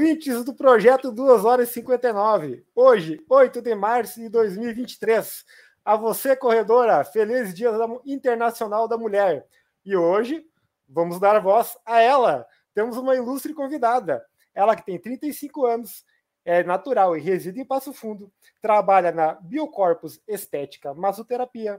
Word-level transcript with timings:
Ouvintes 0.00 0.42
do 0.44 0.54
projeto 0.54 1.12
2 1.12 1.44
horas 1.44 1.68
e 1.68 1.72
59. 1.74 2.64
Hoje, 2.74 3.22
8 3.28 3.60
de 3.60 3.74
março 3.74 4.18
de 4.18 4.30
2023. 4.30 5.44
A 5.84 5.94
você, 5.94 6.34
corredora, 6.34 7.04
feliz 7.04 7.52
Dia 7.52 7.70
Internacional 8.06 8.88
da 8.88 8.96
Mulher. 8.96 9.46
E 9.84 9.94
hoje, 9.94 10.42
vamos 10.88 11.20
dar 11.20 11.38
voz 11.40 11.76
a 11.84 12.00
ela. 12.00 12.46
Temos 12.72 12.96
uma 12.96 13.14
ilustre 13.14 13.52
convidada. 13.52 14.24
Ela 14.54 14.74
que 14.74 14.86
tem 14.86 14.98
35 14.98 15.66
anos, 15.66 16.02
é 16.46 16.64
natural 16.64 17.14
e 17.14 17.20
reside 17.20 17.60
em 17.60 17.66
Passo 17.66 17.92
Fundo, 17.92 18.32
trabalha 18.62 19.12
na 19.12 19.34
Biocorpus 19.34 20.18
Estética 20.26 20.94
Massoterapia, 20.94 21.78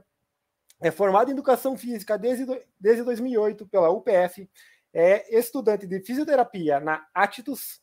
é 0.80 0.92
formada 0.92 1.28
em 1.28 1.34
Educação 1.34 1.76
Física 1.76 2.16
desde, 2.16 2.46
desde 2.78 3.02
2008 3.02 3.66
pela 3.66 3.90
UPF, 3.90 4.48
é 4.94 5.36
estudante 5.36 5.88
de 5.88 5.98
fisioterapia 5.98 6.78
na 6.78 7.04
Atitus, 7.12 7.81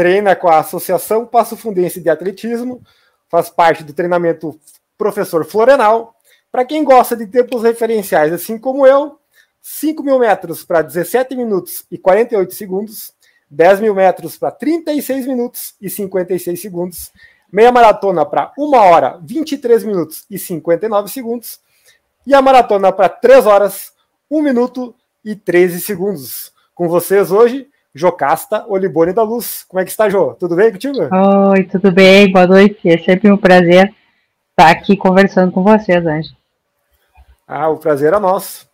treina 0.00 0.34
com 0.34 0.48
a 0.48 0.60
Associação 0.60 1.26
Passo 1.26 1.58
Fundense 1.58 2.00
de 2.00 2.08
Atletismo, 2.08 2.80
faz 3.28 3.50
parte 3.50 3.84
do 3.84 3.92
treinamento 3.92 4.58
Professor 4.96 5.44
Florenal. 5.44 6.16
Para 6.50 6.64
quem 6.64 6.82
gosta 6.82 7.14
de 7.14 7.26
tempos 7.26 7.62
referenciais, 7.62 8.32
assim 8.32 8.58
como 8.58 8.86
eu, 8.86 9.18
5 9.60 10.02
mil 10.02 10.18
metros 10.18 10.64
para 10.64 10.80
17 10.80 11.36
minutos 11.36 11.84
e 11.90 11.98
48 11.98 12.54
segundos, 12.54 13.12
10 13.50 13.80
mil 13.80 13.94
metros 13.94 14.38
para 14.38 14.50
36 14.50 15.26
minutos 15.26 15.74
e 15.78 15.90
56 15.90 16.58
segundos, 16.58 17.12
meia 17.52 17.70
maratona 17.70 18.24
para 18.24 18.54
1 18.56 18.74
hora, 18.74 19.20
23 19.22 19.84
minutos 19.84 20.24
e 20.30 20.38
59 20.38 21.10
segundos, 21.10 21.60
e 22.26 22.34
a 22.34 22.40
maratona 22.40 22.90
para 22.90 23.10
3 23.10 23.44
horas, 23.44 23.92
1 24.30 24.40
minuto 24.40 24.94
e 25.22 25.36
13 25.36 25.78
segundos. 25.78 26.54
Com 26.74 26.88
vocês 26.88 27.30
hoje, 27.30 27.68
Jocasta 27.94 28.64
Olibone 28.68 29.12
da 29.12 29.22
Luz. 29.22 29.64
Como 29.68 29.80
é 29.80 29.84
que 29.84 29.90
está, 29.90 30.08
Jô? 30.08 30.34
Tudo 30.34 30.54
bem 30.54 30.70
contigo? 30.70 30.98
Oi, 31.50 31.64
tudo 31.64 31.90
bem? 31.90 32.30
Boa 32.30 32.46
noite. 32.46 32.88
É 32.88 32.98
sempre 32.98 33.30
um 33.30 33.36
prazer 33.36 33.94
estar 34.50 34.70
aqui 34.70 34.96
conversando 34.96 35.50
com 35.50 35.62
vocês, 35.62 36.06
Anjo. 36.06 36.30
Ah, 37.46 37.68
o 37.68 37.78
prazer 37.78 38.12
é 38.12 38.18
nosso. 38.18 38.68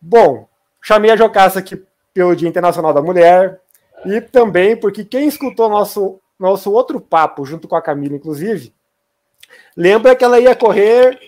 Bom, 0.00 0.48
chamei 0.80 1.12
a 1.12 1.16
Jocasta 1.16 1.60
aqui 1.60 1.80
pelo 2.12 2.34
Dia 2.34 2.48
Internacional 2.48 2.92
da 2.92 3.00
Mulher 3.00 3.60
e 4.04 4.20
também 4.20 4.76
porque 4.76 5.04
quem 5.04 5.28
escutou 5.28 5.68
nosso, 5.68 6.18
nosso 6.38 6.72
outro 6.72 7.00
papo, 7.00 7.46
junto 7.46 7.68
com 7.68 7.76
a 7.76 7.82
Camila, 7.82 8.16
inclusive, 8.16 8.74
lembra 9.76 10.16
que 10.16 10.24
ela 10.24 10.40
ia 10.40 10.56
correr 10.56 11.18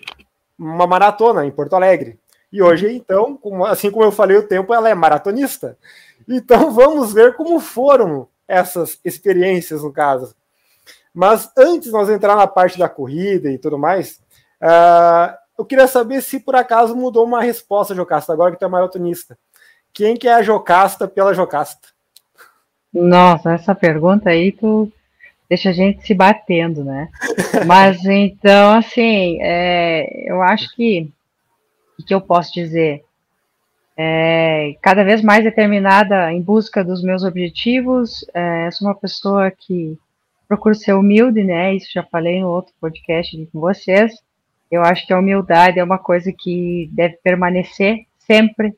uma 0.58 0.86
maratona 0.86 1.46
em 1.46 1.50
Porto 1.52 1.74
Alegre. 1.74 2.18
E 2.52 2.62
hoje, 2.62 2.92
então, 2.92 3.38
assim 3.66 3.90
como 3.90 4.04
eu 4.04 4.12
falei 4.12 4.36
o 4.36 4.46
tempo, 4.46 4.72
ela 4.72 4.88
é 4.88 4.94
maratonista. 4.94 5.76
Então 6.28 6.70
vamos 6.74 7.12
ver 7.12 7.34
como 7.34 7.60
foram 7.60 8.28
essas 8.46 8.98
experiências, 9.04 9.82
no 9.82 9.92
caso. 9.92 10.34
Mas 11.12 11.50
antes 11.56 11.86
de 11.86 11.92
nós 11.92 12.08
entrar 12.08 12.36
na 12.36 12.46
parte 12.46 12.78
da 12.78 12.88
corrida 12.88 13.50
e 13.50 13.58
tudo 13.58 13.78
mais, 13.78 14.20
uh, 14.60 15.34
eu 15.56 15.64
queria 15.64 15.86
saber 15.86 16.20
se 16.22 16.40
por 16.40 16.56
acaso 16.56 16.96
mudou 16.96 17.24
uma 17.24 17.40
resposta, 17.40 17.94
Jocasta, 17.94 18.32
agora 18.32 18.52
que 18.52 18.58
tu 18.58 18.64
é 18.64 18.68
maratonista. 18.68 19.38
Quem 19.92 20.16
que 20.16 20.26
é 20.26 20.34
a 20.34 20.42
Jocasta 20.42 21.06
pela 21.06 21.32
Jocasta? 21.32 21.88
Nossa, 22.92 23.52
essa 23.52 23.74
pergunta 23.74 24.30
aí 24.30 24.50
tu 24.50 24.90
deixa 25.48 25.70
a 25.70 25.72
gente 25.72 26.04
se 26.04 26.14
batendo, 26.14 26.82
né? 26.82 27.08
Mas 27.64 28.04
então, 28.04 28.72
assim, 28.72 29.38
é, 29.40 30.30
eu 30.30 30.42
acho 30.42 30.74
que 30.74 31.10
o 31.98 32.04
que 32.04 32.12
eu 32.12 32.20
posso 32.20 32.52
dizer? 32.52 33.04
É, 33.96 34.76
cada 34.82 35.04
vez 35.04 35.22
mais 35.22 35.44
determinada 35.44 36.32
em 36.32 36.42
busca 36.42 36.84
dos 36.84 37.02
meus 37.02 37.22
objetivos. 37.22 38.24
É, 38.34 38.70
sou 38.70 38.88
uma 38.88 38.94
pessoa 38.94 39.50
que 39.50 39.98
procuro 40.48 40.74
ser 40.74 40.94
humilde, 40.94 41.42
né? 41.44 41.74
Isso 41.74 41.90
já 41.92 42.02
falei 42.02 42.40
no 42.40 42.48
outro 42.48 42.72
podcast 42.80 43.48
com 43.52 43.60
vocês. 43.60 44.12
Eu 44.70 44.82
acho 44.82 45.06
que 45.06 45.12
a 45.12 45.18
humildade 45.18 45.78
é 45.78 45.84
uma 45.84 45.98
coisa 45.98 46.32
que 46.32 46.90
deve 46.92 47.16
permanecer 47.22 48.06
sempre, 48.18 48.74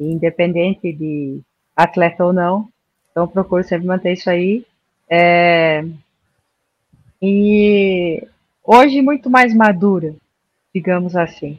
independente 0.00 0.92
de 0.92 1.40
atleta 1.76 2.24
ou 2.24 2.32
não. 2.32 2.68
Então, 3.10 3.28
procuro 3.28 3.62
sempre 3.62 3.86
manter 3.86 4.12
isso 4.12 4.30
aí. 4.30 4.64
É, 5.08 5.84
e 7.20 8.26
hoje, 8.62 9.02
muito 9.02 9.30
mais 9.30 9.54
madura, 9.54 10.14
digamos 10.74 11.14
assim. 11.14 11.58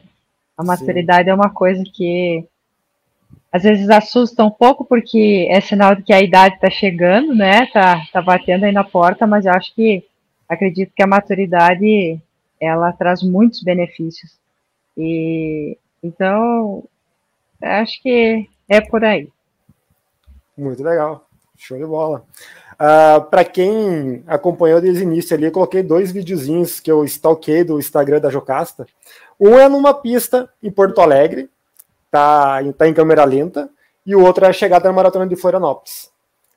A 0.57 0.63
maturidade 0.63 1.25
Sim. 1.25 1.29
é 1.31 1.33
uma 1.33 1.49
coisa 1.49 1.83
que 1.93 2.45
às 3.51 3.63
vezes 3.63 3.89
assusta 3.89 4.43
um 4.43 4.51
pouco, 4.51 4.83
porque 4.83 5.47
é 5.49 5.61
sinal 5.61 5.95
de 5.95 6.03
que 6.03 6.11
a 6.11 6.21
idade 6.21 6.55
está 6.55 6.69
chegando, 6.69 7.33
né? 7.33 7.65
Tá, 7.67 8.01
tá 8.11 8.21
batendo 8.21 8.65
aí 8.65 8.71
na 8.71 8.83
porta, 8.83 9.25
mas 9.25 9.45
eu 9.45 9.53
acho 9.53 9.73
que 9.73 10.03
acredito 10.47 10.91
que 10.93 11.01
a 11.01 11.07
maturidade 11.07 12.19
ela 12.59 12.91
traz 12.91 13.23
muitos 13.23 13.63
benefícios. 13.63 14.37
E 14.97 15.77
então 16.03 16.83
acho 17.61 18.01
que 18.01 18.49
é 18.67 18.81
por 18.81 19.03
aí. 19.05 19.29
Muito 20.57 20.83
legal, 20.83 21.25
show 21.57 21.77
de 21.77 21.85
bola. 21.85 22.25
Uh, 22.73 22.79
ah, 22.79 23.21
Para 23.21 23.45
quem 23.45 24.21
acompanhou 24.27 24.81
desde 24.81 25.03
o 25.03 25.07
início 25.07 25.35
ali, 25.35 25.49
coloquei 25.49 25.81
dois 25.81 26.11
videozinhos 26.11 26.81
que 26.81 26.91
eu 26.91 27.05
stalkei 27.05 27.63
do 27.63 27.79
Instagram 27.79 28.19
da 28.19 28.29
Jocasta. 28.29 28.85
Um 29.39 29.57
é 29.57 29.69
numa 29.69 29.93
pista 29.93 30.49
em 30.61 30.69
Porto 30.69 30.99
Alegre, 30.99 31.49
tá, 32.15 32.73
tá 32.77 32.87
em 32.87 32.93
câmera 32.93 33.25
lenta, 33.25 33.69
e 34.05 34.15
o 34.15 34.23
outro 34.23 34.45
é 34.45 34.49
a 34.49 34.53
chegada 34.53 34.87
na 34.87 34.93
Maratona 34.93 35.27
de 35.27 35.35
Florianópolis. 35.35 36.09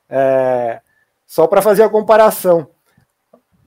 É, 0.09 0.79
só 1.27 1.47
para 1.47 1.61
fazer 1.61 1.83
a 1.83 1.89
comparação. 1.89 2.67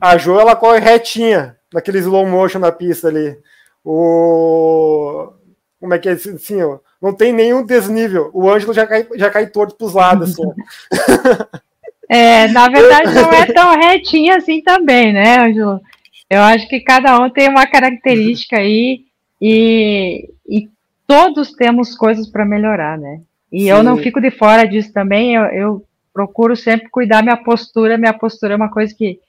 A 0.00 0.16
Jo 0.16 0.40
ela 0.40 0.56
corre 0.56 0.80
retinha, 0.80 1.56
naquele 1.72 1.98
slow 1.98 2.26
motion 2.26 2.58
na 2.58 2.72
pista 2.72 3.08
ali. 3.08 3.38
O. 3.84 5.32
Como 5.78 5.92
é 5.92 5.98
que 5.98 6.08
é 6.08 6.12
assim, 6.12 6.58
não 7.00 7.12
tem 7.12 7.32
nenhum 7.32 7.64
desnível. 7.64 8.30
O 8.32 8.48
Ângelo 8.48 8.72
já 8.72 8.86
cai, 8.86 9.06
já 9.16 9.28
cai 9.30 9.48
torto 9.48 9.74
para 9.74 9.86
os 9.86 9.94
lados. 9.94 10.30
Assim. 10.30 10.48
É, 12.08 12.46
na 12.48 12.68
verdade, 12.68 13.14
não 13.14 13.32
é 13.32 13.46
tão 13.46 13.74
retinha 13.74 14.36
assim 14.36 14.60
também, 14.60 15.14
né, 15.14 15.38
Ângelo? 15.38 15.80
Eu 16.28 16.42
acho 16.42 16.68
que 16.68 16.80
cada 16.80 17.18
um 17.18 17.30
tem 17.30 17.48
uma 17.48 17.66
característica 17.66 18.58
aí 18.58 19.06
e, 19.40 20.28
e 20.46 20.68
todos 21.12 21.52
temos 21.52 21.94
coisas 21.94 22.26
para 22.26 22.46
melhorar, 22.46 22.96
né? 22.96 23.20
E 23.52 23.64
Sim. 23.64 23.68
eu 23.68 23.82
não 23.82 23.98
fico 23.98 24.18
de 24.18 24.30
fora 24.30 24.66
disso 24.66 24.90
também, 24.94 25.34
eu, 25.34 25.44
eu 25.44 25.86
procuro 26.10 26.56
sempre 26.56 26.88
cuidar 26.88 27.22
minha 27.22 27.36
postura, 27.36 27.98
minha 27.98 28.14
postura 28.14 28.54
é 28.54 28.56
uma 28.56 28.70
coisa 28.70 28.94
que 28.94 29.20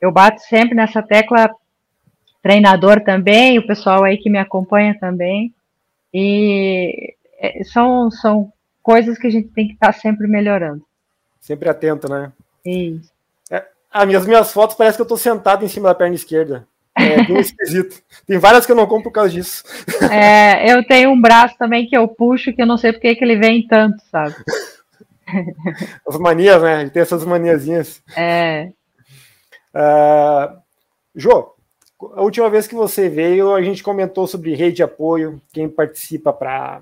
eu 0.00 0.10
bato 0.10 0.40
sempre 0.42 0.74
nessa 0.74 1.00
tecla 1.00 1.48
treinador 2.42 3.04
também, 3.04 3.56
o 3.56 3.66
pessoal 3.66 4.02
aí 4.02 4.16
que 4.16 4.28
me 4.28 4.38
acompanha 4.38 4.98
também. 4.98 5.54
E 6.12 7.14
é, 7.38 7.62
são, 7.62 8.10
são 8.10 8.52
coisas 8.82 9.16
que 9.16 9.28
a 9.28 9.30
gente 9.30 9.48
tem 9.48 9.68
que 9.68 9.74
estar 9.74 9.92
tá 9.92 9.92
sempre 9.92 10.26
melhorando. 10.26 10.84
Sempre 11.40 11.68
atento, 11.68 12.08
né? 12.08 12.32
Isso. 12.66 13.12
As 13.90 14.06
minhas, 14.06 14.26
minhas 14.26 14.52
fotos 14.52 14.76
parece 14.76 14.98
que 14.98 15.02
eu 15.02 15.06
tô 15.06 15.16
sentado 15.16 15.64
em 15.64 15.68
cima 15.68 15.88
da 15.88 15.94
perna 15.94 16.16
esquerda. 16.16 16.66
É 16.98 17.24
bem 17.24 17.38
esquisito. 17.38 18.02
Tem 18.26 18.38
várias 18.38 18.66
que 18.66 18.72
eu 18.72 18.76
não 18.76 18.86
compro 18.86 19.04
por 19.04 19.12
causa 19.12 19.30
disso. 19.30 19.62
É, 20.10 20.72
eu 20.72 20.84
tenho 20.86 21.10
um 21.10 21.20
braço 21.20 21.56
também 21.58 21.86
que 21.86 21.96
eu 21.96 22.06
puxo, 22.08 22.52
que 22.52 22.62
eu 22.62 22.66
não 22.66 22.76
sei 22.76 22.92
porque 22.92 23.14
que 23.14 23.24
ele 23.24 23.36
vem 23.36 23.66
tanto, 23.66 24.02
sabe? 24.10 24.34
As 26.08 26.18
manias, 26.18 26.62
né? 26.62 26.82
Ele 26.82 26.90
tem 26.90 27.02
essas 27.02 27.24
maniazinhas. 27.24 28.02
É. 28.16 28.70
Uh, 29.74 30.58
Jô, 31.14 31.54
a 32.14 32.22
última 32.22 32.48
vez 32.48 32.66
que 32.66 32.74
você 32.74 33.08
veio, 33.08 33.54
a 33.54 33.62
gente 33.62 33.82
comentou 33.82 34.26
sobre 34.26 34.54
rede 34.54 34.76
de 34.76 34.82
apoio, 34.82 35.40
quem 35.52 35.68
participa 35.68 36.32
para 36.32 36.80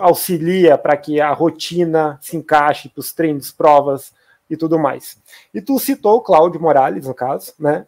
auxilia 0.00 0.78
para 0.78 0.96
que 0.96 1.20
a 1.20 1.30
rotina 1.32 2.18
se 2.22 2.36
encaixe 2.36 2.88
para 2.88 3.00
os 3.00 3.12
treinos, 3.12 3.52
provas, 3.52 4.12
e 4.50 4.56
tudo 4.56 4.78
mais. 4.78 5.18
E 5.52 5.60
tu 5.60 5.78
citou 5.78 6.16
o 6.16 6.20
Cláudio 6.20 6.60
Morales, 6.60 7.06
no 7.06 7.14
caso, 7.14 7.52
né? 7.58 7.86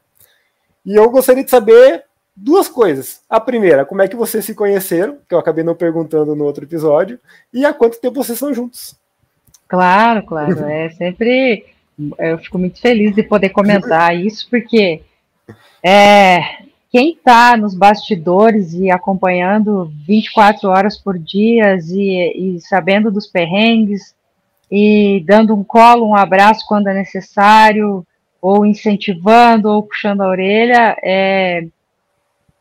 E 0.84 0.94
eu 0.94 1.10
gostaria 1.10 1.44
de 1.44 1.50
saber 1.50 2.04
duas 2.34 2.68
coisas. 2.68 3.20
A 3.28 3.38
primeira, 3.38 3.84
como 3.84 4.02
é 4.02 4.08
que 4.08 4.16
vocês 4.16 4.44
se 4.44 4.54
conheceram, 4.54 5.18
que 5.28 5.34
eu 5.34 5.38
acabei 5.38 5.62
não 5.62 5.74
perguntando 5.74 6.34
no 6.34 6.44
outro 6.44 6.64
episódio, 6.64 7.18
e 7.52 7.64
há 7.64 7.72
quanto 7.72 8.00
tempo 8.00 8.22
vocês 8.22 8.38
são 8.38 8.54
juntos? 8.54 8.96
Claro, 9.68 10.22
claro. 10.24 10.64
É 10.64 10.90
sempre. 10.96 11.66
Eu 12.18 12.38
fico 12.38 12.58
muito 12.58 12.80
feliz 12.80 13.14
de 13.14 13.22
poder 13.22 13.50
comentar 13.50 14.16
isso, 14.16 14.48
porque 14.48 15.02
é, 15.82 16.40
quem 16.90 17.12
está 17.12 17.56
nos 17.56 17.74
bastidores 17.74 18.72
e 18.72 18.90
acompanhando 18.90 19.92
24 20.06 20.68
horas 20.68 20.96
por 20.96 21.18
dia 21.18 21.76
e, 21.76 22.56
e 22.56 22.60
sabendo 22.60 23.10
dos 23.10 23.26
perrengues, 23.26 24.14
e 24.70 25.22
dando 25.26 25.54
um 25.54 25.62
colo, 25.62 26.06
um 26.06 26.14
abraço 26.14 26.64
quando 26.66 26.88
é 26.88 26.94
necessário, 26.94 28.06
ou 28.40 28.64
incentivando, 28.64 29.68
ou 29.68 29.82
puxando 29.82 30.22
a 30.22 30.28
orelha, 30.28 30.96
é, 31.02 31.66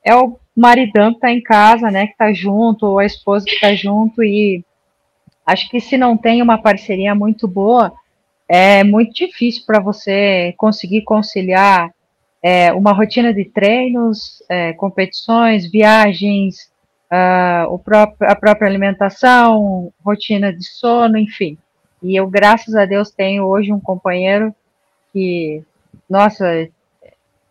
é 0.04 0.16
o 0.16 0.38
maridão 0.56 1.12
que 1.12 1.18
está 1.18 1.32
em 1.32 1.42
casa, 1.42 1.90
né, 1.90 2.08
que 2.08 2.14
está 2.14 2.34
junto, 2.34 2.86
ou 2.86 3.00
a 3.00 3.06
esposa 3.06 3.46
que 3.46 3.54
está 3.54 3.74
junto, 3.74 4.24
e 4.24 4.64
acho 5.46 5.70
que 5.70 5.80
se 5.80 5.98
não 5.98 6.18
tem 6.18 6.42
uma 6.42 6.58
parceria 6.58 7.16
muito 7.16 7.48
boa, 7.48 7.94
é 8.48 8.84
muito 8.84 9.14
difícil 9.14 9.64
para 9.66 9.80
você 9.80 10.54
conseguir 10.58 11.04
conciliar 11.04 11.92
é, 12.42 12.74
uma 12.74 12.92
rotina 12.92 13.34
de 13.34 13.46
treinos, 13.46 14.42
é, 14.50 14.74
competições, 14.74 15.70
viagens, 15.70 16.70
uh, 17.10 17.72
o 17.74 17.80
próprio, 17.80 18.30
a 18.30 18.36
própria 18.36 18.68
alimentação, 18.68 19.92
rotina 20.04 20.54
de 20.54 20.64
sono, 20.64 21.18
enfim. 21.18 21.58
E 22.02 22.16
eu, 22.16 22.28
graças 22.28 22.76
a 22.76 22.86
Deus, 22.86 23.12
tenho 23.12 23.46
hoje 23.46 23.74
um 23.74 23.80
companheiro 23.80 24.56
que, 25.12 25.64
nossa, 26.10 26.70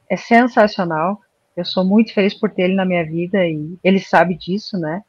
é 0.09 0.17
sensacional. 0.17 1.21
Eu 1.57 1.65
sou 1.65 1.85
muito 1.85 2.15
feliz 2.15 2.35
por 2.35 2.51
ter 2.51 2.63
ele 2.63 2.75
na 2.75 2.85
minha 2.85 3.05
vida 3.05 3.45
e 3.47 3.77
ele 3.83 3.99
sabe 3.99 4.35
disso, 4.35 4.79
né? 4.79 5.03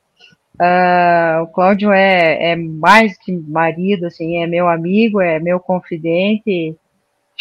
Uh, 0.56 1.44
o 1.44 1.48
Cláudio 1.48 1.92
é, 1.92 2.52
é 2.52 2.56
mais 2.56 3.18
que 3.18 3.32
marido, 3.32 4.08
assim, 4.08 4.42
é 4.42 4.48
meu 4.48 4.68
amigo, 4.68 5.22
é 5.22 5.40
meu 5.40 5.60
confidente, 5.60 6.76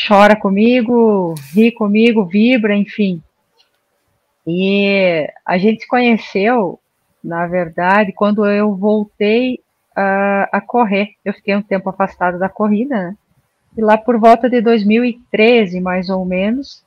chora 0.07 0.37
comigo, 0.37 1.35
ri 1.53 1.73
comigo, 1.73 2.25
vibra, 2.25 2.77
enfim. 2.77 3.21
E 4.47 5.29
a 5.45 5.59
gente 5.59 5.83
se 5.83 5.89
conheceu, 5.89 6.79
na 7.23 7.47
verdade, 7.47 8.13
quando 8.13 8.47
eu 8.47 8.77
voltei 8.77 9.61
uh, 9.97 10.49
a 10.53 10.61
correr. 10.61 11.11
Eu 11.25 11.35
fiquei 11.35 11.57
um 11.57 11.63
tempo 11.63 11.91
afastado 11.91 12.39
da 12.39 12.49
corrida, 12.49 12.95
né? 12.95 13.17
E 13.77 13.83
lá 13.83 13.97
por 13.97 14.19
volta 14.19 14.49
de 14.49 14.61
2013, 14.61 15.81
mais 15.81 16.11
ou 16.11 16.25
menos, 16.25 16.83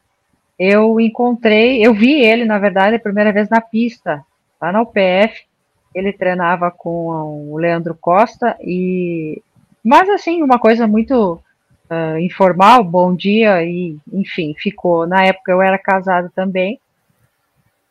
eu 0.59 0.99
encontrei, 0.99 1.85
eu 1.85 1.93
vi 1.93 2.21
ele, 2.21 2.45
na 2.45 2.59
verdade, 2.59 2.95
a 2.95 2.99
primeira 2.99 3.31
vez 3.31 3.49
na 3.49 3.61
pista, 3.61 4.23
lá 4.61 4.71
na 4.71 4.81
UPF. 4.81 5.45
Ele 5.93 6.13
treinava 6.13 6.71
com 6.71 7.51
o 7.51 7.57
Leandro 7.57 7.97
Costa 7.99 8.55
e, 8.61 9.41
mas 9.83 10.07
assim, 10.09 10.41
uma 10.41 10.57
coisa 10.57 10.87
muito 10.87 11.41
uh, 11.89 12.17
informal, 12.19 12.83
bom 12.83 13.13
dia 13.13 13.63
e, 13.63 13.97
enfim, 14.13 14.53
ficou. 14.57 15.05
Na 15.05 15.25
época 15.25 15.51
eu 15.51 15.61
era 15.61 15.77
casado 15.77 16.31
também. 16.33 16.79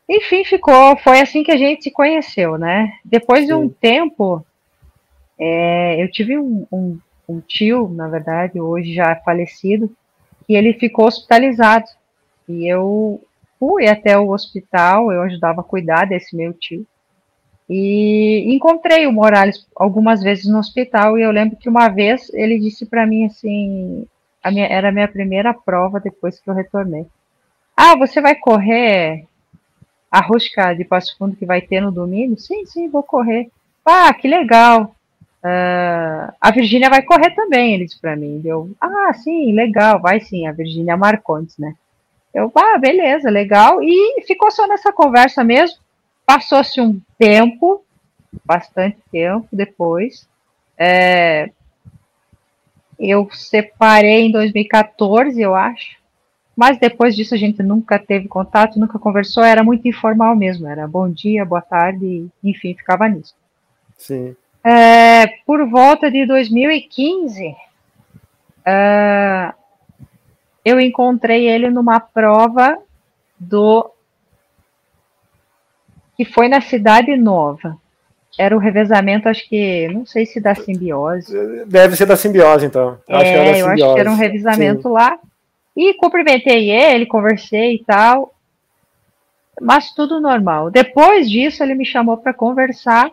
Enfim, 0.09 0.45
ficou. 0.45 0.97
Foi 0.97 1.21
assim 1.21 1.43
que 1.43 1.53
a 1.53 1.57
gente 1.57 1.85
se 1.85 1.91
conheceu, 1.91 2.57
né? 2.57 2.93
Depois 3.05 3.41
Sim. 3.41 3.47
de 3.47 3.55
um 3.55 3.69
tempo, 3.69 4.45
é, 5.39 6.03
eu 6.03 6.11
tive 6.11 6.39
um, 6.39 6.67
um, 6.73 6.99
um 7.31 7.41
tio, 7.41 7.89
na 7.89 8.09
verdade, 8.09 8.61
hoje 8.61 8.95
já 8.95 9.15
falecido, 9.17 9.91
e 10.49 10.57
ele 10.57 10.73
ficou 10.75 11.07
hospitalizado. 11.07 11.87
E 12.49 12.67
eu 12.67 13.23
fui 13.59 13.89
até 13.89 14.19
o 14.19 14.31
hospital, 14.31 15.13
eu 15.13 15.23
ajudava 15.23 15.61
a 15.61 15.65
cuidar 15.65 16.07
desse 16.07 16.37
meu 16.37 16.53
tio. 16.53 16.87
E 17.69 18.53
encontrei 18.53 19.07
o 19.07 19.13
Morales 19.13 19.65
algumas 19.77 20.23
vezes 20.23 20.47
no 20.47 20.59
hospital 20.59 21.17
e 21.17 21.23
eu 21.23 21.31
lembro 21.31 21.57
que 21.57 21.69
uma 21.69 21.89
vez 21.89 22.29
ele 22.35 22.59
disse 22.59 22.85
para 22.85 23.07
mim 23.07 23.27
assim, 23.27 24.05
a 24.43 24.51
minha, 24.51 24.67
era 24.67 24.89
a 24.89 24.93
minha 24.93 25.07
primeira 25.07 25.55
prova 25.55 26.01
depois 26.01 26.41
que 26.41 26.51
eu 26.51 26.55
retornei. 26.55 27.07
Ah, 27.77 27.95
você 27.97 28.21
vai 28.21 28.35
correr 28.35 29.25
a 30.11 30.21
rosca 30.21 30.75
de 30.75 30.85
Passo 30.85 31.17
Fundo 31.17 31.37
que 31.37 31.47
vai 31.47 31.61
ter 31.61 31.81
no 31.81 31.93
domingo? 31.93 32.37
Sim, 32.37 32.67
sim, 32.67 32.89
vou 32.89 33.05
correr. 33.05 33.49
Ah, 33.87 34.13
que 34.13 34.27
legal. 34.27 34.93
Uh, 35.43 36.33
a 36.39 36.51
Virgínia 36.51 36.91
vai 36.91 37.03
correr 37.03 37.31
também, 37.31 37.75
ele 37.75 37.87
disse 37.87 38.01
para 38.01 38.17
mim. 38.17 38.43
Eu, 38.45 38.71
ah, 38.81 39.13
sim, 39.15 39.53
legal, 39.53 40.01
vai 40.01 40.21
sim, 40.21 40.47
a 40.47 40.53
Virgínia 40.53 40.97
Marcondes, 40.97 41.57
né? 41.57 41.75
Eu, 42.33 42.53
ah, 42.55 42.79
beleza, 42.79 43.31
legal. 43.31 43.83
E 43.83 44.23
ficou 44.27 44.51
só 44.51 44.67
nessa 44.67 44.93
conversa 44.93 45.43
mesmo. 45.43 45.79
Passou-se 46.27 46.81
um 46.81 47.01
tempo, 47.19 47.83
bastante 48.45 48.99
tempo 49.11 49.49
depois. 49.51 50.29
É, 50.79 51.51
eu 52.99 53.29
separei 53.33 54.27
em 54.27 54.31
2014, 54.31 55.41
eu 55.41 55.55
acho. 55.55 55.99
Mas 56.55 56.79
depois 56.79 57.17
disso 57.17 57.35
a 57.35 57.39
gente 57.39 57.63
nunca 57.63 57.99
teve 57.99 58.29
contato, 58.29 58.79
nunca 58.79 58.99
conversou, 58.99 59.43
era 59.43 59.65
muito 59.65 59.89
informal 59.89 60.37
mesmo, 60.37 60.69
era 60.69 60.87
bom 60.87 61.09
dia, 61.09 61.45
boa 61.45 61.63
tarde, 61.63 62.29
enfim, 62.45 62.75
ficava 62.75 63.09
nisso. 63.09 63.35
Sim. 63.97 64.37
É, 64.65 65.27
por 65.47 65.67
volta 65.69 66.11
de 66.11 66.27
2015, 66.27 67.55
é, 68.65 69.53
eu 70.65 70.79
encontrei 70.81 71.49
ele 71.49 71.71
numa 71.71 71.99
prova 71.99 72.79
do 73.39 73.91
que 76.17 76.25
foi 76.25 76.49
na 76.49 76.61
Cidade 76.61 77.17
Nova. 77.17 77.79
Era 78.39 78.55
o 78.55 78.59
revezamento, 78.59 79.29
acho 79.29 79.49
que, 79.49 79.89
não 79.89 80.05
sei 80.05 80.27
se 80.27 80.41
da 80.41 80.55
simbiose. 80.55 81.35
Deve 81.67 81.97
ser 81.97 82.07
da 82.07 82.17
simbiose, 82.17 82.67
então. 82.67 82.99
Acho 83.09 83.25
é, 83.25 83.61
eu 83.61 83.67
acho 83.69 83.95
que 83.95 84.01
era 84.01 84.11
um 84.11 84.17
revezamento 84.17 84.83
Sim. 84.83 84.89
lá. 84.89 85.19
E 85.77 85.95
cumprimentei 85.95 86.71
ele, 86.71 87.07
conversei 87.07 87.77
e 87.77 87.85
tal. 87.85 88.35
Mas 89.61 89.93
tudo 89.95 90.21
normal. 90.21 90.71
Depois 90.71 91.29
disso, 91.31 91.63
ele 91.63 91.75
me 91.75 91.85
chamou 91.85 92.17
para 92.17 92.35
conversar. 92.35 93.11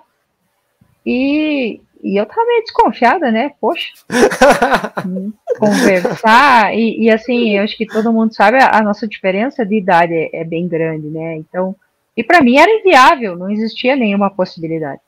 E, 1.09 1.80
e 2.04 2.19
eu 2.19 2.25
tava 2.25 2.45
meio 2.45 2.63
desconfiada, 2.63 3.31
né? 3.31 3.51
Poxa. 3.62 3.94
conversar. 5.57 6.75
E, 6.75 7.06
e, 7.06 7.09
assim, 7.09 7.57
eu 7.57 7.63
acho 7.63 7.77
que 7.77 7.86
todo 7.86 8.12
mundo 8.12 8.36
sabe 8.36 8.57
a, 8.57 8.80
a 8.80 8.81
nossa 8.81 9.07
diferença 9.07 9.65
de 9.65 9.77
idade 9.77 10.13
é, 10.13 10.42
é 10.42 10.44
bem 10.44 10.68
grande, 10.68 11.07
né? 11.07 11.36
Então 11.38 11.75
e 12.18 12.24
para 12.24 12.42
mim 12.42 12.57
era 12.57 12.71
inviável, 12.71 13.38
não 13.38 13.51
existia 13.51 13.95
nenhuma 13.95 14.31
possibilidade. 14.31 15.00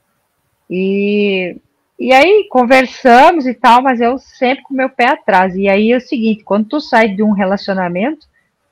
E, 0.69 1.57
e 1.99 2.13
aí 2.13 2.47
conversamos 2.51 3.47
e 3.47 3.53
tal, 3.55 3.81
mas 3.81 3.99
eu 3.99 4.19
sempre 4.19 4.63
com 4.63 4.75
meu 4.75 4.91
pé 4.91 5.07
atrás. 5.07 5.55
E 5.55 5.67
aí 5.67 5.91
é 5.91 5.97
o 5.97 6.01
seguinte, 6.01 6.43
quando 6.43 6.67
tu 6.67 6.79
sai 6.79 7.07
de 7.07 7.23
um 7.23 7.31
relacionamento, 7.31 8.27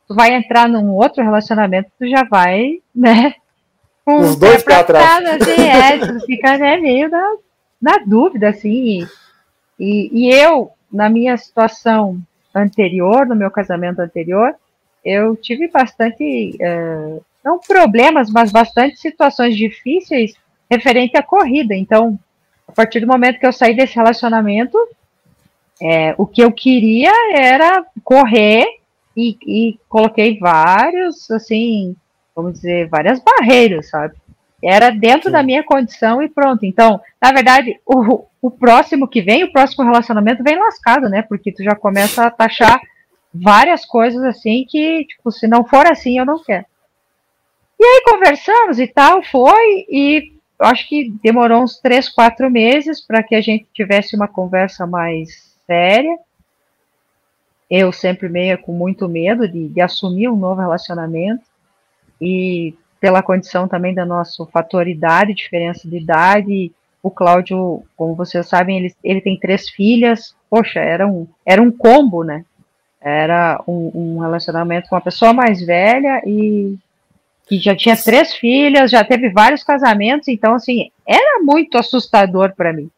tu 0.08 0.14
vai 0.14 0.36
entrar 0.36 0.70
num 0.70 0.92
outro 0.92 1.24
relacionamento, 1.24 1.90
tu 1.98 2.08
já 2.08 2.24
vai, 2.24 2.80
né? 2.94 3.34
Com 4.08 4.22
Os 4.22 4.38
dois 4.38 4.64
pé 4.64 4.76
atrás. 4.76 5.26
Assim, 5.26 5.68
é, 5.68 6.20
fica 6.26 6.58
né, 6.58 6.78
meio 6.78 7.10
na, 7.10 7.36
na 7.82 7.98
dúvida, 7.98 8.48
assim. 8.48 9.06
E, 9.78 10.10
e 10.14 10.34
eu, 10.34 10.72
na 10.90 11.10
minha 11.10 11.36
situação 11.36 12.18
anterior, 12.56 13.26
no 13.26 13.36
meu 13.36 13.52
casamento 13.52 14.00
anterior, 14.00 14.56
eu 15.04 15.36
tive 15.36 15.68
bastante 15.68 16.58
uh, 16.62 17.22
não 17.44 17.60
problemas, 17.60 18.30
mas 18.30 18.50
bastante 18.50 18.96
situações 18.96 19.58
difíceis 19.58 20.36
referente 20.72 21.18
à 21.18 21.22
corrida. 21.22 21.76
Então, 21.76 22.18
a 22.66 22.72
partir 22.72 23.02
do 23.02 23.08
momento 23.08 23.40
que 23.40 23.46
eu 23.46 23.52
saí 23.52 23.76
desse 23.76 23.96
relacionamento, 23.96 24.78
é, 25.82 26.16
o 26.18 26.26
que 26.26 26.42
eu 26.42 26.52
queria 26.54 27.12
era 27.36 27.86
correr 28.06 28.66
e, 29.18 29.38
e, 29.46 29.80
coloquei 29.90 30.40
vários, 30.40 31.30
assim, 31.30 31.94
vamos 32.38 32.54
dizer, 32.54 32.88
várias 32.88 33.20
barreiras, 33.20 33.90
sabe? 33.90 34.16
Era 34.64 34.92
dentro 34.92 35.30
Sim. 35.30 35.32
da 35.32 35.42
minha 35.42 35.64
condição 35.64 36.22
e 36.22 36.30
pronto. 36.30 36.64
Então, 36.66 37.02
na 37.20 37.32
verdade, 37.32 37.80
o, 37.84 38.26
o 38.40 38.52
próximo 38.52 39.08
que 39.08 39.22
vem, 39.24 39.44
o 39.44 39.52
próximo 39.52 39.84
relacionamento 39.84 40.44
vem 40.44 40.60
lascado, 40.60 41.10
né? 41.10 41.24
Porque 41.24 41.52
tu 41.52 41.64
já 41.64 41.76
começa 41.76 42.26
a 42.26 42.32
taxar 42.32 42.80
várias 43.34 43.86
coisas 43.86 44.24
assim 44.24 44.66
que, 44.70 45.06
tipo, 45.06 45.32
se 45.32 45.48
não 45.48 45.66
for 45.66 45.88
assim, 45.88 46.20
eu 46.20 46.26
não 46.26 46.44
quero. 46.44 46.66
E 47.80 47.84
aí 47.84 48.02
conversamos 48.06 48.80
e 48.80 48.88
tal, 48.88 49.24
foi, 49.24 49.86
e 49.90 50.34
acho 50.60 50.88
que 50.88 51.12
demorou 51.24 51.64
uns 51.64 51.80
três, 51.80 52.08
quatro 52.08 52.50
meses 52.50 53.02
para 53.02 53.24
que 53.24 53.34
a 53.34 53.42
gente 53.42 53.68
tivesse 53.74 54.16
uma 54.16 54.28
conversa 54.28 54.86
mais 54.86 55.56
séria. 55.66 56.18
Eu 57.70 57.92
sempre 57.92 58.30
meio 58.30 58.58
com 58.60 58.72
muito 58.72 59.10
medo 59.10 59.48
de, 59.48 59.68
de 59.70 59.82
assumir 59.82 60.30
um 60.30 60.36
novo 60.36 60.62
relacionamento, 60.62 61.44
e 62.22 62.74
pela 63.00 63.22
condição 63.22 63.68
também 63.68 63.94
da 63.94 64.06
nossa 64.06 64.46
fator 64.48 64.88
idade, 64.88 65.34
diferença 65.34 65.88
de 65.88 65.98
idade. 65.98 66.72
O 67.02 67.12
Cláudio, 67.12 67.84
como 67.96 68.16
vocês 68.16 68.48
sabem, 68.48 68.78
ele, 68.78 68.96
ele 69.04 69.22
tem 69.22 69.40
três 69.40 69.70
filhas. 69.70 70.36
Poxa, 70.50 70.80
era 70.80 71.08
um, 71.08 71.28
era 71.46 71.62
um 71.62 71.72
combo, 71.72 72.24
né? 72.24 72.44
Era 73.00 73.62
um, 73.68 73.92
um 73.94 74.20
relacionamento 74.20 74.90
com 74.90 74.96
uma 74.96 75.02
pessoa 75.02 75.32
mais 75.32 75.64
velha 75.64 76.22
e 76.26 76.76
que 77.48 77.60
já 77.60 77.76
tinha 77.76 77.96
três 77.96 78.34
filhas, 78.34 78.92
já 78.92 79.04
teve 79.04 79.30
vários 79.30 79.64
casamentos, 79.64 80.28
então 80.28 80.54
assim, 80.54 80.92
era 81.08 81.42
muito 81.42 81.78
assustador 81.78 82.54
para 82.54 82.74
mim. 82.74 82.90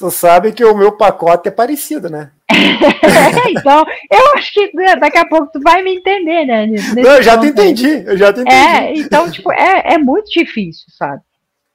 Tu 0.00 0.10
sabe 0.10 0.52
que 0.52 0.64
o 0.64 0.74
meu 0.74 0.92
pacote 0.96 1.48
é 1.48 1.52
parecido, 1.52 2.08
né? 2.08 2.32
então, 3.50 3.84
eu 4.10 4.34
acho 4.34 4.52
que 4.52 4.72
daqui 4.98 5.18
a 5.18 5.26
pouco 5.26 5.52
tu 5.52 5.60
vai 5.60 5.82
me 5.82 5.94
entender, 5.94 6.46
né? 6.46 6.66
Não, 6.66 7.12
eu 7.16 7.22
já 7.22 7.38
te 7.38 7.46
entendi, 7.46 8.02
eu 8.06 8.16
já 8.16 8.32
te 8.32 8.40
entendi. 8.40 8.56
É, 8.56 8.98
então, 8.98 9.30
tipo, 9.30 9.52
é, 9.52 9.94
é 9.94 9.98
muito 9.98 10.30
difícil, 10.30 10.86
sabe? 10.88 11.22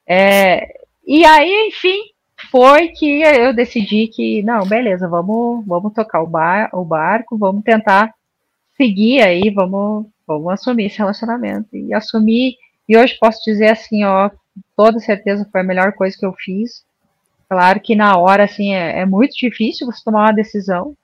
É, 0.06 0.66
e 1.06 1.24
aí, 1.24 1.68
enfim, 1.68 1.98
foi 2.50 2.88
que 2.88 3.22
eu 3.22 3.54
decidi 3.54 4.08
que, 4.08 4.42
não, 4.42 4.66
beleza, 4.66 5.08
vamos, 5.08 5.64
vamos 5.64 5.94
tocar 5.94 6.20
o, 6.20 6.26
bar, 6.26 6.68
o 6.72 6.84
barco, 6.84 7.38
vamos 7.38 7.62
tentar 7.62 8.12
seguir 8.76 9.22
aí, 9.22 9.50
vamos 9.50 10.06
vamos 10.26 10.52
assumir 10.52 10.86
esse 10.86 10.98
relacionamento. 10.98 11.76
E 11.76 11.94
assumir, 11.94 12.56
e 12.88 12.96
hoje 12.96 13.16
posso 13.20 13.40
dizer 13.44 13.68
assim, 13.68 14.04
ó, 14.04 14.30
toda 14.76 14.98
certeza 14.98 15.48
foi 15.50 15.60
a 15.60 15.64
melhor 15.64 15.92
coisa 15.92 16.16
que 16.18 16.26
eu 16.26 16.32
fiz. 16.32 16.84
Claro 17.48 17.80
que 17.80 17.94
na 17.94 18.16
hora, 18.16 18.44
assim, 18.44 18.74
é, 18.74 19.00
é 19.00 19.06
muito 19.06 19.36
difícil 19.36 19.86
você 19.86 20.02
tomar 20.04 20.24
uma 20.24 20.32
decisão, 20.32 20.96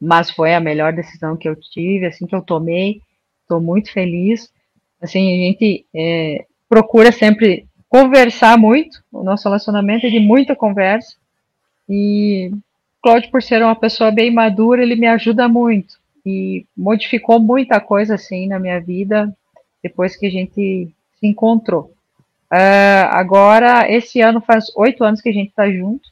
mas 0.00 0.30
foi 0.30 0.54
a 0.54 0.60
melhor 0.60 0.92
decisão 0.92 1.36
que 1.36 1.48
eu 1.48 1.56
tive, 1.56 2.06
assim 2.06 2.26
que 2.26 2.34
eu 2.34 2.42
tomei. 2.42 3.00
Estou 3.42 3.60
muito 3.60 3.92
feliz. 3.92 4.52
Assim, 5.00 5.32
a 5.32 5.46
gente 5.46 5.86
é, 5.94 6.44
procura 6.68 7.10
sempre 7.10 7.66
conversar 7.88 8.58
muito. 8.58 9.02
O 9.10 9.22
nosso 9.22 9.48
relacionamento 9.48 10.06
é 10.06 10.10
de 10.10 10.20
muita 10.20 10.54
conversa. 10.54 11.16
E 11.88 12.52
Claude, 13.02 13.28
por 13.30 13.42
ser 13.42 13.62
uma 13.62 13.74
pessoa 13.76 14.10
bem 14.10 14.30
madura, 14.30 14.82
ele 14.82 14.96
me 14.96 15.06
ajuda 15.06 15.48
muito 15.48 15.98
e 16.26 16.66
modificou 16.76 17.40
muita 17.40 17.80
coisa 17.80 18.16
assim 18.16 18.46
na 18.46 18.58
minha 18.58 18.80
vida 18.80 19.34
depois 19.82 20.14
que 20.14 20.26
a 20.26 20.30
gente 20.30 20.92
se 21.18 21.26
encontrou. 21.26 21.92
Uh, 22.52 23.04
agora, 23.10 23.90
esse 23.90 24.20
ano 24.20 24.40
faz 24.40 24.66
oito 24.76 25.04
anos 25.04 25.20
que 25.20 25.28
a 25.28 25.32
gente 25.32 25.50
está 25.50 25.70
junto. 25.70 26.08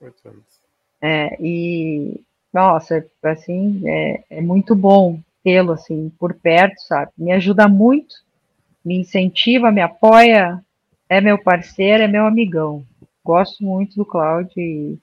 Oito 0.00 0.28
anos. 0.28 0.44
É, 1.00 1.36
e, 1.40 2.20
nossa, 2.52 3.04
assim, 3.22 3.82
é, 3.86 4.24
é 4.30 4.40
muito 4.40 4.74
bom 4.74 5.20
tê-lo, 5.42 5.72
assim, 5.72 6.12
por 6.18 6.34
perto, 6.34 6.80
sabe? 6.82 7.12
Me 7.16 7.32
ajuda 7.32 7.68
muito, 7.68 8.16
me 8.84 8.98
incentiva, 8.98 9.70
me 9.70 9.80
apoia, 9.80 10.62
é 11.08 11.20
meu 11.20 11.38
parceiro, 11.38 12.02
é 12.02 12.08
meu 12.08 12.26
amigão. 12.26 12.84
Gosto 13.24 13.64
muito 13.64 13.96
do 13.96 14.04
Cláudio 14.04 14.52
e, 14.58 14.98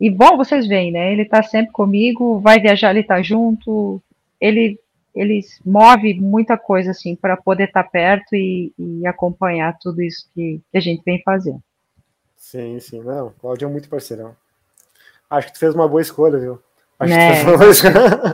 e, 0.00 0.10
bom, 0.10 0.36
vocês 0.36 0.66
veem, 0.66 0.90
né? 0.92 1.12
Ele 1.12 1.24
tá 1.24 1.42
sempre 1.42 1.72
comigo, 1.72 2.40
vai 2.40 2.60
viajar, 2.60 2.90
ele 2.90 3.04
tá 3.04 3.22
junto, 3.22 4.02
ele 4.40 4.78
ele 5.14 5.40
move 5.64 6.14
muita 6.20 6.56
coisa 6.56 6.90
assim 6.92 7.16
para 7.16 7.36
poder 7.36 7.64
estar 7.64 7.84
tá 7.84 7.88
perto 7.88 8.34
e, 8.34 8.72
e, 8.78 9.06
acompanhar 9.06 9.76
tudo 9.80 10.02
isso 10.02 10.28
que, 10.34 10.60
que, 10.70 10.78
a 10.78 10.80
gente 10.80 11.02
vem 11.04 11.20
fazendo. 11.22 11.62
Sim, 12.36 12.78
sim, 12.80 13.00
não, 13.00 13.32
Cláudio 13.40 13.66
é 13.66 13.70
muito 13.70 13.88
parceirão. 13.88 14.34
Acho 15.28 15.48
que 15.48 15.54
tu 15.54 15.58
fez 15.58 15.74
uma 15.74 15.88
boa 15.88 16.00
escolha, 16.00 16.38
viu? 16.38 16.60
Né? 17.00 17.42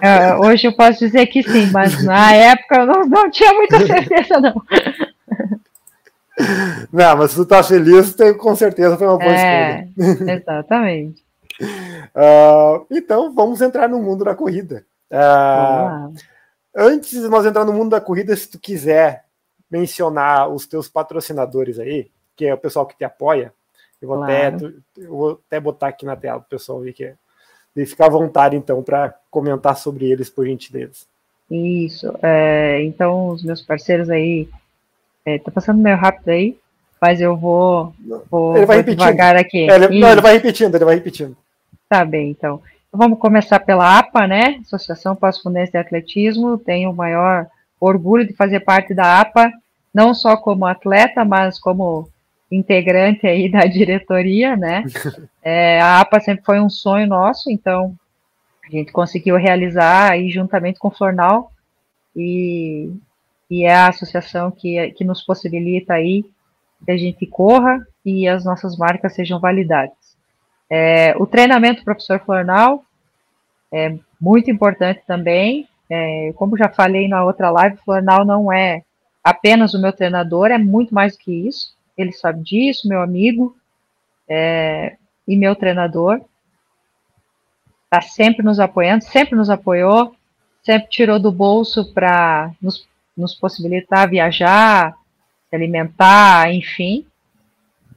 É, 0.02 0.34
hoje 0.34 0.66
eu 0.66 0.74
posso 0.74 0.98
dizer 0.98 1.26
que 1.26 1.42
sim, 1.42 1.70
mas 1.70 2.02
na 2.04 2.34
época 2.34 2.76
eu 2.78 2.86
não, 2.86 3.06
não 3.06 3.30
tinha 3.30 3.52
muita 3.52 3.86
certeza, 3.86 4.40
não. 4.40 4.54
Não, 6.92 7.16
mas 7.16 7.30
se 7.30 7.36
tu 7.36 7.46
tá 7.46 7.62
feliz, 7.62 8.14
com 8.38 8.54
certeza 8.54 8.96
foi 8.96 9.06
uma 9.06 9.18
boa 9.18 9.32
é, 9.32 9.88
escolha. 9.96 10.32
Exatamente. 10.32 11.24
Uh, 11.60 12.86
então, 12.90 13.32
vamos 13.34 13.60
entrar 13.60 13.88
no 13.88 14.02
mundo 14.02 14.24
da 14.24 14.34
corrida. 14.34 14.84
Uh, 15.10 16.12
antes 16.76 17.10
de 17.10 17.28
nós 17.28 17.46
entrar 17.46 17.64
no 17.64 17.72
mundo 17.72 17.90
da 17.90 18.00
corrida, 18.00 18.36
se 18.36 18.50
tu 18.50 18.58
quiser 18.58 19.24
mencionar 19.70 20.48
os 20.48 20.66
teus 20.66 20.88
patrocinadores 20.88 21.78
aí, 21.78 22.10
que 22.36 22.44
é 22.44 22.54
o 22.54 22.58
pessoal 22.58 22.86
que 22.86 22.96
te 22.96 23.04
apoia, 23.04 23.52
eu 24.00 24.08
vou, 24.08 24.18
claro. 24.18 24.56
até, 24.56 24.66
eu 24.98 25.08
vou 25.08 25.40
até 25.46 25.58
botar 25.58 25.88
aqui 25.88 26.04
na 26.04 26.14
tela 26.14 26.38
para 26.38 26.46
o 26.46 26.50
pessoal 26.50 26.80
ver 26.80 26.92
que 26.92 27.04
é 27.04 27.14
e 27.76 27.84
ficar 27.84 28.06
à 28.06 28.10
vontade, 28.10 28.56
então, 28.56 28.82
para 28.82 29.14
comentar 29.30 29.76
sobre 29.76 30.10
eles, 30.10 30.30
por 30.30 30.46
gentileza. 30.46 31.04
Isso. 31.50 32.10
É, 32.22 32.82
então, 32.82 33.28
os 33.28 33.44
meos 33.44 33.60
parceiros 33.60 34.08
aí. 34.08 34.48
É, 35.24 35.38
tá 35.38 35.50
passando 35.50 35.82
meio 35.82 35.96
rápido 35.96 36.28
aí, 36.28 36.56
mas 37.00 37.20
eu 37.20 37.36
vou, 37.36 37.92
vou, 38.30 38.56
ele 38.56 38.64
vai 38.64 38.82
vou 38.82 38.94
devagar 38.94 39.36
aqui. 39.36 39.68
É, 39.68 39.74
ele, 39.74 40.00
não, 40.00 40.10
ele 40.10 40.20
vai 40.20 40.34
repetindo, 40.34 40.74
ele 40.74 40.84
vai 40.84 40.94
repetindo. 40.94 41.36
Tá 41.88 42.04
bem, 42.04 42.30
então. 42.30 42.62
Vamos 42.96 43.18
começar 43.18 43.60
pela 43.60 43.98
APA, 43.98 44.26
né? 44.26 44.58
Associação 44.62 45.14
Pós-Fundência 45.14 45.72
de 45.72 45.78
Atletismo. 45.78 46.56
Tenho 46.56 46.90
o 46.90 46.96
maior 46.96 47.46
orgulho 47.78 48.26
de 48.26 48.32
fazer 48.32 48.60
parte 48.60 48.94
da 48.94 49.20
APA, 49.20 49.52
não 49.92 50.14
só 50.14 50.34
como 50.34 50.64
atleta, 50.64 51.22
mas 51.22 51.60
como 51.60 52.08
integrante 52.50 53.26
aí 53.26 53.50
da 53.50 53.66
diretoria, 53.66 54.56
né? 54.56 54.84
É, 55.48 55.80
a 55.80 56.00
APA 56.00 56.18
sempre 56.18 56.44
foi 56.44 56.58
um 56.58 56.68
sonho 56.68 57.06
nosso, 57.06 57.48
então 57.48 57.94
a 58.66 58.68
gente 58.68 58.90
conseguiu 58.90 59.36
realizar 59.36 60.10
aí 60.10 60.28
juntamente 60.28 60.76
com 60.76 60.88
o 60.88 60.90
Flornal 60.90 61.52
e, 62.16 62.90
e 63.48 63.64
é 63.64 63.72
a 63.72 63.86
associação 63.86 64.50
que, 64.50 64.90
que 64.96 65.04
nos 65.04 65.22
possibilita 65.22 65.94
aí 65.94 66.24
que 66.84 66.90
a 66.90 66.96
gente 66.96 67.24
corra 67.26 67.78
e 68.04 68.26
as 68.26 68.44
nossas 68.44 68.76
marcas 68.76 69.14
sejam 69.14 69.38
validadas. 69.38 69.94
É, 70.68 71.14
o 71.16 71.28
treinamento 71.28 71.82
do 71.82 71.84
professor 71.84 72.18
Flornal 72.18 72.84
é 73.72 73.96
muito 74.20 74.50
importante 74.50 75.02
também. 75.06 75.68
É, 75.88 76.32
como 76.36 76.56
já 76.56 76.68
falei 76.68 77.08
na 77.08 77.24
outra 77.24 77.50
live, 77.50 77.76
o 77.76 77.84
Flornal 77.84 78.24
não 78.24 78.52
é 78.52 78.82
apenas 79.22 79.74
o 79.74 79.80
meu 79.80 79.92
treinador, 79.92 80.50
é 80.50 80.58
muito 80.58 80.94
mais 80.94 81.12
do 81.12 81.18
que 81.18 81.32
isso 81.32 81.76
ele 81.96 82.12
sabe 82.12 82.42
disso, 82.42 82.88
meu 82.88 83.00
amigo 83.00 83.56
é, 84.28 84.96
e 85.26 85.36
meu 85.36 85.56
treinador. 85.56 86.20
Está 87.84 88.02
sempre 88.02 88.44
nos 88.44 88.60
apoiando, 88.60 89.04
sempre 89.04 89.34
nos 89.34 89.48
apoiou, 89.48 90.14
sempre 90.62 90.88
tirou 90.90 91.18
do 91.18 91.32
bolso 91.32 91.92
para 91.94 92.52
nos, 92.60 92.86
nos 93.16 93.34
possibilitar 93.34 94.10
viajar, 94.10 94.94
se 95.48 95.56
alimentar, 95.56 96.52
enfim. 96.52 97.06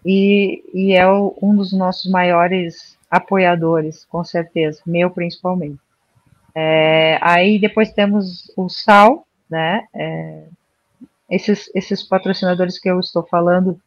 E, 0.06 0.64
e 0.74 0.94
é 0.94 1.06
o, 1.08 1.36
um 1.42 1.56
dos 1.56 1.74
nossos 1.74 2.10
maiores 2.10 2.98
apoiadores, 3.10 4.06
com 4.06 4.24
certeza, 4.24 4.82
meu 4.86 5.10
principalmente. 5.10 5.80
É, 6.54 7.18
aí 7.22 7.60
depois 7.60 7.92
temos 7.92 8.52
o 8.56 8.70
Sal, 8.70 9.26
né? 9.50 9.86
É, 9.94 10.44
esses, 11.30 11.70
esses 11.76 12.04
patrocinadores 12.04 12.80
que 12.80 12.90
eu 12.90 13.00
estou 13.00 13.24
falando 13.24 13.80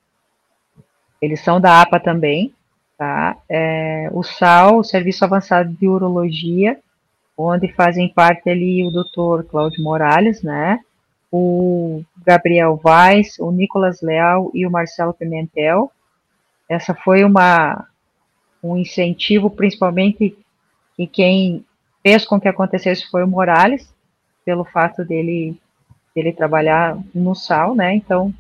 eles 1.23 1.41
são 1.41 1.61
da 1.61 1.81
APA 1.81 2.01
também, 2.01 2.53
tá? 2.99 3.37
É, 3.49 4.11
o 4.13 4.25
SAL, 4.25 4.79
o 4.79 4.85
Serviço 4.85 5.25
Avançado 5.25 5.73
de 5.73 5.87
Urologia, 5.87 6.77
onde 7.39 7.73
fazem 7.73 8.13
parte 8.13 8.51
ali 8.51 8.85
o 8.85 8.91
Dr. 8.91 9.45
Cláudio 9.49 9.85
Morales, 9.85 10.43
né? 10.43 10.81
O 11.31 12.03
Gabriel 12.27 12.77
Vaz, 12.77 13.39
o 13.39 13.53
Nicolas 13.53 14.03
Leal 14.03 14.51
e 14.53 14.67
o 14.67 14.71
Marcelo 14.71 15.15
Pimentel. 15.15 15.93
Essa 16.69 16.93
foi 16.93 17.23
uma 17.23 17.87
um 18.63 18.77
incentivo, 18.77 19.51
principalmente 19.51 20.37
e 20.99 21.07
quem 21.07 21.65
fez 22.03 22.25
com 22.25 22.41
que 22.41 22.49
acontecesse 22.49 23.11
foi 23.11 23.25
o 23.25 23.29
Morales, 23.29 23.93
pelo 24.45 24.65
fato 24.65 25.05
dele 25.05 25.57
dele 26.15 26.33
trabalhar 26.33 26.99
no 27.15 27.35
SAL, 27.35 27.75
né? 27.75 27.95
Então 27.95 28.35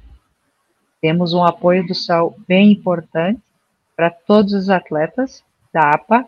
temos 1.00 1.33
um 1.33 1.43
apoio 1.43 1.87
do 1.87 1.95
SAL 1.95 2.37
bem 2.47 2.73
importante 2.73 3.41
para 3.97 4.11
todos 4.11 4.52
os 4.52 4.69
atletas 4.69 5.43
da 5.73 5.91
APA. 5.91 6.26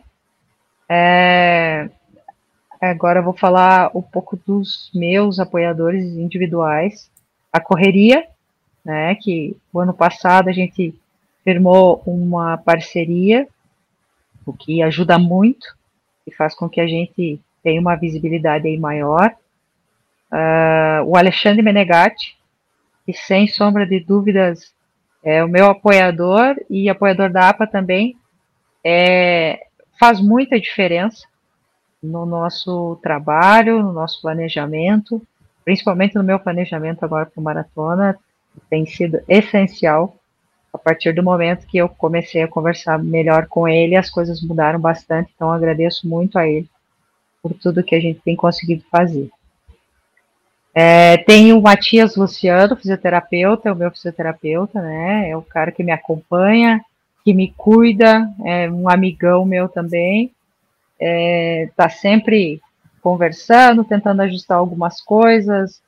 É, 0.89 1.89
agora 2.81 3.21
vou 3.21 3.33
falar 3.33 3.91
um 3.95 4.01
pouco 4.01 4.37
dos 4.45 4.89
meus 4.93 5.39
apoiadores 5.39 6.03
individuais. 6.15 7.09
A 7.53 7.59
correria, 7.59 8.27
né, 8.83 9.15
que 9.15 9.55
o 9.71 9.79
ano 9.79 9.93
passado 9.93 10.49
a 10.49 10.51
gente 10.51 10.93
firmou 11.43 12.01
uma 12.05 12.57
parceria, 12.57 13.47
o 14.45 14.53
que 14.53 14.81
ajuda 14.81 15.17
muito 15.17 15.67
e 16.25 16.31
faz 16.33 16.55
com 16.55 16.69
que 16.69 16.81
a 16.81 16.87
gente 16.87 17.39
tenha 17.63 17.81
uma 17.81 17.95
visibilidade 17.95 18.67
aí 18.67 18.77
maior. 18.77 19.33
Uh, 20.31 21.03
o 21.05 21.17
Alexandre 21.17 21.61
Menegatti, 21.61 22.35
e 23.07 23.13
sem 23.13 23.47
sombra 23.47 23.85
de 23.85 23.99
dúvidas 23.99 24.73
é 25.23 25.43
o 25.43 25.47
meu 25.47 25.65
apoiador 25.67 26.55
e 26.69 26.89
apoiador 26.89 27.31
da 27.31 27.49
APA 27.49 27.65
também. 27.65 28.17
É, 28.83 29.65
faz 29.99 30.19
muita 30.21 30.59
diferença 30.59 31.27
no 32.01 32.25
nosso 32.25 32.99
trabalho, 33.01 33.81
no 33.81 33.91
nosso 33.91 34.21
planejamento, 34.21 35.21
principalmente 35.63 36.15
no 36.15 36.23
meu 36.23 36.39
planejamento 36.39 37.03
agora 37.03 37.25
para 37.25 37.41
o 37.41 37.43
maratona, 37.43 38.17
tem 38.69 38.85
sido 38.85 39.19
essencial. 39.27 40.17
A 40.75 40.77
partir 40.77 41.13
do 41.13 41.23
momento 41.23 41.65
que 41.65 41.77
eu 41.77 41.89
comecei 41.89 42.43
a 42.43 42.47
conversar 42.47 43.01
melhor 43.01 43.47
com 43.47 43.67
ele, 43.67 43.95
as 43.95 44.09
coisas 44.09 44.41
mudaram 44.41 44.79
bastante, 44.79 45.31
então 45.35 45.51
agradeço 45.51 46.07
muito 46.07 46.37
a 46.37 46.47
ele 46.47 46.69
por 47.41 47.53
tudo 47.53 47.83
que 47.83 47.95
a 47.95 47.99
gente 47.99 48.19
tem 48.21 48.35
conseguido 48.35 48.83
fazer. 48.91 49.29
É, 50.73 51.17
tem 51.17 51.53
o 51.53 51.61
Matias 51.61 52.17
Luciano, 52.17 52.75
fisioterapeuta, 52.75 53.69
é 53.69 53.71
o 53.71 53.75
meu 53.75 53.89
fisioterapeuta, 53.91 54.81
né? 54.81 55.29
É 55.29 55.37
o 55.37 55.41
cara 55.41 55.71
que 55.71 55.83
me 55.83 55.91
acompanha, 55.91 56.83
que 57.23 57.33
me 57.33 57.53
cuida, 57.55 58.29
é 58.43 58.69
um 58.69 58.89
amigão 58.89 59.45
meu 59.45 59.69
também. 59.69 60.31
É, 60.99 61.69
tá 61.77 61.87
sempre 61.89 62.61
conversando, 63.01 63.85
tentando 63.85 64.21
ajustar 64.23 64.57
algumas 64.57 64.99
coisas, 64.99 65.81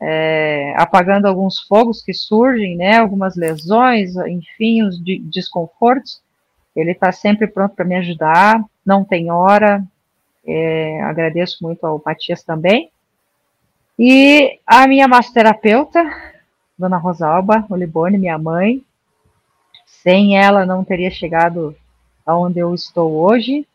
é, 0.00 0.72
apagando 0.76 1.26
alguns 1.26 1.60
fogos 1.60 2.02
que 2.02 2.14
surgem, 2.14 2.76
né? 2.76 2.98
Algumas 2.98 3.36
lesões, 3.36 4.16
enfim, 4.16 4.82
os 4.82 5.02
de, 5.02 5.18
desconfortos. 5.18 6.22
Ele 6.74 6.92
está 6.92 7.12
sempre 7.12 7.46
pronto 7.46 7.74
para 7.74 7.84
me 7.84 7.96
ajudar, 7.96 8.64
não 8.84 9.04
tem 9.04 9.30
hora. 9.30 9.84
É, 10.46 11.02
agradeço 11.02 11.58
muito 11.62 11.86
ao 11.86 12.02
Matias 12.04 12.42
também. 12.42 12.90
E 13.98 14.58
a 14.66 14.88
minha 14.88 15.06
massoterapeuta, 15.06 16.02
Dona 16.78 16.96
Rosalba 16.96 17.66
Olibone, 17.68 18.16
minha 18.16 18.38
mãe, 18.38 18.82
sem 19.84 20.38
ela 20.38 20.64
não 20.64 20.82
teria 20.82 21.10
chegado 21.10 21.76
aonde 22.24 22.60
eu 22.60 22.74
estou 22.74 23.12
hoje. 23.12 23.66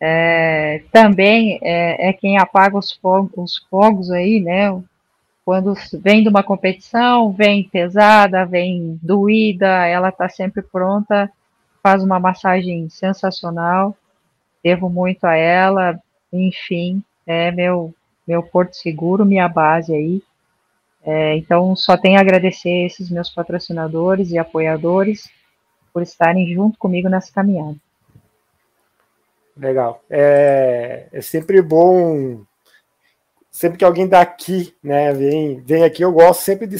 é, 0.00 0.82
também 0.90 1.58
é, 1.62 2.08
é, 2.08 2.12
quem 2.12 2.36
apaga 2.36 2.76
os 2.76 2.98
os 3.36 3.56
fogos 3.70 4.10
aí, 4.10 4.40
né? 4.40 4.70
Quando 5.44 5.74
vem 6.00 6.22
de 6.22 6.28
uma 6.28 6.42
competição, 6.42 7.32
vem 7.32 7.68
pesada, 7.68 8.46
vem 8.46 8.98
doída, 9.02 9.86
ela 9.86 10.10
está 10.10 10.28
sempre 10.28 10.62
pronta, 10.62 11.30
faz 11.82 12.02
uma 12.02 12.20
massagem 12.20 12.88
sensacional, 12.88 13.96
devo 14.62 14.88
muito 14.88 15.24
a 15.24 15.34
ela, 15.34 15.98
enfim, 16.32 17.02
é 17.26 17.50
meu, 17.50 17.92
meu 18.26 18.42
porto 18.42 18.74
seguro, 18.74 19.26
minha 19.26 19.48
base 19.48 19.92
aí. 19.92 20.22
É, 21.04 21.36
então, 21.36 21.74
só 21.74 21.96
tenho 21.96 22.18
a 22.18 22.20
agradecer 22.20 22.86
esses 22.86 23.10
meus 23.10 23.28
patrocinadores 23.28 24.30
e 24.30 24.38
apoiadores 24.38 25.28
por 25.92 26.02
estarem 26.02 26.54
junto 26.54 26.78
comigo 26.78 27.08
nessa 27.08 27.32
caminhada. 27.32 27.76
Legal. 29.56 30.02
É, 30.08 31.08
é 31.12 31.20
sempre 31.20 31.60
bom, 31.60 32.42
sempre 33.52 33.78
que 33.78 33.84
alguém 33.84 34.08
daqui 34.08 34.74
né, 34.82 35.12
vem, 35.12 35.60
vem 35.60 35.84
aqui, 35.84 36.02
eu 36.02 36.10
gosto 36.10 36.40
sempre 36.40 36.66
de 36.66 36.78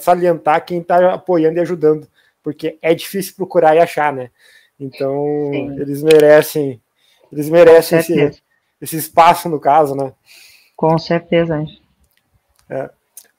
salientar 0.00 0.64
quem 0.64 0.80
está 0.80 1.12
apoiando 1.12 1.58
e 1.58 1.60
ajudando, 1.60 2.08
porque 2.42 2.78
é 2.80 2.94
difícil 2.94 3.34
procurar 3.36 3.76
e 3.76 3.78
achar, 3.78 4.10
né? 4.10 4.30
Então, 4.80 5.50
Sim. 5.52 5.80
eles 5.80 6.02
merecem, 6.02 6.80
eles 7.30 7.50
merecem 7.50 7.98
esse, 7.98 8.42
esse 8.80 8.96
espaço, 8.96 9.48
no 9.50 9.60
caso, 9.60 9.94
né? 9.94 10.12
Com 10.74 10.98
certeza, 10.98 11.54
Anjo. 11.54 11.78
É. 12.68 12.90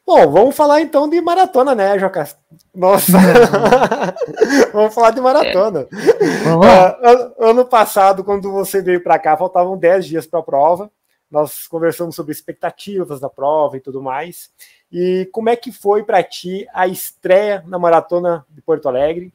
Bom, 0.05 0.31
vamos 0.31 0.55
falar 0.55 0.81
então 0.81 1.09
de 1.09 1.19
maratona, 1.19 1.73
né, 1.73 1.97
Joca? 1.97 2.27
Nossa! 2.73 3.17
vamos 4.71 4.93
falar 4.93 5.09
de 5.09 5.19
maratona. 5.19 5.87
Uh, 5.89 7.43
ano 7.43 7.65
passado, 7.65 8.23
quando 8.23 8.51
você 8.51 8.83
veio 8.83 9.01
para 9.01 9.17
cá, 9.17 9.35
faltavam 9.35 9.75
10 9.75 10.05
dias 10.05 10.27
para 10.27 10.39
a 10.39 10.43
prova. 10.43 10.91
Nós 11.29 11.67
conversamos 11.67 12.15
sobre 12.15 12.31
expectativas 12.31 13.19
da 13.19 13.29
prova 13.29 13.77
e 13.77 13.79
tudo 13.79 14.01
mais. 14.01 14.51
E 14.91 15.27
como 15.31 15.49
é 15.49 15.55
que 15.55 15.71
foi 15.71 16.03
para 16.03 16.23
ti 16.23 16.67
a 16.73 16.87
estreia 16.87 17.63
na 17.67 17.79
maratona 17.79 18.45
de 18.49 18.61
Porto 18.61 18.87
Alegre? 18.87 19.33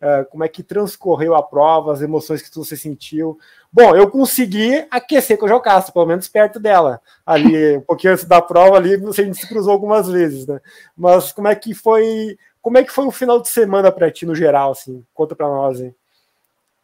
Uh, 0.00 0.24
como 0.30 0.44
é 0.44 0.48
que 0.48 0.62
transcorreu 0.62 1.34
a 1.34 1.42
prova, 1.42 1.92
as 1.92 2.00
emoções 2.00 2.40
que 2.40 2.54
você 2.54 2.76
sentiu? 2.76 3.36
Bom, 3.72 3.96
eu 3.96 4.08
consegui 4.08 4.86
aquecer 4.90 5.36
com 5.36 5.46
o 5.46 5.48
Jocasta, 5.48 5.90
pelo 5.90 6.06
menos 6.06 6.28
perto 6.28 6.60
dela. 6.60 7.00
Ali, 7.26 7.78
um 7.78 7.80
pouquinho 7.80 8.12
antes 8.12 8.24
da 8.24 8.40
prova, 8.40 8.76
ali, 8.76 8.94
a 8.94 9.12
gente 9.12 9.38
se 9.38 9.48
cruzou 9.48 9.72
algumas 9.72 10.08
vezes, 10.08 10.46
né? 10.46 10.60
Mas 10.96 11.32
como 11.32 11.48
é 11.48 11.54
que 11.54 11.74
foi. 11.74 12.38
Como 12.62 12.78
é 12.78 12.84
que 12.84 12.92
foi 12.92 13.06
o 13.06 13.10
final 13.10 13.40
de 13.40 13.48
semana 13.48 13.90
para 13.90 14.10
ti 14.10 14.24
no 14.24 14.36
geral, 14.36 14.72
assim? 14.72 15.04
Conta 15.14 15.34
para 15.34 15.48
nós, 15.48 15.80
hein? 15.80 15.94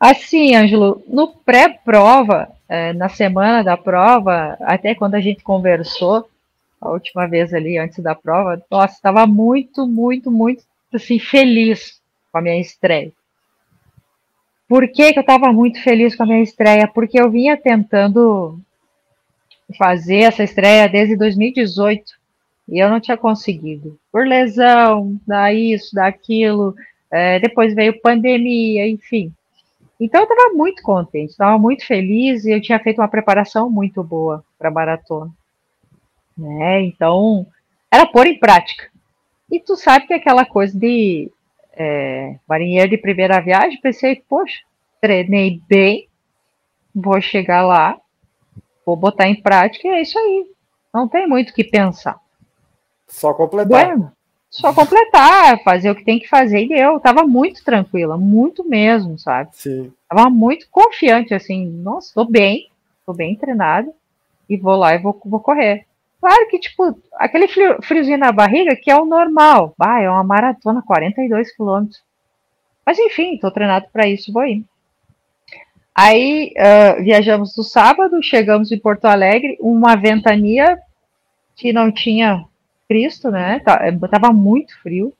Assim, 0.00 0.54
Ângelo, 0.56 1.02
no 1.06 1.28
pré-prova, 1.28 2.50
na 2.94 3.08
semana 3.08 3.62
da 3.62 3.76
prova, 3.76 4.56
até 4.62 4.94
quando 4.94 5.14
a 5.14 5.20
gente 5.20 5.42
conversou, 5.42 6.28
a 6.80 6.90
última 6.90 7.26
vez 7.26 7.52
ali 7.52 7.78
antes 7.78 7.98
da 8.02 8.14
prova, 8.14 8.62
nossa, 8.70 8.94
estava 8.94 9.26
muito, 9.26 9.86
muito, 9.86 10.30
muito 10.30 10.62
assim, 10.92 11.18
feliz 11.18 12.00
com 12.30 12.38
a 12.38 12.40
minha 12.40 12.60
estreia. 12.60 13.12
Por 14.68 14.88
que, 14.88 15.12
que 15.12 15.18
eu 15.18 15.22
estava 15.22 15.52
muito 15.52 15.82
feliz 15.82 16.14
com 16.14 16.22
a 16.22 16.26
minha 16.26 16.42
estreia? 16.42 16.86
Porque 16.86 17.20
eu 17.20 17.30
vinha 17.30 17.56
tentando 17.56 18.58
fazer 19.78 20.20
essa 20.20 20.42
estreia 20.42 20.88
desde 20.88 21.16
2018 21.16 22.12
e 22.68 22.78
eu 22.78 22.88
não 22.88 23.00
tinha 23.00 23.16
conseguido. 23.16 23.98
Por 24.10 24.26
lesão, 24.26 25.20
da 25.26 25.52
isso, 25.52 25.94
daquilo, 25.94 26.74
é, 27.10 27.38
depois 27.38 27.74
veio 27.74 28.00
pandemia, 28.00 28.88
enfim. 28.88 29.32
Então 30.00 30.22
eu 30.22 30.28
estava 30.28 30.54
muito 30.54 30.82
contente, 30.82 31.30
estava 31.30 31.58
muito 31.58 31.86
feliz 31.86 32.44
e 32.44 32.52
eu 32.52 32.60
tinha 32.60 32.80
feito 32.80 33.00
uma 33.00 33.08
preparação 33.08 33.70
muito 33.70 34.02
boa 34.02 34.44
para 34.58 34.68
a 34.68 34.72
maratona. 34.72 35.30
Né? 36.36 36.82
Então 36.82 37.46
era 37.90 38.06
pôr 38.06 38.26
em 38.26 38.38
prática. 38.38 38.90
E 39.50 39.60
tu 39.60 39.76
sabe 39.76 40.06
que 40.06 40.14
aquela 40.14 40.44
coisa 40.44 40.76
de 40.76 41.30
é, 41.72 42.36
marinheiro 42.48 42.90
de 42.90 42.98
primeira 42.98 43.40
viagem, 43.40 43.80
pensei, 43.80 44.22
poxa, 44.28 44.58
treinei 45.00 45.60
bem, 45.68 46.08
vou 46.94 47.20
chegar 47.20 47.62
lá, 47.62 47.96
vou 48.84 48.96
botar 48.96 49.28
em 49.28 49.40
prática 49.40 49.86
e 49.86 49.90
é 49.90 50.02
isso 50.02 50.18
aí. 50.18 50.46
Não 50.92 51.08
tem 51.08 51.26
muito 51.26 51.50
o 51.50 51.54
que 51.54 51.64
pensar. 51.64 52.18
Só 53.06 53.34
completar. 53.34 53.86
Bueno, 53.86 54.12
só 54.54 54.72
completar, 54.72 55.60
fazer 55.64 55.90
o 55.90 55.96
que 55.96 56.04
tem 56.04 56.20
que 56.20 56.28
fazer 56.28 56.64
e 56.64 56.72
eu 56.72 57.00
tava 57.00 57.26
muito 57.26 57.64
tranquila, 57.64 58.16
muito 58.16 58.62
mesmo, 58.62 59.18
sabe? 59.18 59.50
Sim. 59.52 59.92
Tava 60.08 60.30
muito 60.30 60.68
confiante, 60.70 61.34
assim, 61.34 61.66
nossa, 61.66 62.14
tô 62.14 62.24
bem, 62.24 62.70
tô 63.04 63.12
bem 63.12 63.34
treinado 63.34 63.92
e 64.48 64.56
vou 64.56 64.76
lá 64.76 64.94
e 64.94 64.98
vou, 64.98 65.20
vou 65.24 65.40
correr. 65.40 65.84
Claro 66.20 66.46
que, 66.48 66.60
tipo, 66.60 66.96
aquele 67.14 67.48
frio, 67.48 67.82
friozinho 67.82 68.16
na 68.16 68.30
barriga 68.30 68.76
que 68.76 68.92
é 68.92 68.96
o 68.96 69.04
normal. 69.04 69.74
Ah, 69.78 70.00
é 70.00 70.08
uma 70.08 70.22
maratona, 70.22 70.80
42 70.86 71.54
quilômetros. 71.56 72.00
Mas 72.86 72.96
enfim, 72.96 73.36
tô 73.36 73.50
treinado 73.50 73.86
para 73.92 74.06
isso, 74.06 74.32
vou 74.32 74.44
ir. 74.44 74.64
Aí 75.92 76.54
uh, 76.56 77.02
viajamos 77.02 77.56
no 77.56 77.64
sábado, 77.64 78.22
chegamos 78.22 78.70
em 78.70 78.78
Porto 78.78 79.06
Alegre, 79.06 79.58
uma 79.60 79.96
ventania 79.96 80.78
que 81.56 81.72
não 81.72 81.90
tinha 81.90 82.44
Cristo, 82.88 83.30
né? 83.30 83.60
Tava 83.60 84.32
muito 84.32 84.78
frio. 84.80 85.12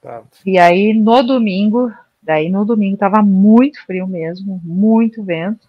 Tá. 0.00 0.22
E 0.44 0.58
aí 0.58 0.94
no 0.94 1.22
domingo, 1.22 1.92
daí 2.22 2.48
no 2.48 2.64
domingo 2.64 2.96
tava 2.96 3.22
muito 3.22 3.84
frio 3.84 4.06
mesmo, 4.06 4.60
muito 4.64 5.22
vento. 5.22 5.66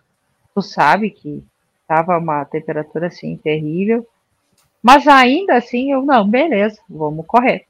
Tu 0.53 0.61
sabe 0.61 1.09
que 1.09 1.43
Tava 1.89 2.19
uma 2.19 2.45
temperatura 2.45 3.07
assim 3.07 3.35
terrível. 3.35 4.07
Mas 4.79 5.07
ainda 5.07 5.55
assim, 5.55 5.91
eu 5.91 6.03
não, 6.03 6.29
beleza, 6.29 6.79
vamos 6.87 7.25
correr. 7.25 7.65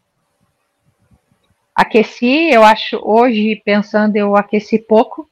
Aqueci, 1.74 2.50
eu 2.52 2.62
acho, 2.66 3.00
hoje, 3.02 3.62
pensando, 3.64 4.18
eu 4.18 4.36
aqueci 4.36 4.78
pouco, 4.78 5.28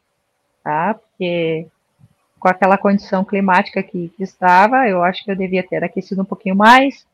tá? 0.63 0.93
Porque 0.93 1.67
com 2.39 2.47
aquela 2.47 2.77
condição 2.77 3.25
climática 3.25 3.83
que, 3.83 4.07
que 4.15 4.23
estava, 4.23 4.87
eu 4.87 5.03
acho 5.03 5.25
que 5.25 5.31
eu 5.31 5.35
devia 5.35 5.67
ter 5.67 5.83
aquecido 5.83 6.21
um 6.21 6.25
pouquinho 6.25 6.55
mais. 6.55 7.05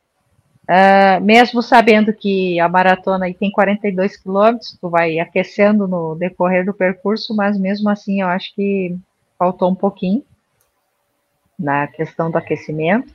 Uh, 0.64 1.22
mesmo 1.22 1.62
sabendo 1.62 2.14
que 2.14 2.58
a 2.58 2.70
maratona 2.70 3.32
tem 3.34 3.52
42 3.52 4.16
quilômetros, 4.16 4.78
tu 4.80 4.90
vai 4.90 5.20
aquecendo 5.20 5.88
no 5.88 6.16
decorrer 6.16 6.66
do 6.66 6.74
percurso, 6.74 7.36
mas 7.36 7.60
mesmo 7.60 7.90
assim 7.90 8.22
eu 8.22 8.28
acho 8.28 8.56
que 8.56 8.96
faltou 9.38 9.70
um 9.70 9.76
pouquinho 9.76 10.24
na 11.60 11.88
questão 11.88 12.32
do 12.32 12.38
aquecimento. 12.38 13.14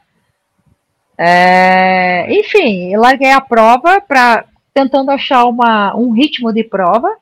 É, 1.17 2.27
enfim, 2.31 2.95
larguei 2.97 3.33
a 3.33 3.41
prova 3.41 4.01
para 4.01 4.45
tentando 4.73 5.11
achar 5.11 5.47
uma, 5.47 5.97
um 5.97 6.13
ritmo 6.13 6.53
de 6.53 6.63
prova. 6.63 7.17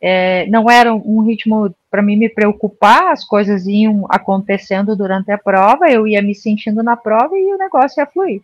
É, 0.00 0.46
não 0.46 0.70
era 0.70 0.94
um 0.94 1.22
ritmo 1.22 1.74
para 1.90 2.02
mim 2.02 2.16
me 2.16 2.28
preocupar, 2.28 3.12
as 3.12 3.24
coisas 3.24 3.66
iam 3.66 4.06
acontecendo 4.10 4.94
durante 4.94 5.30
a 5.32 5.38
prova, 5.38 5.88
eu 5.88 6.06
ia 6.06 6.22
me 6.22 6.34
sentindo 6.34 6.82
na 6.82 6.96
prova 6.96 7.36
e 7.36 7.52
o 7.52 7.58
negócio 7.58 8.00
ia 8.00 8.06
fluir. 8.06 8.42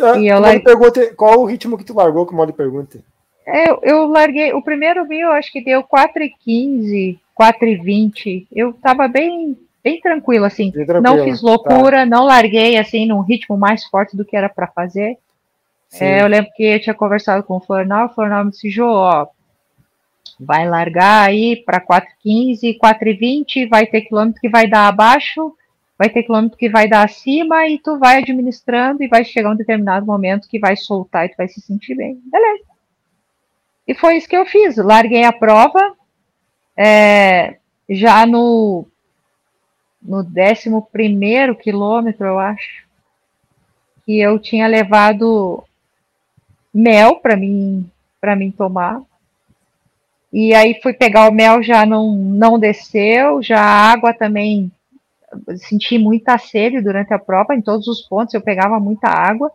Ah, 0.00 0.18
e 0.18 0.28
eu 0.28 0.38
largue... 0.38 0.64
pergunta, 0.64 1.14
qual 1.14 1.40
o 1.40 1.44
ritmo 1.44 1.76
que 1.76 1.84
tu 1.84 1.94
largou, 1.94 2.26
que 2.26 2.34
modo 2.34 2.52
pergunta? 2.52 3.00
Eu, 3.46 3.80
eu 3.82 4.06
larguei, 4.06 4.52
o 4.52 4.62
primeiro 4.62 5.06
mil 5.06 5.30
acho 5.32 5.50
que 5.50 5.64
deu 5.64 5.82
4,15, 5.82 7.18
4,20. 7.38 8.46
Eu 8.52 8.70
estava 8.70 9.08
bem 9.08 9.58
bem 9.82 10.00
tranquilo, 10.00 10.44
assim. 10.44 10.70
Bem 10.70 10.86
tranquilo, 10.86 11.16
não 11.16 11.24
fiz 11.24 11.40
tá. 11.40 11.46
loucura, 11.46 11.98
tá. 11.98 12.06
não 12.06 12.24
larguei, 12.24 12.78
assim, 12.78 13.04
num 13.04 13.20
ritmo 13.20 13.56
mais 13.56 13.84
forte 13.84 14.16
do 14.16 14.24
que 14.24 14.36
era 14.36 14.48
para 14.48 14.68
fazer. 14.68 15.18
É, 16.00 16.22
eu 16.22 16.26
lembro 16.26 16.50
que 16.54 16.62
eu 16.62 16.80
tinha 16.80 16.94
conversado 16.94 17.42
com 17.42 17.56
o 17.56 17.60
Flornal, 17.60 18.06
o 18.06 18.08
Flornal 18.10 18.44
me 18.44 18.50
disse, 18.50 18.70
Jô, 18.70 18.88
ó, 18.88 19.26
vai 20.40 20.66
largar 20.66 21.28
aí 21.28 21.56
para 21.56 21.80
4,15, 21.80 22.78
4,20, 22.78 23.68
vai 23.68 23.86
ter 23.86 24.02
quilômetro 24.02 24.40
que 24.40 24.48
vai 24.48 24.66
dar 24.66 24.88
abaixo, 24.88 25.54
vai 26.02 26.10
ter 26.10 26.24
quilômetro 26.24 26.58
que 26.58 26.68
vai 26.68 26.88
dar 26.88 27.04
acima, 27.04 27.68
e 27.68 27.78
tu 27.78 27.96
vai 27.96 28.18
administrando 28.18 29.04
e 29.04 29.08
vai 29.08 29.24
chegar 29.24 29.50
um 29.50 29.56
determinado 29.56 30.04
momento 30.04 30.48
que 30.48 30.58
vai 30.58 30.74
soltar 30.74 31.26
e 31.26 31.28
tu 31.28 31.36
vai 31.36 31.46
se 31.46 31.60
sentir 31.60 31.94
bem. 31.94 32.20
Beleza. 32.24 32.64
E 33.86 33.94
foi 33.94 34.16
isso 34.16 34.28
que 34.28 34.36
eu 34.36 34.44
fiz. 34.44 34.76
Larguei 34.78 35.22
a 35.22 35.32
prova, 35.32 35.96
é, 36.76 37.58
já 37.88 38.26
no 38.26 38.84
no 40.02 40.18
11 40.18 41.54
quilômetro, 41.62 42.26
eu 42.26 42.40
acho, 42.40 42.84
que 44.04 44.18
eu 44.18 44.40
tinha 44.40 44.66
levado 44.66 45.62
mel 46.74 47.20
para 47.20 47.36
mim 47.36 47.88
para 48.20 48.34
mim 48.34 48.50
tomar. 48.50 49.00
E 50.32 50.52
aí 50.52 50.80
fui 50.82 50.94
pegar 50.94 51.28
o 51.28 51.32
mel, 51.32 51.62
já 51.62 51.86
não, 51.86 52.16
não 52.16 52.58
desceu, 52.58 53.40
já 53.40 53.60
a 53.60 53.92
água 53.92 54.12
também 54.12 54.72
senti 55.56 55.98
muita 55.98 56.38
sede 56.38 56.80
durante 56.80 57.12
a 57.12 57.18
prova, 57.18 57.54
em 57.54 57.62
todos 57.62 57.86
os 57.88 58.02
pontos 58.02 58.34
eu 58.34 58.40
pegava 58.40 58.78
muita 58.78 59.08
água. 59.08 59.50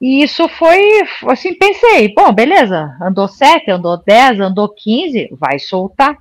E 0.00 0.22
isso 0.22 0.48
foi, 0.48 0.80
assim, 1.28 1.54
pensei, 1.54 2.12
bom, 2.12 2.32
beleza, 2.32 2.96
andou 3.00 3.26
7, 3.26 3.70
andou 3.70 3.96
10, 3.96 4.40
andou 4.40 4.68
15, 4.68 5.30
vai 5.32 5.58
soltar. 5.58 6.18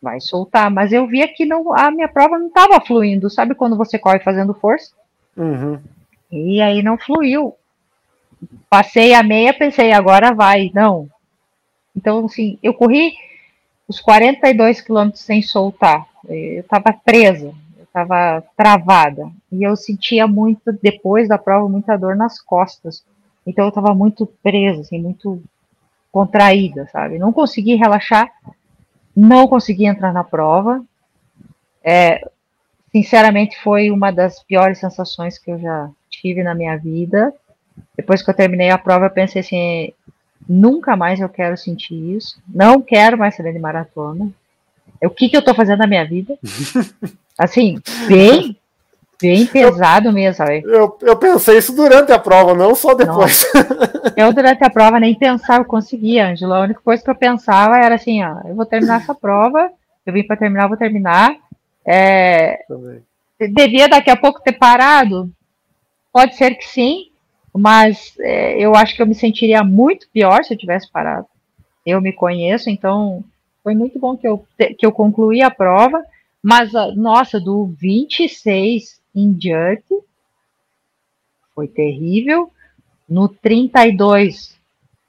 vai 0.00 0.20
soltar. 0.20 0.70
Mas 0.70 0.92
eu 0.92 1.06
via 1.06 1.26
que 1.26 1.44
não, 1.44 1.74
a 1.76 1.90
minha 1.90 2.08
prova 2.08 2.38
não 2.38 2.48
estava 2.48 2.80
fluindo. 2.80 3.30
Sabe 3.30 3.54
quando 3.54 3.76
você 3.76 3.98
corre 3.98 4.20
fazendo 4.20 4.54
força? 4.54 4.92
Uhum. 5.36 5.80
E 6.30 6.60
aí 6.60 6.82
não 6.82 6.98
fluiu. 6.98 7.56
Passei 8.68 9.14
a 9.14 9.22
meia, 9.22 9.52
pensei, 9.54 9.92
agora 9.92 10.32
vai. 10.34 10.70
Não. 10.74 11.08
Então, 11.96 12.26
assim, 12.26 12.58
eu 12.62 12.74
corri 12.74 13.14
os 13.86 14.00
42 14.00 14.80
quilômetros 14.80 15.22
sem 15.22 15.42
soltar. 15.42 16.06
Eu 16.26 16.60
estava 16.60 16.92
presa, 16.92 17.54
eu 17.76 17.84
estava 17.84 18.42
travada. 18.56 19.30
E 19.52 19.62
eu 19.62 19.76
sentia 19.76 20.26
muito, 20.26 20.72
depois 20.82 21.28
da 21.28 21.38
prova, 21.38 21.68
muita 21.68 21.96
dor 21.96 22.16
nas 22.16 22.40
costas. 22.40 23.04
Então 23.46 23.64
eu 23.64 23.68
estava 23.68 23.94
muito 23.94 24.26
presa, 24.42 24.80
assim, 24.80 25.00
muito 25.00 25.42
contraída, 26.10 26.88
sabe? 26.92 27.18
Não 27.18 27.32
consegui 27.32 27.74
relaxar, 27.74 28.30
não 29.14 29.46
consegui 29.46 29.86
entrar 29.86 30.12
na 30.12 30.24
prova. 30.24 30.82
É, 31.82 32.26
sinceramente, 32.90 33.60
foi 33.62 33.90
uma 33.90 34.10
das 34.10 34.42
piores 34.42 34.78
sensações 34.78 35.38
que 35.38 35.50
eu 35.50 35.58
já 35.58 35.90
tive 36.08 36.42
na 36.42 36.54
minha 36.54 36.76
vida. 36.76 37.34
Depois 37.96 38.22
que 38.22 38.30
eu 38.30 38.34
terminei 38.34 38.70
a 38.70 38.78
prova, 38.78 39.06
eu 39.06 39.10
pensei 39.10 39.40
assim: 39.40 39.92
nunca 40.48 40.96
mais 40.96 41.20
eu 41.20 41.28
quero 41.28 41.56
sentir 41.56 41.94
isso, 41.94 42.38
não 42.48 42.80
quero 42.80 43.18
mais 43.18 43.36
saber 43.36 43.52
de 43.52 43.58
maratona. 43.58 44.30
O 45.02 45.10
que, 45.10 45.28
que 45.28 45.36
eu 45.36 45.40
estou 45.40 45.54
fazendo 45.54 45.78
na 45.78 45.86
minha 45.86 46.04
vida? 46.04 46.38
Assim, 47.38 47.80
bem, 48.06 48.56
bem 49.20 49.46
pesado 49.46 50.08
eu, 50.08 50.12
mesmo, 50.12 50.36
sabe? 50.36 50.62
Eu, 50.64 50.96
eu 51.02 51.16
pensei 51.16 51.58
isso 51.58 51.74
durante 51.74 52.12
a 52.12 52.18
prova, 52.18 52.54
não 52.54 52.74
só 52.74 52.94
depois. 52.94 53.44
eu 54.16 54.32
durante 54.32 54.62
a 54.64 54.70
prova 54.70 55.00
nem 55.00 55.14
pensava, 55.14 55.62
eu 55.62 55.66
conseguia, 55.66 56.28
Angela. 56.28 56.58
A 56.58 56.62
única 56.62 56.80
coisa 56.80 57.02
que 57.02 57.10
eu 57.10 57.14
pensava 57.14 57.76
era 57.78 57.96
assim, 57.96 58.22
ó, 58.22 58.40
eu 58.46 58.54
vou 58.54 58.64
terminar 58.64 59.00
essa 59.00 59.14
prova, 59.14 59.70
eu 60.06 60.12
vim 60.12 60.22
para 60.22 60.36
terminar, 60.36 60.64
eu 60.64 60.68
vou 60.68 60.78
terminar. 60.78 61.34
É, 61.86 62.60
devia 63.52 63.88
daqui 63.88 64.10
a 64.10 64.16
pouco 64.16 64.42
ter 64.42 64.52
parado? 64.52 65.30
Pode 66.12 66.36
ser 66.36 66.54
que 66.54 66.66
sim, 66.66 67.10
mas 67.56 68.14
é, 68.20 68.58
eu 68.58 68.74
acho 68.74 68.96
que 68.96 69.02
eu 69.02 69.06
me 69.06 69.14
sentiria 69.14 69.62
muito 69.62 70.08
pior 70.10 70.44
se 70.44 70.52
eu 70.52 70.58
tivesse 70.58 70.90
parado. 70.90 71.26
Eu 71.86 72.00
me 72.00 72.12
conheço, 72.12 72.68
então 72.68 73.22
foi 73.62 73.74
muito 73.74 73.98
bom 73.98 74.16
que 74.16 74.26
eu, 74.26 74.46
que 74.78 74.84
eu 74.84 74.92
concluí 74.92 75.42
a 75.42 75.50
prova, 75.50 76.04
mas, 76.42 76.72
nossa, 76.94 77.40
do 77.40 77.66
26 77.66 79.00
em 79.14 79.32
diante, 79.32 79.94
foi 81.54 81.68
terrível. 81.68 82.50
No 83.08 83.28
32, 83.28 84.58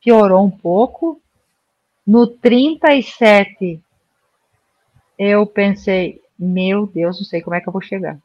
piorou 0.01 0.45
um 0.45 0.51
pouco. 0.51 1.19
No 2.05 2.27
37, 2.27 3.81
eu 5.17 5.45
pensei, 5.45 6.21
meu 6.37 6.85
Deus, 6.85 7.17
não 7.17 7.25
sei 7.25 7.41
como 7.41 7.55
é 7.55 7.61
que 7.61 7.67
eu 7.67 7.73
vou 7.73 7.81
chegar. 7.81 8.17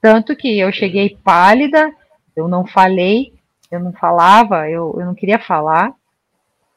Tanto 0.00 0.36
que 0.36 0.58
eu 0.58 0.70
cheguei 0.70 1.18
pálida, 1.22 1.92
eu 2.36 2.48
não 2.48 2.66
falei, 2.66 3.32
eu 3.70 3.80
não 3.80 3.92
falava, 3.92 4.68
eu, 4.68 4.94
eu 4.98 5.06
não 5.06 5.14
queria 5.14 5.38
falar. 5.38 5.92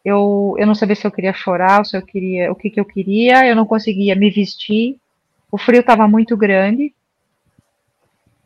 Eu, 0.04 0.56
eu 0.58 0.65
não 0.65 0.76
sabia 0.76 0.96
se 0.96 1.06
eu 1.06 1.12
queria 1.12 1.34
chorar, 1.34 1.86
se 1.86 1.98
eu 1.98 2.02
queria, 2.02 2.52
o 2.52 2.56
que, 2.56 2.70
que 2.70 2.80
eu 2.80 2.86
queria, 2.86 3.46
eu 3.46 3.56
não 3.56 3.65
conseguia 3.65 4.15
me 4.15 4.30
vestir. 4.30 4.98
O 5.52 5.58
frio 5.58 5.82
estava 5.82 6.08
muito 6.08 6.38
grande. 6.38 6.93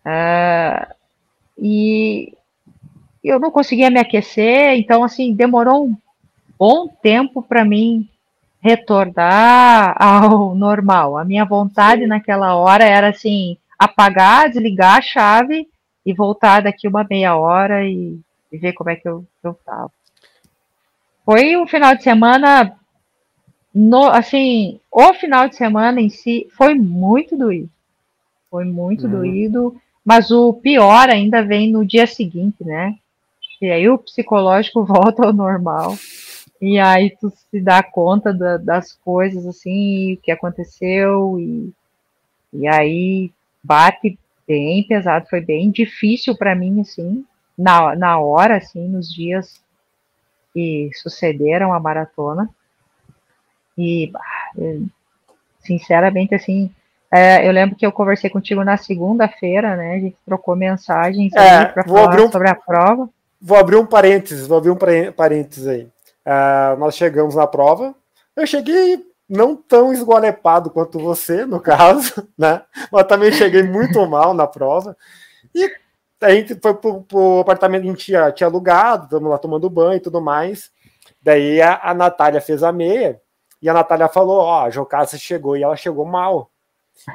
Uh, 0.03 0.93
e 1.57 2.33
eu 3.23 3.39
não 3.39 3.51
conseguia 3.51 3.91
me 3.91 3.99
aquecer, 3.99 4.73
então 4.73 5.03
assim 5.03 5.33
demorou 5.33 5.85
um 5.85 5.95
bom 6.57 6.87
tempo 6.87 7.43
para 7.43 7.63
mim 7.63 8.09
retornar 8.59 9.95
ao 10.01 10.55
normal. 10.55 11.17
A 11.17 11.23
minha 11.23 11.45
vontade 11.45 12.07
naquela 12.07 12.55
hora 12.55 12.83
era 12.83 13.09
assim 13.09 13.57
apagar, 13.77 14.49
desligar 14.49 14.97
a 14.97 15.01
chave 15.01 15.67
e 16.05 16.13
voltar 16.13 16.61
daqui 16.61 16.87
uma 16.87 17.05
meia 17.09 17.35
hora 17.35 17.85
e, 17.87 18.19
e 18.51 18.57
ver 18.57 18.73
como 18.73 18.89
é 18.89 18.95
que 18.95 19.07
eu, 19.07 19.25
eu 19.43 19.53
tava. 19.65 19.91
Foi 21.23 21.55
um 21.55 21.67
final 21.67 21.95
de 21.95 22.03
semana, 22.03 22.75
no, 23.73 24.05
assim, 24.07 24.79
o 24.91 25.13
final 25.13 25.47
de 25.47 25.55
semana 25.55 26.01
em 26.01 26.09
si 26.09 26.47
foi 26.51 26.73
muito 26.73 27.37
doído. 27.37 27.69
Foi 28.49 28.65
muito 28.65 29.05
uhum. 29.05 29.11
doído, 29.11 29.81
mas 30.03 30.31
o 30.31 30.51
pior 30.53 31.09
ainda 31.09 31.41
vem 31.43 31.71
no 31.71 31.85
dia 31.85 32.07
seguinte, 32.07 32.63
né? 32.63 32.95
E 33.61 33.69
aí 33.69 33.87
o 33.87 33.97
psicológico 33.97 34.83
volta 34.85 35.25
ao 35.25 35.33
normal. 35.33 35.95
E 36.59 36.79
aí 36.79 37.15
tu 37.19 37.31
se 37.49 37.61
dá 37.61 37.81
conta 37.81 38.33
da, 38.33 38.57
das 38.57 38.93
coisas, 38.93 39.45
assim, 39.47 40.13
o 40.13 40.17
que 40.17 40.31
aconteceu, 40.31 41.39
e, 41.39 41.71
e 42.53 42.67
aí 42.67 43.31
bate 43.63 44.17
bem 44.51 44.83
pesado, 44.83 45.29
foi 45.29 45.39
bem 45.39 45.71
difícil 45.71 46.35
para 46.35 46.53
mim, 46.53 46.81
assim, 46.81 47.23
na, 47.57 47.95
na 47.95 48.19
hora, 48.19 48.57
assim, 48.57 48.85
nos 48.85 49.13
dias 49.13 49.61
que 50.53 50.89
sucederam 50.93 51.71
a 51.73 51.79
maratona. 51.79 52.49
E, 53.77 54.11
sinceramente, 55.61 56.35
assim, 56.35 56.69
é, 57.09 57.47
eu 57.47 57.51
lembro 57.53 57.77
que 57.77 57.85
eu 57.85 57.93
conversei 57.93 58.29
contigo 58.29 58.61
na 58.65 58.75
segunda-feira, 58.75 59.77
né? 59.77 59.95
A 59.95 59.99
gente 59.99 60.17
trocou 60.25 60.53
mensagens 60.53 61.31
é, 61.33 61.65
para 61.65 61.83
falar 61.85 62.21
um, 62.21 62.29
sobre 62.29 62.49
a 62.49 62.55
prova. 62.55 63.09
Vou 63.41 63.57
abrir 63.57 63.77
um 63.77 63.85
parênteses, 63.85 64.47
vou 64.47 64.57
abrir 64.57 64.71
um 64.71 65.13
parênteses 65.15 65.65
aí. 65.65 65.83
Uh, 66.25 66.77
nós 66.77 66.95
chegamos 66.95 67.35
na 67.35 67.47
prova. 67.47 67.95
Eu 68.35 68.45
cheguei 68.45 69.01
não 69.31 69.55
tão 69.55 69.93
esgualepado 69.93 70.69
quanto 70.69 70.99
você, 70.99 71.45
no 71.45 71.61
caso, 71.61 72.27
né? 72.37 72.63
Mas 72.91 73.07
também 73.07 73.31
cheguei 73.31 73.63
muito 73.63 74.05
mal 74.05 74.33
na 74.33 74.45
prova. 74.45 74.95
E 75.55 75.71
a 76.19 76.31
gente 76.31 76.59
foi 76.61 76.73
pro, 76.73 77.01
pro 77.03 77.39
apartamento 77.39 77.83
que 77.83 77.87
a 77.87 77.91
gente 77.91 78.05
tinha, 78.05 78.31
tinha 78.33 78.47
alugado, 78.47 79.05
estamos 79.05 79.29
lá 79.29 79.37
tomando 79.37 79.69
banho 79.69 79.95
e 79.95 80.01
tudo 80.01 80.19
mais. 80.19 80.69
Daí 81.21 81.61
a, 81.61 81.79
a 81.81 81.93
Natália 81.93 82.41
fez 82.41 82.61
a 82.61 82.73
meia 82.73 83.21
e 83.61 83.69
a 83.69 83.73
Natália 83.73 84.09
falou: 84.09 84.39
Ó, 84.39 84.65
a 84.65 84.69
Jocasta 84.69 85.17
chegou 85.17 85.55
e 85.55 85.63
ela 85.63 85.77
chegou 85.77 86.05
mal. 86.05 86.51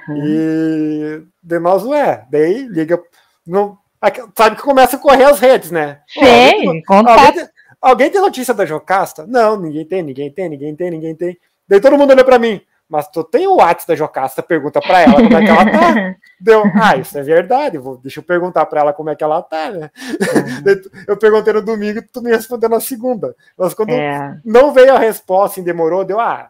Uhum. 0.08 0.16
E 0.16 1.26
de 1.42 1.58
nós, 1.58 1.84
ué, 1.84 2.26
daí 2.30 2.66
liga. 2.66 2.98
No, 3.46 3.78
sabe 4.34 4.56
que 4.56 4.62
começa 4.62 4.96
a 4.96 4.98
correr 4.98 5.24
as 5.24 5.38
redes, 5.38 5.70
né? 5.70 6.00
Sim, 6.08 6.82
alguém, 6.88 7.32
tem, 7.32 7.48
alguém 7.80 8.10
tem 8.10 8.20
notícia 8.20 8.54
da 8.54 8.64
Jocasta? 8.64 9.26
Não, 9.26 9.60
ninguém 9.60 9.84
tem, 9.84 10.02
ninguém 10.02 10.30
tem, 10.32 10.48
ninguém 10.48 10.74
tem, 10.74 10.90
ninguém 10.90 11.14
tem. 11.14 11.38
Daí 11.68 11.80
todo 11.80 11.98
mundo 11.98 12.10
olha 12.10 12.24
para 12.24 12.38
mim. 12.38 12.60
Mas 12.88 13.08
tu 13.08 13.24
tem 13.24 13.48
o 13.48 13.56
WhatsApp 13.56 13.88
da 13.88 13.96
Jocasta, 13.96 14.42
pergunta 14.42 14.80
para 14.80 15.00
ela 15.00 15.14
como 15.14 15.36
é 15.36 15.44
que 15.44 15.50
ela 15.50 15.64
tá. 15.64 16.16
Deu, 16.40 16.62
ah, 16.80 16.96
isso 16.96 17.18
é 17.18 17.22
verdade, 17.22 17.78
vou, 17.78 17.96
deixa 17.96 18.20
eu 18.20 18.24
perguntar 18.24 18.64
para 18.66 18.80
ela 18.80 18.92
como 18.92 19.10
é 19.10 19.16
que 19.16 19.24
ela 19.24 19.42
tá, 19.42 19.70
né? 19.70 19.90
Uhum. 19.96 20.92
Eu 21.08 21.16
perguntei 21.16 21.52
no 21.52 21.62
domingo 21.62 21.98
e 21.98 22.02
tu 22.02 22.22
me 22.22 22.30
respondeu 22.30 22.68
na 22.68 22.78
segunda. 22.78 23.34
Mas 23.58 23.74
quando 23.74 23.90
é. 23.90 24.38
não 24.44 24.72
veio 24.72 24.94
a 24.94 24.98
resposta 24.98 25.58
e 25.58 25.64
demorou, 25.64 26.04
deu, 26.04 26.20
ah, 26.20 26.48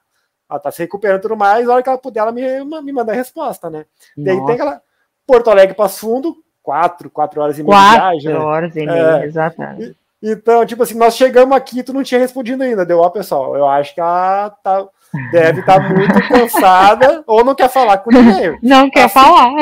ela 0.50 0.58
tá 0.58 0.70
se 0.70 0.82
recuperando 0.82 1.22
tudo 1.22 1.36
mais, 1.36 1.68
a 1.68 1.72
hora 1.72 1.82
que 1.82 1.88
ela 1.88 1.98
puder, 1.98 2.20
ela 2.20 2.32
me, 2.32 2.42
me 2.82 2.92
manda 2.92 3.12
a 3.12 3.14
resposta, 3.14 3.70
né? 3.70 3.86
Nossa. 4.14 4.36
Daí 4.38 4.44
tem 4.44 4.54
aquela 4.56 4.82
Porto 5.26 5.50
Alegre 5.50 5.74
para 5.74 5.88
Fundo, 5.88 6.36
quatro, 6.62 7.08
quatro 7.08 7.40
horas 7.40 7.58
e 7.58 7.62
meia 7.62 7.74
quatro 7.74 8.00
viagem. 8.00 8.32
Né? 8.32 8.38
horas 8.38 8.76
e 8.76 8.86
meia, 8.86 9.20
é, 9.22 9.24
exatamente. 9.24 9.96
Então, 10.22 10.66
tipo 10.66 10.82
assim, 10.82 10.98
nós 10.98 11.16
chegamos 11.16 11.56
aqui, 11.56 11.82
tu 11.82 11.92
não 11.92 12.02
tinha 12.02 12.20
respondido 12.20 12.62
ainda, 12.62 12.84
deu, 12.84 12.98
ó, 12.98 13.08
pessoal, 13.08 13.56
eu 13.56 13.66
acho 13.66 13.94
que 13.94 14.00
ela 14.00 14.50
tá 14.62 14.86
deve 15.30 15.60
estar 15.60 15.80
tá 15.80 15.88
muito 15.88 16.28
cansada 16.28 17.24
ou 17.26 17.44
não 17.44 17.54
quer 17.54 17.68
falar 17.68 17.98
com 17.98 18.10
ninguém. 18.10 18.58
Não 18.62 18.90
quer 18.90 19.04
assim, 19.04 19.14
falar. 19.14 19.52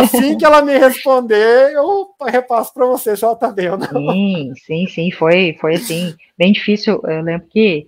Assim 0.00 0.36
que 0.36 0.44
ela 0.44 0.62
me 0.62 0.76
responder, 0.78 1.72
eu 1.72 2.08
repasso 2.26 2.72
para 2.72 2.86
você 2.86 3.16
se 3.16 3.24
ela 3.24 3.34
está 3.34 3.50
bem 3.50 3.70
ou 3.70 3.78
não. 3.78 3.86
Sim, 3.88 4.52
sim, 4.64 4.86
sim, 4.86 5.10
foi, 5.10 5.56
foi 5.60 5.74
assim, 5.74 6.14
bem 6.36 6.52
difícil. 6.52 7.00
Eu 7.04 7.22
lembro 7.22 7.46
que 7.48 7.86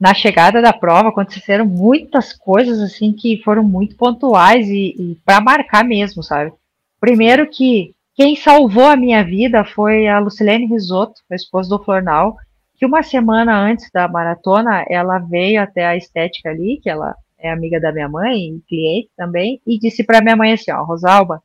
na 0.00 0.14
chegada 0.14 0.60
da 0.60 0.72
prova 0.72 1.10
aconteceram 1.10 1.64
muitas 1.64 2.32
coisas 2.32 2.80
assim 2.80 3.12
que 3.12 3.40
foram 3.44 3.62
muito 3.62 3.94
pontuais 3.96 4.68
e, 4.68 4.96
e 4.98 5.18
para 5.24 5.40
marcar 5.40 5.84
mesmo, 5.84 6.22
sabe? 6.22 6.52
Primeiro 7.00 7.48
que 7.48 7.94
quem 8.14 8.36
salvou 8.36 8.86
a 8.86 8.96
minha 8.96 9.24
vida 9.24 9.64
foi 9.64 10.06
a 10.06 10.18
Lucilene 10.18 10.66
Risotto, 10.66 11.22
a 11.30 11.34
esposa 11.34 11.68
do 11.68 11.82
Flornal, 11.82 12.36
que 12.82 12.86
uma 12.86 13.04
semana 13.04 13.56
antes 13.56 13.88
da 13.92 14.08
maratona, 14.08 14.84
ela 14.90 15.20
veio 15.20 15.62
até 15.62 15.86
a 15.86 15.96
estética 15.96 16.50
ali, 16.50 16.80
que 16.82 16.90
ela 16.90 17.14
é 17.38 17.48
amiga 17.48 17.80
da 17.80 17.92
minha 17.92 18.08
mãe, 18.08 18.60
cliente 18.68 19.08
também, 19.16 19.62
e 19.64 19.78
disse 19.78 20.02
para 20.02 20.20
minha 20.20 20.34
mãe 20.34 20.52
assim, 20.52 20.72
ó, 20.72 20.82
Rosalba, 20.82 21.40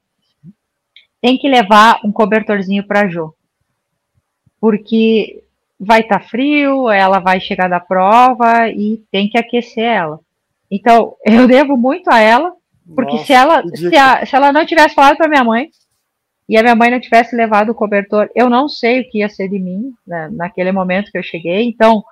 tem 1.21 1.37
que 1.37 1.47
levar 1.47 1.99
um 2.03 2.11
cobertorzinho 2.11 2.83
para 2.87 3.07
Jo, 3.07 3.35
porque 4.59 5.43
vai 5.79 5.99
estar 5.99 6.21
tá 6.21 6.25
frio, 6.25 6.89
ela 6.89 7.19
vai 7.19 7.39
chegar 7.39 7.67
da 7.67 7.79
prova 7.79 8.67
e 8.69 9.03
tem 9.11 9.29
que 9.29 9.37
aquecer 9.37 9.83
ela. 9.83 10.19
Então, 10.71 11.15
eu 11.23 11.47
devo 11.47 11.77
muito 11.77 12.09
a 12.09 12.19
ela, 12.19 12.51
porque 12.95 13.11
Nossa, 13.11 13.25
se 13.25 13.33
ela 13.33 13.63
se, 13.75 13.95
a, 13.95 14.25
se 14.25 14.35
ela 14.35 14.51
não 14.51 14.65
tivesse 14.65 14.95
falado 14.95 15.17
para 15.17 15.29
minha 15.29 15.43
mãe, 15.43 15.69
e 16.47 16.57
a 16.57 16.61
minha 16.63 16.75
mãe 16.75 16.89
não 16.89 16.99
tivesse 16.99 17.35
levado 17.35 17.71
o 17.71 17.75
cobertor, 17.75 18.29
eu 18.35 18.49
não 18.49 18.69
sei 18.69 19.01
o 19.01 19.09
que 19.09 19.19
ia 19.19 19.29
ser 19.29 19.49
de 19.49 19.59
mim 19.59 19.93
né, 20.05 20.29
naquele 20.31 20.71
momento 20.71 21.11
que 21.11 21.17
eu 21.17 21.23
cheguei. 21.23 21.63
Então, 21.67 22.03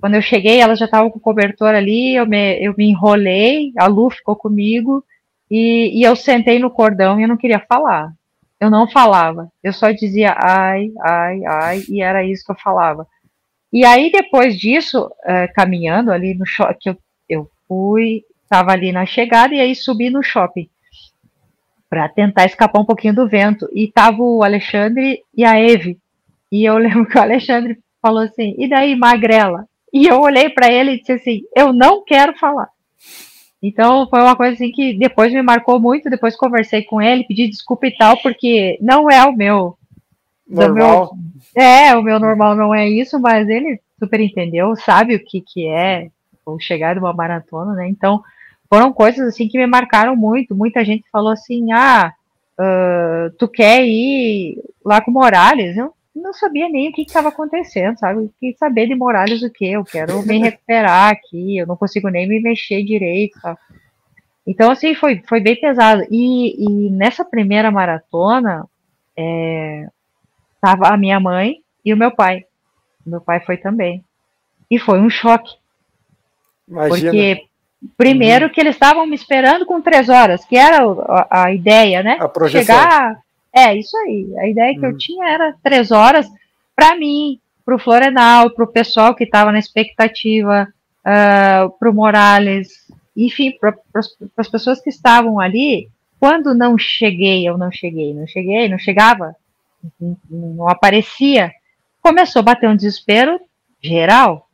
Quando 0.00 0.14
eu 0.16 0.22
cheguei, 0.22 0.60
ela 0.60 0.74
já 0.74 0.86
estava 0.86 1.08
com 1.10 1.18
o 1.18 1.20
cobertor 1.20 1.68
ali, 1.74 2.16
eu 2.16 2.26
me, 2.26 2.58
eu 2.60 2.74
me 2.76 2.86
enrolei, 2.86 3.72
a 3.78 3.86
Lu 3.86 4.10
ficou 4.10 4.34
comigo, 4.34 5.04
e, 5.50 6.00
e 6.00 6.02
eu 6.02 6.16
sentei 6.16 6.58
no 6.58 6.70
cordão 6.70 7.20
e 7.20 7.22
eu 7.22 7.28
não 7.28 7.36
queria 7.36 7.60
falar. 7.60 8.10
Eu 8.58 8.70
não 8.70 8.88
falava, 8.90 9.48
eu 9.62 9.72
só 9.72 9.90
dizia 9.92 10.34
ai, 10.36 10.90
ai, 11.00 11.44
ai, 11.44 11.82
e 11.88 12.02
era 12.02 12.24
isso 12.24 12.44
que 12.44 12.52
eu 12.52 12.56
falava. 12.56 13.06
E 13.72 13.84
aí, 13.84 14.10
depois 14.10 14.58
disso, 14.58 15.10
é, 15.24 15.46
caminhando 15.48 16.10
ali 16.10 16.34
no 16.34 16.44
shopping, 16.46 16.78
eu, 16.86 16.96
eu 17.28 17.50
fui, 17.68 18.24
estava 18.42 18.72
ali 18.72 18.92
na 18.92 19.06
chegada, 19.06 19.54
e 19.54 19.60
aí 19.60 19.74
subi 19.74 20.10
no 20.10 20.22
shopping 20.22 20.68
para 21.92 22.08
tentar 22.08 22.46
escapar 22.46 22.80
um 22.80 22.86
pouquinho 22.86 23.14
do 23.14 23.28
vento. 23.28 23.68
E 23.70 23.86
tava 23.86 24.22
o 24.22 24.42
Alexandre 24.42 25.20
e 25.36 25.44
a 25.44 25.60
Eve. 25.60 25.98
E 26.50 26.64
eu 26.64 26.78
lembro 26.80 27.04
que 27.04 27.18
o 27.18 27.20
Alexandre 27.20 27.78
falou 28.00 28.22
assim: 28.22 28.54
"E 28.56 28.66
daí, 28.66 28.96
magrela?" 28.96 29.68
E 29.92 30.06
eu 30.06 30.18
olhei 30.22 30.48
para 30.48 30.72
ele 30.72 30.92
e 30.92 30.98
disse 31.00 31.12
assim: 31.12 31.42
"Eu 31.54 31.70
não 31.70 32.02
quero 32.02 32.34
falar". 32.38 32.70
Então 33.62 34.08
foi 34.08 34.22
uma 34.22 34.34
coisa 34.34 34.54
assim 34.54 34.72
que 34.72 34.94
depois 34.94 35.34
me 35.34 35.42
marcou 35.42 35.78
muito. 35.78 36.08
Depois 36.08 36.34
conversei 36.34 36.82
com 36.82 37.00
ele, 37.00 37.26
pedi 37.26 37.46
desculpa 37.46 37.86
e 37.86 37.94
tal, 37.94 38.16
porque 38.22 38.78
não 38.80 39.10
é 39.10 39.22
o 39.26 39.36
meu 39.36 39.76
normal. 40.48 41.14
Meu, 41.54 41.62
é, 41.62 41.94
o 41.94 42.02
meu 42.02 42.18
normal 42.18 42.56
não 42.56 42.74
é 42.74 42.88
isso, 42.88 43.20
mas 43.20 43.46
ele 43.50 43.78
super 43.98 44.18
entendeu, 44.18 44.74
sabe 44.76 45.16
o 45.16 45.22
que 45.22 45.42
que 45.42 45.68
é 45.68 46.08
o 46.46 46.58
chegar 46.58 46.94
de 46.94 47.00
uma 47.00 47.12
maratona, 47.12 47.74
né? 47.74 47.86
Então 47.86 48.22
foram 48.72 48.90
coisas 48.90 49.28
assim 49.28 49.48
que 49.48 49.58
me 49.58 49.66
marcaram 49.66 50.16
muito. 50.16 50.54
Muita 50.54 50.82
gente 50.82 51.04
falou 51.12 51.30
assim: 51.30 51.70
"Ah, 51.72 52.14
uh, 52.58 53.30
tu 53.38 53.46
quer 53.46 53.84
ir 53.84 54.64
lá 54.82 54.98
com 55.02 55.10
Morales?" 55.10 55.76
Eu 55.76 55.92
não 56.16 56.32
sabia 56.32 56.70
nem 56.70 56.88
o 56.88 56.92
que 56.92 57.02
estava 57.02 57.28
acontecendo, 57.28 57.98
sabe? 57.98 58.30
Que 58.40 58.54
saber 58.54 58.86
de 58.86 58.94
Morales 58.94 59.42
o 59.42 59.50
que? 59.50 59.66
Eu 59.66 59.84
quero 59.84 60.22
me 60.22 60.38
recuperar 60.38 61.10
aqui, 61.10 61.58
eu 61.58 61.66
não 61.66 61.76
consigo 61.76 62.08
nem 62.08 62.26
me 62.26 62.40
mexer 62.40 62.82
direito. 62.82 63.38
Sabe? 63.40 63.58
Então, 64.46 64.70
assim, 64.70 64.94
foi, 64.94 65.22
foi 65.28 65.40
bem 65.40 65.60
pesado. 65.60 66.04
E, 66.10 66.64
e 66.64 66.90
nessa 66.90 67.26
primeira 67.26 67.70
maratona, 67.70 68.66
é, 69.14 69.86
tava 70.62 70.88
a 70.88 70.96
minha 70.96 71.20
mãe 71.20 71.62
e 71.84 71.92
o 71.92 71.96
meu 71.96 72.10
pai. 72.10 72.46
Meu 73.04 73.20
pai 73.20 73.40
foi 73.40 73.58
também. 73.58 74.02
E 74.70 74.78
foi 74.78 74.98
um 74.98 75.10
choque. 75.10 75.56
Imagina. 76.66 77.10
Porque, 77.10 77.51
primeiro, 77.96 78.46
uhum. 78.46 78.52
que 78.52 78.60
eles 78.60 78.74
estavam 78.74 79.06
me 79.06 79.14
esperando 79.14 79.66
com 79.66 79.80
três 79.80 80.08
horas, 80.08 80.44
que 80.44 80.56
era 80.56 80.84
a, 80.84 81.44
a 81.44 81.54
ideia, 81.54 82.02
né? 82.02 82.16
A 82.20 82.28
projeção. 82.28 82.74
Chegar 82.74 83.18
é, 83.52 83.76
isso 83.76 83.96
aí. 83.98 84.32
A 84.38 84.48
ideia 84.48 84.78
que 84.78 84.84
eu 84.84 84.90
uhum. 84.90 84.96
tinha 84.96 85.28
era 85.28 85.54
três 85.62 85.90
horas 85.90 86.26
para 86.74 86.96
mim, 86.96 87.38
para 87.64 87.74
o 87.74 87.78
Florenal, 87.78 88.50
para 88.50 88.64
o 88.64 88.72
pessoal 88.72 89.14
que 89.14 89.24
estava 89.24 89.52
na 89.52 89.58
expectativa, 89.58 90.64
uh, 90.64 91.04
ah, 91.04 91.68
para 91.78 91.90
o 91.90 91.94
Morales, 91.94 92.68
enfim, 93.16 93.52
para 93.60 93.76
as 94.36 94.48
pessoas 94.48 94.80
que 94.80 94.90
estavam 94.90 95.38
ali. 95.38 95.88
Quando 96.18 96.54
não 96.54 96.78
cheguei, 96.78 97.46
eu 97.46 97.58
não 97.58 97.70
cheguei, 97.70 98.14
não 98.14 98.26
cheguei, 98.26 98.68
não 98.68 98.78
chegava, 98.78 99.34
não, 100.00 100.16
não 100.30 100.68
aparecia, 100.68 101.52
começou 102.00 102.40
a 102.40 102.44
bater 102.44 102.68
um 102.68 102.76
desespero 102.76 103.40
geral. 103.80 104.48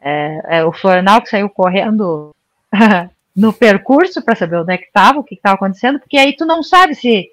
É, 0.00 0.58
é, 0.58 0.64
o 0.64 0.72
Florenal 0.72 1.20
que 1.20 1.28
saiu 1.28 1.48
correndo 1.48 2.34
no 3.34 3.52
percurso 3.52 4.22
para 4.22 4.36
saber 4.36 4.56
onde 4.56 4.72
é 4.74 4.78
que 4.78 4.86
estava, 4.86 5.18
o 5.18 5.24
que 5.24 5.34
estava 5.34 5.54
acontecendo, 5.54 5.98
porque 5.98 6.16
aí 6.16 6.34
tu 6.34 6.44
não 6.44 6.62
sabe 6.62 6.94
se 6.94 7.28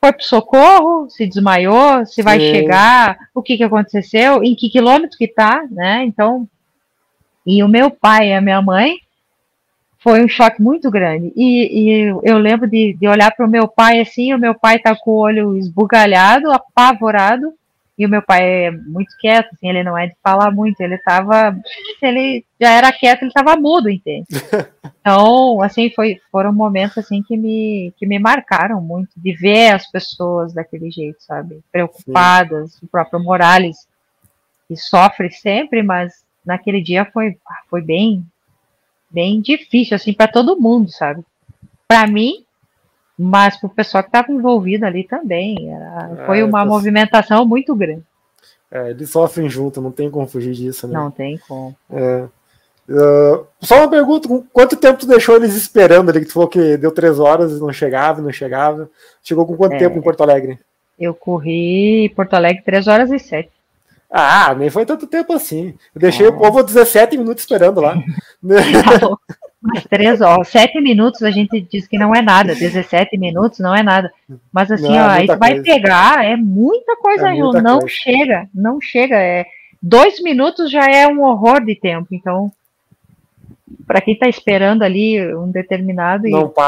foi 0.00 0.12
pro 0.12 0.24
socorro, 0.24 1.08
se 1.10 1.26
desmaiou, 1.26 2.04
se 2.06 2.22
vai 2.22 2.38
Sim. 2.38 2.50
chegar, 2.50 3.18
o 3.34 3.42
que 3.42 3.56
que 3.56 3.64
aconteceu, 3.64 4.42
em 4.42 4.54
que 4.54 4.68
quilômetro 4.68 5.18
que 5.18 5.26
tá, 5.26 5.64
né? 5.70 6.04
Então, 6.04 6.48
e 7.44 7.62
o 7.62 7.68
meu 7.68 7.90
pai 7.90 8.30
e 8.30 8.34
a 8.34 8.40
minha 8.40 8.60
mãe 8.60 8.96
foi 9.98 10.24
um 10.24 10.28
choque 10.28 10.62
muito 10.62 10.90
grande. 10.90 11.32
E, 11.34 11.80
e 11.80 12.14
eu 12.22 12.38
lembro 12.38 12.68
de, 12.68 12.94
de 12.94 13.08
olhar 13.08 13.34
para 13.34 13.46
o 13.46 13.50
meu 13.50 13.66
pai 13.66 14.00
assim, 14.00 14.32
o 14.32 14.38
meu 14.38 14.54
pai 14.54 14.78
tá 14.78 14.94
com 14.94 15.10
o 15.10 15.18
olho 15.18 15.56
esbugalhado, 15.56 16.52
apavorado, 16.52 17.52
e 17.98 18.04
o 18.04 18.08
meu 18.08 18.20
pai 18.20 18.66
é 18.66 18.70
muito 18.70 19.16
quieto, 19.18 19.48
assim, 19.54 19.68
ele 19.68 19.82
não 19.82 19.96
é 19.96 20.08
de 20.08 20.16
falar 20.22 20.50
muito, 20.50 20.80
ele 20.80 20.98
tava, 20.98 21.56
ele 22.02 22.44
já 22.60 22.70
era 22.70 22.92
quieto, 22.92 23.22
ele 23.22 23.32
tava 23.32 23.56
mudo, 23.56 23.88
entende? 23.88 24.26
Então, 25.06 25.62
assim, 25.62 25.88
foi, 25.90 26.20
foram 26.32 26.52
momentos, 26.52 26.98
assim, 26.98 27.22
que 27.22 27.36
me, 27.36 27.94
que 27.96 28.04
me 28.04 28.18
marcaram 28.18 28.80
muito, 28.80 29.10
de 29.16 29.32
ver 29.36 29.72
as 29.72 29.88
pessoas 29.88 30.52
daquele 30.52 30.90
jeito, 30.90 31.18
sabe? 31.20 31.60
Preocupadas, 31.70 32.72
Sim. 32.72 32.86
o 32.86 32.88
próprio 32.88 33.22
Morales, 33.22 33.86
que 34.66 34.74
sofre 34.74 35.30
sempre, 35.30 35.80
mas 35.80 36.24
naquele 36.44 36.82
dia 36.82 37.04
foi, 37.04 37.38
foi 37.70 37.82
bem, 37.82 38.26
bem 39.08 39.40
difícil, 39.40 39.94
assim, 39.94 40.12
para 40.12 40.26
todo 40.26 40.60
mundo, 40.60 40.90
sabe? 40.90 41.24
Para 41.86 42.08
mim, 42.08 42.44
mas 43.18 43.56
para 43.56 43.66
o 43.66 43.70
pessoal 43.70 44.02
que 44.02 44.08
estava 44.08 44.30
envolvido 44.30 44.84
ali 44.84 45.04
também. 45.04 45.72
Era, 45.72 46.24
foi 46.26 46.40
é, 46.40 46.44
uma 46.44 46.60
tá... 46.60 46.66
movimentação 46.66 47.46
muito 47.46 47.74
grande. 47.74 48.02
É, 48.70 48.90
eles 48.90 49.10
sofrem 49.10 49.48
junto, 49.48 49.80
não 49.80 49.92
tem 49.92 50.10
como 50.10 50.26
fugir 50.26 50.52
disso, 50.52 50.86
né? 50.86 50.94
Não 50.94 51.10
tem 51.10 51.38
como. 51.38 51.74
É. 51.90 52.24
Uh, 52.88 53.46
só 53.60 53.78
uma 53.78 53.90
pergunta: 53.90 54.28
quanto 54.52 54.76
tempo 54.76 55.00
tu 55.00 55.06
deixou 55.06 55.36
eles 55.36 55.54
esperando 55.54 56.10
ali? 56.10 56.20
Que 56.20 56.26
tu 56.26 56.34
falou 56.34 56.48
que 56.48 56.76
deu 56.76 56.92
três 56.92 57.18
horas 57.18 57.52
e 57.52 57.60
não 57.60 57.72
chegava, 57.72 58.20
não 58.20 58.32
chegava. 58.32 58.88
Chegou 59.22 59.46
com 59.46 59.56
quanto 59.56 59.74
é, 59.74 59.78
tempo 59.78 59.98
em 59.98 60.02
Porto 60.02 60.22
Alegre? 60.22 60.58
Eu 60.98 61.14
corri 61.14 62.12
Porto 62.14 62.34
Alegre 62.34 62.62
três 62.64 62.86
horas 62.86 63.10
e 63.10 63.18
sete. 63.18 63.50
Ah, 64.10 64.54
nem 64.54 64.70
foi 64.70 64.86
tanto 64.86 65.06
tempo 65.06 65.32
assim. 65.32 65.74
Eu 65.94 66.00
deixei 66.00 66.26
ah. 66.26 66.30
o 66.30 66.38
povo 66.38 66.62
17 66.62 67.18
minutos 67.18 67.42
esperando 67.42 67.80
lá. 67.80 67.96
Mas 69.66 69.84
três, 69.84 70.20
ó, 70.20 70.44
sete 70.44 70.80
minutos 70.80 71.22
a 71.22 71.30
gente 71.30 71.60
diz 71.60 71.86
que 71.86 71.98
não 71.98 72.14
é 72.14 72.22
nada, 72.22 72.54
17 72.54 73.18
minutos 73.18 73.58
não 73.58 73.74
é 73.74 73.82
nada. 73.82 74.12
Mas 74.52 74.70
assim, 74.70 74.88
não, 74.88 75.06
ó, 75.06 75.08
aí 75.08 75.26
tu 75.26 75.38
vai 75.38 75.60
pegar, 75.60 76.24
é 76.24 76.36
muita 76.36 76.96
coisa, 76.96 77.30
é 77.30 77.34
muita 77.34 77.60
não 77.60 77.80
coisa. 77.80 77.94
chega, 77.94 78.48
não 78.54 78.80
chega. 78.80 79.16
É, 79.16 79.44
dois 79.82 80.22
minutos 80.22 80.70
já 80.70 80.86
é 80.86 81.06
um 81.06 81.22
horror 81.22 81.64
de 81.64 81.74
tempo, 81.74 82.08
então 82.12 82.52
para 83.86 84.00
quem 84.00 84.14
está 84.14 84.28
esperando 84.28 84.82
ali 84.82 85.34
um 85.34 85.50
determinado 85.50 86.22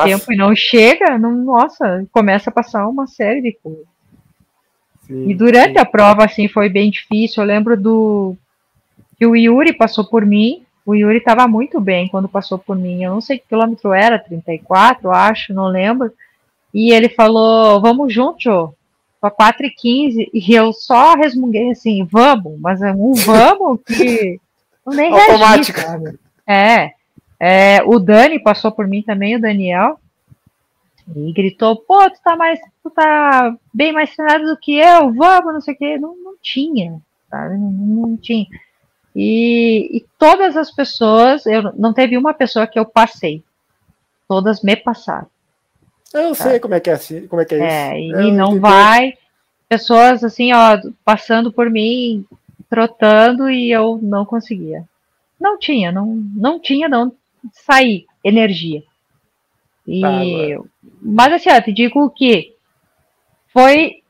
tempo 0.04 0.32
e 0.32 0.36
não 0.36 0.54
chega, 0.54 1.18
não, 1.18 1.32
nossa, 1.32 2.06
começa 2.12 2.50
a 2.50 2.52
passar 2.52 2.88
uma 2.88 3.06
série 3.06 3.42
de 3.42 3.52
coisas. 3.62 3.86
Sim, 5.06 5.30
e 5.30 5.34
durante 5.34 5.74
sim. 5.74 5.78
a 5.78 5.84
prova, 5.84 6.24
assim, 6.24 6.48
foi 6.48 6.68
bem 6.68 6.90
difícil. 6.90 7.42
Eu 7.42 7.46
lembro 7.46 7.80
do 7.80 8.36
que 9.16 9.26
o 9.26 9.34
Yuri 9.34 9.72
passou 9.72 10.04
por 10.04 10.24
mim 10.24 10.64
o 10.88 10.94
Yuri 10.94 11.18
estava 11.18 11.46
muito 11.46 11.78
bem 11.82 12.08
quando 12.08 12.30
passou 12.30 12.58
por 12.58 12.74
mim. 12.74 13.04
Eu 13.04 13.12
não 13.12 13.20
sei 13.20 13.38
que 13.38 13.46
quilômetro 13.46 13.92
era, 13.92 14.18
34, 14.18 15.10
acho, 15.10 15.52
não 15.52 15.66
lembro. 15.66 16.10
E 16.72 16.94
ele 16.94 17.10
falou: 17.10 17.78
Vamos 17.78 18.10
junto. 18.10 18.74
Só 19.20 19.28
4 19.28 19.66
e 19.66 19.70
15. 19.70 20.30
E 20.32 20.54
eu 20.54 20.72
só 20.72 21.14
resmunguei 21.14 21.72
assim: 21.72 22.08
Vamos, 22.10 22.58
mas 22.58 22.80
é 22.80 22.90
um 22.90 23.12
vamos 23.12 23.80
que. 23.86 24.40
Eu 24.86 24.92
nem 24.94 25.12
Automático. 25.12 25.78
é, 26.46 26.92
é. 27.38 27.82
O 27.84 27.98
Dani 27.98 28.38
passou 28.38 28.72
por 28.72 28.88
mim 28.88 29.02
também, 29.02 29.36
o 29.36 29.40
Daniel. 29.40 30.00
E 31.14 31.30
gritou: 31.34 31.76
Pô, 31.76 32.08
tu 32.08 32.18
tá, 32.24 32.34
mais, 32.34 32.58
tu 32.82 32.88
tá 32.88 33.54
bem 33.74 33.92
mais 33.92 34.16
treinado 34.16 34.46
do 34.46 34.56
que 34.56 34.78
eu, 34.78 35.12
vamos, 35.12 35.52
não 35.52 35.60
sei 35.60 35.74
o 35.74 35.76
quê. 35.76 35.98
Não, 35.98 36.16
não 36.16 36.34
tinha, 36.40 36.98
sabe? 37.28 37.58
Não, 37.58 37.70
não 37.70 38.16
tinha. 38.16 38.46
E, 39.20 39.96
e, 39.96 40.06
todas 40.16 40.56
as 40.56 40.70
pessoas, 40.70 41.44
eu 41.44 41.72
não 41.76 41.92
teve 41.92 42.16
uma 42.16 42.32
pessoa 42.32 42.68
que 42.68 42.78
eu 42.78 42.86
passei, 42.86 43.42
todas 44.28 44.62
me 44.62 44.76
passaram. 44.76 45.26
Eu 46.14 46.36
tá? 46.36 46.44
sei 46.44 46.60
como 46.60 46.74
é 46.74 46.78
que 46.78 46.88
é 46.88 46.92
assim, 46.92 47.26
como 47.26 47.42
é 47.42 47.44
que 47.44 47.56
é, 47.56 47.58
é 47.58 48.00
isso. 48.00 48.20
E, 48.20 48.30
não 48.30 48.60
vai 48.60 49.18
pessoas 49.68 50.22
assim, 50.22 50.52
ó, 50.52 50.80
passando 51.04 51.52
por 51.52 51.68
mim, 51.68 52.24
trotando 52.70 53.50
e 53.50 53.72
eu 53.72 53.98
não 54.00 54.24
conseguia. 54.24 54.84
Não 55.40 55.58
tinha, 55.58 55.90
não, 55.90 56.14
não 56.36 56.60
tinha 56.60 56.88
não 56.88 57.12
sair 57.52 58.06
energia. 58.22 58.84
E, 59.84 60.00
tá, 60.00 60.64
mas 61.02 61.32
assim, 61.32 61.50
ó, 61.50 61.60
te 61.60 61.72
digo 61.72 62.08
que 62.10 62.54
foi 63.48 64.00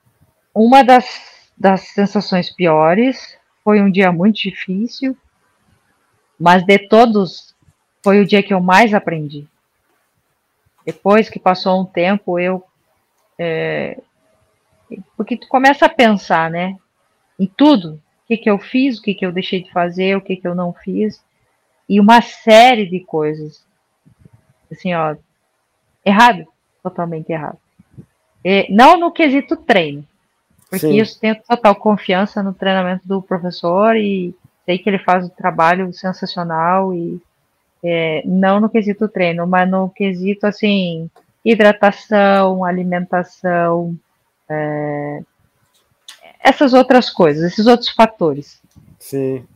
uma 0.55 0.83
das, 0.83 1.51
das 1.57 1.81
sensações 1.88 2.55
piores, 2.55 3.38
foi 3.68 3.83
um 3.83 3.90
dia 3.90 4.11
muito 4.11 4.37
difícil, 4.37 5.14
mas 6.40 6.64
de 6.64 6.78
todos 6.88 7.54
foi 8.02 8.18
o 8.18 8.24
dia 8.24 8.42
que 8.42 8.54
eu 8.54 8.62
mais 8.62 8.94
aprendi. 8.94 9.46
Depois 10.87 11.28
que 11.28 11.38
passou 11.38 11.83
um 11.83 11.85
tempo, 11.85 12.38
eu. 12.38 12.64
É, 13.38 14.00
porque 15.14 15.37
tu 15.37 15.46
começa 15.48 15.85
a 15.85 15.90
pensar, 15.90 16.50
né? 16.50 16.78
Em 17.38 17.46
tudo. 17.46 18.00
O 18.24 18.28
que, 18.28 18.38
que 18.38 18.48
eu 18.48 18.59
fiz, 18.59 18.96
o 18.96 19.02
que, 19.02 19.12
que 19.12 19.26
eu 19.26 19.33
deixei 19.33 19.62
de 19.62 19.70
fazer, 19.70 20.16
o 20.16 20.22
que, 20.22 20.37
que 20.37 20.48
eu 20.48 20.54
não 20.54 20.72
fiz. 20.72 21.22
E 21.87 22.00
uma 22.00 22.22
série 22.22 22.87
de 22.87 23.00
coisas. 23.00 23.62
Assim, 24.72 24.94
ó. 24.94 25.14
Errado. 26.02 26.46
Totalmente 26.83 27.31
errado. 27.31 27.59
E, 28.42 28.66
não 28.72 28.98
no 28.98 29.12
quesito 29.12 29.59
treino. 29.59 30.09
Porque 30.68 30.87
Sim. 30.87 31.00
eu 31.00 31.07
tenho 31.20 31.42
total 31.42 31.74
confiança 31.74 32.42
no 32.42 32.52
treinamento 32.52 33.07
do 33.07 33.22
professor 33.22 33.96
e 33.96 34.35
sei 34.66 34.78
que 34.78 34.88
ele 34.88 34.98
faz 34.98 35.24
um 35.24 35.31
trabalho 35.31 35.92
sensacional 35.92 36.92
e 36.94 37.20
é, 37.83 38.22
não 38.26 38.61
no 38.61 38.68
quesito 38.68 39.09
treino, 39.09 39.46
mas 39.46 39.68
no 39.68 39.88
quesito 39.88 40.46
assim 40.46 41.11
hidratação, 41.44 42.64
alimentação, 42.64 43.96
é, 44.48 45.22
essas 46.40 46.74
outras 46.74 47.09
coisas, 47.09 47.52
esses 47.52 47.66
outros 47.66 47.88
fatores. 47.90 48.61
Sim. 48.98 49.46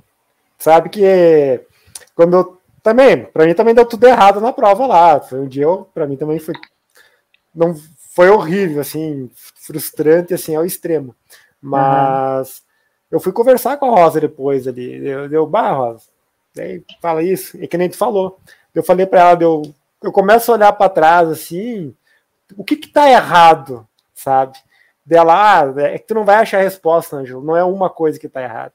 Sabe 0.59 0.88
que 0.88 1.61
quando 2.14 2.35
eu 2.35 2.62
também, 2.83 3.25
para 3.25 3.46
mim 3.46 3.55
também 3.55 3.75
deu 3.75 3.85
tudo 3.85 4.07
errado 4.07 4.40
na 4.40 4.53
prova 4.53 4.87
lá. 4.87 5.20
Foi 5.20 5.40
um 5.40 5.48
dia, 5.48 5.66
para 5.92 6.07
mim 6.07 6.16
também 6.16 6.38
foi 6.38 6.55
não 7.55 7.75
foi 8.14 8.29
horrível, 8.29 8.83
assim, 8.83 9.31
frustrante 9.35 10.35
assim 10.35 10.55
ao 10.55 10.66
extremo. 10.66 11.16
Mas 11.61 12.59
uhum. 12.59 12.64
eu 13.12 13.20
fui 13.20 13.33
conversar 13.33 13.79
com 13.79 13.87
a 13.87 13.90
Rosa 13.90 14.20
depois 14.20 14.68
ali. 14.68 15.01
Deu, 15.31 15.46
bah, 15.46 15.72
Rosa. 15.72 16.05
Daí 16.55 16.85
fala 17.01 17.22
isso, 17.22 17.57
é 17.62 17.66
que 17.66 17.79
nem 17.79 17.88
tu 17.88 17.96
falou. 17.96 18.38
Eu 18.75 18.83
falei 18.83 19.07
para 19.07 19.20
ela, 19.20 19.35
deu, 19.35 19.62
eu 20.03 20.12
começo 20.12 20.53
a 20.53 20.55
olhar 20.57 20.72
para 20.75 20.90
trás 20.90 21.31
assim, 21.31 21.94
o 22.55 22.62
que 22.62 22.77
que 22.77 22.88
tá 22.88 23.11
errado, 23.11 23.88
sabe? 24.14 24.59
Dela, 25.07 25.62
ah, 25.62 25.81
é 25.81 25.98
que 25.98 26.07
tu 26.07 26.14
não 26.14 26.25
vai 26.25 26.37
achar 26.37 26.62
resposta, 26.62 27.16
Ângelo. 27.16 27.42
Não 27.42 27.57
é 27.57 27.64
uma 27.64 27.88
coisa 27.88 28.20
que 28.20 28.29
tá 28.29 28.42
errada. 28.42 28.75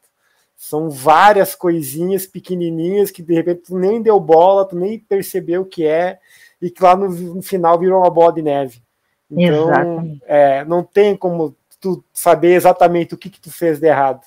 São 0.55 0.89
várias 0.89 1.53
coisinhas 1.53 2.25
pequenininhas 2.25 3.11
que 3.11 3.21
de 3.21 3.35
repente 3.35 3.65
tu 3.67 3.77
nem 3.77 4.01
deu 4.01 4.19
bola, 4.19 4.65
tu 4.65 4.75
nem 4.75 4.97
percebeu 4.97 5.61
o 5.61 5.65
que 5.65 5.85
é, 5.85 6.17
e 6.59 6.71
que 6.71 6.81
lá 6.83 6.95
no, 6.95 7.07
no 7.07 7.41
final 7.43 7.77
virou 7.77 7.99
uma 7.99 8.09
bola 8.09 8.33
de 8.33 8.41
neve. 8.41 8.86
Então, 9.29 10.17
é, 10.25 10.63
não 10.65 10.83
tem 10.83 11.15
como 11.15 11.55
tu 11.79 12.03
saber 12.13 12.53
exatamente 12.53 13.13
o 13.13 13.17
que, 13.17 13.29
que 13.29 13.39
tu 13.39 13.51
fez 13.51 13.79
de 13.79 13.87
errado. 13.87 14.21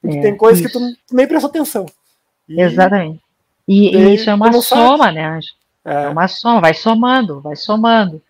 Porque 0.00 0.18
é, 0.18 0.20
tem 0.20 0.36
coisas 0.36 0.60
isso. 0.60 0.68
que 0.68 0.78
tu, 0.78 0.96
tu, 1.08 1.16
nem 1.16 1.26
prestou 1.26 1.48
atenção. 1.48 1.86
E, 2.48 2.60
exatamente. 2.60 3.20
E, 3.66 3.96
e, 3.96 4.14
isso 4.14 4.28
é 4.28 4.34
uma 4.34 4.52
soma, 4.60 5.04
sabe. 5.04 5.14
né, 5.14 5.26
Anjo? 5.26 5.48
É. 5.84 6.04
é. 6.04 6.08
uma 6.08 6.28
soma, 6.28 6.60
vai 6.60 6.74
somando, 6.74 7.40
vai 7.40 7.56
somando. 7.56 8.20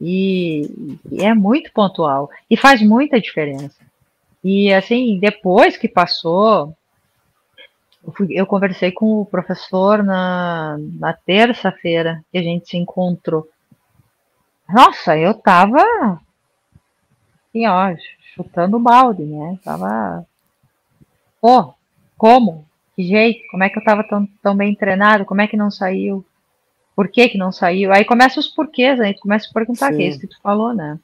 E, 0.00 0.98
e, 1.10 1.24
é 1.24 1.34
muito 1.34 1.72
pontual. 1.72 2.30
E 2.50 2.56
faz 2.56 2.82
muita 2.82 3.20
diferença. 3.20 3.76
E 4.44 4.72
assim, 4.72 5.18
depois 5.18 5.76
que 5.76 5.88
passou, 5.88 6.74
eu, 8.04 8.12
fui, 8.12 8.26
eu 8.30 8.46
conversei 8.46 8.90
com 8.90 9.20
o 9.20 9.26
professor 9.26 10.02
na, 10.02 10.76
na 10.98 11.12
terça-feira 11.12 12.22
que 12.30 12.38
a 12.38 12.42
gente 12.42 12.68
se 12.68 12.76
encontrou. 12.76 13.48
Nossa, 14.72 15.16
eu 15.18 15.34
tava 15.34 15.82
assim, 17.52 17.66
ó, 17.66 17.94
chutando 18.34 18.78
balde, 18.78 19.22
né? 19.22 19.58
Tava. 19.62 20.26
Pô, 21.40 21.74
como? 22.16 22.64
Que 22.96 23.04
jeito? 23.04 23.40
Como 23.50 23.62
é 23.62 23.68
que 23.68 23.78
eu 23.78 23.84
tava 23.84 24.02
tão, 24.04 24.26
tão 24.42 24.56
bem 24.56 24.74
treinado? 24.74 25.24
Como 25.24 25.40
é 25.40 25.46
que 25.46 25.56
não 25.56 25.70
saiu? 25.70 26.24
Por 26.96 27.08
que 27.08 27.28
que 27.28 27.38
não 27.38 27.52
saiu? 27.52 27.92
Aí 27.92 28.04
começa 28.04 28.40
os 28.40 28.48
porquês, 28.48 29.00
aí 29.00 29.14
tu 29.14 29.20
começa 29.20 29.48
a 29.48 29.52
perguntar, 29.52 29.90
Sim. 29.90 29.96
que 29.96 30.02
é 30.02 30.06
isso 30.08 30.20
que 30.20 30.26
tu 30.26 30.40
falou, 30.42 30.74
né? 30.74 30.98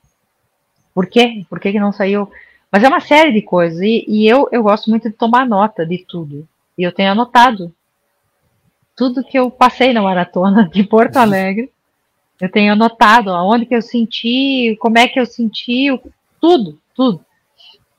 Por 0.94 1.06
quê? 1.06 1.44
Por 1.48 1.60
que 1.60 1.72
que 1.72 1.80
não 1.80 1.92
saiu? 1.92 2.30
Mas 2.70 2.82
é 2.84 2.88
uma 2.88 3.00
série 3.00 3.32
de 3.32 3.40
coisas, 3.40 3.80
e, 3.80 4.04
e 4.06 4.28
eu, 4.28 4.48
eu 4.52 4.62
gosto 4.62 4.90
muito 4.90 5.08
de 5.08 5.14
tomar 5.14 5.46
nota 5.46 5.86
de 5.86 6.04
tudo. 6.06 6.46
E 6.76 6.82
eu 6.82 6.92
tenho 6.92 7.12
anotado 7.12 7.74
tudo 8.94 9.24
que 9.24 9.38
eu 9.38 9.50
passei 9.50 9.92
na 9.92 10.02
maratona 10.02 10.68
de 10.68 10.84
Porto 10.84 11.16
Alegre. 11.18 11.72
Eu 12.40 12.50
tenho 12.50 12.72
anotado 12.72 13.30
aonde 13.30 13.66
que 13.66 13.74
eu 13.74 13.82
senti, 13.82 14.76
como 14.80 14.98
é 14.98 15.08
que 15.08 15.18
eu 15.18 15.26
senti, 15.26 15.88
tudo, 16.40 16.78
tudo. 16.94 17.20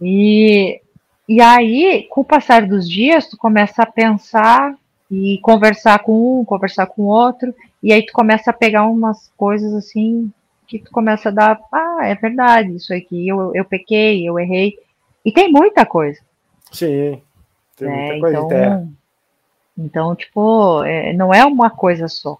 E, 0.01 0.81
e 1.27 1.41
aí, 1.41 2.07
com 2.09 2.21
o 2.21 2.25
passar 2.25 2.65
dos 2.65 2.89
dias, 2.89 3.27
tu 3.27 3.37
começa 3.37 3.83
a 3.83 3.91
pensar 3.91 4.75
e 5.11 5.39
conversar 5.39 5.99
com 5.99 6.39
um, 6.39 6.45
conversar 6.45 6.85
com 6.85 7.03
o 7.03 7.07
outro, 7.07 7.53
e 7.81 7.91
aí 7.91 8.05
tu 8.05 8.13
começa 8.13 8.51
a 8.51 8.53
pegar 8.53 8.85
umas 8.85 9.31
coisas 9.35 9.73
assim 9.73 10.31
que 10.67 10.77
tu 10.77 10.91
começa 10.91 11.29
a 11.29 11.31
dar, 11.31 11.59
ah, 11.73 12.01
é 12.03 12.13
verdade, 12.13 12.75
isso 12.75 12.93
aqui, 12.93 13.27
eu, 13.27 13.51
eu 13.55 13.65
pequei, 13.65 14.29
eu 14.29 14.39
errei. 14.39 14.77
E 15.25 15.31
tem 15.31 15.51
muita 15.51 15.83
coisa. 15.83 16.19
Sim. 16.71 17.19
Tem 17.75 17.87
né? 17.87 18.11
muita 18.11 18.19
coisa 18.19 18.37
então, 18.37 18.93
então, 19.77 20.15
tipo, 20.15 20.83
é, 20.83 21.11
não 21.13 21.33
é 21.33 21.43
uma 21.43 21.71
coisa 21.71 22.07
só. 22.07 22.37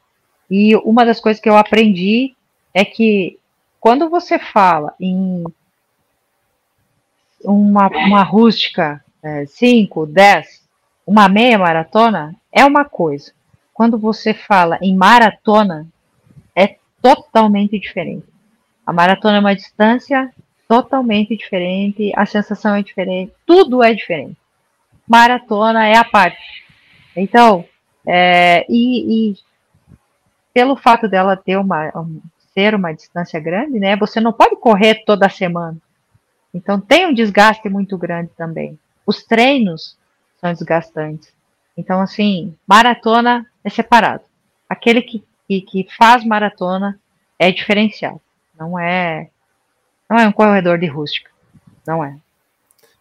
E 0.49 0.75
uma 0.77 1.05
das 1.05 1.19
coisas 1.19 1.41
que 1.41 1.49
eu 1.49 1.57
aprendi 1.57 2.35
é 2.73 2.83
que 2.83 3.37
quando 3.79 4.09
você 4.09 4.37
fala 4.39 4.93
em 4.99 5.43
uma, 7.43 7.87
uma 7.87 8.23
rústica 8.23 9.03
5, 9.47 10.03
é, 10.03 10.07
10, 10.07 10.69
uma 11.05 11.29
meia 11.29 11.57
maratona, 11.57 12.35
é 12.51 12.65
uma 12.65 12.85
coisa. 12.85 13.31
Quando 13.73 13.97
você 13.97 14.33
fala 14.33 14.77
em 14.81 14.95
maratona, 14.95 15.87
é 16.55 16.77
totalmente 17.01 17.79
diferente. 17.79 18.25
A 18.85 18.91
maratona 18.91 19.37
é 19.37 19.39
uma 19.39 19.55
distância 19.55 20.33
totalmente 20.67 21.35
diferente, 21.35 22.11
a 22.15 22.25
sensação 22.25 22.75
é 22.75 22.83
diferente, 22.83 23.31
tudo 23.45 23.81
é 23.83 23.93
diferente 23.93 24.37
maratona 25.09 25.87
é 25.87 25.97
a 25.97 26.03
parte. 26.03 26.63
Então, 27.15 27.65
é, 28.05 28.63
e, 28.69 29.31
e, 29.31 29.35
pelo 30.53 30.75
fato 30.75 31.07
dela 31.07 31.37
ter 31.37 31.57
uma, 31.57 31.91
ser 32.53 32.75
uma 32.75 32.93
distância 32.93 33.39
grande, 33.39 33.79
né, 33.79 33.95
você 33.95 34.19
não 34.19 34.33
pode 34.33 34.55
correr 34.57 35.03
toda 35.05 35.29
semana. 35.29 35.77
Então 36.53 36.79
tem 36.79 37.05
um 37.05 37.13
desgaste 37.13 37.69
muito 37.69 37.97
grande 37.97 38.31
também. 38.35 38.77
Os 39.05 39.23
treinos 39.23 39.97
são 40.39 40.51
desgastantes. 40.51 41.31
Então, 41.77 42.01
assim, 42.01 42.55
maratona 42.67 43.45
é 43.63 43.69
separado. 43.69 44.23
Aquele 44.67 45.01
que, 45.01 45.23
que, 45.47 45.61
que 45.61 45.87
faz 45.97 46.25
maratona 46.25 46.99
é 47.37 47.51
diferenciado. 47.51 48.19
Não 48.59 48.77
é, 48.77 49.29
não 50.09 50.17
é 50.17 50.27
um 50.27 50.31
corredor 50.31 50.77
de 50.77 50.87
rústica. 50.87 51.31
Não 51.87 52.03
é. 52.03 52.17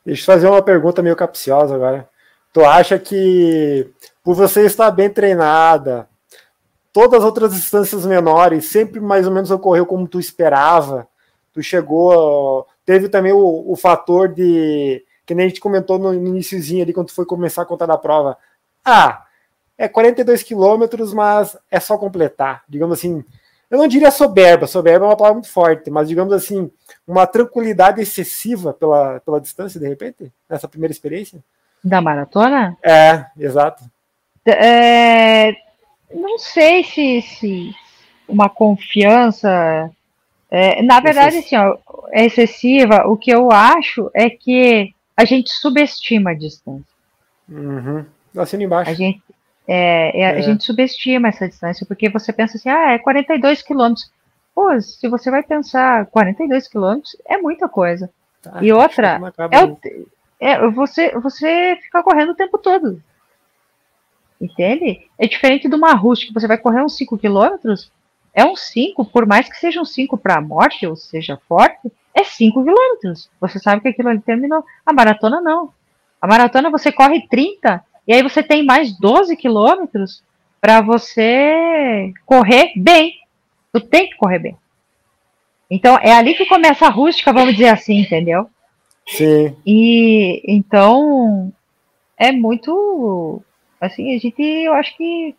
Deixa 0.06 0.22
eu 0.22 0.26
fazer 0.26 0.46
uma 0.46 0.62
pergunta 0.62 1.02
meio 1.02 1.16
capciosa 1.16 1.74
agora. 1.74 2.08
Tu 2.52 2.64
acha 2.64 2.98
que 2.98 3.90
por 4.22 4.34
você 4.34 4.64
estar 4.64 4.90
bem 4.90 5.10
treinada, 5.10 6.08
todas 6.92 7.20
as 7.20 7.24
outras 7.24 7.54
distâncias 7.54 8.04
menores 8.04 8.66
sempre 8.66 9.00
mais 9.00 9.26
ou 9.26 9.32
menos 9.32 9.50
ocorreu 9.50 9.86
como 9.86 10.08
tu 10.08 10.18
esperava? 10.18 11.06
Tu 11.52 11.62
chegou, 11.62 12.66
teve 12.84 13.08
também 13.08 13.32
o, 13.32 13.64
o 13.70 13.76
fator 13.76 14.28
de 14.28 15.04
que 15.26 15.34
nem 15.34 15.46
a 15.46 15.48
gente 15.48 15.60
comentou 15.60 15.98
no 15.98 16.14
iníciozinho 16.14 16.82
ali 16.82 16.92
quando 16.92 17.08
tu 17.08 17.14
foi 17.14 17.26
começar 17.26 17.62
a 17.62 17.66
contar 17.66 17.84
da 17.86 17.98
prova. 17.98 18.38
Ah, 18.82 19.24
é 19.76 19.86
42 19.86 20.42
quilômetros, 20.42 21.12
mas 21.12 21.56
é 21.70 21.78
só 21.78 21.98
completar. 21.98 22.64
Digamos 22.66 22.98
assim, 22.98 23.22
eu 23.70 23.76
não 23.76 23.86
diria 23.86 24.10
soberba, 24.10 24.66
soberba 24.66 25.04
é 25.04 25.08
uma 25.08 25.16
palavra 25.16 25.34
muito 25.34 25.50
forte, 25.52 25.90
mas 25.90 26.08
digamos 26.08 26.32
assim, 26.32 26.70
uma 27.06 27.26
tranquilidade 27.26 28.00
excessiva 28.00 28.72
pela, 28.72 29.20
pela 29.20 29.40
distância, 29.40 29.78
de 29.78 29.86
repente, 29.86 30.32
nessa 30.48 30.66
primeira 30.66 30.92
experiência? 30.92 31.38
Da 31.84 32.00
maratona? 32.00 32.76
É, 32.82 33.26
exato. 33.38 33.84
É, 34.46 35.52
não 36.12 36.38
sei 36.38 36.84
se, 36.84 37.22
se 37.22 37.74
uma 38.28 38.48
confiança. 38.48 39.90
É, 40.50 40.82
na 40.82 41.00
verdade, 41.00 41.38
assim, 41.38 41.56
ó, 41.56 41.76
é 42.10 42.26
excessiva. 42.26 43.06
O 43.06 43.16
que 43.16 43.30
eu 43.30 43.50
acho 43.50 44.10
é 44.14 44.30
que 44.30 44.94
a 45.16 45.24
gente 45.24 45.50
subestima 45.50 46.30
a 46.30 46.34
distância. 46.34 46.84
Uhum. 47.48 48.04
Assina 48.36 48.62
embaixo. 48.62 48.90
A 48.90 48.94
gente, 48.94 49.22
é, 49.66 50.20
é, 50.20 50.20
é, 50.22 50.30
a 50.30 50.40
gente 50.40 50.64
subestima 50.64 51.28
essa 51.28 51.48
distância, 51.48 51.86
porque 51.86 52.08
você 52.08 52.32
pensa 52.32 52.56
assim, 52.56 52.68
ah, 52.68 52.92
é 52.92 52.98
42 52.98 53.62
quilômetros. 53.62 54.10
Pô, 54.54 54.80
se 54.80 55.08
você 55.08 55.30
vai 55.30 55.42
pensar 55.42 56.06
42 56.06 56.68
quilômetros, 56.68 57.16
é 57.26 57.36
muita 57.38 57.68
coisa. 57.68 58.10
Tá, 58.42 58.62
e 58.62 58.72
outra, 58.72 59.20
é 59.50 59.64
o, 59.64 59.78
é, 60.40 60.70
você, 60.70 61.10
você 61.18 61.78
fica 61.82 62.02
correndo 62.02 62.30
o 62.30 62.36
tempo 62.36 62.58
todo. 62.58 63.02
Entende? 64.40 65.06
É 65.18 65.26
diferente 65.26 65.68
de 65.68 65.74
uma 65.74 65.94
rústica, 65.94 66.32
você 66.32 66.46
vai 66.46 66.58
correr 66.58 66.82
uns 66.82 66.96
5 66.96 67.18
quilômetros, 67.18 67.90
é 68.32 68.44
uns 68.44 68.60
5, 68.68 69.04
por 69.06 69.26
mais 69.26 69.48
que 69.48 69.56
sejam 69.56 69.84
5 69.84 70.16
para 70.16 70.36
a 70.36 70.40
morte, 70.40 70.86
ou 70.86 70.94
seja, 70.94 71.40
forte, 71.48 71.90
é 72.14 72.22
5 72.22 72.62
quilômetros. 72.62 73.28
Você 73.40 73.58
sabe 73.58 73.82
que 73.82 73.88
aquilo 73.88 74.08
ali 74.08 74.20
terminou. 74.20 74.64
A 74.86 74.92
maratona 74.92 75.40
não. 75.40 75.72
A 76.20 76.26
maratona 76.26 76.70
você 76.70 76.92
corre 76.92 77.26
30, 77.28 77.84
e 78.06 78.12
aí 78.12 78.22
você 78.22 78.42
tem 78.42 78.64
mais 78.64 78.96
12 78.98 79.36
quilômetros 79.36 80.22
para 80.60 80.80
você 80.80 82.12
correr 82.24 82.72
bem. 82.76 83.14
Tu 83.72 83.80
tem 83.80 84.08
que 84.08 84.16
correr 84.16 84.38
bem. 84.38 84.56
Então 85.70 85.98
é 85.98 86.12
ali 86.12 86.34
que 86.34 86.46
começa 86.46 86.86
a 86.86 86.90
rústica, 86.90 87.32
vamos 87.32 87.52
dizer 87.52 87.68
assim, 87.68 88.00
entendeu? 88.00 88.48
Sim. 89.06 89.54
E 89.66 90.42
então 90.46 91.52
é 92.16 92.32
muito 92.32 93.42
assim, 93.80 94.14
a 94.14 94.18
gente 94.18 94.42
eu 94.42 94.72
acho 94.74 94.96
que 94.96 95.34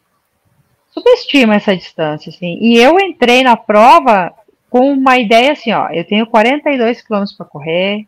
subestima 0.92 1.56
essa 1.56 1.76
distância, 1.76 2.30
assim. 2.30 2.58
E 2.62 2.78
eu 2.78 3.00
entrei 3.00 3.44
na 3.44 3.56
prova 3.56 4.34
com 4.70 4.92
uma 4.92 5.18
ideia 5.18 5.52
assim, 5.52 5.72
ó, 5.72 5.90
eu 5.90 6.06
tenho 6.06 6.28
42 6.28 7.02
quilômetros 7.02 7.36
para 7.36 7.46
correr, 7.46 8.08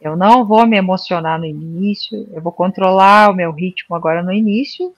Eu 0.00 0.16
não 0.16 0.44
vou 0.44 0.66
me 0.66 0.76
emocionar 0.76 1.38
no 1.38 1.46
início, 1.46 2.28
eu 2.32 2.40
vou 2.40 2.52
controlar 2.52 3.30
o 3.30 3.34
meu 3.34 3.50
ritmo 3.50 3.96
agora 3.96 4.22
no 4.22 4.32
início, 4.32 4.94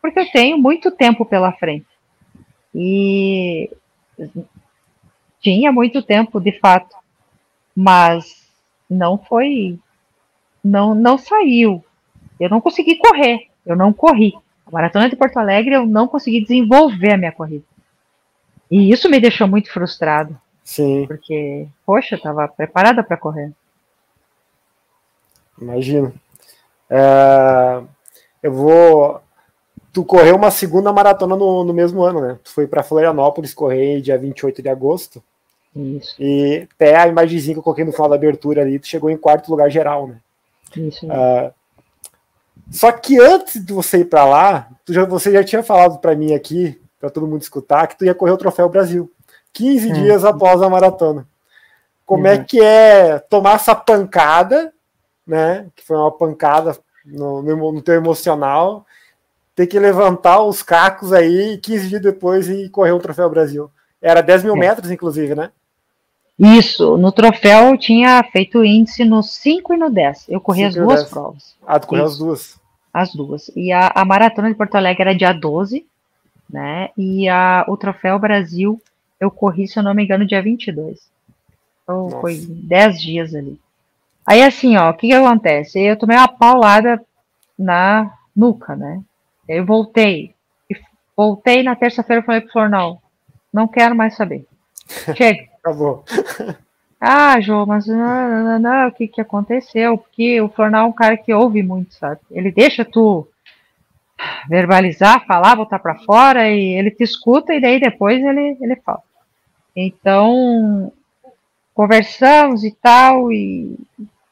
porque 0.00 0.18
eu 0.18 0.30
tenho 0.30 0.58
muito 0.58 0.90
tempo 0.90 1.24
pela 1.24 1.52
frente. 1.52 1.86
E 2.74 3.70
tinha 5.40 5.72
muito 5.72 6.02
tempo, 6.02 6.40
de 6.40 6.52
fato, 6.58 6.94
mas 7.74 8.48
não 8.90 9.16
foi, 9.16 9.78
não, 10.62 10.94
não 10.94 11.16
saiu. 11.16 11.84
Eu 12.38 12.50
não 12.50 12.60
consegui 12.60 12.96
correr, 12.96 13.48
eu 13.64 13.76
não 13.76 13.92
corri. 13.92 14.34
A 14.66 14.70
maratona 14.70 15.08
de 15.08 15.16
Porto 15.16 15.36
Alegre 15.38 15.74
eu 15.74 15.86
não 15.86 16.08
consegui 16.08 16.40
desenvolver 16.40 17.12
a 17.12 17.16
minha 17.16 17.32
corrida. 17.32 17.64
E 18.70 18.90
isso 18.90 19.08
me 19.08 19.20
deixou 19.20 19.46
muito 19.46 19.70
frustrado. 19.70 20.38
Sim. 20.64 21.06
Porque, 21.06 21.66
poxa, 21.84 22.14
eu 22.14 22.16
estava 22.16 22.48
preparada 22.48 23.02
para 23.02 23.16
correr. 23.16 23.52
Imagino. 25.60 26.14
É, 26.88 27.82
eu 28.42 28.52
vou. 28.52 29.20
Tu 29.92 30.04
correu 30.04 30.36
uma 30.36 30.50
segunda 30.50 30.92
maratona 30.92 31.36
no, 31.36 31.64
no 31.64 31.74
mesmo 31.74 32.02
ano, 32.02 32.20
né? 32.20 32.38
Tu 32.42 32.50
foi 32.50 32.66
para 32.66 32.82
Florianópolis 32.82 33.52
correr 33.52 34.00
dia 34.00 34.16
28 34.16 34.62
de 34.62 34.68
agosto. 34.68 35.22
Isso. 35.74 36.14
E 36.18 36.66
até 36.74 36.96
a 36.96 37.08
imagenzinha 37.08 37.54
que 37.54 37.58
eu 37.58 37.62
coloquei 37.62 37.84
no 37.84 37.92
final 37.92 38.08
da 38.08 38.16
abertura 38.16 38.62
ali, 38.62 38.78
tu 38.78 38.86
chegou 38.86 39.10
em 39.10 39.16
quarto 39.16 39.50
lugar 39.50 39.70
geral, 39.70 40.06
né? 40.06 40.16
Isso. 40.76 41.06
Uh, 41.06 41.52
só 42.72 42.90
que 42.90 43.20
antes 43.20 43.64
de 43.64 43.72
você 43.72 43.98
ir 43.98 44.06
para 44.06 44.24
lá, 44.24 44.68
já, 44.88 45.04
você 45.04 45.30
já 45.30 45.44
tinha 45.44 45.62
falado 45.62 45.98
para 45.98 46.14
mim 46.14 46.32
aqui, 46.32 46.80
para 46.98 47.10
todo 47.10 47.26
mundo 47.26 47.42
escutar, 47.42 47.86
que 47.86 47.98
tu 47.98 48.04
ia 48.04 48.14
correr 48.14 48.32
o 48.32 48.38
Troféu 48.38 48.68
Brasil, 48.68 49.12
15 49.52 49.88
hum. 49.88 49.92
dias 49.92 50.24
após 50.24 50.62
a 50.62 50.70
maratona. 50.70 51.26
Como 52.04 52.26
é 52.26 52.34
uhum. 52.34 52.40
é 52.40 52.44
que 52.44 52.60
é 52.60 53.18
tomar 53.18 53.54
essa 53.54 53.74
pancada, 53.74 54.72
né? 55.26 55.66
Que 55.76 55.84
foi 55.84 55.96
uma 55.96 56.10
pancada 56.10 56.76
no, 57.04 57.42
no, 57.42 57.72
no 57.72 57.82
teu 57.82 57.94
emocional, 57.94 58.84
ter 59.54 59.66
que 59.66 59.78
levantar 59.78 60.42
os 60.42 60.62
cacos 60.62 61.12
aí 61.12 61.58
15 61.58 61.88
dias 61.88 62.02
depois 62.02 62.48
e 62.48 62.68
correr 62.68 62.92
o 62.92 62.98
Troféu 62.98 63.30
Brasil. 63.30 63.70
Era 64.00 64.20
10 64.20 64.44
mil 64.44 64.56
é. 64.56 64.58
metros, 64.58 64.90
inclusive, 64.90 65.34
né? 65.34 65.50
Isso, 66.38 66.96
no 66.96 67.12
troféu 67.12 67.68
eu 67.68 67.78
tinha 67.78 68.22
feito 68.32 68.64
índice 68.64 69.04
no 69.04 69.22
5 69.22 69.74
e 69.74 69.76
no 69.76 69.90
10. 69.90 70.26
Eu 70.28 70.40
corri 70.40 70.64
as 70.64 70.74
duas 70.74 71.04
provas. 71.04 71.54
Ah, 71.64 71.78
tu 71.78 71.86
correu 71.86 72.04
as 72.04 72.18
duas? 72.18 72.60
As 72.92 73.12
duas. 73.14 73.50
E 73.56 73.72
a, 73.72 73.90
a, 73.94 74.04
maratona 74.04 74.48
de 74.48 74.54
Porto 74.54 74.74
Alegre 74.74 75.02
era 75.02 75.14
dia 75.14 75.32
12, 75.32 75.86
né? 76.48 76.90
E 76.96 77.28
a, 77.28 77.64
o 77.68 77.76
troféu 77.76 78.18
Brasil 78.18 78.80
eu 79.18 79.30
corri, 79.30 79.68
se 79.68 79.78
eu 79.78 79.82
não 79.82 79.94
me 79.94 80.04
engano, 80.04 80.26
dia 80.26 80.42
22. 80.42 80.98
Então 81.82 82.04
Nossa. 82.04 82.20
foi 82.20 82.36
10 82.46 83.00
dias 83.00 83.34
ali. 83.34 83.58
Aí 84.26 84.42
assim, 84.42 84.76
ó, 84.76 84.90
o 84.90 84.94
que, 84.94 85.08
que 85.08 85.14
acontece? 85.14 85.80
Eu 85.80 85.96
tomei 85.96 86.16
uma 86.16 86.28
paulada 86.28 87.00
na 87.58 88.12
nuca, 88.34 88.76
né? 88.76 89.00
Eu 89.48 89.64
voltei. 89.64 90.34
Voltei 91.16 91.62
na 91.62 91.76
terça-feira 91.76 92.22
e 92.22 92.24
falei 92.24 92.40
pro 92.40 92.52
Flornal, 92.52 93.02
não 93.52 93.68
quero 93.68 93.94
mais 93.94 94.16
saber. 94.16 94.46
Chega. 95.16 95.48
Acabou. 95.60 96.04
Ah, 97.04 97.40
João, 97.40 97.66
mas 97.66 97.84
não, 97.88 98.44
não, 98.44 98.58
não, 98.60 98.86
o 98.86 98.92
que, 98.92 99.08
que 99.08 99.20
aconteceu? 99.20 99.98
Porque 99.98 100.40
o 100.40 100.48
Fornal 100.48 100.86
é 100.86 100.88
um 100.88 100.92
cara 100.92 101.16
que 101.16 101.34
ouve 101.34 101.60
muito, 101.60 101.92
sabe? 101.94 102.20
Ele 102.30 102.52
deixa 102.52 102.84
tu 102.84 103.26
verbalizar, 104.48 105.26
falar, 105.26 105.56
botar 105.56 105.80
para 105.80 105.98
fora 105.98 106.48
e 106.48 106.78
ele 106.78 106.92
te 106.92 107.02
escuta 107.02 107.52
e 107.52 107.60
daí 107.60 107.80
depois 107.80 108.22
ele, 108.22 108.56
ele 108.60 108.76
fala. 108.76 109.02
Então, 109.74 110.92
conversamos 111.74 112.62
e 112.62 112.70
tal 112.70 113.32
e, 113.32 113.76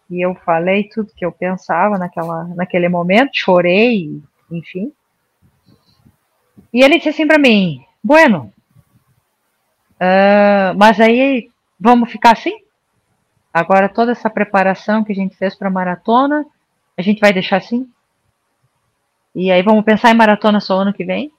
e 0.09 0.25
eu 0.25 0.37
falei 0.37 0.85
tudo 0.85 1.12
que 1.16 1.27
eu 1.27 1.33
pensava 1.33 1.99
naquela, 1.99 2.45
naquele 2.55 2.89
momento, 2.89 3.33
chorei, 3.35 4.23
enfim. 4.49 4.93
E 6.73 6.85
ele 6.85 6.99
disse 6.99 7.09
assim 7.09 7.27
para 7.27 7.37
mim, 7.37 7.85
bueno, 8.01 8.53
Uh, 10.01 10.73
mas 10.79 10.99
aí 10.99 11.49
vamos 11.81 12.11
ficar 12.11 12.33
assim? 12.33 12.53
Agora 13.53 13.89
toda 13.89 14.12
essa 14.12 14.28
preparação 14.28 15.03
que 15.03 15.12
a 15.12 15.14
gente 15.14 15.37
fez 15.37 15.55
para 15.55 15.68
a 15.68 15.72
maratona, 15.72 16.45
a 16.97 17.03
gente 17.03 17.20
vai 17.20 17.33
deixar 17.33 17.57
assim? 17.57 17.89
E 19.35 19.51
aí 19.51 19.62
vamos 19.62 19.85
pensar 19.85 20.11
em 20.11 20.14
maratona 20.14 20.61
só 20.61 20.81
ano 20.81 20.93
que 20.93 21.05
vem? 21.05 21.33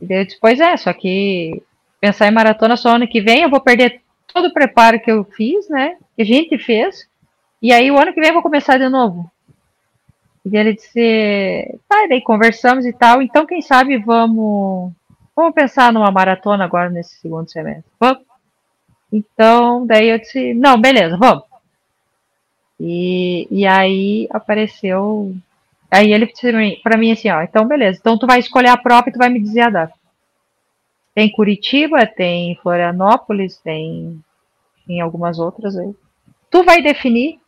E 0.00 0.06
daí 0.06 0.26
depois 0.26 0.60
é, 0.60 0.76
só 0.76 0.92
que 0.92 1.62
pensar 2.00 2.28
em 2.28 2.34
maratona 2.34 2.76
só 2.76 2.90
ano 2.96 3.08
que 3.08 3.20
vem, 3.20 3.42
eu 3.42 3.50
vou 3.50 3.60
perder 3.60 4.02
todo 4.32 4.46
o 4.46 4.52
preparo 4.52 5.00
que 5.00 5.10
eu 5.10 5.24
fiz, 5.24 5.68
né? 5.68 5.96
Que 6.14 6.22
a 6.22 6.24
gente 6.24 6.58
fez. 6.58 7.08
E 7.60 7.72
aí 7.72 7.90
o 7.90 7.98
ano 7.98 8.12
que 8.12 8.20
vem 8.20 8.28
eu 8.28 8.34
vou 8.34 8.42
começar 8.42 8.78
de 8.78 8.88
novo. 8.88 9.30
E 10.44 10.56
ele 10.56 10.74
disse, 10.74 11.78
tá, 11.88 12.04
e 12.04 12.08
daí 12.08 12.20
conversamos 12.20 12.84
e 12.84 12.92
tal, 12.92 13.22
então 13.22 13.46
quem 13.46 13.62
sabe 13.62 13.96
vamos 13.98 14.92
Vamos 15.34 15.54
pensar 15.54 15.92
numa 15.92 16.10
maratona 16.10 16.64
agora 16.64 16.90
nesse 16.90 17.16
segundo 17.16 17.50
semestre. 17.50 17.90
Vamos? 17.98 18.31
Então, 19.12 19.86
daí 19.86 20.08
eu 20.08 20.18
disse, 20.18 20.54
não, 20.54 20.80
beleza, 20.80 21.16
vamos. 21.18 21.44
E, 22.80 23.46
e 23.50 23.66
aí 23.66 24.26
apareceu. 24.30 25.34
Aí 25.90 26.12
ele 26.12 26.26
disse 26.26 26.80
para 26.82 26.96
mim 26.96 27.12
assim, 27.12 27.28
ó, 27.30 27.42
então 27.42 27.66
beleza, 27.66 27.98
então 28.00 28.18
tu 28.18 28.26
vai 28.26 28.40
escolher 28.40 28.70
a 28.70 28.76
prova 28.76 29.08
e 29.08 29.12
tu 29.12 29.18
vai 29.18 29.28
me 29.28 29.38
dizer 29.38 29.60
a 29.60 29.70
data. 29.70 29.94
Tem 31.14 31.30
Curitiba, 31.30 32.06
tem 32.06 32.56
Florianópolis, 32.62 33.58
tem, 33.58 34.18
tem 34.86 35.00
algumas 35.00 35.38
outras 35.38 35.76
aí. 35.76 35.94
Tu 36.50 36.64
vai 36.64 36.82
definir 36.82 37.38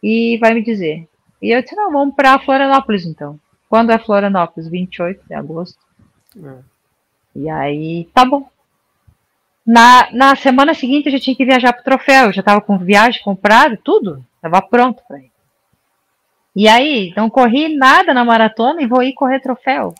e 0.00 0.38
vai 0.38 0.54
me 0.54 0.62
dizer. 0.62 1.08
E 1.40 1.50
eu 1.50 1.60
disse, 1.60 1.74
não, 1.74 1.90
vamos 1.90 2.14
para 2.14 2.38
Florianópolis 2.38 3.04
então. 3.04 3.38
Quando 3.68 3.90
é 3.90 3.98
Florianópolis? 3.98 4.68
28 4.68 5.26
de 5.26 5.34
agosto. 5.34 5.78
É. 6.42 6.58
E 7.34 7.50
aí, 7.50 8.08
tá 8.14 8.24
bom. 8.24 8.48
Na, 9.64 10.10
na 10.12 10.36
semana 10.36 10.74
seguinte 10.74 11.06
eu 11.06 11.12
já 11.12 11.20
tinha 11.20 11.36
que 11.36 11.44
viajar 11.44 11.72
pro 11.72 11.84
troféu, 11.84 12.26
eu 12.26 12.32
já 12.32 12.42
tava 12.42 12.60
com 12.60 12.78
viagem 12.78 13.22
comprada, 13.22 13.78
tudo, 13.82 14.24
tava 14.40 14.60
pronto 14.60 15.02
pra 15.06 15.18
ir. 15.18 15.30
E 16.54 16.68
aí, 16.68 17.12
não 17.16 17.30
corri 17.30 17.74
nada 17.74 18.12
na 18.12 18.24
maratona 18.24 18.82
e 18.82 18.86
vou 18.86 19.02
ir 19.02 19.14
correr 19.14 19.40
troféu. 19.40 19.94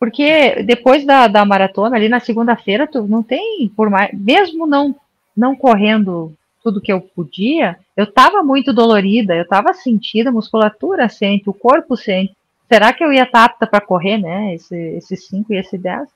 Porque 0.00 0.62
depois 0.64 1.04
da, 1.04 1.28
da 1.28 1.44
maratona, 1.44 1.96
ali 1.96 2.08
na 2.08 2.20
segunda-feira, 2.20 2.86
tu 2.86 3.02
não 3.06 3.22
tem, 3.22 3.68
por 3.68 3.88
mais, 3.88 4.10
mesmo 4.12 4.66
não, 4.66 4.94
não 5.36 5.54
correndo 5.54 6.34
tudo 6.62 6.80
que 6.80 6.92
eu 6.92 7.00
podia, 7.00 7.78
eu 7.96 8.10
tava 8.10 8.42
muito 8.42 8.72
dolorida, 8.72 9.36
eu 9.36 9.46
tava 9.46 9.72
sentindo 9.74 10.28
a 10.28 10.32
musculatura 10.32 11.08
sente, 11.08 11.48
o 11.48 11.54
corpo 11.54 11.96
sente 11.96 12.34
será 12.68 12.92
que 12.92 13.04
eu 13.04 13.12
ia 13.12 13.24
estar 13.24 13.44
apta 13.44 13.66
para 13.66 13.80
correr, 13.80 14.18
né? 14.18 14.54
Esse 14.54 15.16
5 15.16 15.52
e 15.52 15.56
esse 15.56 15.78
10? 15.78 16.08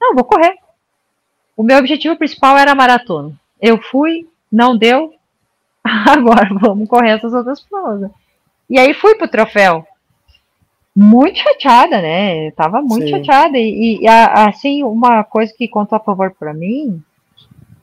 Não, 0.00 0.14
vou 0.14 0.24
correr. 0.24 0.54
O 1.56 1.62
meu 1.62 1.78
objetivo 1.78 2.16
principal 2.16 2.56
era 2.56 2.72
a 2.72 2.74
maratona. 2.74 3.32
Eu 3.60 3.78
fui, 3.78 4.26
não 4.50 4.76
deu. 4.76 5.14
Agora 5.84 6.48
vamos 6.60 6.88
correr 6.88 7.10
essas 7.10 7.32
outras 7.32 7.60
provas. 7.60 8.10
E 8.68 8.78
aí 8.78 8.94
fui 8.94 9.14
pro 9.14 9.28
troféu. 9.28 9.86
Muito 10.94 11.38
chateada, 11.38 12.02
né? 12.02 12.48
Eu 12.48 12.52
tava 12.52 12.82
muito 12.82 13.06
Sim. 13.06 13.10
chateada. 13.10 13.58
E, 13.58 14.00
e 14.00 14.08
assim, 14.08 14.82
uma 14.82 15.24
coisa 15.24 15.52
que 15.56 15.68
contou 15.68 15.96
a 15.96 16.00
favor 16.00 16.30
para 16.38 16.52
mim 16.52 17.02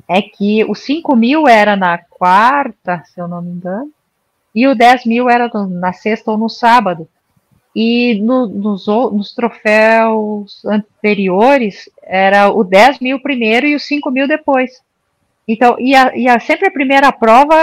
é 0.07 0.21
que 0.21 0.63
o 0.65 0.73
5 0.73 1.15
mil 1.15 1.47
era 1.47 1.75
na 1.75 1.97
quarta, 1.97 3.03
se 3.05 3.21
eu 3.21 3.27
não 3.27 3.41
me 3.41 3.51
engano, 3.51 3.91
e 4.53 4.67
o 4.67 4.75
10 4.75 5.05
mil 5.05 5.29
era 5.29 5.49
na 5.67 5.93
sexta 5.93 6.31
ou 6.31 6.37
no 6.37 6.49
sábado. 6.49 7.07
E 7.75 8.19
no, 8.21 8.47
nos, 8.47 8.87
nos, 8.87 9.33
troféus 9.33 10.65
anteriores 10.65 11.89
era 12.01 12.49
o 12.49 12.63
10 12.63 12.99
mil 12.99 13.19
primeiro 13.21 13.67
e 13.67 13.75
o 13.75 13.79
5 13.79 14.09
mil 14.09 14.27
depois. 14.27 14.81
Então, 15.47 15.75
e, 15.79 15.95
a, 15.95 16.15
e 16.15 16.27
a, 16.27 16.39
sempre 16.39 16.67
a 16.67 16.71
primeira 16.71 17.11
prova 17.11 17.55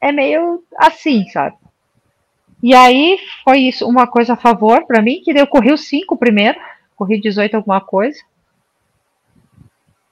é 0.00 0.12
meio 0.12 0.62
assim, 0.76 1.26
sabe? 1.28 1.56
E 2.62 2.74
aí 2.74 3.18
foi 3.42 3.58
isso, 3.60 3.86
uma 3.86 4.06
coisa 4.06 4.34
a 4.34 4.36
favor 4.36 4.86
para 4.86 5.02
mim, 5.02 5.20
que 5.22 5.30
eu 5.30 5.46
corri 5.46 5.72
os 5.72 5.86
5 5.86 6.16
primeiro, 6.16 6.58
corri 6.96 7.20
18 7.20 7.56
alguma 7.56 7.80
coisa. 7.80 8.18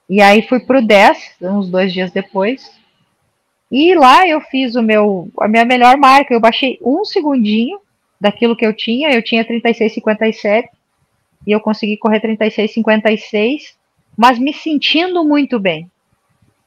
E 0.09 0.21
aí 0.21 0.41
fui 0.43 0.59
pro 0.59 0.85
10, 0.85 1.37
uns 1.41 1.69
dois 1.69 1.91
dias 1.91 2.11
depois. 2.11 2.71
E 3.71 3.95
lá 3.95 4.27
eu 4.27 4.39
fiz 4.41 4.75
o 4.75 4.83
meu, 4.83 5.29
a 5.39 5.47
minha 5.47 5.65
melhor 5.65 5.97
marca, 5.97 6.33
eu 6.33 6.39
baixei 6.39 6.77
um 6.83 7.03
segundinho 7.03 7.79
daquilo 8.23 8.55
que 8.55 8.65
eu 8.65 8.73
tinha. 8.73 9.11
Eu 9.11 9.21
tinha 9.21 9.43
36,57 9.43 10.63
e 11.45 11.51
eu 11.51 11.59
consegui 11.59 11.97
correr 11.97 12.21
36,56, 12.21 13.73
mas 14.17 14.39
me 14.39 14.53
sentindo 14.53 15.25
muito 15.25 15.59
bem. 15.59 15.91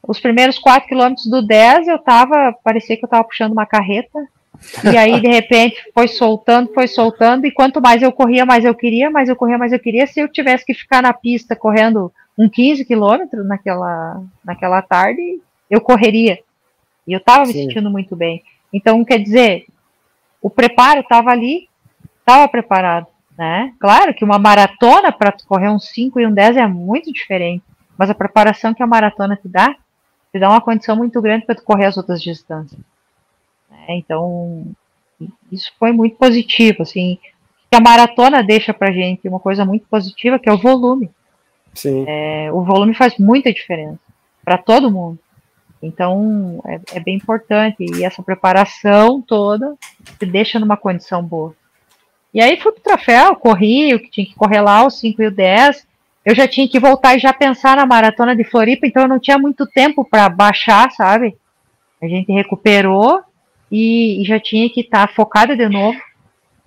Os 0.07 0.20
primeiros 0.20 0.59
4 0.59 0.86
quilômetros 0.86 1.26
do 1.26 1.44
10 1.44 1.88
eu 1.88 1.98
tava, 1.98 2.54
parecia 2.62 2.96
que 2.96 3.04
eu 3.04 3.09
tava 3.09 3.24
puxando 3.24 3.52
uma 3.52 3.64
carreta. 3.64 4.28
E 4.84 4.96
aí, 4.96 5.20
de 5.20 5.28
repente, 5.28 5.82
foi 5.92 6.09
soltando, 6.09 6.72
foi 6.72 6.86
soltando, 6.86 7.46
e 7.46 7.50
quanto 7.50 7.80
mais 7.80 8.02
eu 8.02 8.12
corria, 8.12 8.46
mais 8.46 8.64
eu 8.64 8.74
queria, 8.74 9.11
mais 9.11 9.28
eu 9.28 9.36
corria, 9.36 9.59
mais 9.59 9.72
eu 9.72 9.78
queria. 9.78 10.07
Se 10.07 10.20
eu 10.20 10.28
tivesse 10.28 10.64
que 10.64 10.74
ficar 10.74 11.02
na 11.02 11.12
pista 11.12 11.57
correndo 11.57 12.12
um 12.38 12.48
15 12.48 12.84
quilômetros 12.84 13.46
naquela, 13.46 14.22
naquela 14.44 14.82
tarde, 14.82 15.40
eu 15.70 15.80
correria. 15.80 16.38
E 17.07 17.12
eu 17.12 17.18
estava 17.18 17.44
me 17.44 17.52
sentindo 17.52 17.90
muito 17.90 18.14
bem. 18.14 18.42
Então, 18.72 19.04
quer 19.04 19.18
dizer, 19.18 19.66
o 20.47 20.51
preparo 20.51 21.01
estava 21.01 21.30
ali, 21.32 21.68
estava 22.20 22.47
preparado. 22.47 23.09
Né? 23.36 23.74
Claro 23.80 24.14
que 24.14 24.24
uma 24.24 24.38
maratona 24.38 25.11
para 25.11 25.32
correr 25.44 25.68
um 25.68 25.78
5 25.80 26.20
e 26.20 26.26
um 26.26 26.32
10 26.32 26.59
é 26.59 26.66
muito 26.68 27.12
diferente, 27.12 27.64
mas 27.99 28.11
a 28.11 28.14
preparação 28.14 28.72
que 28.72 28.80
a 28.80 28.86
maratona 28.86 29.34
te 29.36 29.49
dá, 29.49 29.74
te 30.32 30.38
dá 30.38 30.49
uma 30.49 30.61
condição 30.61 30.94
muito 30.94 31.20
grande 31.20 31.44
para 31.44 31.57
tu 31.57 31.64
correr 31.64 31.86
as 31.86 31.97
outras 31.97 32.22
distâncias. 32.22 32.80
Né? 33.68 33.86
Então, 33.88 34.64
isso 35.51 35.72
foi 35.80 35.90
muito 35.90 36.14
positivo, 36.14 36.82
assim, 36.82 37.18
que 37.68 37.76
a 37.76 37.80
maratona 37.80 38.40
deixa 38.40 38.72
para 38.72 38.92
gente 38.92 39.26
uma 39.26 39.40
coisa 39.40 39.64
muito 39.64 39.88
positiva, 39.88 40.38
que 40.38 40.49
é 40.49 40.53
o 40.53 40.59
volume. 40.59 41.11
Sim. 41.74 42.05
É, 42.07 42.53
o 42.53 42.62
volume 42.62 42.94
faz 42.94 43.18
muita 43.18 43.53
diferença 43.53 43.99
para 44.44 44.59
todo 44.59 44.92
mundo. 44.92 45.18
Então, 45.83 46.61
é, 46.66 46.81
é, 46.95 47.01
bem 47.01 47.16
importante. 47.16 47.77
E 47.81 48.05
essa 48.05 48.22
preparação 48.22 49.20
toda 49.20 49.74
te 50.18 50.27
deixa 50.27 50.59
numa 50.59 50.77
condição 50.77 51.22
boa. 51.22 51.55
E 52.33 52.41
aí 52.41 52.61
fui 52.61 52.72
pro 52.72 52.83
troféu, 52.83 53.37
corri, 53.37 53.95
o 53.95 54.01
que 54.01 54.11
tinha 54.11 54.27
que 54.27 54.35
correr 54.35 54.61
lá, 54.61 54.87
os 54.87 54.99
5 54.99 55.22
e 55.22 55.27
o 55.27 55.31
10. 55.31 55.87
Eu 56.24 56.35
já 56.35 56.49
tinha 56.49 56.68
que 56.68 56.81
voltar 56.81 57.14
e 57.14 57.20
já 57.20 57.33
pensar 57.33 57.77
na 57.77 57.87
maratona 57.87 58.35
de 58.35 58.45
Floripa, 58.45 58.87
então 58.87 59.03
eu 59.03 59.09
não 59.09 59.20
tinha 59.20 59.39
muito 59.39 59.64
tempo 59.66 60.05
para 60.05 60.29
baixar, 60.29 60.91
sabe? 60.91 61.37
A 62.03 62.09
gente 62.09 62.33
recuperou 62.33 63.22
e, 63.70 64.20
e 64.20 64.24
já 64.24 64.41
tinha 64.41 64.68
que 64.68 64.81
estar 64.81 65.07
tá 65.07 65.14
focada 65.14 65.57
de 65.57 65.68
novo. 65.68 65.99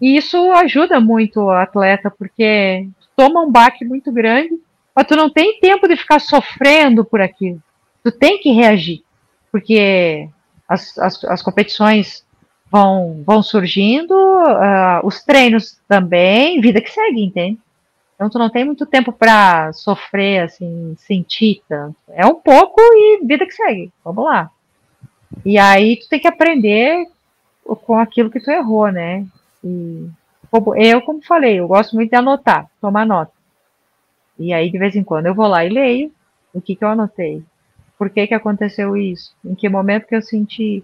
E 0.01 0.15
isso 0.15 0.37
ajuda 0.53 0.99
muito 0.99 1.41
o 1.41 1.51
atleta, 1.51 2.09
porque 2.09 2.87
toma 3.15 3.41
um 3.41 3.51
baque 3.51 3.83
muito 3.83 4.11
grande, 4.11 4.51
mas 4.95 5.05
tu 5.05 5.15
não 5.15 5.29
tem 5.29 5.59
tempo 5.59 5.87
de 5.87 5.97
ficar 5.97 6.19
sofrendo 6.19 7.03
por 7.03 7.19
aquilo. 7.19 7.61
Tu 8.03 8.11
tem 8.11 8.39
que 8.39 8.51
reagir, 8.51 9.03
porque 9.51 10.29
as, 10.67 10.97
as, 10.97 11.23
as 11.25 11.41
competições 11.41 12.25
vão, 12.71 13.23
vão 13.25 13.41
surgindo, 13.41 14.13
uh, 14.13 15.05
os 15.05 15.23
treinos 15.23 15.79
também, 15.87 16.61
vida 16.61 16.81
que 16.81 16.91
segue, 16.91 17.23
entende? 17.23 17.59
Então 18.15 18.29
tu 18.29 18.37
não 18.37 18.49
tem 18.49 18.65
muito 18.65 18.85
tempo 18.85 19.13
para 19.13 19.71
sofrer, 19.73 20.43
assim, 20.43 20.93
sentir 20.97 21.61
tanto. 21.69 21.95
É 22.09 22.25
um 22.25 22.35
pouco 22.35 22.79
e 22.79 23.25
vida 23.25 23.45
que 23.45 23.53
segue. 23.53 23.91
Vamos 24.03 24.25
lá. 24.25 24.51
E 25.45 25.57
aí 25.57 25.97
tu 25.97 26.09
tem 26.09 26.19
que 26.19 26.27
aprender 26.27 27.05
com 27.63 27.97
aquilo 27.97 28.29
que 28.29 28.41
tu 28.41 28.51
errou, 28.51 28.91
né? 28.91 29.25
E 29.63 30.09
eu, 30.77 31.01
como 31.01 31.23
falei, 31.23 31.59
eu 31.59 31.67
gosto 31.67 31.95
muito 31.95 32.09
de 32.09 32.15
anotar, 32.15 32.69
tomar 32.81 33.05
nota. 33.05 33.31
E 34.37 34.53
aí, 34.53 34.69
de 34.69 34.77
vez 34.77 34.95
em 34.95 35.03
quando, 35.03 35.27
eu 35.27 35.35
vou 35.35 35.47
lá 35.47 35.63
e 35.65 35.69
leio 35.69 36.11
o 36.53 36.61
que, 36.61 36.75
que 36.75 36.83
eu 36.83 36.89
anotei. 36.89 37.43
Por 37.99 38.09
que, 38.09 38.25
que 38.25 38.33
aconteceu 38.33 38.95
isso? 38.95 39.35
Em 39.43 39.53
que 39.53 39.67
momento 39.67 40.07
que 40.07 40.15
eu 40.15 40.21
senti? 40.21 40.81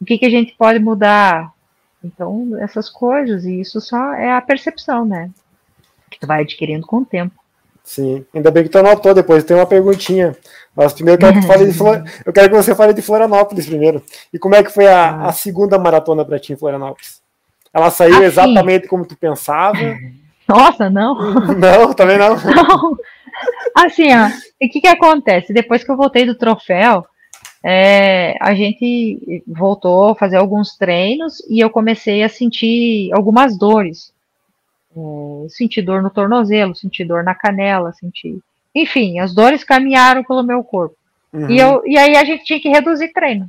O 0.00 0.04
que, 0.04 0.18
que 0.18 0.26
a 0.26 0.30
gente 0.30 0.52
pode 0.58 0.80
mudar? 0.80 1.52
Então, 2.02 2.58
essas 2.58 2.90
coisas, 2.90 3.44
e 3.44 3.60
isso 3.60 3.80
só 3.80 4.14
é 4.14 4.32
a 4.32 4.40
percepção, 4.40 5.04
né? 5.04 5.30
Que 6.10 6.18
tu 6.18 6.26
vai 6.26 6.42
adquirindo 6.42 6.84
com 6.84 6.96
o 6.98 7.04
tempo. 7.04 7.34
Sim, 7.84 8.24
ainda 8.34 8.50
bem 8.50 8.64
que 8.64 8.68
tu 8.68 8.78
anotou 8.78 9.14
depois, 9.14 9.44
tem 9.44 9.56
uma 9.56 9.66
perguntinha. 9.66 10.36
Mas 10.74 10.92
primeiro 10.92 11.22
eu 11.22 11.28
quero, 11.28 11.40
que, 11.40 11.46
fale 11.46 11.66
de 11.66 11.72
Flor... 11.72 12.02
eu 12.26 12.32
quero 12.32 12.50
que 12.50 12.56
você 12.56 12.74
fale 12.74 12.92
de 12.92 13.02
Florianópolis 13.02 13.66
primeiro. 13.66 14.02
E 14.32 14.38
como 14.38 14.56
é 14.56 14.62
que 14.62 14.72
foi 14.72 14.88
a, 14.88 15.10
ah. 15.10 15.28
a 15.28 15.32
segunda 15.32 15.78
maratona 15.78 16.24
para 16.24 16.40
ti 16.40 16.52
em 16.52 16.56
Florianópolis? 16.56 17.20
Ela 17.72 17.90
saiu 17.90 18.16
assim, 18.16 18.24
exatamente 18.24 18.88
como 18.88 19.06
tu 19.06 19.16
pensava? 19.16 19.78
Nossa, 20.48 20.90
não. 20.90 21.14
Não, 21.54 21.92
também 21.94 22.18
não. 22.18 22.34
não. 22.42 22.98
Assim, 23.74 24.08
ó, 24.14 24.28
o 24.64 24.68
que 24.68 24.80
que 24.80 24.88
acontece? 24.88 25.52
Depois 25.52 25.84
que 25.84 25.90
eu 25.90 25.96
voltei 25.96 26.24
do 26.24 26.34
troféu, 26.34 27.06
é, 27.62 28.36
a 28.40 28.54
gente 28.54 29.42
voltou 29.46 30.10
a 30.10 30.14
fazer 30.14 30.36
alguns 30.36 30.76
treinos 30.76 31.40
e 31.48 31.60
eu 31.60 31.68
comecei 31.68 32.22
a 32.22 32.28
sentir 32.28 33.12
algumas 33.12 33.56
dores. 33.58 34.12
É, 34.96 35.48
senti 35.48 35.82
dor 35.82 36.02
no 36.02 36.10
tornozelo, 36.10 36.74
senti 36.74 37.04
dor 37.04 37.22
na 37.22 37.34
canela, 37.34 37.92
senti. 37.92 38.38
Enfim, 38.74 39.18
as 39.18 39.34
dores 39.34 39.62
caminharam 39.62 40.24
pelo 40.24 40.42
meu 40.42 40.64
corpo. 40.64 40.96
Uhum. 41.32 41.50
E, 41.50 41.58
eu, 41.58 41.82
e 41.86 41.98
aí 41.98 42.16
a 42.16 42.24
gente 42.24 42.44
tinha 42.44 42.60
que 42.60 42.68
reduzir 42.68 43.12
treino. 43.12 43.48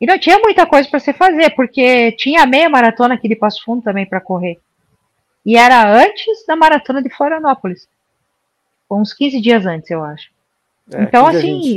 E 0.00 0.06
não 0.06 0.18
tinha 0.18 0.38
muita 0.38 0.66
coisa 0.66 0.88
para 0.88 0.98
se 0.98 1.12
fazer, 1.12 1.50
porque 1.50 2.12
tinha 2.12 2.42
a 2.42 2.46
meia 2.46 2.68
maratona 2.68 3.14
aqui 3.14 3.28
de 3.28 3.36
Passo 3.36 3.62
Fundo 3.64 3.82
também 3.82 4.04
para 4.04 4.20
correr. 4.20 4.58
E 5.46 5.56
era 5.56 5.88
antes 5.88 6.44
da 6.46 6.56
maratona 6.56 7.02
de 7.02 7.08
Florianópolis. 7.08 7.88
Uns 8.94 9.12
15 9.12 9.40
dias 9.40 9.66
antes, 9.66 9.90
eu 9.90 10.04
acho. 10.04 10.30
É, 10.92 11.02
então, 11.02 11.26
assim, 11.26 11.76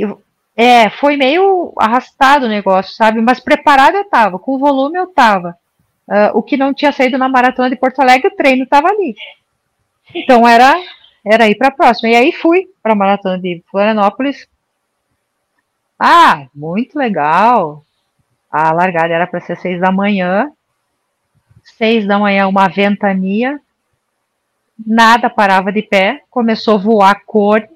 é, 0.56 0.90
foi 0.90 1.16
meio 1.16 1.72
arrastado 1.78 2.46
o 2.46 2.48
negócio, 2.48 2.94
sabe? 2.94 3.20
Mas 3.20 3.40
preparado 3.40 3.96
eu 3.96 4.04
tava, 4.08 4.38
com 4.38 4.58
volume 4.58 4.98
eu 4.98 5.06
tava. 5.06 5.56
Uh, 6.08 6.38
o 6.38 6.42
que 6.42 6.56
não 6.56 6.72
tinha 6.72 6.92
saído 6.92 7.18
na 7.18 7.28
maratona 7.28 7.68
de 7.68 7.76
Porto 7.76 8.00
Alegre, 8.00 8.28
o 8.28 8.36
treino 8.36 8.64
tava 8.66 8.88
ali. 8.88 9.14
Então 10.14 10.46
era 10.46 10.74
era 11.24 11.48
ir 11.48 11.56
para 11.56 11.68
a 11.68 11.72
próxima. 11.72 12.08
E 12.10 12.14
aí 12.14 12.32
fui 12.32 12.68
para 12.80 12.92
a 12.92 12.96
maratona 12.96 13.38
de 13.38 13.62
Florianópolis. 13.68 14.46
Ah, 15.98 16.46
muito 16.54 16.96
legal. 16.96 17.84
A 18.48 18.72
largada 18.72 19.12
era 19.12 19.26
para 19.26 19.40
ser 19.40 19.56
seis 19.56 19.80
da 19.80 19.90
manhã. 19.90 20.52
Seis 21.64 22.06
da 22.06 22.16
manhã, 22.16 22.46
uma 22.46 22.68
ventania. 22.68 23.60
Nada 24.84 25.30
parava 25.30 25.72
de 25.72 25.82
pé. 25.82 26.22
Começou 26.30 26.74
a 26.74 26.78
voar 26.78 27.22
cor, 27.24 27.66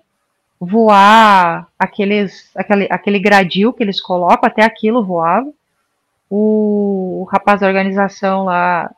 voar 0.61 1.68
aqueles, 1.78 2.51
aquele, 2.55 2.86
aquele 2.90 3.18
gradil 3.18 3.72
que 3.72 3.82
eles 3.82 4.01
colocam, 4.01 4.46
até 4.46 4.62
aquilo 4.62 5.05
voava. 5.05 5.51
O, 6.28 7.22
o 7.22 7.24
rapaz 7.24 7.61
da 7.61 7.66
organização 7.66 8.44
lá 8.44 8.90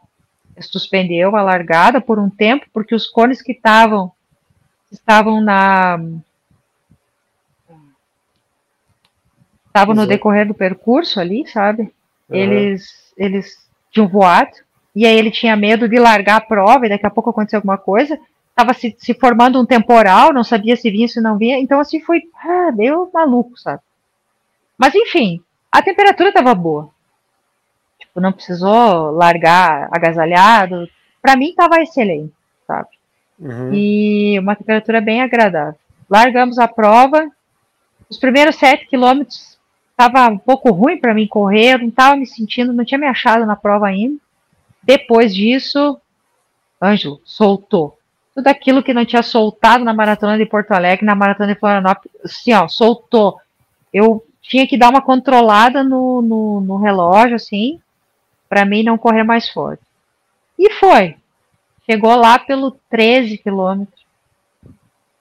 suspendeu 0.60 1.34
a 1.34 1.42
largada 1.42 2.00
por 2.00 2.18
um 2.18 2.28
tempo, 2.28 2.66
porque 2.72 2.94
os 2.94 3.06
cones 3.06 3.40
que 3.40 3.52
estavam 3.52 4.12
estavam 4.90 5.40
na 5.40 5.98
estavam 9.66 9.94
no 9.94 10.06
decorrer 10.06 10.46
do 10.46 10.52
percurso 10.52 11.18
ali, 11.18 11.46
sabe? 11.46 11.84
Uhum. 12.28 12.36
Eles, 12.36 13.12
eles 13.16 13.66
tinham 13.90 14.06
voado, 14.06 14.52
e 14.94 15.06
aí 15.06 15.16
ele 15.16 15.30
tinha 15.30 15.56
medo 15.56 15.88
de 15.88 15.98
largar 15.98 16.36
a 16.36 16.40
prova, 16.40 16.86
e 16.86 16.88
daqui 16.88 17.06
a 17.06 17.10
pouco 17.10 17.30
aconteceu 17.30 17.58
alguma 17.58 17.78
coisa. 17.78 18.18
Estava 18.50 18.74
se, 18.74 18.94
se, 18.98 19.14
formando 19.14 19.60
um 19.60 19.64
temporal, 19.64 20.32
não 20.32 20.44
sabia 20.44 20.76
se 20.76 20.90
vinha, 20.90 21.08
se 21.08 21.20
não 21.20 21.38
vinha. 21.38 21.58
Então, 21.58 21.80
assim, 21.80 22.00
foi 22.00 22.22
ah, 22.44 22.70
meio 22.72 23.08
maluco, 23.12 23.58
sabe? 23.58 23.80
Mas, 24.76 24.94
enfim, 24.94 25.40
a 25.70 25.80
temperatura 25.82 26.28
estava 26.28 26.54
boa. 26.54 26.90
Tipo, 27.98 28.20
não 28.20 28.32
precisou 28.32 29.10
largar 29.12 29.88
agasalhado. 29.90 30.86
Para 31.22 31.36
mim, 31.36 31.50
estava 31.50 31.80
excelente, 31.80 32.34
sabe? 32.66 32.88
Uhum. 33.38 33.72
E 33.72 34.38
uma 34.38 34.54
temperatura 34.54 35.00
bem 35.00 35.22
agradável. 35.22 35.78
Largamos 36.10 36.58
a 36.58 36.68
prova. 36.68 37.26
Os 38.10 38.18
primeiros 38.18 38.56
sete 38.56 38.86
quilômetros 38.86 39.52
Tava 39.96 40.26
um 40.28 40.38
pouco 40.38 40.70
ruim 40.70 40.98
para 40.98 41.14
mim 41.14 41.26
correr, 41.26 41.74
eu 41.74 41.78
não 41.78 41.88
estava 41.88 42.16
me 42.16 42.26
sentindo, 42.26 42.72
não 42.72 42.84
tinha 42.84 42.98
me 42.98 43.06
achado 43.06 43.46
na 43.46 43.54
prova 43.54 43.86
ainda. 43.86 44.18
Depois 44.82 45.34
disso, 45.34 46.00
Ângelo 46.80 47.20
soltou. 47.24 47.98
Tudo 48.34 48.48
aquilo 48.48 48.82
que 48.82 48.94
não 48.94 49.04
tinha 49.04 49.22
soltado 49.22 49.84
na 49.84 49.92
maratona 49.92 50.38
de 50.38 50.46
Porto 50.46 50.72
Alegre, 50.72 51.04
na 51.04 51.14
maratona 51.14 51.54
de 51.54 51.60
Florianópolis, 51.60 52.10
assim, 52.24 52.52
ó, 52.52 52.66
soltou. 52.66 53.38
Eu 53.92 54.24
tinha 54.40 54.66
que 54.66 54.76
dar 54.76 54.90
uma 54.90 55.02
controlada 55.02 55.84
no, 55.84 56.22
no, 56.22 56.60
no 56.60 56.76
relógio, 56.76 57.36
assim, 57.36 57.80
para 58.48 58.64
mim 58.64 58.82
não 58.82 58.98
correr 58.98 59.22
mais 59.22 59.48
forte. 59.48 59.82
E 60.58 60.70
foi. 60.72 61.16
Chegou 61.84 62.14
lá 62.16 62.38
pelo 62.38 62.72
13 62.90 63.38
quilômetros. 63.38 64.02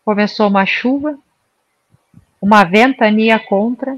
Começou 0.03 0.47
uma 0.47 0.65
chuva, 0.65 1.17
uma 2.41 2.63
ventania 2.63 3.37
contra, 3.39 3.97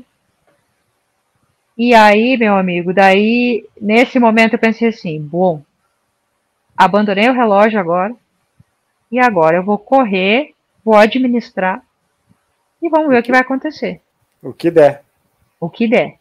e 1.77 1.93
aí, 1.93 2.37
meu 2.37 2.55
amigo, 2.55 2.93
daí, 2.93 3.65
nesse 3.79 4.19
momento 4.19 4.53
eu 4.53 4.59
pensei 4.59 4.89
assim, 4.89 5.21
bom, 5.21 5.61
abandonei 6.77 7.29
o 7.29 7.33
relógio 7.33 7.79
agora, 7.79 8.15
e 9.11 9.19
agora 9.19 9.57
eu 9.57 9.63
vou 9.63 9.77
correr, 9.77 10.53
vou 10.83 10.95
administrar, 10.95 11.83
e 12.81 12.89
vamos 12.89 13.09
ver 13.09 13.19
o 13.19 13.23
que 13.23 13.31
vai 13.31 13.41
acontecer. 13.41 14.01
O 14.41 14.53
que 14.53 14.69
der. 14.69 15.03
O 15.59 15.69
que 15.69 15.87
der. 15.87 16.17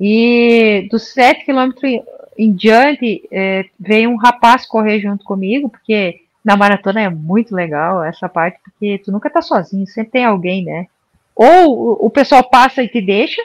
E 0.00 0.88
dos 0.90 1.12
sete 1.12 1.44
quilômetros 1.44 2.02
em 2.38 2.52
diante, 2.52 3.26
é, 3.30 3.64
veio 3.78 4.10
um 4.10 4.16
rapaz 4.16 4.66
correr 4.66 5.00
junto 5.00 5.24
comigo, 5.24 5.68
porque 5.68 6.20
na 6.44 6.56
maratona 6.56 7.00
é 7.00 7.08
muito 7.08 7.54
legal 7.54 8.04
essa 8.04 8.28
parte, 8.28 8.58
porque 8.62 8.98
tu 8.98 9.10
nunca 9.10 9.30
tá 9.30 9.40
sozinho, 9.42 9.86
sempre 9.86 10.12
tem 10.12 10.24
alguém, 10.24 10.64
né? 10.64 10.86
Ou 11.34 12.04
o 12.04 12.10
pessoal 12.10 12.48
passa 12.48 12.82
e 12.82 12.88
te 12.88 13.00
deixa, 13.00 13.42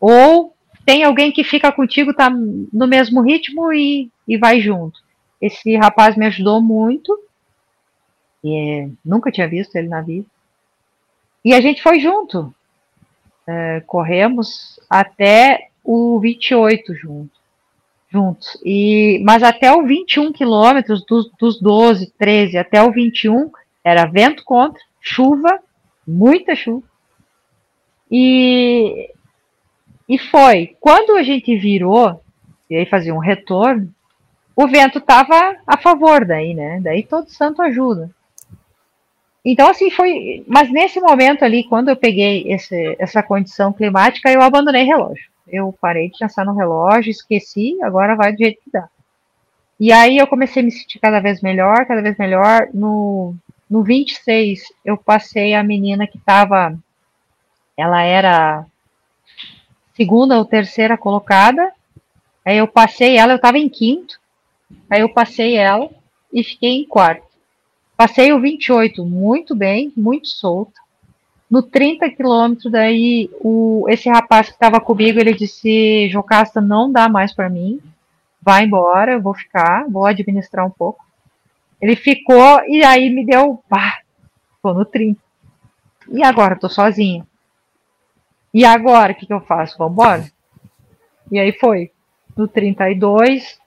ou 0.00 0.54
tem 0.84 1.04
alguém 1.04 1.30
que 1.30 1.44
fica 1.44 1.70
contigo, 1.70 2.14
tá 2.14 2.30
no 2.30 2.86
mesmo 2.86 3.20
ritmo 3.20 3.72
e, 3.72 4.10
e 4.26 4.38
vai 4.38 4.60
junto. 4.60 5.00
Esse 5.40 5.76
rapaz 5.76 6.16
me 6.16 6.26
ajudou 6.26 6.62
muito. 6.62 7.18
E, 8.42 8.88
nunca 9.04 9.30
tinha 9.30 9.48
visto 9.48 9.76
ele 9.76 9.88
na 9.88 10.00
vida. 10.00 10.26
E 11.44 11.52
a 11.54 11.60
gente 11.60 11.82
foi 11.82 12.00
junto. 12.00 12.54
é, 13.46 13.80
corremos 13.86 14.78
até 14.88 15.68
o 15.84 16.18
28 16.20 16.94
junto, 16.94 17.30
juntos. 18.10 18.58
E, 18.64 19.22
mas 19.24 19.42
até 19.42 19.72
o 19.72 19.86
21 19.86 20.32
quilômetros, 20.32 21.04
dos, 21.04 21.30
dos 21.38 21.60
12, 21.60 22.12
13 22.18 22.58
até 22.58 22.82
o 22.82 22.92
21, 22.92 23.50
era 23.82 24.04
vento 24.04 24.44
contra, 24.44 24.80
chuva, 25.00 25.58
muita 26.06 26.54
chuva. 26.54 26.86
E, 28.10 29.10
e 30.08 30.18
foi. 30.18 30.76
Quando 30.80 31.16
a 31.16 31.22
gente 31.22 31.54
virou, 31.56 32.20
e 32.70 32.76
aí 32.76 32.86
fazia 32.86 33.14
um 33.14 33.18
retorno, 33.18 33.92
o 34.56 34.66
vento 34.66 34.98
estava 34.98 35.56
a 35.66 35.76
favor 35.76 36.24
daí, 36.24 36.54
né? 36.54 36.80
Daí 36.80 37.04
todo 37.04 37.30
santo 37.30 37.62
ajuda. 37.62 38.10
Então, 39.44 39.68
assim, 39.68 39.90
foi. 39.90 40.44
Mas 40.48 40.70
nesse 40.70 41.00
momento 41.00 41.44
ali, 41.44 41.64
quando 41.64 41.90
eu 41.90 41.96
peguei 41.96 42.50
esse, 42.50 42.96
essa 42.98 43.22
condição 43.22 43.72
climática, 43.72 44.30
eu 44.30 44.42
abandonei 44.42 44.82
relógio. 44.82 45.28
Eu 45.46 45.74
parei 45.80 46.10
de 46.10 46.18
pensar 46.18 46.44
no 46.44 46.54
relógio, 46.54 47.10
esqueci, 47.10 47.78
agora 47.82 48.16
vai 48.16 48.32
do 48.32 48.38
jeito 48.38 48.60
que 48.62 48.70
dá. 48.70 48.88
E 49.80 49.92
aí 49.92 50.18
eu 50.18 50.26
comecei 50.26 50.60
a 50.60 50.64
me 50.64 50.72
sentir 50.72 50.98
cada 50.98 51.20
vez 51.20 51.40
melhor, 51.40 51.86
cada 51.86 52.02
vez 52.02 52.16
melhor. 52.18 52.68
No, 52.74 53.34
no 53.70 53.82
26, 53.82 54.60
eu 54.84 54.96
passei 54.96 55.54
a 55.54 55.62
menina 55.62 56.06
que 56.06 56.18
estava. 56.18 56.76
Ela 57.76 58.02
era 58.02 58.66
segunda 59.98 60.38
ou 60.38 60.44
terceira 60.44 60.96
colocada. 60.96 61.72
Aí 62.46 62.58
eu 62.58 62.68
passei 62.68 63.16
ela, 63.16 63.32
eu 63.32 63.36
estava 63.36 63.58
em 63.58 63.68
quinto. 63.68 64.18
Aí 64.88 65.00
eu 65.00 65.08
passei 65.08 65.56
ela 65.56 65.90
e 66.32 66.44
fiquei 66.44 66.70
em 66.70 66.86
quarto. 66.86 67.26
Passei 67.96 68.32
o 68.32 68.40
28 68.40 69.04
muito 69.04 69.56
bem, 69.56 69.92
muito 69.96 70.28
solto. 70.28 70.80
No 71.50 71.62
30 71.62 72.10
quilômetros, 72.10 72.70
daí 72.70 73.28
o, 73.40 73.86
esse 73.88 74.08
rapaz 74.08 74.46
que 74.46 74.52
estava 74.52 74.80
comigo, 74.80 75.18
ele 75.18 75.34
disse, 75.34 76.08
Jocasta, 76.08 76.60
não 76.60 76.92
dá 76.92 77.08
mais 77.08 77.34
para 77.34 77.48
mim, 77.48 77.80
vai 78.40 78.64
embora, 78.64 79.12
eu 79.12 79.20
vou 79.20 79.34
ficar, 79.34 79.86
vou 79.88 80.06
administrar 80.06 80.64
um 80.64 80.70
pouco. 80.70 81.04
Ele 81.80 81.96
ficou 81.96 82.62
e 82.68 82.84
aí 82.84 83.10
me 83.10 83.24
deu, 83.24 83.62
pá, 83.68 84.00
tô 84.62 84.72
no 84.72 84.84
30. 84.84 85.18
E 86.12 86.22
agora, 86.22 86.54
tô 86.54 86.68
sozinha. 86.68 87.26
E 88.58 88.64
agora, 88.64 89.12
o 89.12 89.14
que, 89.14 89.26
que 89.26 89.32
eu 89.32 89.40
faço? 89.40 89.78
Vambora? 89.78 90.28
E 91.30 91.38
aí 91.38 91.52
foi. 91.52 91.92
No 92.36 92.48
32, 92.48 93.58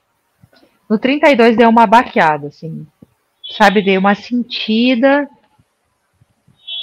no 0.89 0.97
32 0.99 1.55
deu 1.55 1.69
uma 1.69 1.85
baqueada, 1.85 2.47
assim 2.47 2.87
sabe, 3.51 3.81
dei 3.81 3.97
uma 3.97 4.15
sentida 4.15 5.29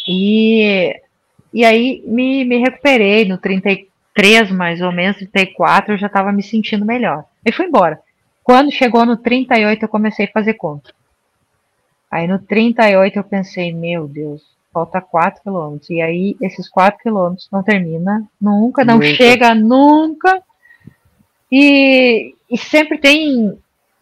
e, 0.07 0.95
e 1.53 1.65
aí 1.65 2.03
me, 2.07 2.45
me 2.45 2.59
recuperei 2.59 3.25
no 3.25 3.39
33, 3.39 4.51
mais 4.51 4.81
ou 4.81 4.93
menos, 4.93 5.17
34, 5.17 5.95
eu 5.95 5.99
já 5.99 6.07
estava 6.07 6.33
me 6.33 6.43
sentindo 6.43 6.85
melhor. 6.85 7.25
E 7.45 7.53
fui 7.53 7.67
embora. 7.67 8.01
Quando 8.43 8.73
chegou 8.73 9.05
no 9.05 9.17
38, 9.17 9.83
eu 9.83 9.89
comecei 9.89 10.27
a 10.27 10.33
fazer 10.33 10.55
conta. 10.55 10.93
Aí 12.11 12.27
no 12.27 12.39
38 12.39 13.17
eu 13.17 13.25
pensei, 13.25 13.73
meu 13.73 14.09
Deus, 14.09 14.43
falta 14.73 15.01
4 15.01 15.43
quilômetros. 15.43 15.91
E 15.91 16.01
aí 16.01 16.37
esses 16.41 16.69
4 16.69 17.01
quilômetros 17.01 17.49
não 17.51 17.63
termina 17.63 18.23
nunca, 18.41 18.85
não 18.85 18.95
nunca. 18.95 19.15
chega 19.15 19.55
nunca. 19.55 20.43
E, 21.51 22.35
e 22.51 22.59
sempre 22.59 22.99
tem 22.99 23.59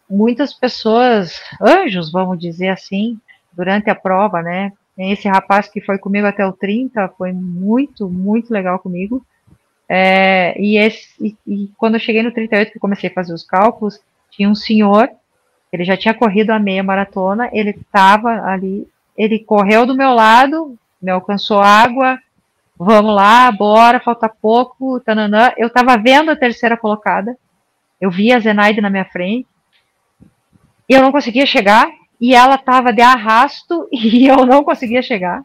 muitas 0.09 0.53
pessoas, 0.53 1.41
anjos, 1.61 2.11
vamos 2.11 2.39
dizer 2.39 2.69
assim, 2.69 3.19
durante 3.53 3.89
a 3.89 3.95
prova, 3.95 4.41
né? 4.41 4.71
Esse 4.97 5.27
rapaz 5.27 5.67
que 5.67 5.79
foi 5.79 5.97
comigo 5.97 6.25
até 6.25 6.45
o 6.45 6.53
30 6.53 7.09
foi 7.17 7.31
muito, 7.31 8.09
muito 8.09 8.51
legal 8.51 8.79
comigo. 8.79 9.23
É, 9.87 10.59
e, 10.59 10.77
esse, 10.77 11.07
e, 11.19 11.35
e, 11.45 11.71
quando 11.77 11.95
eu 11.95 11.99
cheguei 11.99 12.23
no 12.23 12.31
38, 12.31 12.71
que 12.71 12.79
comecei 12.79 13.09
a 13.09 13.13
fazer 13.13 13.33
os 13.33 13.43
cálculos, 13.43 13.99
tinha 14.31 14.49
um 14.49 14.55
senhor, 14.55 15.09
ele 15.71 15.83
já 15.83 15.95
tinha 15.95 16.13
corrido 16.13 16.49
a 16.49 16.59
meia 16.59 16.83
maratona, 16.83 17.49
ele 17.53 17.69
estava 17.69 18.29
ali, 18.43 18.87
ele 19.17 19.39
correu 19.39 19.85
do 19.85 19.95
meu 19.95 20.13
lado, 20.13 20.77
me 21.01 21.11
alcançou 21.11 21.59
água, 21.59 22.19
vamos 22.77 23.15
lá, 23.15 23.51
bora, 23.51 23.99
falta 23.99 24.29
pouco, 24.29 24.99
tananã. 24.99 25.51
Eu 25.57 25.67
estava 25.67 25.97
vendo 25.97 26.29
a 26.29 26.35
terceira 26.35 26.77
colocada, 26.77 27.35
eu 27.99 28.11
vi 28.11 28.31
a 28.31 28.39
Zenaide 28.39 28.81
na 28.81 28.89
minha 28.89 29.05
frente, 29.05 29.47
e 30.87 30.93
eu 30.93 31.01
não 31.01 31.11
conseguia 31.11 31.45
chegar, 31.45 31.89
e 32.21 32.33
ela 32.33 32.55
estava 32.55 32.93
de 32.93 33.01
arrasto 33.01 33.87
e 33.91 34.27
eu 34.27 34.45
não 34.45 34.63
conseguia 34.63 35.01
chegar. 35.01 35.43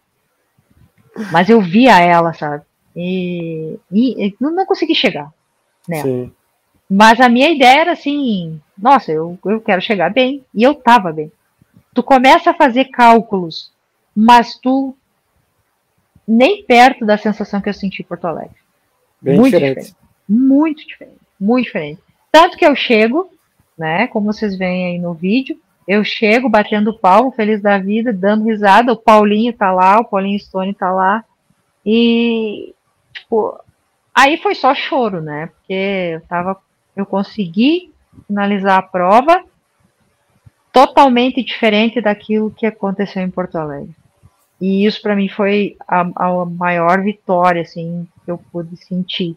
Mas 1.31 1.49
eu 1.49 1.61
via 1.61 1.99
ela, 1.99 2.33
sabe? 2.33 2.65
E, 2.97 3.79
e 3.91 4.35
não, 4.41 4.51
não 4.51 4.67
consegui 4.67 4.95
chegar 4.95 5.31
nela. 5.89 6.03
Sim. 6.03 6.33
Mas 6.89 7.21
a 7.21 7.29
minha 7.29 7.51
ideia 7.51 7.81
era 7.81 7.93
assim: 7.93 8.61
nossa, 8.77 9.13
eu, 9.13 9.39
eu 9.45 9.61
quero 9.61 9.81
chegar 9.81 10.11
bem. 10.11 10.45
E 10.55 10.63
eu 10.63 10.75
tava 10.75 11.13
bem. 11.13 11.31
Tu 11.95 12.03
começa 12.03 12.51
a 12.51 12.55
fazer 12.55 12.87
cálculos, 12.87 13.73
mas 14.15 14.59
tu 14.59 14.97
nem 16.27 16.65
perto 16.65 17.05
da 17.05 17.19
sensação 17.19 17.61
que 17.61 17.69
eu 17.69 17.75
senti 17.75 18.03
em 18.03 18.05
Porto 18.05 18.27
Alegre. 18.27 18.57
Bem 19.21 19.37
muito 19.37 19.55
diferente. 19.55 19.79
diferente. 19.79 19.97
Muito 20.29 20.87
diferente. 20.87 21.21
Muito 21.39 21.65
diferente. 21.67 22.03
Tanto 22.31 22.57
que 22.57 22.65
eu 22.65 22.75
chego, 22.75 23.31
né? 23.77 24.07
Como 24.09 24.33
vocês 24.33 24.57
veem 24.57 24.87
aí 24.87 24.99
no 24.99 25.13
vídeo. 25.13 25.61
Eu 25.87 26.05
chego 26.05 26.49
batendo 26.49 26.97
palmo, 26.97 27.33
feliz 27.33 27.61
da 27.61 27.79
vida, 27.79 28.13
dando 28.13 28.45
risada. 28.45 28.93
O 28.93 28.97
Paulinho 28.97 29.53
tá 29.53 29.73
lá, 29.73 29.99
o 29.99 30.05
Paulinho 30.05 30.39
Stone 30.39 30.73
tá 30.73 30.91
lá. 30.91 31.25
E, 31.85 32.73
tipo, 33.13 33.59
aí 34.15 34.37
foi 34.39 34.55
só 34.55 34.75
choro, 34.75 35.21
né? 35.21 35.49
Porque 35.49 35.73
eu 36.15 36.21
tava, 36.23 36.57
eu 36.97 37.05
consegui 37.05 37.93
finalizar 38.29 38.79
a 38.79 38.83
prova 38.83 39.45
totalmente 40.73 41.43
diferente 41.43 42.01
daquilo 42.01 42.51
que 42.51 42.65
aconteceu 42.65 43.23
em 43.23 43.31
Porto 43.31 43.57
Alegre. 43.57 43.95
E 44.61 44.87
isso 44.87 45.03
para 45.03 45.15
mim 45.15 45.29
foi 45.29 45.77
a, 45.87 46.01
a, 46.17 46.45
maior 46.47 47.03
vitória 47.03 47.63
assim 47.63 48.07
que 48.25 48.31
eu 48.31 48.39
pude 48.39 48.77
sentir. 48.77 49.37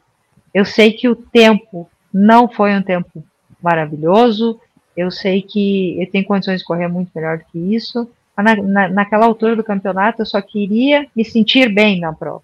Eu 0.54 0.64
sei 0.64 0.94
que 0.94 1.10
o 1.10 1.16
tempo 1.16 1.90
não 2.14 2.48
foi 2.48 2.74
um 2.74 2.82
tempo 2.82 3.24
maravilhoso. 3.62 4.60
Eu 4.96 5.12
sei 5.12 5.42
que 5.42 6.00
eu 6.02 6.10
tenho 6.10 6.26
condições 6.26 6.60
de 6.62 6.66
correr 6.66 6.88
muito 6.88 7.12
melhor 7.14 7.40
do 7.40 7.46
que 7.46 7.76
isso. 7.76 8.10
Na, 8.38 8.56
na, 8.56 8.88
naquela 8.88 9.26
altura 9.26 9.56
do 9.56 9.64
campeonato, 9.64 10.22
eu 10.22 10.26
só 10.26 10.42
queria 10.42 11.08
me 11.16 11.26
sentir 11.26 11.74
bem 11.74 12.00
na 12.00 12.14
prova. 12.14 12.44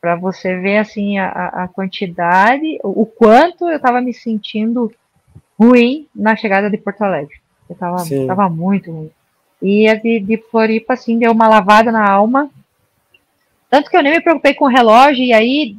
Para 0.00 0.14
você 0.14 0.56
ver 0.60 0.78
assim 0.78 1.18
a, 1.18 1.28
a 1.64 1.68
quantidade, 1.68 2.78
o, 2.84 3.02
o 3.02 3.06
quanto 3.06 3.66
eu 3.66 3.76
estava 3.76 4.00
me 4.00 4.12
sentindo 4.12 4.92
ruim 5.58 6.06
na 6.14 6.36
chegada 6.36 6.70
de 6.70 6.76
Porto 6.76 7.02
Alegre. 7.02 7.37
Eu 7.68 8.22
estava 8.22 8.48
muito 8.48 8.90
ruim. 8.90 9.10
E 9.60 9.88
a 9.88 9.94
de, 9.94 10.20
de 10.20 10.36
Floripa, 10.36 10.94
assim, 10.94 11.18
deu 11.18 11.32
uma 11.32 11.48
lavada 11.48 11.90
na 11.90 12.08
alma. 12.08 12.50
Tanto 13.68 13.90
que 13.90 13.96
eu 13.96 14.02
nem 14.02 14.14
me 14.14 14.20
preocupei 14.20 14.54
com 14.54 14.64
o 14.64 14.68
relógio, 14.68 15.22
e 15.22 15.32
aí, 15.32 15.76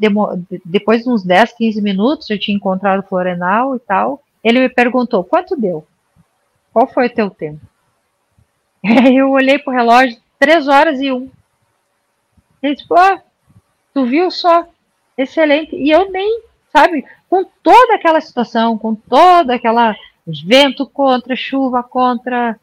depois 0.64 1.04
de 1.04 1.10
uns 1.10 1.24
10, 1.24 1.54
15 1.54 1.82
minutos, 1.82 2.30
eu 2.30 2.40
tinha 2.40 2.56
encontrado 2.56 3.00
o 3.00 3.08
Florenal 3.08 3.76
e 3.76 3.80
tal. 3.80 4.22
Ele 4.44 4.60
me 4.60 4.70
perguntou: 4.70 5.24
quanto 5.24 5.56
deu? 5.56 5.86
Qual 6.72 6.88
foi 6.88 7.08
o 7.08 7.14
teu 7.14 7.30
tempo? 7.30 7.62
Eu 9.14 9.32
olhei 9.32 9.58
pro 9.58 9.74
relógio, 9.74 10.18
três 10.38 10.68
horas 10.68 11.02
e 11.02 11.12
um. 11.12 11.30
Ele 12.62 12.76
disse: 12.76 12.88
ah, 12.96 13.22
tu 13.94 14.06
viu 14.06 14.30
só? 14.30 14.68
Excelente. 15.18 15.76
E 15.76 15.90
eu 15.90 16.10
nem, 16.12 16.44
sabe, 16.72 17.06
com 17.30 17.44
toda 17.62 17.96
aquela 17.96 18.22
situação, 18.22 18.78
com 18.78 18.96
toda 18.96 19.56
aquela 19.56 19.94
vento 20.46 20.86
contra, 20.86 21.36
chuva 21.36 21.82
contra, 21.82 22.60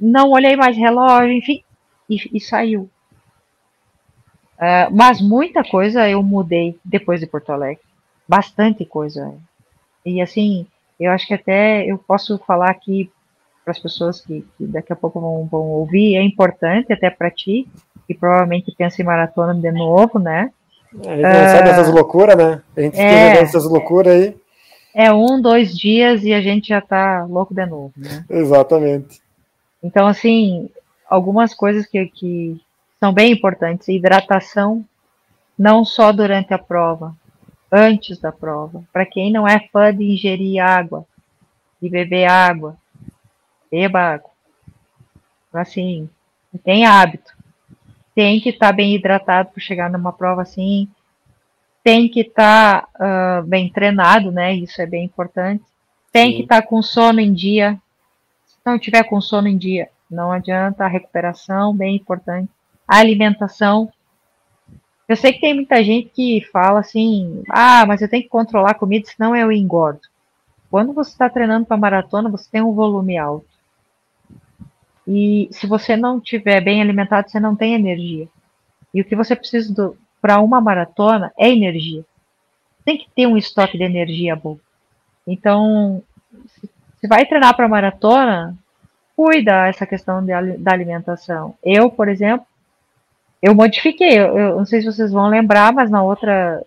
não 0.00 0.30
olhei 0.30 0.56
mais 0.56 0.76
relógio, 0.76 1.32
enfim, 1.32 1.62
e, 2.08 2.16
e 2.32 2.40
saiu. 2.40 2.88
Uh, 4.58 4.90
mas 4.90 5.20
muita 5.20 5.62
coisa 5.62 6.08
eu 6.08 6.22
mudei 6.22 6.76
depois 6.84 7.20
de 7.20 7.26
Porto 7.26 7.50
Alegre. 7.50 7.82
Bastante 8.26 8.84
coisa. 8.84 9.34
E 10.04 10.20
assim, 10.20 10.66
eu 10.98 11.12
acho 11.12 11.26
que 11.26 11.34
até 11.34 11.84
eu 11.84 11.98
posso 11.98 12.38
falar 12.38 12.70
aqui 12.70 13.10
para 13.64 13.72
as 13.72 13.78
pessoas 13.78 14.20
que, 14.20 14.44
que, 14.56 14.66
daqui 14.66 14.92
a 14.92 14.96
pouco 14.96 15.20
vão, 15.20 15.46
vão, 15.50 15.60
ouvir, 15.60 16.16
é 16.16 16.22
importante 16.22 16.92
até 16.92 17.10
para 17.10 17.30
ti, 17.30 17.68
que 18.06 18.14
provavelmente 18.14 18.74
pensa 18.76 19.00
em 19.00 19.04
maratona 19.04 19.54
de 19.54 19.70
novo, 19.70 20.18
né? 20.18 20.50
É, 21.04 21.12
a 21.12 21.16
gente 21.16 21.22
não 21.22 21.44
uh, 21.44 21.56
sabe 21.56 21.68
essas 21.68 21.94
loucuras, 21.94 22.36
né? 22.36 22.62
A 22.76 22.80
gente 22.80 22.98
é, 22.98 23.32
tem 23.34 23.42
essas 23.42 23.64
loucuras 23.64 24.14
aí. 24.14 24.36
É 25.00 25.12
um, 25.12 25.40
dois 25.40 25.78
dias 25.78 26.24
e 26.24 26.34
a 26.34 26.40
gente 26.40 26.70
já 26.70 26.80
tá 26.80 27.24
louco 27.24 27.54
de 27.54 27.64
novo, 27.64 27.92
né? 27.96 28.24
Exatamente. 28.28 29.22
Então, 29.80 30.08
assim, 30.08 30.68
algumas 31.08 31.54
coisas 31.54 31.86
que, 31.86 32.04
que 32.06 32.60
são 32.98 33.12
bem 33.12 33.30
importantes. 33.30 33.86
Hidratação, 33.86 34.84
não 35.56 35.84
só 35.84 36.10
durante 36.10 36.52
a 36.52 36.58
prova, 36.58 37.14
antes 37.70 38.18
da 38.18 38.32
prova. 38.32 38.82
Para 38.92 39.06
quem 39.06 39.30
não 39.30 39.46
é 39.46 39.60
fã 39.72 39.94
de 39.94 40.02
ingerir 40.02 40.60
água, 40.60 41.06
de 41.80 41.88
beber 41.88 42.28
água, 42.28 42.76
beba 43.70 44.00
água. 44.00 44.30
Assim, 45.52 46.10
tem 46.64 46.86
hábito. 46.86 47.36
Tem 48.16 48.40
que 48.40 48.48
estar 48.48 48.66
tá 48.66 48.72
bem 48.72 48.96
hidratado 48.96 49.50
para 49.50 49.62
chegar 49.62 49.88
numa 49.88 50.12
prova 50.12 50.42
assim. 50.42 50.88
Tem 51.82 52.08
que 52.08 52.20
estar 52.20 52.82
tá, 52.82 53.40
uh, 53.40 53.46
bem 53.46 53.70
treinado, 53.70 54.30
né? 54.30 54.54
Isso 54.54 54.80
é 54.80 54.86
bem 54.86 55.04
importante. 55.04 55.64
Tem 56.12 56.30
Sim. 56.30 56.36
que 56.36 56.42
estar 56.42 56.62
tá 56.62 56.66
com 56.66 56.82
sono 56.82 57.20
em 57.20 57.32
dia. 57.32 57.78
Se 58.46 58.58
não 58.64 58.78
tiver 58.78 59.04
com 59.04 59.20
sono 59.20 59.48
em 59.48 59.56
dia, 59.56 59.88
não 60.10 60.32
adianta. 60.32 60.84
A 60.84 60.88
recuperação, 60.88 61.74
bem 61.74 61.96
importante. 61.96 62.50
A 62.86 62.98
alimentação. 62.98 63.90
Eu 65.08 65.16
sei 65.16 65.32
que 65.32 65.40
tem 65.40 65.54
muita 65.54 65.82
gente 65.82 66.10
que 66.10 66.46
fala 66.52 66.80
assim: 66.80 67.42
ah, 67.50 67.86
mas 67.86 68.02
eu 68.02 68.08
tenho 68.08 68.22
que 68.22 68.28
controlar 68.28 68.72
a 68.72 68.78
comida, 68.78 69.06
senão 69.06 69.34
eu 69.34 69.50
engordo. 69.50 70.00
Quando 70.70 70.92
você 70.92 71.10
está 71.10 71.30
treinando 71.30 71.64
para 71.64 71.76
maratona, 71.76 72.28
você 72.28 72.50
tem 72.50 72.62
um 72.62 72.74
volume 72.74 73.16
alto. 73.16 73.46
E 75.06 75.48
se 75.50 75.66
você 75.66 75.96
não 75.96 76.18
estiver 76.18 76.60
bem 76.60 76.82
alimentado, 76.82 77.30
você 77.30 77.40
não 77.40 77.56
tem 77.56 77.72
energia. 77.72 78.28
E 78.92 79.00
o 79.00 79.04
que 79.04 79.16
você 79.16 79.34
precisa 79.34 79.72
para 80.20 80.40
uma 80.40 80.60
maratona 80.60 81.32
é 81.38 81.48
energia. 81.48 82.04
Tem 82.84 82.98
que 82.98 83.08
ter 83.14 83.26
um 83.26 83.36
estoque 83.36 83.76
de 83.76 83.84
energia 83.84 84.34
bom. 84.34 84.58
Então, 85.26 86.02
se 87.00 87.06
vai 87.06 87.26
treinar 87.26 87.54
para 87.54 87.68
maratona, 87.68 88.56
cuida 89.14 89.66
essa 89.66 89.86
questão 89.86 90.24
de, 90.24 90.32
da 90.58 90.72
alimentação. 90.72 91.54
Eu, 91.62 91.90
por 91.90 92.08
exemplo, 92.08 92.46
eu 93.42 93.54
modifiquei. 93.54 94.18
Eu, 94.18 94.38
eu, 94.38 94.56
não 94.56 94.66
sei 94.66 94.80
se 94.80 94.86
vocês 94.86 95.12
vão 95.12 95.28
lembrar, 95.28 95.72
mas 95.72 95.90
na 95.90 96.02
outra, 96.02 96.64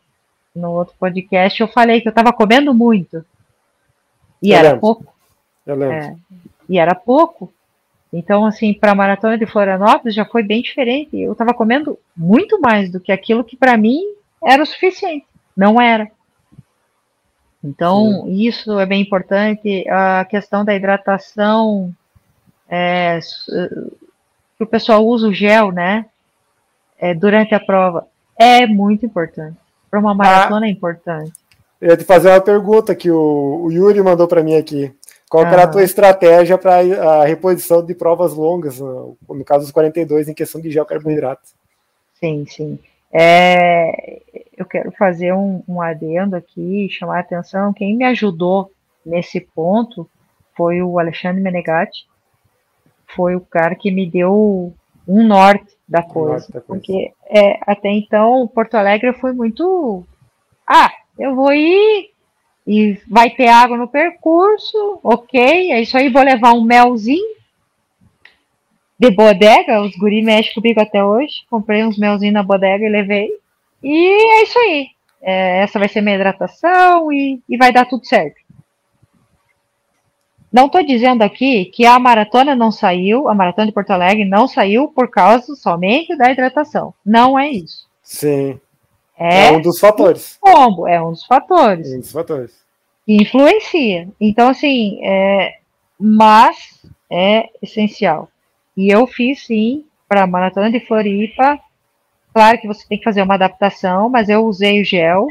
no 0.56 0.72
outro 0.72 0.94
podcast 1.00 1.60
eu 1.60 1.68
falei 1.68 2.02
que 2.02 2.08
eu 2.08 2.12
estava 2.12 2.32
comendo 2.34 2.74
muito. 2.74 3.26
E 4.42 4.52
eu 4.52 4.58
era 4.58 4.68
lembro. 4.70 4.82
pouco. 4.82 5.14
Eu 5.66 5.76
lembro. 5.76 5.96
É, 5.96 6.16
e 6.70 6.80
era 6.80 6.96
pouco. 6.96 7.54
Então, 8.14 8.46
assim, 8.46 8.74
para 8.74 8.92
a 8.92 8.96
maratona 8.96 9.38
de 9.38 9.46
Florianópolis 9.46 10.14
já 10.14 10.26
foi 10.26 10.44
bem 10.44 10.62
diferente. 10.62 11.18
Eu 11.18 11.32
estava 11.32 11.54
comendo 11.54 11.98
muito 12.16 12.60
mais 12.60 12.92
do 12.92 13.00
que 13.00 13.12
aquilo 13.12 13.44
que 13.44 13.56
para 13.56 13.78
mim 13.78 14.02
era 14.44 14.62
o 14.62 14.66
suficiente. 14.66 15.26
Não 15.56 15.80
era. 15.80 16.10
Então, 17.64 18.24
Sim. 18.26 18.34
isso 18.34 18.80
é 18.80 18.86
bem 18.86 19.02
importante. 19.02 19.88
A 19.90 20.26
questão 20.26 20.66
da 20.66 20.76
hidratação, 20.76 21.94
é, 22.68 23.20
que 24.58 24.64
o 24.64 24.68
pessoal 24.68 25.06
usa 25.06 25.28
o 25.28 25.34
gel, 25.34 25.72
né? 25.72 26.06
É, 27.00 27.14
durante 27.14 27.56
a 27.56 27.60
prova, 27.60 28.08
é 28.38 28.66
muito 28.66 29.06
importante. 29.06 29.58
Para 29.90 30.00
uma 30.00 30.14
maratona 30.14 30.66
ah, 30.66 30.70
é 30.70 30.72
importante. 30.72 31.34
Eu 31.80 31.90
ia 31.90 31.98
te 31.98 32.04
fazer 32.04 32.30
uma 32.30 32.42
pergunta 32.42 32.96
que 32.96 33.10
o, 33.10 33.62
o 33.64 33.72
Yuri 33.72 34.02
mandou 34.02 34.28
para 34.28 34.44
mim 34.44 34.56
aqui. 34.56 34.94
Qual 35.32 35.46
era 35.46 35.64
a 35.64 35.68
tua 35.68 35.82
estratégia 35.82 36.58
para 36.58 36.80
a 36.80 37.24
reposição 37.24 37.86
de 37.86 37.96
provas 37.96 38.34
longas, 38.34 38.82
no, 38.82 39.16
caso 39.46 39.62
dos 39.62 39.72
42, 39.72 40.28
em 40.28 40.34
questão 40.34 40.60
de 40.60 40.70
gel 40.70 40.86
carboidrato? 40.86 41.48
Sim, 42.20 42.46
sim. 42.46 42.78
É, 43.14 44.22
eu 44.58 44.66
quero 44.66 44.92
fazer 44.92 45.32
um, 45.34 45.64
um 45.66 45.82
adendo 45.82 46.36
aqui, 46.36 46.90
chamar 46.92 47.16
a 47.16 47.20
atenção. 47.22 47.72
Quem 47.72 47.96
me 47.96 48.04
ajudou 48.04 48.74
nesse 49.06 49.40
ponto 49.40 50.06
foi 50.54 50.82
o 50.82 51.00
Alexandre 51.00 51.42
Menegatti. 51.42 52.06
Foi 53.16 53.34
o 53.34 53.40
cara 53.40 53.74
que 53.74 53.90
me 53.90 54.06
deu 54.06 54.74
um 55.08 55.24
norte 55.26 55.78
da 55.88 56.04
coisa. 56.04 56.32
Norte 56.32 56.52
da 56.52 56.60
coisa. 56.60 56.82
Porque 56.82 57.14
é, 57.30 57.58
até 57.66 57.88
então 57.88 58.52
Porto 58.54 58.76
Alegre 58.76 59.14
foi 59.14 59.32
muito. 59.32 60.06
Ah, 60.68 60.92
eu 61.18 61.34
vou 61.34 61.54
ir 61.54 62.11
e 62.72 62.98
vai 63.06 63.30
ter 63.30 63.50
água 63.50 63.76
no 63.76 63.86
percurso, 63.86 64.98
ok, 65.04 65.74
é 65.74 65.82
isso 65.82 65.98
aí, 65.98 66.10
vou 66.10 66.24
levar 66.24 66.54
um 66.54 66.64
melzinho 66.64 67.36
de 68.98 69.12
bodega, 69.12 69.82
os 69.82 69.94
guri 69.98 70.22
mexem 70.22 70.54
comigo 70.54 70.80
até 70.80 71.04
hoje, 71.04 71.44
comprei 71.50 71.84
uns 71.84 71.98
melzinhos 71.98 72.34
na 72.34 72.42
bodega 72.42 72.86
e 72.86 72.90
levei, 72.90 73.30
e 73.84 74.34
é 74.36 74.44
isso 74.44 74.58
aí, 74.58 74.88
é, 75.22 75.64
essa 75.64 75.78
vai 75.78 75.90
ser 75.90 76.00
minha 76.00 76.16
hidratação 76.16 77.12
e, 77.12 77.42
e 77.50 77.58
vai 77.58 77.74
dar 77.74 77.86
tudo 77.86 78.06
certo. 78.06 78.40
Não 80.50 80.68
estou 80.68 80.82
dizendo 80.82 81.24
aqui 81.24 81.66
que 81.66 81.86
a 81.86 82.00
maratona 82.00 82.56
não 82.56 82.72
saiu, 82.72 83.28
a 83.28 83.36
maratona 83.36 83.68
de 83.68 83.74
Porto 83.74 83.92
Alegre 83.92 84.24
não 84.24 84.48
saiu 84.48 84.88
por 84.88 85.10
causa 85.10 85.56
somente 85.56 86.16
da 86.16 86.30
hidratação. 86.30 86.94
Não 87.06 87.40
é 87.40 87.50
isso. 87.50 87.88
Sim. 88.04 88.60
É, 89.18 89.48
é 89.48 89.52
um 89.52 89.62
dos 89.62 89.80
fatores. 89.80 90.38
Um 90.46 90.52
combo, 90.52 90.88
é 90.88 91.02
um 91.02 91.12
dos 91.12 91.26
fatores. 91.26 91.94
É 91.94 91.96
um 91.96 92.00
dos 92.00 92.12
fatores. 92.12 92.61
Influencia. 93.20 94.08
Então, 94.20 94.50
assim, 94.50 95.00
é, 95.04 95.58
mas 96.00 96.86
é 97.10 97.50
essencial. 97.62 98.30
E 98.76 98.90
eu 98.90 99.06
fiz, 99.06 99.46
sim, 99.46 99.86
para 100.08 100.24
a 100.24 100.28
Maratona 100.28 100.72
de 100.72 100.80
Floripa. 100.80 101.60
Claro 102.34 102.60
que 102.60 102.68
você 102.68 102.88
tem 102.88 102.98
que 102.98 103.04
fazer 103.04 103.22
uma 103.22 103.34
adaptação, 103.34 104.08
mas 104.08 104.30
eu 104.30 104.46
usei 104.46 104.82
o 104.82 104.86
gel. 104.86 105.28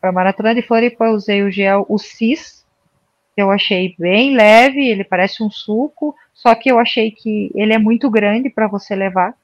Para 0.00 0.08
a 0.08 0.12
Maratona 0.12 0.54
de 0.54 0.62
Floripa, 0.62 1.04
eu 1.04 1.12
usei 1.12 1.42
o 1.42 1.50
gel, 1.50 1.84
o 1.90 1.98
CIS, 1.98 2.64
que 3.34 3.42
eu 3.42 3.50
achei 3.50 3.94
bem 3.98 4.34
leve, 4.34 4.88
ele 4.88 5.04
parece 5.04 5.42
um 5.42 5.50
suco, 5.50 6.16
só 6.32 6.54
que 6.54 6.70
eu 6.70 6.78
achei 6.78 7.10
que 7.10 7.50
ele 7.54 7.74
é 7.74 7.78
muito 7.78 8.08
grande 8.08 8.48
para 8.48 8.66
você 8.66 8.96
levar. 8.96 9.34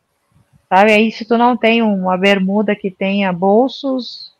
Sabe? 0.68 0.92
Aí 0.92 1.12
se 1.12 1.26
tu 1.26 1.36
não 1.36 1.58
tem 1.58 1.82
uma 1.82 2.16
bermuda 2.16 2.74
que 2.74 2.90
tenha 2.90 3.30
bolsos, 3.34 4.32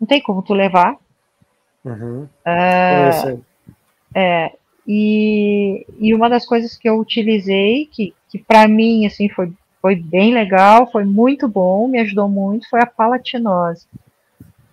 não 0.00 0.06
tem 0.06 0.20
como 0.22 0.42
tu 0.42 0.54
levar. 0.54 0.96
Uhum. 1.84 2.28
Uh, 2.46 3.42
é, 4.14 4.52
e, 4.86 5.86
e 5.98 6.14
uma 6.14 6.28
das 6.28 6.44
coisas 6.44 6.76
que 6.76 6.88
eu 6.88 6.98
utilizei, 6.98 7.86
que, 7.86 8.14
que 8.28 8.38
para 8.38 8.66
mim 8.68 9.06
assim 9.06 9.28
foi, 9.28 9.52
foi 9.80 9.96
bem 9.96 10.34
legal, 10.34 10.90
foi 10.90 11.04
muito 11.04 11.48
bom, 11.48 11.88
me 11.88 12.00
ajudou 12.00 12.28
muito, 12.28 12.68
foi 12.68 12.80
a 12.80 12.86
palatinose. 12.86 13.86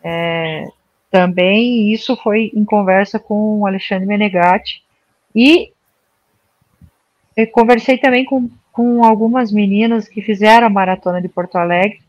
É, 0.03 0.65
também 1.09 1.91
isso 1.93 2.15
foi 2.17 2.51
em 2.53 2.65
conversa 2.65 3.19
com 3.19 3.59
o 3.59 3.67
Alexandre 3.67 4.05
Menegatti. 4.05 4.83
E 5.35 5.71
eu 7.35 7.47
conversei 7.47 7.97
também 7.97 8.25
com 8.25 8.49
com 8.77 9.03
algumas 9.03 9.51
meninas 9.51 10.07
que 10.07 10.21
fizeram 10.21 10.67
a 10.67 10.69
maratona 10.69 11.19
de 11.19 11.27
Porto 11.27 11.55
Alegre, 11.55 11.99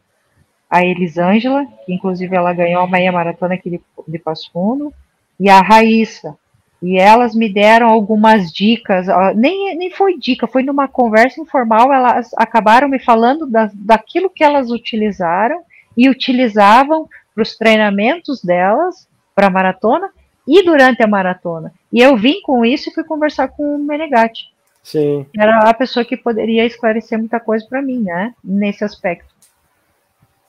a 0.70 0.84
Elisângela, 0.84 1.66
que 1.84 1.92
inclusive 1.92 2.34
ela 2.34 2.52
ganhou 2.52 2.82
a 2.82 2.88
meia 2.88 3.10
maratona 3.10 3.54
aqui 3.54 3.70
de, 3.70 3.80
de 4.06 4.18
Passo 4.18 4.50
Fundo, 4.52 4.92
e 5.38 5.48
a 5.48 5.60
Raíssa. 5.60 6.36
E 6.80 6.96
elas 6.96 7.34
me 7.34 7.52
deram 7.52 7.88
algumas 7.88 8.52
dicas, 8.52 9.06
nem, 9.34 9.76
nem 9.76 9.90
foi 9.90 10.16
dica, 10.16 10.46
foi 10.46 10.62
numa 10.62 10.86
conversa 10.86 11.40
informal, 11.40 11.92
elas 11.92 12.30
acabaram 12.36 12.88
me 12.88 13.00
falando 13.00 13.46
da, 13.46 13.68
daquilo 13.74 14.30
que 14.30 14.44
elas 14.44 14.70
utilizaram 14.70 15.62
e 15.96 16.08
utilizavam 16.08 17.08
para 17.34 17.42
os 17.42 17.56
treinamentos 17.56 18.42
delas, 18.42 19.08
para 19.34 19.48
a 19.48 19.50
maratona 19.50 20.10
e 20.46 20.62
durante 20.64 21.02
a 21.02 21.08
maratona. 21.08 21.72
E 21.92 22.00
eu 22.00 22.16
vim 22.16 22.40
com 22.42 22.64
isso 22.64 22.88
e 22.88 22.94
fui 22.94 23.02
conversar 23.02 23.48
com 23.48 23.74
o 23.74 23.78
Menegatti. 23.78 24.44
Sim. 24.82 25.26
Era 25.36 25.68
a 25.68 25.74
pessoa 25.74 26.04
que 26.04 26.16
poderia 26.16 26.64
esclarecer 26.64 27.18
muita 27.18 27.40
coisa 27.40 27.66
para 27.68 27.82
mim, 27.82 28.00
né? 28.00 28.32
Nesse 28.42 28.84
aspecto. 28.84 29.37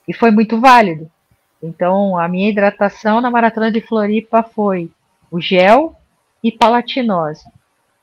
E 0.10 0.14
foi 0.14 0.32
muito 0.32 0.60
válido. 0.60 1.08
Então, 1.62 2.18
a 2.18 2.28
minha 2.28 2.50
hidratação 2.50 3.22
na 3.22 3.30
maratona 3.30 3.72
de 3.72 3.80
Floripa 3.80 4.42
foi 4.42 4.90
o 5.30 5.40
gel 5.40 5.96
e 6.44 6.52
palatinose. 6.52 7.46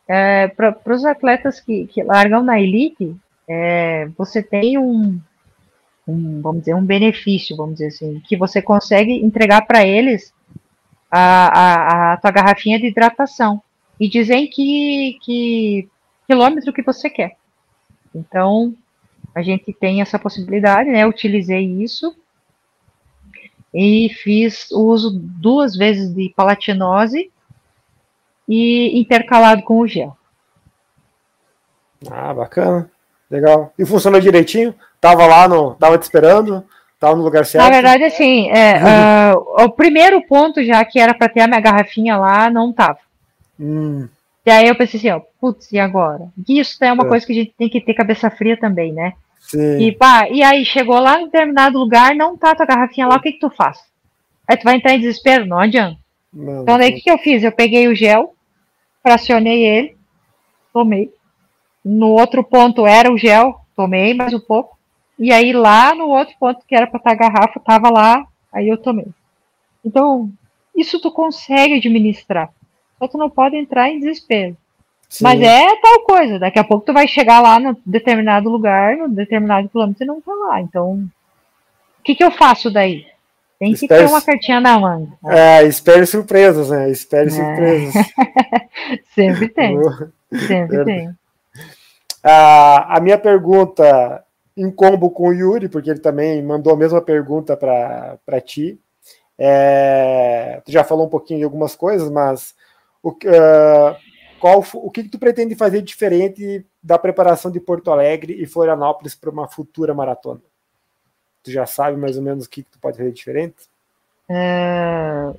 É, 0.06 0.46
para 0.46 0.94
os 0.94 1.04
atletas 1.04 1.58
que, 1.58 1.84
que, 1.88 2.04
largam 2.04 2.44
na 2.44 2.60
elite, 2.60 3.16
é, 3.48 4.06
você 4.16 4.40
tem 4.40 4.78
um, 4.78 5.18
um, 6.06 6.40
vamos 6.40 6.60
dizer, 6.60 6.74
um 6.74 6.84
benefício, 6.84 7.56
vamos 7.56 7.74
dizer 7.74 7.88
assim, 7.88 8.22
que 8.28 8.36
você 8.36 8.62
consegue 8.62 9.12
entregar 9.12 9.66
para 9.66 9.84
eles 9.84 10.32
a, 11.10 11.48
a, 11.48 12.12
a 12.12 12.16
tua 12.18 12.30
garrafinha 12.30 12.78
de 12.78 12.86
hidratação. 12.86 13.60
E 13.98 14.08
dizem 14.08 14.46
que, 14.46 15.18
que 15.22 15.88
quilômetro 16.28 16.72
que 16.72 16.82
você 16.82 17.10
quer. 17.10 17.36
Então, 18.14 18.76
a 19.36 19.42
gente 19.42 19.70
tem 19.70 20.00
essa 20.00 20.18
possibilidade, 20.18 20.88
né? 20.88 21.02
Eu 21.02 21.08
utilizei 21.08 21.62
isso 21.62 22.16
e 23.72 24.08
fiz 24.08 24.70
o 24.70 24.86
uso 24.86 25.10
duas 25.12 25.76
vezes 25.76 26.14
de 26.14 26.32
palatinose 26.34 27.30
e 28.48 28.98
intercalado 28.98 29.62
com 29.62 29.80
o 29.80 29.86
gel. 29.86 30.16
Ah, 32.10 32.32
bacana. 32.32 32.90
Legal. 33.30 33.74
E 33.78 33.84
funcionou 33.84 34.22
direitinho? 34.22 34.74
Tava 35.02 35.26
lá 35.26 35.46
no. 35.46 35.74
Tava 35.74 35.98
te 35.98 36.04
esperando? 36.04 36.64
Tava 36.98 37.14
no 37.14 37.22
lugar 37.22 37.44
certo? 37.44 37.62
Na 37.62 37.70
verdade, 37.70 38.04
assim, 38.04 38.48
é, 38.48 39.34
uh, 39.34 39.64
o 39.64 39.70
primeiro 39.70 40.26
ponto 40.26 40.64
já 40.64 40.82
que 40.82 40.98
era 40.98 41.12
para 41.12 41.28
ter 41.28 41.40
a 41.40 41.46
minha 41.46 41.60
garrafinha 41.60 42.16
lá, 42.16 42.48
não 42.48 42.72
tava. 42.72 43.00
Hum. 43.60 44.08
E 44.46 44.50
aí 44.50 44.66
eu 44.66 44.74
pensei 44.74 44.98
assim, 44.98 45.10
ó, 45.10 45.20
putz, 45.38 45.70
e 45.72 45.78
agora? 45.78 46.28
Isso 46.48 46.82
é 46.82 46.90
uma 46.90 47.04
é. 47.04 47.08
coisa 47.08 47.26
que 47.26 47.32
a 47.32 47.34
gente 47.34 47.52
tem 47.58 47.68
que 47.68 47.82
ter 47.82 47.92
cabeça 47.92 48.30
fria 48.30 48.56
também, 48.56 48.94
né? 48.94 49.12
Sim. 49.38 49.78
E, 49.78 49.92
pá, 49.92 50.28
e 50.28 50.42
aí 50.42 50.64
chegou 50.64 50.98
lá 50.98 51.20
em 51.20 51.26
determinado 51.26 51.78
lugar, 51.78 52.14
não 52.14 52.36
tá 52.36 52.54
tua 52.54 52.66
garrafinha 52.66 53.06
lá, 53.06 53.16
o 53.16 53.20
que 53.20 53.32
que 53.32 53.38
tu 53.38 53.50
faz? 53.50 53.78
Aí 54.48 54.56
tu 54.56 54.64
vai 54.64 54.76
entrar 54.76 54.94
em 54.94 55.00
desespero? 55.00 55.46
Não 55.46 55.58
adianta. 55.58 55.98
Não, 56.32 56.62
então 56.62 56.78
daí 56.78 56.90
o 56.90 56.94
que, 56.94 57.02
que 57.02 57.10
eu 57.10 57.18
fiz? 57.18 57.42
Eu 57.42 57.52
peguei 57.52 57.88
o 57.88 57.94
gel, 57.94 58.34
fracionei 59.02 59.64
ele, 59.64 59.96
tomei. 60.72 61.12
No 61.84 62.08
outro 62.08 62.42
ponto 62.42 62.86
era 62.86 63.12
o 63.12 63.16
gel, 63.16 63.60
tomei 63.74 64.12
mais 64.14 64.34
um 64.34 64.40
pouco. 64.40 64.76
E 65.18 65.32
aí 65.32 65.52
lá 65.52 65.94
no 65.94 66.08
outro 66.08 66.34
ponto 66.38 66.64
que 66.66 66.74
era 66.74 66.86
para 66.86 66.98
estar 66.98 67.12
a 67.12 67.14
garrafa, 67.14 67.60
tava 67.60 67.88
lá, 67.88 68.26
aí 68.52 68.68
eu 68.68 68.76
tomei. 68.76 69.06
Então, 69.84 70.30
isso 70.76 71.00
tu 71.00 71.10
consegue 71.10 71.74
administrar. 71.74 72.52
Só 72.98 73.06
tu 73.06 73.16
não 73.16 73.30
pode 73.30 73.56
entrar 73.56 73.88
em 73.88 74.00
desespero. 74.00 74.56
Sim. 75.08 75.24
Mas 75.24 75.40
é 75.40 75.76
tal 75.80 76.00
coisa, 76.00 76.38
daqui 76.38 76.58
a 76.58 76.64
pouco 76.64 76.84
tu 76.84 76.92
vai 76.92 77.06
chegar 77.06 77.40
lá 77.40 77.58
no 77.58 77.76
determinado 77.86 78.50
lugar, 78.50 78.96
no 78.96 79.08
determinado 79.08 79.68
quilômetro 79.68 80.04
e 80.04 80.06
não 80.06 80.20
tá 80.20 80.32
lá. 80.32 80.60
Então, 80.60 81.08
o 82.00 82.02
que, 82.02 82.14
que 82.14 82.24
eu 82.24 82.30
faço 82.30 82.70
daí? 82.70 83.06
Tem 83.58 83.72
que 83.72 83.84
espere, 83.84 84.04
ter 84.04 84.10
uma 84.10 84.20
cartinha 84.20 84.60
na 84.60 84.78
manga. 84.78 85.12
É, 85.24 85.62
espere 85.62 86.04
surpresas, 86.04 86.68
né? 86.68 86.90
Espere 86.90 87.28
é. 87.28 87.30
surpresas. 87.30 87.94
Sempre 89.14 89.48
tem. 89.48 89.78
Sempre 90.46 90.84
tem. 90.84 91.10
A, 92.22 92.96
a 92.96 93.00
minha 93.00 93.16
pergunta 93.16 94.22
em 94.56 94.70
combo 94.70 95.10
com 95.10 95.28
o 95.28 95.32
Yuri, 95.32 95.68
porque 95.68 95.88
ele 95.88 96.00
também 96.00 96.42
mandou 96.42 96.72
a 96.72 96.76
mesma 96.76 97.00
pergunta 97.00 97.56
para 97.56 98.40
ti. 98.44 98.78
É, 99.38 100.60
tu 100.64 100.72
já 100.72 100.82
falou 100.82 101.06
um 101.06 101.10
pouquinho 101.10 101.38
de 101.38 101.44
algumas 101.44 101.76
coisas, 101.76 102.10
mas 102.10 102.54
o, 103.02 103.10
uh, 103.10 103.96
qual, 104.38 104.64
o 104.74 104.90
que, 104.90 105.04
que 105.04 105.08
tu 105.08 105.18
pretende 105.18 105.54
fazer 105.54 105.82
diferente 105.82 106.64
da 106.82 106.98
preparação 106.98 107.50
de 107.50 107.60
Porto 107.60 107.90
Alegre 107.90 108.34
e 108.40 108.46
Florianópolis 108.46 109.14
para 109.14 109.30
uma 109.30 109.48
futura 109.48 109.94
maratona? 109.94 110.40
Tu 111.42 111.50
já 111.50 111.66
sabe 111.66 111.96
mais 111.96 112.16
ou 112.16 112.22
menos 112.22 112.46
o 112.46 112.50
que, 112.50 112.62
que 112.62 112.70
tu 112.70 112.78
pode 112.78 112.96
fazer 112.96 113.12
diferente? 113.12 113.54
É, 114.28 115.32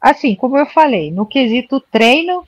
assim, 0.00 0.34
como 0.34 0.58
eu 0.58 0.66
falei, 0.66 1.10
no 1.10 1.26
quesito 1.26 1.80
treino, 1.80 2.46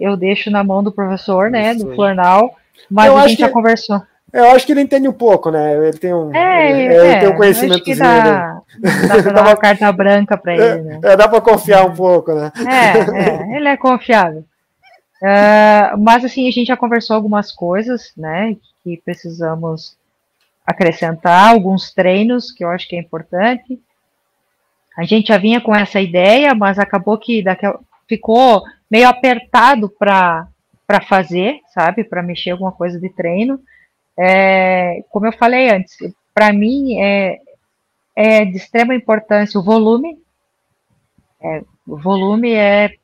eu 0.00 0.16
deixo 0.16 0.50
na 0.50 0.64
mão 0.64 0.82
do 0.82 0.92
professor, 0.92 1.50
né, 1.50 1.74
do 1.74 1.94
Flornal, 1.94 2.56
mas 2.90 3.06
eu 3.06 3.16
a 3.16 3.28
gente 3.28 3.40
já 3.40 3.48
que, 3.48 3.52
conversou. 3.54 4.02
Eu 4.32 4.50
acho 4.50 4.66
que 4.66 4.72
ele 4.72 4.80
entende 4.80 5.06
um 5.06 5.12
pouco, 5.12 5.50
né? 5.50 5.76
Ele 5.76 5.98
tem 5.98 6.14
um, 6.14 6.34
é, 6.34 6.70
ele, 6.70 6.94
é, 6.94 7.10
ele 7.10 7.20
tem 7.20 7.28
um 7.28 7.36
conhecimento. 7.36 7.96
Dá, 7.96 8.62
dá 9.08 9.22
pra 9.22 9.32
dar 9.32 9.42
uma 9.42 9.56
carta 9.56 9.92
branca 9.92 10.36
para 10.38 10.54
ele. 10.54 10.82
Né? 10.82 11.00
É, 11.04 11.16
dá 11.16 11.28
para 11.28 11.40
confiar 11.40 11.84
um 11.84 11.94
pouco, 11.94 12.32
né? 12.32 12.50
É, 12.66 13.54
é 13.54 13.56
ele 13.56 13.68
é 13.68 13.76
confiável. 13.76 14.44
Uh, 15.22 15.96
mas 15.98 16.24
assim, 16.24 16.48
a 16.48 16.50
gente 16.50 16.66
já 16.66 16.76
conversou 16.76 17.14
algumas 17.14 17.52
coisas, 17.52 18.12
né? 18.16 18.56
Que 18.82 19.00
precisamos 19.04 19.96
acrescentar, 20.66 21.50
alguns 21.50 21.92
treinos 21.94 22.50
que 22.50 22.64
eu 22.64 22.68
acho 22.68 22.88
que 22.88 22.96
é 22.96 22.98
importante. 22.98 23.80
A 24.98 25.04
gente 25.04 25.28
já 25.28 25.38
vinha 25.38 25.60
com 25.60 25.74
essa 25.74 26.00
ideia, 26.00 26.54
mas 26.54 26.78
acabou 26.78 27.16
que 27.16 27.42
daqui 27.42 27.66
ficou 28.08 28.62
meio 28.90 29.08
apertado 29.08 29.88
para 29.88 30.48
fazer, 31.08 31.60
sabe? 31.72 32.02
Para 32.02 32.22
mexer 32.22 32.50
alguma 32.50 32.72
coisa 32.72 32.98
de 32.98 33.08
treino. 33.08 33.60
É, 34.18 35.04
como 35.08 35.26
eu 35.26 35.32
falei 35.32 35.70
antes, 35.70 35.96
para 36.34 36.52
mim 36.52 37.00
é, 37.00 37.38
é 38.14 38.44
de 38.44 38.56
extrema 38.56 38.94
importância 38.94 39.58
o 39.58 39.62
volume. 39.62 40.20
É, 41.40 41.62
o 41.86 41.96
volume 41.96 42.52
é, 42.52 42.94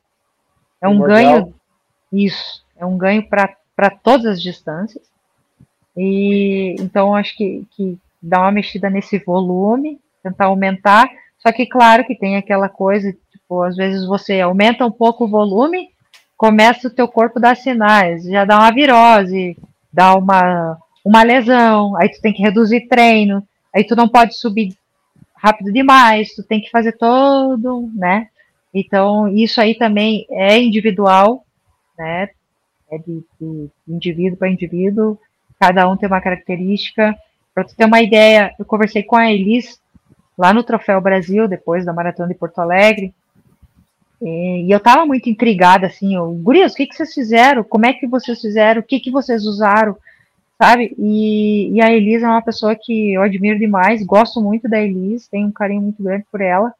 é 0.81 0.87
um 0.87 0.99
ganho, 0.99 1.53
isso, 2.11 2.63
é 2.77 2.85
um 2.85 2.97
ganho 2.97 3.27
para 3.27 3.89
todas 4.03 4.25
as 4.25 4.41
distâncias. 4.41 5.03
E 5.95 6.75
então 6.79 7.15
acho 7.15 7.35
que, 7.35 7.65
que 7.71 7.97
dá 8.21 8.41
uma 8.41 8.51
mexida 8.51 8.89
nesse 8.89 9.19
volume, 9.19 9.99
tentar 10.23 10.45
aumentar. 10.45 11.09
Só 11.39 11.51
que 11.51 11.65
claro 11.65 12.05
que 12.05 12.15
tem 12.15 12.37
aquela 12.37 12.69
coisa, 12.69 13.11
tipo, 13.31 13.61
às 13.63 13.75
vezes 13.75 14.05
você 14.05 14.39
aumenta 14.41 14.85
um 14.85 14.91
pouco 14.91 15.25
o 15.25 15.29
volume, 15.29 15.89
começa 16.37 16.87
o 16.87 16.93
teu 16.93 17.07
corpo 17.07 17.39
a 17.39 17.41
dar 17.41 17.57
sinais, 17.57 18.23
já 18.23 18.45
dá 18.45 18.57
uma 18.57 18.71
virose, 18.71 19.57
dá 19.91 20.15
uma 20.15 20.77
uma 21.03 21.23
lesão, 21.23 21.95
aí 21.97 22.09
tu 22.09 22.21
tem 22.21 22.33
que 22.33 22.41
reduzir 22.41 22.87
treino, 22.87 23.41
aí 23.73 23.83
tu 23.83 23.95
não 23.95 24.07
pode 24.07 24.37
subir 24.37 24.75
rápido 25.35 25.71
demais, 25.71 26.35
tu 26.35 26.43
tem 26.43 26.61
que 26.61 26.69
fazer 26.69 26.93
todo, 26.93 27.89
né? 27.95 28.27
Então, 28.73 29.27
isso 29.27 29.59
aí 29.59 29.75
também 29.75 30.27
é 30.29 30.59
individual, 30.59 31.45
né? 31.99 32.29
É 32.91 32.97
de, 32.97 33.23
de 33.39 33.69
indivíduo 33.87 34.37
para 34.37 34.49
indivíduo, 34.49 35.19
cada 35.59 35.87
um 35.87 35.95
tem 35.95 36.07
uma 36.07 36.21
característica. 36.21 37.15
Para 37.53 37.65
tu 37.65 37.75
ter 37.75 37.85
uma 37.85 38.01
ideia, 38.01 38.55
eu 38.57 38.65
conversei 38.65 39.03
com 39.03 39.15
a 39.15 39.31
Elis 39.31 39.79
lá 40.37 40.53
no 40.53 40.63
Troféu 40.63 40.99
Brasil, 40.99 41.47
depois 41.47 41.85
da 41.85 41.93
Maratona 41.93 42.29
de 42.29 42.35
Porto 42.35 42.59
Alegre, 42.59 43.13
e, 44.21 44.65
eu 44.69 44.77
estava 44.77 45.05
muito 45.05 45.29
intrigada, 45.29 45.87
assim, 45.87 46.15
eu, 46.15 46.31
gurias, 46.33 46.73
o 46.73 46.75
que, 46.75 46.87
que 46.87 46.95
vocês 46.95 47.13
fizeram? 47.13 47.63
Como 47.63 47.85
é 47.85 47.93
que 47.93 48.07
vocês 48.07 48.39
fizeram? 48.41 48.81
O 48.81 48.83
que, 48.83 48.99
que 48.99 49.11
vocês 49.11 49.45
usaram? 49.45 49.95
sabe? 50.61 50.93
E, 50.99 51.71
e 51.71 51.81
a 51.81 51.91
Elisa 51.91 52.27
é 52.27 52.29
uma 52.29 52.41
pessoa 52.41 52.75
que 52.75 53.13
eu 53.13 53.21
admiro 53.21 53.57
demais, 53.57 54.05
gosto 54.05 54.41
muito 54.41 54.67
da 54.67 54.79
Elisa, 54.79 55.27
tenho 55.31 55.47
um 55.47 55.51
carinho 55.51 55.81
muito 55.81 56.03
grande 56.03 56.25
por 56.29 56.41
ela. 56.41 56.73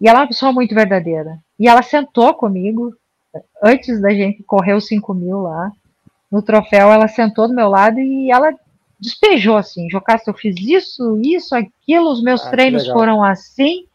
E 0.00 0.08
ela 0.08 0.20
é 0.20 0.22
uma 0.22 0.28
pessoa 0.28 0.52
muito 0.52 0.74
verdadeira. 0.74 1.38
E 1.58 1.66
ela 1.66 1.82
sentou 1.82 2.32
comigo, 2.34 2.94
antes 3.62 4.00
da 4.00 4.10
gente 4.10 4.42
correr 4.42 4.74
os 4.74 4.86
5 4.86 5.14
mil 5.14 5.42
lá, 5.42 5.70
no 6.30 6.42
troféu, 6.42 6.90
ela 6.90 7.08
sentou 7.08 7.48
do 7.48 7.54
meu 7.54 7.68
lado 7.68 8.00
e 8.00 8.30
ela 8.30 8.52
despejou 8.98 9.56
assim, 9.56 9.88
Jocasta, 9.90 10.30
eu 10.30 10.34
fiz 10.34 10.56
isso, 10.58 11.20
isso, 11.22 11.54
aquilo, 11.54 12.10
os 12.10 12.22
meus 12.22 12.44
ah, 12.46 12.50
treinos 12.50 12.86
foram 12.86 13.22
assim, 13.22 13.86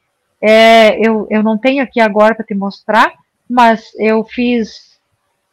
é, 0.41 0.97
eu, 1.05 1.27
eu 1.29 1.43
não 1.43 1.57
tenho 1.57 1.83
aqui 1.83 1.99
agora 1.99 2.35
para 2.35 2.45
te 2.45 2.53
mostrar, 2.53 3.11
mas 3.49 3.91
eu 3.97 4.23
fiz 4.23 4.99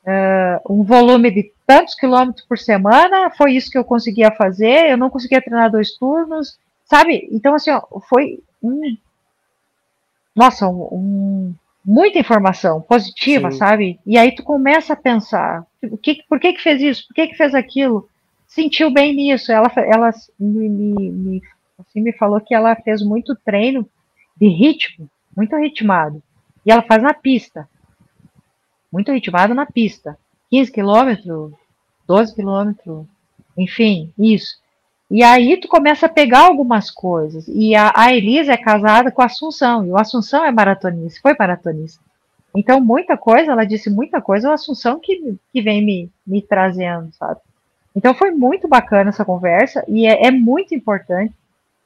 uh, 0.05 0.73
um 0.73 0.83
volume 0.83 1.31
de 1.31 1.53
tantos 1.67 1.95
quilômetros 1.95 2.47
por 2.47 2.59
semana, 2.59 3.31
foi 3.31 3.53
isso 3.53 3.71
que 3.71 3.77
eu 3.77 3.85
conseguia 3.85 4.31
fazer, 4.31 4.91
eu 4.91 4.97
não 4.97 5.11
conseguia 5.11 5.43
treinar 5.43 5.71
dois 5.71 5.93
turnos, 5.97 6.59
sabe? 6.85 7.29
Então, 7.31 7.55
assim, 7.55 7.71
ó, 7.71 7.83
foi 8.09 8.41
um. 8.63 8.97
Nossa, 10.35 10.67
um, 10.69 10.89
um, 10.93 11.55
muita 11.89 12.19
informação 12.19 12.83
positiva, 12.83 13.51
Sim. 13.51 13.57
sabe? 13.57 14.01
E 14.07 14.19
aí 14.19 14.35
tu 14.35 14.43
começa 14.43 14.93
a 14.93 14.97
pensar: 14.97 15.67
o 15.83 15.97
que, 15.97 16.23
por 16.29 16.39
que, 16.39 16.53
que 16.53 16.63
fez 16.63 16.83
isso? 16.83 17.09
Por 17.09 17.15
que, 17.15 17.29
que 17.29 17.35
fez 17.37 17.55
aquilo? 17.55 18.07
Sentiu 18.47 18.91
bem 18.91 19.15
nisso. 19.15 19.51
Ela, 19.51 19.73
ela 19.75 20.11
me, 20.39 20.69
me, 20.69 21.11
me, 21.11 21.43
assim, 21.79 22.03
me 22.03 22.13
falou 22.13 22.43
que 22.43 22.55
ela 22.55 22.77
fez 22.77 23.03
muito 23.03 23.35
treino 23.35 23.89
de 24.37 24.49
ritmo, 24.49 25.09
muito 25.35 25.57
ritmado. 25.57 26.23
E 26.65 26.71
ela 26.71 26.83
faz 26.83 27.03
na 27.03 27.15
pista. 27.15 27.67
Muito 28.93 29.11
ritmado 29.11 29.55
na 29.55 29.65
pista. 29.65 30.19
15 30.51 30.71
quilômetros, 30.71 31.53
12 32.07 32.35
quilômetros, 32.35 33.07
enfim, 33.57 34.13
isso. 34.19 34.59
E 35.11 35.23
aí 35.23 35.57
tu 35.59 35.69
começa 35.69 36.07
a 36.07 36.09
pegar 36.09 36.41
algumas 36.41 36.91
coisas. 36.91 37.47
E 37.49 37.75
a, 37.75 37.93
a 37.95 38.13
Elisa 38.13 38.53
é 38.53 38.57
casada 38.57 39.11
com 39.11 39.23
a 39.23 39.27
Assunção, 39.27 39.85
e 39.87 39.91
o 39.91 39.97
Assunção 39.97 40.45
é 40.45 40.51
maratonista, 40.51 41.21
foi 41.23 41.35
maratonista. 41.39 42.03
Então, 42.55 42.81
muita 42.81 43.17
coisa, 43.17 43.53
ela 43.53 43.65
disse 43.65 43.89
muita 43.89 44.21
coisa, 44.21 44.49
o 44.49 44.53
Assunção 44.53 45.01
que, 45.01 45.37
que 45.53 45.63
vem 45.63 45.85
me, 45.85 46.11
me 46.27 46.43
trazendo, 46.43 47.13
sabe? 47.13 47.41
Então, 47.95 48.15
foi 48.15 48.31
muito 48.31 48.69
bacana 48.69 49.11
essa 49.11 49.25
conversa, 49.25 49.85
e 49.89 50.07
é, 50.07 50.27
é 50.27 50.31
muito 50.31 50.75
importante 50.75 51.35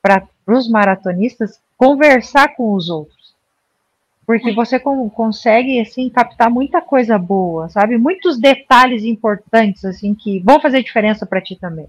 para 0.01 0.27
os 0.47 0.69
maratonistas 0.69 1.61
conversar 1.77 2.57
com 2.57 2.73
os 2.75 2.89
outros 2.89 3.23
porque 4.27 4.53
você 4.53 4.79
consegue 4.79 5.81
assim 5.81 6.09
captar 6.09 6.49
muita 6.49 6.81
coisa 6.81 7.19
boa, 7.19 7.69
sabe? 7.69 7.99
Muitos 7.99 8.39
detalhes 8.39 9.03
importantes 9.05 9.85
assim 9.85 10.15
que 10.15 10.39
vão 10.41 10.61
fazer 10.61 10.83
diferença 10.83 11.27
para 11.27 11.41
ti 11.41 11.57
também. 11.57 11.89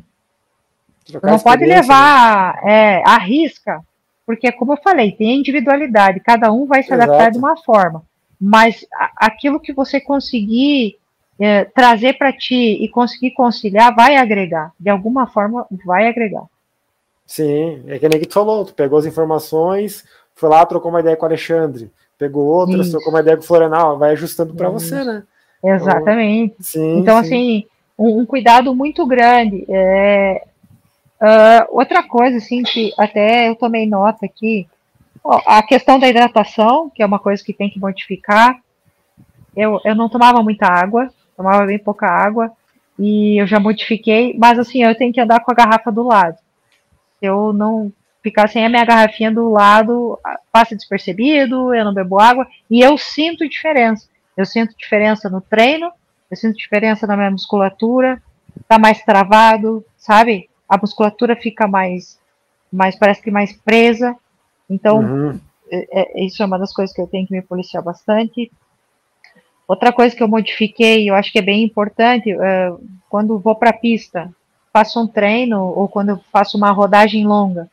Não 1.21 1.39
pode 1.39 1.65
levar 1.65 2.55
né? 2.63 2.99
é, 2.99 3.03
a 3.05 3.17
risca, 3.17 3.81
porque 4.25 4.51
como 4.51 4.73
eu 4.73 4.77
falei, 4.77 5.11
tem 5.11 5.39
individualidade, 5.39 6.19
cada 6.19 6.51
um 6.51 6.65
vai 6.65 6.83
se 6.83 6.93
adaptar 6.93 7.31
de 7.31 7.37
uma 7.37 7.57
forma, 7.57 8.03
mas 8.39 8.85
aquilo 9.17 9.59
que 9.59 9.73
você 9.73 9.99
conseguir 9.99 10.97
é, 11.39 11.65
trazer 11.65 12.17
para 12.17 12.31
ti 12.31 12.83
e 12.83 12.87
conseguir 12.89 13.31
conciliar 13.31 13.93
vai 13.95 14.15
agregar, 14.15 14.71
de 14.79 14.89
alguma 14.89 15.27
forma 15.27 15.65
vai 15.85 16.07
agregar. 16.07 16.43
Sim, 17.25 17.83
é 17.87 17.97
que 17.97 18.07
nem 18.07 18.19
que 18.19 18.27
tu 18.27 18.33
falou, 18.33 18.65
tu 18.65 18.73
pegou 18.73 18.99
as 18.99 19.05
informações, 19.05 20.03
foi 20.35 20.49
lá, 20.49 20.65
trocou 20.65 20.91
uma 20.91 20.99
ideia 20.99 21.15
com 21.15 21.23
o 21.23 21.27
Alexandre 21.27 21.91
pegou 22.23 22.45
outra, 22.45 22.81
Isso. 22.81 22.91
trocou 22.91 23.09
uma 23.11 23.19
ideia 23.19 23.35
com 23.35 23.43
o 23.43 23.45
Florenal, 23.45 23.97
vai 23.97 24.11
ajustando 24.11 24.53
para 24.53 24.69
você, 24.69 25.03
né? 25.03 25.23
Exatamente. 25.63 26.53
Então, 26.53 26.63
sim, 26.63 26.99
então, 26.99 27.23
sim. 27.23 27.27
assim, 27.27 27.65
um, 27.97 28.19
um, 28.19 28.25
cuidado 28.25 28.73
muito 28.73 29.05
grande. 29.05 29.65
É, 29.69 30.45
uh, 31.23 31.65
outra 31.69 32.03
coisa, 32.03 32.37
assim, 32.37 32.61
que 32.63 32.93
até 32.99 33.47
eu 33.47 33.55
tomei 33.55 33.87
nota 33.87 34.25
aqui, 34.25 34.67
ó, 35.23 35.41
a 35.45 35.63
questão 35.63 35.97
da 35.97 36.09
hidratação, 36.09 36.89
que 36.89 37.01
é 37.01 37.05
uma 37.05 37.19
coisa 37.19 37.43
que 37.43 37.53
tem 37.53 37.69
que 37.69 37.79
modificar. 37.79 38.59
Eu, 39.55 39.79
eu 39.85 39.95
não 39.95 40.09
tomava 40.09 40.43
muita 40.43 40.67
água, 40.67 41.09
tomava 41.37 41.65
bem 41.65 41.79
pouca 41.79 42.07
água, 42.07 42.51
e 42.99 43.41
eu 43.41 43.47
já 43.47 43.59
modifiquei, 43.59 44.35
mas 44.37 44.59
assim, 44.59 44.83
eu 44.83 44.95
tenho 44.95 45.13
que 45.13 45.21
andar 45.21 45.39
com 45.39 45.51
a 45.51 45.55
garrafa 45.55 45.91
do 45.91 46.03
lado. 46.03 46.37
Se 47.19 47.25
eu 47.25 47.53
não 47.53 47.91
ficar 48.21 48.47
sem 48.47 48.65
a 48.65 48.69
minha 48.69 48.85
garrafinha 48.85 49.31
do 49.31 49.49
lado, 49.49 50.19
passa 50.51 50.75
despercebido, 50.75 51.73
eu 51.73 51.85
não 51.85 51.93
bebo 51.93 52.19
água, 52.19 52.47
e 52.69 52.81
eu 52.81 52.97
sinto 52.97 53.47
diferença. 53.47 54.07
Eu 54.35 54.45
sinto 54.45 54.75
diferença 54.77 55.29
no 55.29 55.41
treino, 55.41 55.91
eu 56.31 56.37
sinto 56.37 56.57
diferença 56.57 57.05
na 57.05 57.15
minha 57.15 57.31
musculatura, 57.31 58.21
tá 58.67 58.79
mais 58.79 59.03
travado, 59.03 59.85
sabe? 59.97 60.49
A 60.67 60.77
musculatura 60.77 61.35
fica 61.35 61.67
mais, 61.67 62.19
mais 62.71 62.95
parece 62.95 63.21
que 63.21 63.31
mais 63.31 63.53
presa. 63.53 64.15
Então, 64.69 64.99
uhum. 64.99 65.39
é, 65.69 66.21
é, 66.21 66.25
isso 66.25 66.41
é 66.41 66.45
uma 66.45 66.59
das 66.59 66.73
coisas 66.73 66.95
que 66.95 67.01
eu 67.01 67.07
tenho 67.07 67.27
que 67.27 67.33
me 67.33 67.41
policiar 67.41 67.83
bastante. 67.83 68.51
Outra 69.67 69.91
coisa 69.91 70.15
que 70.15 70.21
eu 70.21 70.27
modifiquei, 70.27 71.09
eu 71.09 71.15
acho 71.15 71.31
que 71.31 71.39
é 71.39 71.41
bem 71.41 71.63
importante, 71.63 72.33
uh, 72.33 72.79
quando 73.09 73.39
vou 73.39 73.55
para 73.55 73.69
a 73.69 73.77
pista, 73.77 74.29
faço 74.73 75.01
um 75.01 75.07
treino 75.07 75.61
ou 75.61 75.87
quando 75.87 76.19
faço 76.31 76.57
uma 76.57 76.71
rodagem 76.71 77.25
longa, 77.25 77.69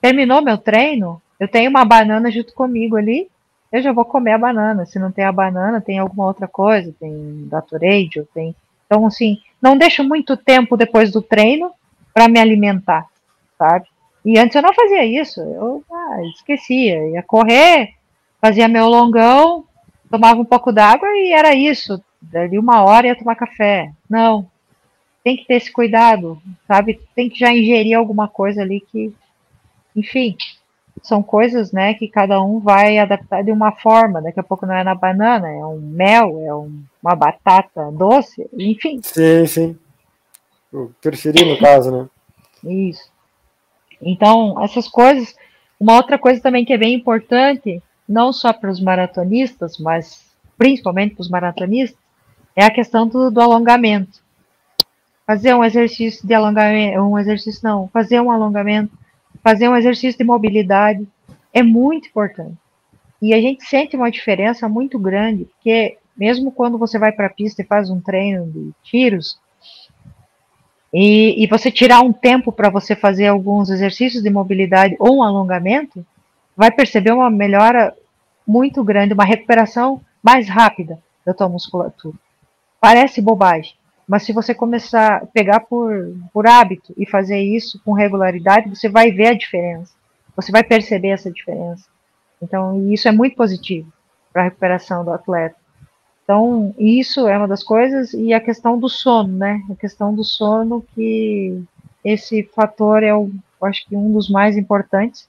terminou 0.00 0.42
meu 0.42 0.56
treino, 0.58 1.20
eu 1.40 1.48
tenho 1.48 1.70
uma 1.70 1.84
banana 1.84 2.30
junto 2.30 2.54
comigo 2.54 2.96
ali, 2.96 3.28
eu 3.70 3.82
já 3.82 3.92
vou 3.92 4.04
comer 4.04 4.32
a 4.32 4.38
banana. 4.38 4.86
Se 4.86 4.98
não 4.98 5.12
tem 5.12 5.24
a 5.24 5.32
banana, 5.32 5.80
tem 5.80 5.98
alguma 5.98 6.26
outra 6.26 6.48
coisa, 6.48 6.94
tem 6.98 7.46
Gatorade, 7.50 8.26
tem. 8.34 8.54
Então, 8.86 9.06
assim, 9.06 9.38
não 9.60 9.76
deixo 9.76 10.02
muito 10.02 10.36
tempo 10.36 10.76
depois 10.76 11.12
do 11.12 11.20
treino 11.20 11.70
para 12.18 12.26
me 12.26 12.40
alimentar, 12.40 13.06
sabe? 13.56 13.86
E 14.24 14.36
antes 14.40 14.56
eu 14.56 14.62
não 14.62 14.74
fazia 14.74 15.04
isso, 15.04 15.40
eu 15.40 15.84
ah, 15.88 16.20
esquecia, 16.34 17.10
ia 17.10 17.22
correr, 17.22 17.90
fazia 18.40 18.66
meu 18.66 18.88
longão, 18.88 19.64
tomava 20.10 20.40
um 20.40 20.44
pouco 20.44 20.72
d'água 20.72 21.08
e 21.10 21.32
era 21.32 21.54
isso. 21.54 22.02
Dali 22.20 22.58
uma 22.58 22.82
hora 22.82 23.06
ia 23.06 23.16
tomar 23.16 23.36
café. 23.36 23.92
Não, 24.10 24.50
tem 25.22 25.36
que 25.36 25.46
ter 25.46 25.54
esse 25.54 25.70
cuidado, 25.70 26.42
sabe? 26.66 26.98
Tem 27.14 27.30
que 27.30 27.38
já 27.38 27.52
ingerir 27.52 27.96
alguma 27.96 28.26
coisa 28.26 28.62
ali 28.62 28.80
que, 28.80 29.14
enfim, 29.94 30.36
são 31.00 31.22
coisas, 31.22 31.70
né, 31.70 31.94
que 31.94 32.08
cada 32.08 32.42
um 32.42 32.58
vai 32.58 32.98
adaptar 32.98 33.44
de 33.44 33.52
uma 33.52 33.70
forma. 33.70 34.20
Daqui 34.20 34.40
a 34.40 34.42
pouco 34.42 34.66
não 34.66 34.74
é 34.74 34.82
na 34.82 34.96
banana, 34.96 35.48
é 35.48 35.64
um 35.64 35.78
mel, 35.78 36.40
é 36.40 36.52
um, 36.52 36.82
uma 37.00 37.14
batata 37.14 37.92
doce, 37.92 38.44
enfim. 38.52 38.98
Sim, 39.04 39.46
sim. 39.46 39.78
O 40.72 40.90
preferir 41.00 41.46
no 41.46 41.58
caso, 41.58 41.90
né? 41.90 42.08
Isso. 42.64 43.10
Então, 44.00 44.62
essas 44.62 44.88
coisas. 44.88 45.34
Uma 45.80 45.96
outra 45.96 46.18
coisa 46.18 46.40
também 46.42 46.64
que 46.64 46.72
é 46.72 46.78
bem 46.78 46.94
importante, 46.94 47.80
não 48.08 48.32
só 48.32 48.52
para 48.52 48.70
os 48.70 48.80
maratonistas, 48.80 49.78
mas 49.78 50.26
principalmente 50.56 51.14
para 51.14 51.22
os 51.22 51.30
maratonistas, 51.30 51.98
é 52.56 52.64
a 52.64 52.70
questão 52.70 53.06
do, 53.06 53.30
do 53.30 53.40
alongamento. 53.40 54.20
Fazer 55.24 55.54
um 55.54 55.62
exercício 55.62 56.26
de 56.26 56.34
alongamento, 56.34 57.00
um 57.00 57.16
exercício 57.16 57.60
não, 57.62 57.86
fazer 57.88 58.20
um 58.20 58.30
alongamento 58.30 58.90
fazer 59.42 59.68
um 59.68 59.76
exercício 59.76 60.18
de 60.18 60.24
mobilidade 60.24 61.06
é 61.52 61.62
muito 61.62 62.08
importante. 62.08 62.56
E 63.20 63.34
a 63.34 63.40
gente 63.40 63.64
sente 63.64 63.96
uma 63.96 64.10
diferença 64.10 64.68
muito 64.68 64.98
grande, 64.98 65.44
porque 65.46 65.98
mesmo 66.16 66.52
quando 66.52 66.78
você 66.78 66.98
vai 66.98 67.12
para 67.12 67.26
a 67.26 67.30
pista 67.30 67.62
e 67.62 67.66
faz 67.66 67.90
um 67.90 68.00
treino 68.00 68.46
de 68.50 68.72
tiros, 68.82 69.38
e, 70.92 71.42
e 71.42 71.46
você 71.46 71.70
tirar 71.70 72.00
um 72.00 72.12
tempo 72.12 72.50
para 72.50 72.70
você 72.70 72.96
fazer 72.96 73.26
alguns 73.26 73.70
exercícios 73.70 74.22
de 74.22 74.30
mobilidade 74.30 74.96
ou 74.98 75.18
um 75.18 75.22
alongamento, 75.22 76.04
vai 76.56 76.70
perceber 76.70 77.12
uma 77.12 77.30
melhora 77.30 77.94
muito 78.46 78.82
grande, 78.82 79.14
uma 79.14 79.24
recuperação 79.24 80.00
mais 80.22 80.48
rápida 80.48 80.98
da 81.24 81.34
tua 81.34 81.48
musculatura. 81.48 82.16
Parece 82.80 83.20
bobagem, 83.20 83.74
mas 84.08 84.22
se 84.22 84.32
você 84.32 84.54
começar 84.54 85.16
a 85.16 85.26
pegar 85.26 85.60
por, 85.60 86.16
por 86.32 86.46
hábito 86.46 86.94
e 86.96 87.06
fazer 87.06 87.40
isso 87.40 87.80
com 87.84 87.92
regularidade, 87.92 88.68
você 88.68 88.88
vai 88.88 89.10
ver 89.10 89.28
a 89.28 89.34
diferença. 89.34 89.92
Você 90.34 90.50
vai 90.50 90.62
perceber 90.62 91.08
essa 91.08 91.30
diferença. 91.30 91.86
Então, 92.40 92.90
isso 92.90 93.06
é 93.06 93.12
muito 93.12 93.36
positivo 93.36 93.92
para 94.32 94.42
a 94.42 94.44
recuperação 94.46 95.04
do 95.04 95.10
atleta. 95.10 95.56
Então, 96.28 96.74
isso 96.78 97.26
é 97.26 97.38
uma 97.38 97.48
das 97.48 97.62
coisas. 97.62 98.12
E 98.12 98.34
a 98.34 98.40
questão 98.40 98.78
do 98.78 98.86
sono, 98.86 99.34
né? 99.34 99.62
A 99.70 99.74
questão 99.74 100.14
do 100.14 100.22
sono, 100.22 100.84
que 100.94 101.58
esse 102.04 102.42
fator 102.54 103.02
é, 103.02 103.14
o, 103.14 103.30
acho 103.62 103.86
que, 103.88 103.96
um 103.96 104.12
dos 104.12 104.28
mais 104.28 104.54
importantes. 104.54 105.26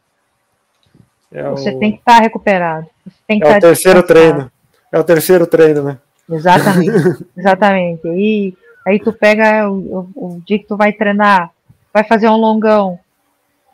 É 1.31 1.49
você 1.49 1.69
o... 1.69 1.79
tem 1.79 1.93
que 1.93 1.99
estar 1.99 2.17
tá 2.17 2.21
recuperado. 2.21 2.87
é 3.29 3.57
o 3.57 3.59
terceiro 3.61 4.03
treino. 4.03 4.51
É 4.91 4.99
o 4.99 5.03
terceiro 5.03 5.47
treino, 5.47 5.83
né? 5.83 5.97
Exatamente, 6.29 7.25
exatamente. 7.37 8.07
E 8.07 8.53
Aí 8.89 8.99
tu 8.99 9.13
pega 9.13 9.69
o, 9.69 10.09
o, 10.15 10.25
o 10.25 10.41
dia 10.45 10.57
que 10.57 10.65
tu 10.65 10.75
vai 10.75 10.91
treinar, 10.91 11.51
vai 11.93 12.03
fazer 12.03 12.27
um 12.27 12.35
longão. 12.35 12.99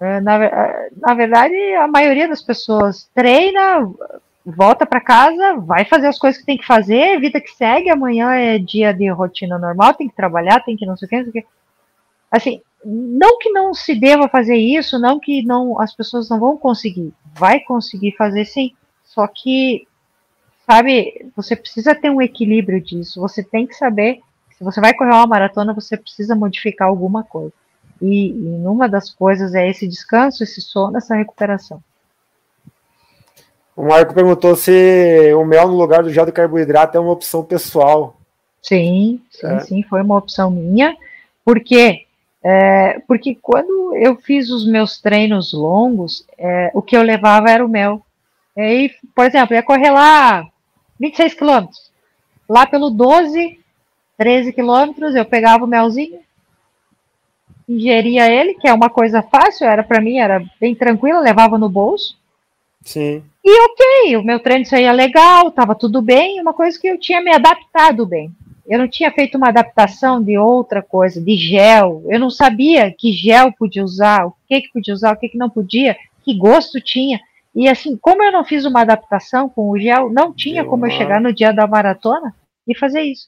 É, 0.01 0.19
na, 0.19 0.37
na 0.97 1.13
verdade, 1.13 1.55
a 1.75 1.87
maioria 1.87 2.27
das 2.27 2.41
pessoas 2.41 3.09
treina, 3.15 3.89
volta 4.45 4.85
para 4.85 5.01
casa, 5.01 5.55
vai 5.55 5.85
fazer 5.85 6.07
as 6.07 6.19
coisas 6.19 6.39
que 6.39 6.45
tem 6.45 6.57
que 6.57 6.65
fazer, 6.65 7.19
vida 7.19 7.41
que 7.41 7.49
segue, 7.51 7.89
amanhã 7.89 8.31
é 8.33 8.59
dia 8.59 8.93
de 8.93 9.09
rotina 9.09 9.57
normal, 9.57 9.93
tem 9.95 10.07
que 10.07 10.15
trabalhar, 10.15 10.63
tem 10.63 10.77
que 10.77 10.85
não 10.85 10.95
sei 10.95 11.07
o 11.07 11.09
que, 11.09 11.15
não 11.17 11.23
sei 11.23 11.29
o 11.29 11.33
que. 11.33 11.45
Assim, 12.31 12.61
não 12.83 13.39
que 13.39 13.49
não 13.49 13.73
se 13.73 13.95
deva 13.95 14.29
fazer 14.29 14.55
isso, 14.55 14.99
não 14.99 15.19
que 15.19 15.43
não 15.43 15.79
as 15.81 15.95
pessoas 15.95 16.29
não 16.29 16.39
vão 16.39 16.57
conseguir, 16.57 17.13
vai 17.33 17.59
conseguir 17.59 18.15
fazer 18.15 18.45
sim, 18.45 18.73
só 19.03 19.25
que 19.27 19.87
sabe, 20.69 21.31
você 21.35 21.55
precisa 21.55 21.95
ter 21.95 22.09
um 22.09 22.21
equilíbrio 22.21 22.81
disso, 22.81 23.21
você 23.21 23.43
tem 23.43 23.65
que 23.65 23.75
saber 23.75 24.21
se 24.57 24.63
você 24.63 24.79
vai 24.79 24.93
correr 24.93 25.11
uma 25.11 25.27
maratona, 25.27 25.73
você 25.73 25.97
precisa 25.97 26.35
modificar 26.35 26.87
alguma 26.87 27.23
coisa. 27.23 27.53
E, 28.01 28.29
e 28.29 28.67
uma 28.67 28.87
das 28.87 29.09
coisas 29.13 29.53
é 29.53 29.69
esse 29.69 29.87
descanso, 29.87 30.43
esse 30.43 30.61
sono, 30.61 30.97
essa 30.97 31.15
recuperação. 31.15 31.83
O 33.75 33.83
Marco 33.83 34.13
perguntou 34.13 34.55
se 34.55 35.33
o 35.33 35.43
mel 35.43 35.67
no 35.67 35.75
lugar 35.75 36.01
do 36.01 36.09
gel 36.09 36.25
de 36.25 36.31
carboidrato 36.31 36.97
é 36.97 36.99
uma 36.99 37.11
opção 37.11 37.43
pessoal. 37.43 38.15
Sim, 38.61 39.21
sim, 39.29 39.47
é. 39.47 39.59
sim, 39.59 39.83
foi 39.83 40.01
uma 40.01 40.17
opção 40.17 40.49
minha. 40.49 40.95
Por 41.43 41.59
quê? 41.59 42.05
É, 42.41 42.99
porque 43.07 43.37
quando 43.41 43.95
eu 43.95 44.15
fiz 44.15 44.49
os 44.49 44.65
meus 44.65 45.01
treinos 45.01 45.51
longos, 45.51 46.25
é, 46.37 46.71
o 46.73 46.81
que 46.81 46.95
eu 46.95 47.01
levava 47.01 47.49
era 47.49 47.65
o 47.65 47.69
mel. 47.69 48.01
E, 48.55 48.91
por 49.13 49.25
exemplo, 49.25 49.53
ia 49.53 49.61
correr 49.61 49.91
lá 49.91 50.47
26 50.99 51.33
quilômetros. 51.33 51.91
Lá 52.47 52.65
pelo 52.65 52.89
12, 52.89 53.59
13 54.17 54.53
quilômetros, 54.53 55.15
eu 55.15 55.25
pegava 55.25 55.65
o 55.65 55.67
melzinho, 55.67 56.19
ingeria 57.67 58.31
ele, 58.31 58.53
que 58.53 58.67
é 58.67 58.73
uma 58.73 58.89
coisa 58.89 59.21
fácil, 59.21 59.67
era 59.67 59.83
para 59.83 59.99
mim, 59.99 60.19
era 60.19 60.43
bem 60.61 60.73
tranquilo, 60.73 61.19
levava 61.19 61.57
no 61.57 61.67
bolso. 61.67 62.17
Sim. 62.85 63.23
E 63.43 63.61
ok, 63.63 64.17
o 64.17 64.23
meu 64.23 64.39
treino 64.39 64.65
saía 64.65 64.91
legal, 64.91 65.49
estava 65.49 65.75
tudo 65.75 66.01
bem, 66.01 66.39
uma 66.39 66.53
coisa 66.53 66.79
que 66.79 66.87
eu 66.87 66.99
tinha 66.99 67.19
me 67.19 67.33
adaptado 67.33 68.05
bem. 68.05 68.31
Eu 68.67 68.79
não 68.79 68.87
tinha 68.87 69.11
feito 69.11 69.37
uma 69.37 69.49
adaptação 69.49 70.23
de 70.23 70.37
outra 70.37 70.81
coisa, 70.81 71.21
de 71.21 71.35
gel. 71.35 72.03
Eu 72.07 72.19
não 72.19 72.29
sabia 72.29 72.91
que 72.91 73.11
gel 73.11 73.51
podia 73.53 73.83
usar, 73.83 74.25
o 74.25 74.33
que, 74.47 74.61
que 74.61 74.71
podia 74.71 74.93
usar, 74.93 75.13
o 75.13 75.17
que, 75.17 75.29
que 75.29 75.37
não 75.37 75.49
podia, 75.49 75.97
que 76.23 76.35
gosto 76.35 76.79
tinha. 76.79 77.19
E 77.53 77.67
assim, 77.67 77.97
como 77.97 78.23
eu 78.23 78.31
não 78.31 78.43
fiz 78.43 78.65
uma 78.65 78.81
adaptação 78.81 79.47
com 79.49 79.69
o 79.69 79.79
gel, 79.79 80.09
não 80.09 80.33
tinha 80.33 80.65
como 80.65 80.85
eu 80.85 80.91
chegar 80.91 81.21
no 81.21 81.33
dia 81.33 81.51
da 81.51 81.67
maratona 81.67 82.33
e 82.67 82.75
fazer 82.75 83.01
isso. 83.01 83.27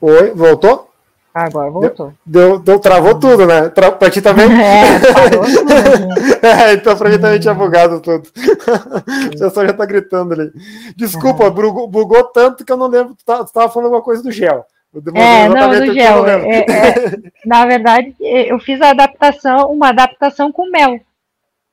Oi, 0.00 0.30
voltou? 0.30 0.90
Agora 1.32 1.70
voltou. 1.70 2.12
Deu, 2.26 2.58
deu, 2.58 2.80
travou 2.80 3.18
tudo, 3.18 3.46
né? 3.46 3.68
Tra, 3.68 3.92
pra 3.92 4.10
ti 4.10 4.20
também? 4.20 4.48
É, 4.50 5.12
parou 5.12 5.44
tudo. 5.46 6.46
é, 6.46 6.72
então 6.74 6.96
pra 6.96 7.08
mim 7.08 7.18
também 7.18 7.38
tinha 7.38 7.54
bugado 7.54 8.00
tudo. 8.00 8.28
o 9.26 9.38
pessoal 9.38 9.66
já 9.66 9.72
tá 9.72 9.86
gritando 9.86 10.34
ali. 10.34 10.50
Desculpa, 10.96 11.48
bugou, 11.50 11.86
bugou, 11.86 12.24
tanto 12.24 12.64
que 12.64 12.72
eu 12.72 12.76
não 12.76 12.88
lembro. 12.88 13.14
Tu 13.14 13.24
tá, 13.24 13.44
tava 13.44 13.68
falando 13.68 13.86
alguma 13.86 14.02
coisa 14.02 14.22
do 14.22 14.32
gel. 14.32 14.66
É, 15.14 15.48
não, 15.48 15.70
do 15.70 15.94
gel. 15.94 16.26
É, 16.26 16.58
é, 16.58 16.94
na 17.46 17.64
verdade, 17.64 18.12
eu 18.18 18.58
fiz 18.58 18.80
a 18.80 18.90
adaptação, 18.90 19.70
uma 19.70 19.90
adaptação 19.90 20.50
com 20.50 20.68
mel. 20.68 20.98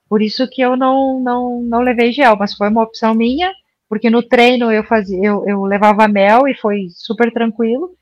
Por 0.08 0.22
isso 0.22 0.48
que 0.48 0.62
eu 0.62 0.78
não, 0.78 1.20
não, 1.20 1.62
não 1.62 1.80
levei 1.80 2.12
gel, 2.12 2.36
mas 2.38 2.54
foi 2.54 2.70
uma 2.70 2.84
opção 2.84 3.16
minha, 3.16 3.52
porque 3.90 4.10
no 4.10 4.22
treino 4.22 4.72
eu 4.72 4.84
fazia, 4.84 5.20
eu, 5.20 5.44
eu 5.48 5.64
levava 5.64 6.08
mel 6.08 6.48
e 6.48 6.54
foi 6.54 6.88
super 6.92 7.34
tranquilo. 7.34 7.98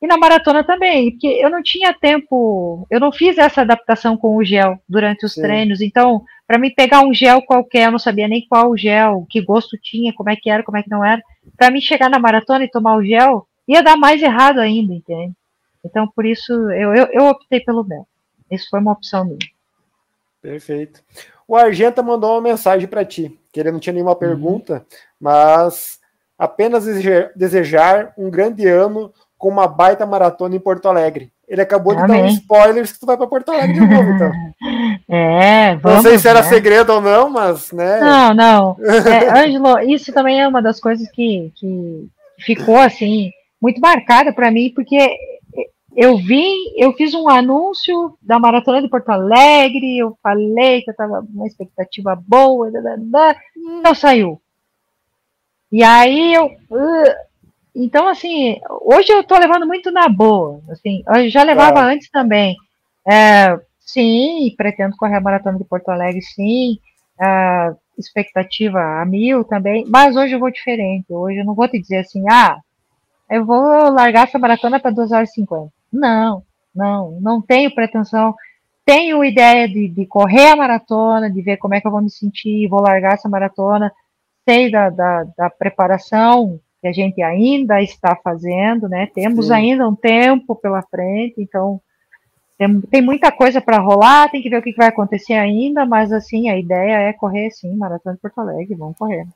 E 0.00 0.06
na 0.06 0.16
maratona 0.16 0.62
também, 0.62 1.10
porque 1.10 1.26
eu 1.26 1.50
não 1.50 1.60
tinha 1.60 1.92
tempo, 1.92 2.86
eu 2.88 3.00
não 3.00 3.10
fiz 3.10 3.36
essa 3.36 3.62
adaptação 3.62 4.16
com 4.16 4.36
o 4.36 4.44
gel 4.44 4.80
durante 4.88 5.26
os 5.26 5.34
Sim. 5.34 5.42
treinos, 5.42 5.80
então, 5.80 6.24
para 6.46 6.56
mim 6.56 6.72
pegar 6.72 7.00
um 7.00 7.12
gel 7.12 7.42
qualquer, 7.42 7.86
eu 7.86 7.90
não 7.90 7.98
sabia 7.98 8.28
nem 8.28 8.46
qual 8.48 8.76
gel, 8.76 9.26
que 9.28 9.40
gosto 9.40 9.76
tinha, 9.82 10.12
como 10.12 10.30
é 10.30 10.36
que 10.36 10.48
era, 10.48 10.62
como 10.62 10.78
é 10.78 10.82
que 10.84 10.90
não 10.90 11.04
era. 11.04 11.20
Para 11.56 11.70
mim 11.72 11.80
chegar 11.80 12.08
na 12.08 12.18
maratona 12.18 12.64
e 12.64 12.70
tomar 12.70 12.96
o 12.96 13.04
gel, 13.04 13.46
ia 13.66 13.82
dar 13.82 13.96
mais 13.96 14.22
errado 14.22 14.60
ainda, 14.60 14.94
entende? 14.94 15.32
Então, 15.84 16.06
por 16.06 16.24
isso, 16.24 16.52
eu, 16.52 16.94
eu, 16.94 17.08
eu 17.12 17.24
optei 17.26 17.58
pelo 17.58 17.84
mel. 17.84 18.06
Isso 18.48 18.68
foi 18.70 18.78
uma 18.78 18.92
opção 18.92 19.24
minha. 19.24 19.38
Perfeito. 20.40 21.02
O 21.46 21.56
Argenta 21.56 22.02
mandou 22.04 22.34
uma 22.34 22.40
mensagem 22.40 22.86
para 22.86 23.04
ti, 23.04 23.36
que 23.52 23.58
ele 23.58 23.72
não 23.72 23.80
tinha 23.80 23.92
nenhuma 23.92 24.12
uhum. 24.12 24.18
pergunta, 24.18 24.86
mas 25.20 25.98
Apenas 26.38 26.84
desejar 27.34 28.14
um 28.16 28.30
grande 28.30 28.64
ano 28.68 29.12
com 29.38 29.48
uma 29.48 29.68
baita 29.68 30.04
maratona 30.04 30.56
em 30.56 30.60
Porto 30.60 30.88
Alegre. 30.88 31.30
Ele 31.46 31.62
acabou 31.62 31.94
de 31.94 32.02
Amém. 32.02 32.22
dar 32.22 32.24
um 32.24 32.28
spoiler 32.28 32.86
que 32.86 32.98
tu 32.98 33.06
vai 33.06 33.16
para 33.16 33.26
Porto 33.26 33.50
Alegre 33.50 33.74
de 33.74 33.80
novo, 33.80 34.10
então. 34.10 34.32
É, 35.10 35.76
vamos, 35.76 36.04
Não 36.04 36.10
sei 36.10 36.18
se 36.18 36.28
era 36.28 36.42
né? 36.42 36.48
segredo 36.48 36.92
ou 36.92 37.00
não, 37.00 37.30
mas, 37.30 37.72
né? 37.72 38.00
Não, 38.00 38.34
não. 38.34 38.76
É, 39.06 39.46
Ângelo, 39.46 39.78
isso 39.80 40.12
também 40.12 40.42
é 40.42 40.46
uma 40.46 40.60
das 40.60 40.78
coisas 40.78 41.10
que, 41.10 41.50
que 41.56 42.06
ficou, 42.40 42.76
assim, 42.76 43.30
muito 43.62 43.80
marcada 43.80 44.32
para 44.32 44.50
mim, 44.50 44.70
porque 44.74 45.16
eu 45.96 46.18
vim, 46.18 46.54
eu 46.76 46.92
fiz 46.92 47.14
um 47.14 47.28
anúncio 47.28 48.16
da 48.20 48.38
Maratona 48.38 48.82
de 48.82 48.88
Porto 48.88 49.08
Alegre, 49.08 49.98
eu 49.98 50.18
falei 50.22 50.82
que 50.82 50.90
eu 50.90 50.92
estava 50.92 51.26
uma 51.32 51.46
expectativa 51.46 52.14
boa, 52.14 52.70
não 53.82 53.94
saiu. 53.94 54.40
E 55.72 55.82
aí 55.82 56.34
eu, 56.34 56.46
uh, 56.46 57.27
então, 57.80 58.08
assim, 58.08 58.60
hoje 58.82 59.12
eu 59.12 59.20
estou 59.20 59.38
levando 59.38 59.64
muito 59.64 59.92
na 59.92 60.08
boa. 60.08 60.60
Assim, 60.68 61.04
eu 61.06 61.28
já 61.30 61.44
levava 61.44 61.80
antes 61.80 62.10
também. 62.10 62.56
É, 63.08 63.56
sim, 63.78 64.52
pretendo 64.56 64.96
correr 64.96 65.14
a 65.14 65.20
maratona 65.20 65.56
de 65.56 65.64
Porto 65.64 65.88
Alegre, 65.88 66.20
sim. 66.20 66.80
É, 67.20 67.72
expectativa 67.96 68.80
a 68.80 69.04
mil 69.06 69.44
também. 69.44 69.84
Mas 69.88 70.16
hoje 70.16 70.34
eu 70.34 70.40
vou 70.40 70.50
diferente. 70.50 71.06
Hoje 71.08 71.38
eu 71.38 71.44
não 71.44 71.54
vou 71.54 71.68
te 71.68 71.78
dizer 71.78 71.98
assim, 71.98 72.24
ah, 72.28 72.58
eu 73.30 73.46
vou 73.46 73.92
largar 73.92 74.26
essa 74.26 74.40
maratona 74.40 74.80
para 74.80 74.90
2 74.90 75.12
horas 75.12 75.30
e 75.30 75.34
50. 75.34 75.72
Não, 75.92 76.42
não, 76.74 77.20
não 77.20 77.40
tenho 77.40 77.72
pretensão. 77.72 78.34
Tenho 78.84 79.24
ideia 79.24 79.68
de, 79.68 79.86
de 79.86 80.04
correr 80.04 80.48
a 80.48 80.56
maratona, 80.56 81.30
de 81.30 81.42
ver 81.42 81.58
como 81.58 81.76
é 81.76 81.80
que 81.80 81.86
eu 81.86 81.92
vou 81.92 82.02
me 82.02 82.10
sentir, 82.10 82.66
vou 82.66 82.80
largar 82.80 83.14
essa 83.14 83.28
maratona. 83.28 83.92
Sei 84.44 84.68
da, 84.68 84.90
da, 84.90 85.24
da 85.36 85.48
preparação 85.48 86.58
que 86.80 86.88
a 86.88 86.92
gente 86.92 87.20
ainda 87.22 87.82
está 87.82 88.16
fazendo, 88.16 88.88
né? 88.88 89.08
Temos 89.14 89.46
Sim. 89.46 89.52
ainda 89.52 89.88
um 89.88 89.94
tempo 89.94 90.54
pela 90.54 90.82
frente, 90.82 91.34
então 91.38 91.80
tem, 92.58 92.80
tem 92.82 93.02
muita 93.02 93.30
coisa 93.30 93.60
para 93.60 93.78
rolar, 93.78 94.30
tem 94.30 94.42
que 94.42 94.50
ver 94.50 94.58
o 94.58 94.62
que, 94.62 94.74
vai 94.74 94.88
acontecer 94.88 95.34
ainda, 95.34 95.86
mas 95.86 96.12
assim, 96.12 96.48
a 96.48 96.58
ideia 96.58 96.98
é 97.08 97.12
correr 97.12 97.50
sim, 97.50 97.74
Maratona 97.76 98.16
de 98.16 98.20
Porto 98.20 98.40
Alegre, 98.40 98.74
vamos 98.74 98.96
correr. 98.96 99.26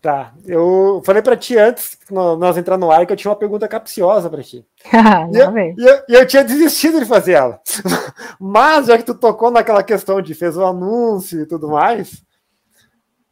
Tá, 0.00 0.32
eu 0.46 1.02
falei 1.04 1.20
para 1.20 1.36
ti 1.36 1.58
antes, 1.58 1.98
nós 2.08 2.56
entrar 2.56 2.78
no 2.78 2.90
ar, 2.90 3.04
que 3.04 3.12
eu 3.12 3.16
tinha 3.16 3.30
uma 3.30 3.36
pergunta 3.36 3.66
capciosa 3.66 4.30
para 4.30 4.44
ti. 4.44 4.64
e, 5.32 5.36
eu, 5.36 5.58
e, 5.58 5.74
eu, 5.76 6.02
e 6.08 6.14
eu 6.14 6.26
tinha 6.26 6.44
desistido 6.44 7.00
de 7.00 7.04
fazer 7.04 7.32
ela. 7.32 7.60
Mas 8.38 8.86
já 8.86 8.96
que 8.96 9.04
tu 9.04 9.14
tocou 9.14 9.50
naquela 9.50 9.82
questão 9.82 10.22
de 10.22 10.34
fez 10.34 10.56
o 10.56 10.64
anúncio 10.64 11.42
e 11.42 11.46
tudo 11.46 11.68
mais, 11.68 12.22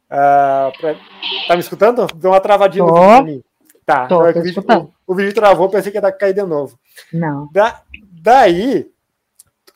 Uh, 0.09 0.71
pra... 0.79 0.95
Tá 1.47 1.53
me 1.55 1.59
escutando? 1.59 2.07
Deu 2.15 2.31
uma 2.31 2.39
travadinha 2.39 2.85
tô, 2.85 2.93
no 2.93 3.25
vídeo. 3.25 3.45
Tá, 3.85 4.07
tô, 4.07 4.19
tô 4.19 4.39
o, 4.39 4.43
vídeo, 4.43 4.65
o, 4.67 5.11
o, 5.11 5.15
vídeo, 5.15 5.33
travou, 5.33 5.69
pensei 5.69 5.91
que 5.91 5.97
ia 5.97 6.11
cair 6.11 6.33
de 6.33 6.43
novo. 6.43 6.77
Não. 7.13 7.49
Da, 7.51 7.81
daí, 8.21 8.91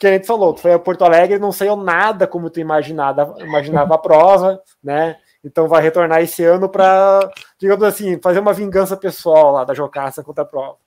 que 0.01 0.07
a 0.07 0.13
gente 0.13 0.25
falou, 0.25 0.51
tu 0.51 0.61
foi 0.61 0.73
a 0.73 0.79
Porto 0.79 1.05
Alegre 1.05 1.38
não 1.38 1.51
saiu 1.51 1.75
nada 1.75 2.25
como 2.25 2.49
tu 2.49 2.59
imaginava, 2.59 3.36
imaginava 3.38 3.93
a 3.93 3.99
prova, 3.99 4.59
né? 4.84 5.15
Então 5.43 5.67
vai 5.67 5.79
retornar 5.79 6.21
esse 6.21 6.43
ano 6.43 6.67
para, 6.67 7.29
digamos 7.59 7.84
assim, 7.84 8.19
fazer 8.19 8.39
uma 8.39 8.51
vingança 8.51 8.97
pessoal 8.97 9.51
lá 9.51 9.63
da 9.63 9.75
Jocasta 9.75 10.23
contra 10.23 10.43
a 10.43 10.47
prova. 10.47 10.77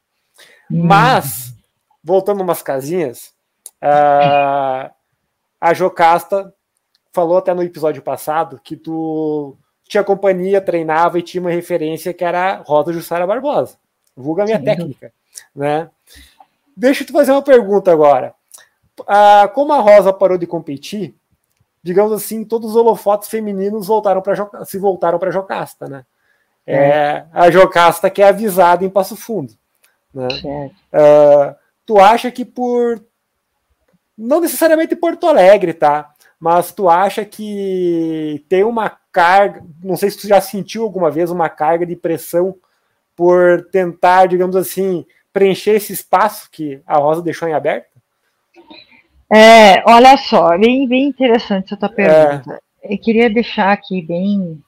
Hum. 0.68 0.84
Mas, 0.84 1.54
voltando 2.02 2.40
umas 2.40 2.60
casinhas, 2.60 3.32
uh, 3.80 4.90
a 5.60 5.74
Jocasta 5.74 6.52
falou 7.14 7.38
até 7.38 7.54
no 7.54 7.62
episódio 7.62 8.02
passado 8.02 8.60
que 8.62 8.76
tu 8.76 9.56
tinha 9.84 10.02
companhia, 10.02 10.60
treinava 10.60 11.18
e 11.18 11.22
tinha 11.22 11.40
uma 11.40 11.50
referência 11.50 12.12
que 12.12 12.24
era 12.24 12.54
a 12.54 12.56
Rosa 12.56 12.92
Jussara 12.92 13.26
Barbosa. 13.26 13.76
Vulga 14.16 14.44
minha 14.44 14.58
Sim. 14.58 14.64
técnica, 14.64 15.12
né? 15.54 15.88
Deixa 16.76 17.04
eu 17.04 17.06
te 17.06 17.12
fazer 17.12 17.30
uma 17.30 17.42
pergunta 17.42 17.92
agora. 17.92 18.34
Ah, 19.06 19.48
como 19.54 19.72
a 19.72 19.78
Rosa 19.78 20.12
parou 20.12 20.36
de 20.36 20.46
competir, 20.46 21.14
digamos 21.82 22.12
assim, 22.12 22.44
todos 22.44 22.70
os 22.70 22.76
holofotes 22.76 23.28
femininos 23.28 23.86
voltaram 23.86 24.20
para 24.20 24.64
se 24.64 24.78
voltaram 24.78 25.18
para 25.18 25.28
a 25.28 25.32
Jocasta, 25.32 25.88
né? 25.88 26.04
É. 26.66 26.76
é. 26.76 27.26
a 27.32 27.50
Jocasta 27.50 28.10
que 28.10 28.22
é 28.22 28.28
avisada 28.28 28.84
em 28.84 28.90
Passo 28.90 29.14
Fundo, 29.14 29.52
né? 30.12 30.28
Ah, 30.92 31.54
tu 31.86 32.00
acha 32.00 32.30
que 32.32 32.44
por 32.44 33.00
não 34.16 34.40
necessariamente 34.40 34.96
Porto 34.96 35.26
Alegre, 35.28 35.74
tá? 35.74 36.13
Mas 36.44 36.72
tu 36.72 36.90
acha 36.90 37.24
que 37.24 38.44
tem 38.50 38.64
uma 38.64 38.90
carga, 39.10 39.64
não 39.82 39.96
sei 39.96 40.10
se 40.10 40.18
tu 40.18 40.28
já 40.28 40.42
sentiu 40.42 40.82
alguma 40.82 41.10
vez 41.10 41.30
uma 41.30 41.48
carga 41.48 41.86
de 41.86 41.96
pressão 41.96 42.54
por 43.16 43.66
tentar, 43.72 44.26
digamos 44.26 44.54
assim, 44.54 45.06
preencher 45.32 45.70
esse 45.70 45.94
espaço 45.94 46.50
que 46.50 46.82
a 46.86 46.98
Rosa 46.98 47.22
deixou 47.22 47.48
em 47.48 47.54
aberto? 47.54 47.88
É, 49.32 49.82
olha 49.90 50.18
só, 50.18 50.58
bem, 50.58 50.86
bem 50.86 51.06
interessante 51.06 51.64
essa 51.64 51.78
tua 51.78 51.88
pergunta. 51.88 52.60
É. 52.82 52.92
Eu 52.92 52.98
queria 52.98 53.30
deixar 53.30 53.72
aqui 53.72 54.02
bem 54.02 54.62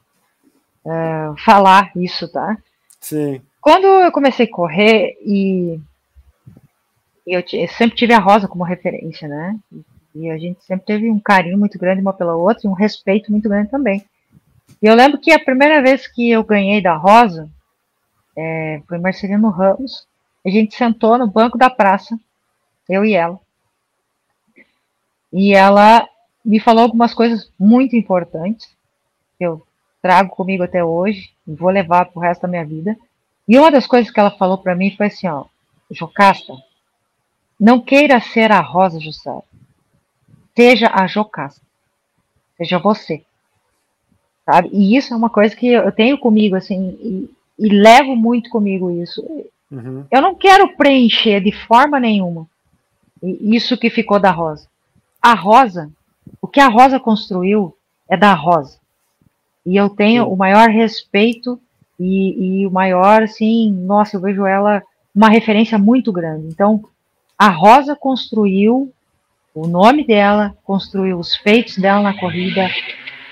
uh, 0.82 1.36
falar 1.44 1.90
isso, 1.94 2.26
tá? 2.32 2.56
Sim. 2.98 3.42
Quando 3.60 3.84
eu 3.84 4.10
comecei 4.10 4.46
a 4.46 4.50
correr 4.50 5.18
e 5.20 5.78
eu, 7.26 7.44
eu 7.52 7.68
sempre 7.68 7.98
tive 7.98 8.14
a 8.14 8.18
Rosa 8.18 8.48
como 8.48 8.64
referência, 8.64 9.28
né? 9.28 9.58
E 10.18 10.30
a 10.30 10.38
gente 10.38 10.64
sempre 10.64 10.86
teve 10.86 11.10
um 11.10 11.20
carinho 11.20 11.58
muito 11.58 11.78
grande 11.78 12.00
uma 12.00 12.12
pela 12.12 12.34
outra 12.34 12.62
e 12.64 12.68
um 12.68 12.72
respeito 12.72 13.30
muito 13.30 13.48
grande 13.50 13.70
também. 13.70 14.02
E 14.82 14.86
eu 14.86 14.94
lembro 14.94 15.20
que 15.20 15.30
a 15.30 15.38
primeira 15.38 15.82
vez 15.82 16.06
que 16.06 16.30
eu 16.30 16.42
ganhei 16.42 16.80
da 16.80 16.96
Rosa 16.96 17.50
é, 18.34 18.80
foi 18.88 18.98
Marcelino 18.98 19.50
Ramos. 19.50 20.06
A 20.44 20.48
gente 20.48 20.74
sentou 20.74 21.18
no 21.18 21.26
banco 21.26 21.58
da 21.58 21.68
praça, 21.68 22.18
eu 22.88 23.04
e 23.04 23.12
ela. 23.12 23.38
E 25.30 25.52
ela 25.52 26.08
me 26.42 26.58
falou 26.58 26.84
algumas 26.84 27.12
coisas 27.12 27.50
muito 27.58 27.94
importantes 27.94 28.74
que 29.36 29.44
eu 29.44 29.66
trago 30.00 30.30
comigo 30.30 30.62
até 30.62 30.82
hoje 30.82 31.30
e 31.46 31.54
vou 31.54 31.68
levar 31.68 32.06
para 32.06 32.18
o 32.18 32.22
resto 32.22 32.42
da 32.42 32.48
minha 32.48 32.64
vida. 32.64 32.96
E 33.46 33.58
uma 33.58 33.70
das 33.70 33.86
coisas 33.86 34.10
que 34.10 34.18
ela 34.18 34.30
falou 34.30 34.56
para 34.56 34.74
mim 34.74 34.94
foi 34.96 35.06
assim, 35.06 35.26
ó, 35.26 35.44
Jocasta, 35.90 36.54
não 37.60 37.80
queira 37.80 38.18
ser 38.18 38.50
a 38.50 38.60
Rosa 38.60 38.98
Jussara. 38.98 39.44
Seja 40.56 40.90
a 40.92 41.06
Jocasta. 41.06 41.60
Seja 42.56 42.78
você. 42.78 43.22
Sabe? 44.44 44.70
E 44.72 44.96
isso 44.96 45.12
é 45.12 45.16
uma 45.16 45.30
coisa 45.30 45.54
que 45.54 45.68
eu 45.68 45.92
tenho 45.92 46.18
comigo, 46.18 46.56
assim, 46.56 46.96
e, 47.00 47.30
e 47.58 47.68
levo 47.68 48.16
muito 48.16 48.48
comigo 48.48 48.90
isso. 48.90 49.22
Uhum. 49.70 50.04
Eu 50.10 50.22
não 50.22 50.34
quero 50.34 50.76
preencher 50.76 51.40
de 51.40 51.52
forma 51.52 52.00
nenhuma 52.00 52.48
isso 53.22 53.76
que 53.76 53.90
ficou 53.90 54.20
da 54.20 54.30
Rosa. 54.30 54.68
A 55.20 55.34
Rosa, 55.34 55.90
o 56.40 56.46
que 56.46 56.60
a 56.60 56.68
Rosa 56.68 57.00
construiu 57.00 57.76
é 58.08 58.16
da 58.16 58.34
Rosa. 58.34 58.78
E 59.64 59.76
eu 59.76 59.88
tenho 59.88 60.24
Sim. 60.24 60.30
o 60.30 60.36
maior 60.36 60.68
respeito 60.68 61.60
e, 61.98 62.60
e, 62.60 62.66
o 62.66 62.70
maior, 62.70 63.22
assim, 63.22 63.72
nossa, 63.72 64.16
eu 64.16 64.20
vejo 64.20 64.44
ela 64.46 64.82
uma 65.14 65.28
referência 65.28 65.78
muito 65.78 66.12
grande. 66.12 66.46
Então, 66.46 66.84
a 67.38 67.48
Rosa 67.48 67.96
construiu 67.96 68.92
o 69.56 69.66
nome 69.66 70.06
dela, 70.06 70.54
construiu 70.62 71.18
os 71.18 71.34
feitos 71.34 71.78
dela 71.78 72.02
na 72.02 72.18
corrida. 72.20 72.68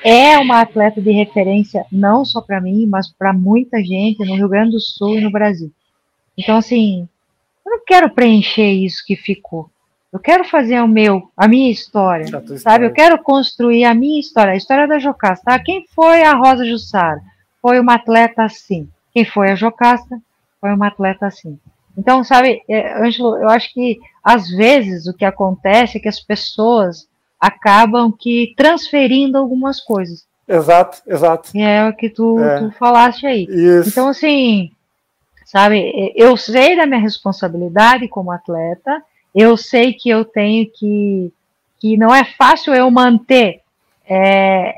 É 0.03 0.39
uma 0.39 0.63
atleta 0.63 1.01
de 1.01 1.11
referência 1.11 1.85
não 1.93 2.25
só 2.25 2.41
para 2.41 2.63
mim, 2.63 2.87
mas 2.87 3.13
para 3.13 3.33
muita 3.33 3.83
gente 3.85 4.25
no 4.25 4.35
Rio 4.35 4.49
Grande 4.49 4.73
do 4.73 4.81
Sul 4.81 5.19
e 5.19 5.21
no 5.21 5.31
Brasil. 5.31 5.71
Então, 6.37 6.57
assim, 6.57 7.07
eu 7.65 7.73
não 7.73 7.85
quero 7.85 8.11
preencher 8.11 8.71
isso 8.71 9.05
que 9.07 9.17
ficou. 9.17 9.69
Eu 10.11 10.19
quero 10.19 10.45
fazer 10.45 10.81
o 10.81 10.89
meu, 10.89 11.31
a 11.37 11.47
minha 11.47 11.71
história, 11.71 12.27
sabe? 12.59 12.87
Eu 12.87 12.93
quero 12.93 13.23
construir 13.23 13.85
a 13.85 13.93
minha 13.95 14.21
história, 14.21 14.53
a 14.53 14.57
história 14.57 14.89
da 14.89 14.99
Jocasta. 14.99 15.43
Ah, 15.47 15.59
quem 15.59 15.85
foi 15.95 16.23
a 16.23 16.35
Rosa 16.35 16.65
Jussara? 16.65 17.21
Foi 17.61 17.79
uma 17.79 17.97
atleta 17.97 18.45
assim. 18.45 18.89
Quem 19.13 19.25
foi 19.25 19.51
a 19.51 19.57
Jocasta? 19.57 20.19
Foi 20.61 20.73
uma 20.73 20.87
atleta 20.87 21.27
assim. 21.27 21.59
Então, 21.99 22.25
sabe, 22.25 22.63
é, 22.69 23.03
Ângelo, 23.03 23.37
eu 23.37 23.49
acho 23.49 23.73
que 23.75 23.99
às 24.25 24.49
vezes 24.49 25.07
o 25.07 25.13
que 25.13 25.25
acontece 25.25 25.99
é 25.99 26.01
que 26.01 26.09
as 26.09 26.19
pessoas 26.19 27.07
acabam 27.39 28.11
que 28.11 28.55
transferindo 28.57 29.37
algumas 29.37 29.81
coisas. 29.81 30.27
Exato, 30.49 31.03
exato. 31.07 31.51
E 31.55 31.61
é 31.61 31.89
o 31.89 31.93
que 31.95 32.09
tu, 32.09 32.39
é. 32.39 32.59
tu 32.59 32.71
falaste 32.73 33.27
aí. 33.27 33.47
Isso. 33.49 33.91
Então, 33.91 34.09
assim, 34.09 34.71
sabe, 35.45 36.13
eu 36.17 36.37
sei 36.37 36.77
da 36.77 36.87
minha 36.87 37.01
responsabilidade 37.01 38.09
como 38.09 38.33
atleta, 38.33 39.03
eu 39.35 39.57
sei 39.57 39.93
que 39.93 40.09
eu 40.09 40.25
tenho 40.25 40.71
que, 40.73 41.33
que 41.79 41.97
não 41.97 42.15
é 42.15 42.25
fácil 42.25 42.75
eu 42.75 42.91
manter 42.91 43.61
é, 44.09 44.75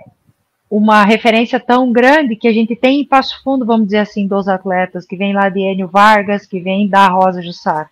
uma 0.71 1.05
referência 1.05 1.61
tão 1.61 1.93
grande 1.93 2.37
que 2.37 2.49
a 2.49 2.53
gente 2.53 2.75
tem 2.75 3.01
em 3.01 3.05
Passo 3.05 3.43
Fundo, 3.43 3.65
vamos 3.65 3.87
dizer 3.87 3.99
assim, 3.99 4.27
dos 4.27 4.49
atletas, 4.49 5.07
que 5.07 5.17
vem 5.17 5.33
lá 5.33 5.49
de 5.49 5.61
Enio 5.61 5.89
Vargas, 5.89 6.47
que 6.47 6.61
vem 6.61 6.89
da 6.89 7.09
Rosa 7.09 7.43
Jussar, 7.43 7.91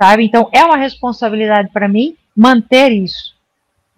sabe? 0.00 0.24
Então, 0.24 0.48
é 0.52 0.64
uma 0.64 0.76
responsabilidade 0.76 1.70
para 1.72 1.88
mim 1.88 2.16
manter 2.36 2.90
isso. 2.90 3.34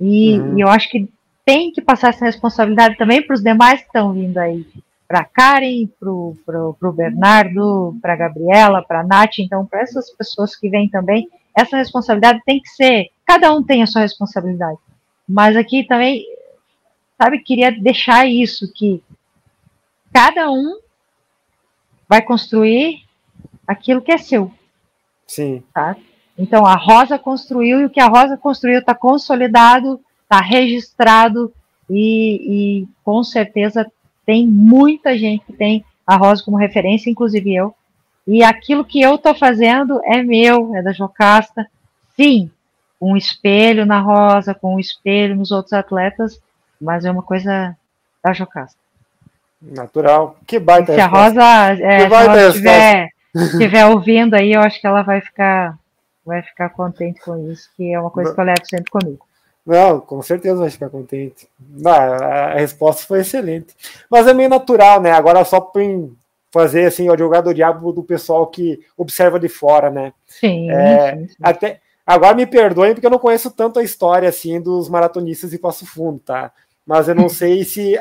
E, 0.01 0.39
uhum. 0.39 0.59
e, 0.59 0.61
eu 0.61 0.69
acho 0.69 0.91
que 0.91 1.09
tem 1.45 1.71
que 1.71 1.81
passar 1.81 2.09
essa 2.09 2.25
responsabilidade 2.25 2.97
também 2.97 3.23
para 3.23 3.35
os 3.35 3.43
demais 3.43 3.81
que 3.81 3.87
estão 3.87 4.13
vindo 4.13 4.37
aí. 4.39 4.67
para 5.07 5.25
Karen, 5.25 5.87
para 6.01 6.11
o 6.11 6.93
Bernardo, 6.93 7.97
para 8.03 8.17
Gabriela, 8.17 8.83
para 8.83 9.05
Nath, 9.05 9.39
então 9.39 9.65
para 9.65 9.81
essas 9.81 10.11
pessoas 10.11 10.57
que 10.57 10.69
vêm 10.69 10.89
também, 10.89 11.29
essa 11.55 11.77
responsabilidade 11.77 12.43
tem 12.45 12.61
que 12.61 12.69
ser, 12.69 13.11
cada 13.25 13.55
um 13.55 13.63
tem 13.63 13.83
a 13.83 13.87
sua 13.87 14.03
responsabilidade. 14.03 14.79
Mas 15.27 15.57
aqui 15.57 15.85
também, 15.85 16.25
sabe, 17.17 17.39
queria 17.39 17.71
deixar 17.71 18.27
isso, 18.27 18.71
que 18.75 19.03
cada 20.13 20.51
um 20.51 20.79
vai 22.09 22.23
construir 22.23 23.05
aquilo 23.67 24.03
que 24.03 24.13
é 24.13 24.19
seu. 24.19 24.53
Sim. 25.27 25.63
Tá? 25.73 25.97
Então 26.39 26.67
a 26.67 26.75
Rosa 26.75 27.19
construiu 27.19 27.81
e 27.81 27.85
o 27.87 27.91
que 27.91 28.01
a 28.01 28.07
Rosa 28.07 28.37
construiu 28.37 28.81
está 28.81 28.95
consolidado, 28.95 30.01
está 30.23 30.41
registrado 30.41 31.53
e, 31.89 32.83
e 32.83 32.89
com 33.05 33.23
certeza 33.25 33.91
tem 34.25 34.47
muita 34.47 35.17
gente 35.17 35.45
que 35.47 35.53
tem 35.53 35.85
a 36.07 36.17
Rosa 36.17 36.43
como 36.45 36.57
referência, 36.57 37.11
inclusive 37.11 37.55
eu. 37.55 37.75
E 38.27 38.43
aquilo 38.43 38.85
que 38.85 39.01
eu 39.01 39.15
estou 39.15 39.35
fazendo 39.35 40.01
é 40.05 40.23
meu, 40.23 40.75
é 40.75 40.83
da 40.83 40.93
Jocasta. 40.93 41.67
Sim, 42.17 42.51
com 42.99 43.13
um 43.13 43.17
espelho 43.17 43.87
na 43.87 44.01
Rosa, 44.01 44.55
com 44.55 44.75
um 44.75 44.81
espelho 44.81 45.37
nos 45.37 45.53
outros 45.53 45.73
atletas, 45.73 46.41
mas 46.81 47.05
é 47.05 47.11
uma 47.11 47.23
coisa 47.23 47.77
da 48.23 48.33
Jocasta. 48.33 48.79
Natural. 49.63 50.37
Que 50.47 50.59
baita 50.59 50.95
Se 50.95 51.01
a 51.01 51.07
Rosa, 51.07 51.43
é, 51.81 52.01
se 52.01 52.15
ela 52.15 52.49
estiver, 52.49 53.09
estiver 53.45 53.87
ouvindo 53.87 54.35
aí, 54.35 54.53
eu 54.53 54.61
acho 54.61 54.81
que 54.81 54.87
ela 54.87 55.03
vai 55.03 55.21
ficar, 55.21 55.79
vai 56.25 56.43
ficar 56.43 56.71
contente 56.71 57.21
com 57.21 57.51
isso, 57.51 57.71
que 57.77 57.93
é 57.93 58.01
uma 58.01 58.11
coisa 58.11 58.35
que 58.35 58.41
eu 58.41 58.45
levo 58.45 58.65
sempre 58.65 58.91
comigo. 58.91 59.27
Não, 59.67 60.01
com 60.01 60.23
certeza 60.23 60.57
vai 60.57 60.71
ficar 60.71 60.89
contente. 60.89 61.49
Não, 61.59 61.93
a 61.93 62.55
resposta 62.55 63.05
foi 63.05 63.21
excelente. 63.21 63.75
Mas 64.09 64.29
é 64.29 64.33
meio 64.33 64.49
natural, 64.49 65.01
né? 65.01 65.11
Agora 65.11 65.45
só 65.45 65.61
para 65.61 65.83
fazer 66.53 66.87
assim, 66.87 67.11
o 67.11 67.19
jogador 67.19 67.53
diabo 67.53 67.93
do 67.93 68.03
pessoal 68.03 68.47
que 68.47 68.81
observa 68.97 69.41
de 69.41 69.49
fora, 69.49 69.91
né? 69.91 70.13
Sim, 70.27 70.71
é, 70.71 71.17
sim, 71.17 71.29
sim. 71.29 71.35
Até, 71.43 71.81
agora 72.07 72.37
me 72.37 72.47
perdoem 72.47 72.95
porque 72.95 73.07
eu 73.07 73.11
não 73.11 73.19
conheço 73.19 73.51
tanto 73.51 73.81
a 73.81 73.83
história 73.83 74.29
assim 74.29 74.61
dos 74.61 74.89
maratonistas 74.89 75.51
de 75.51 75.59
Passo 75.59 75.85
Fundo, 75.85 76.21
tá? 76.21 76.53
Mas 76.87 77.09
eu 77.09 77.15
não 77.17 77.29
sei 77.29 77.65
se 77.65 77.99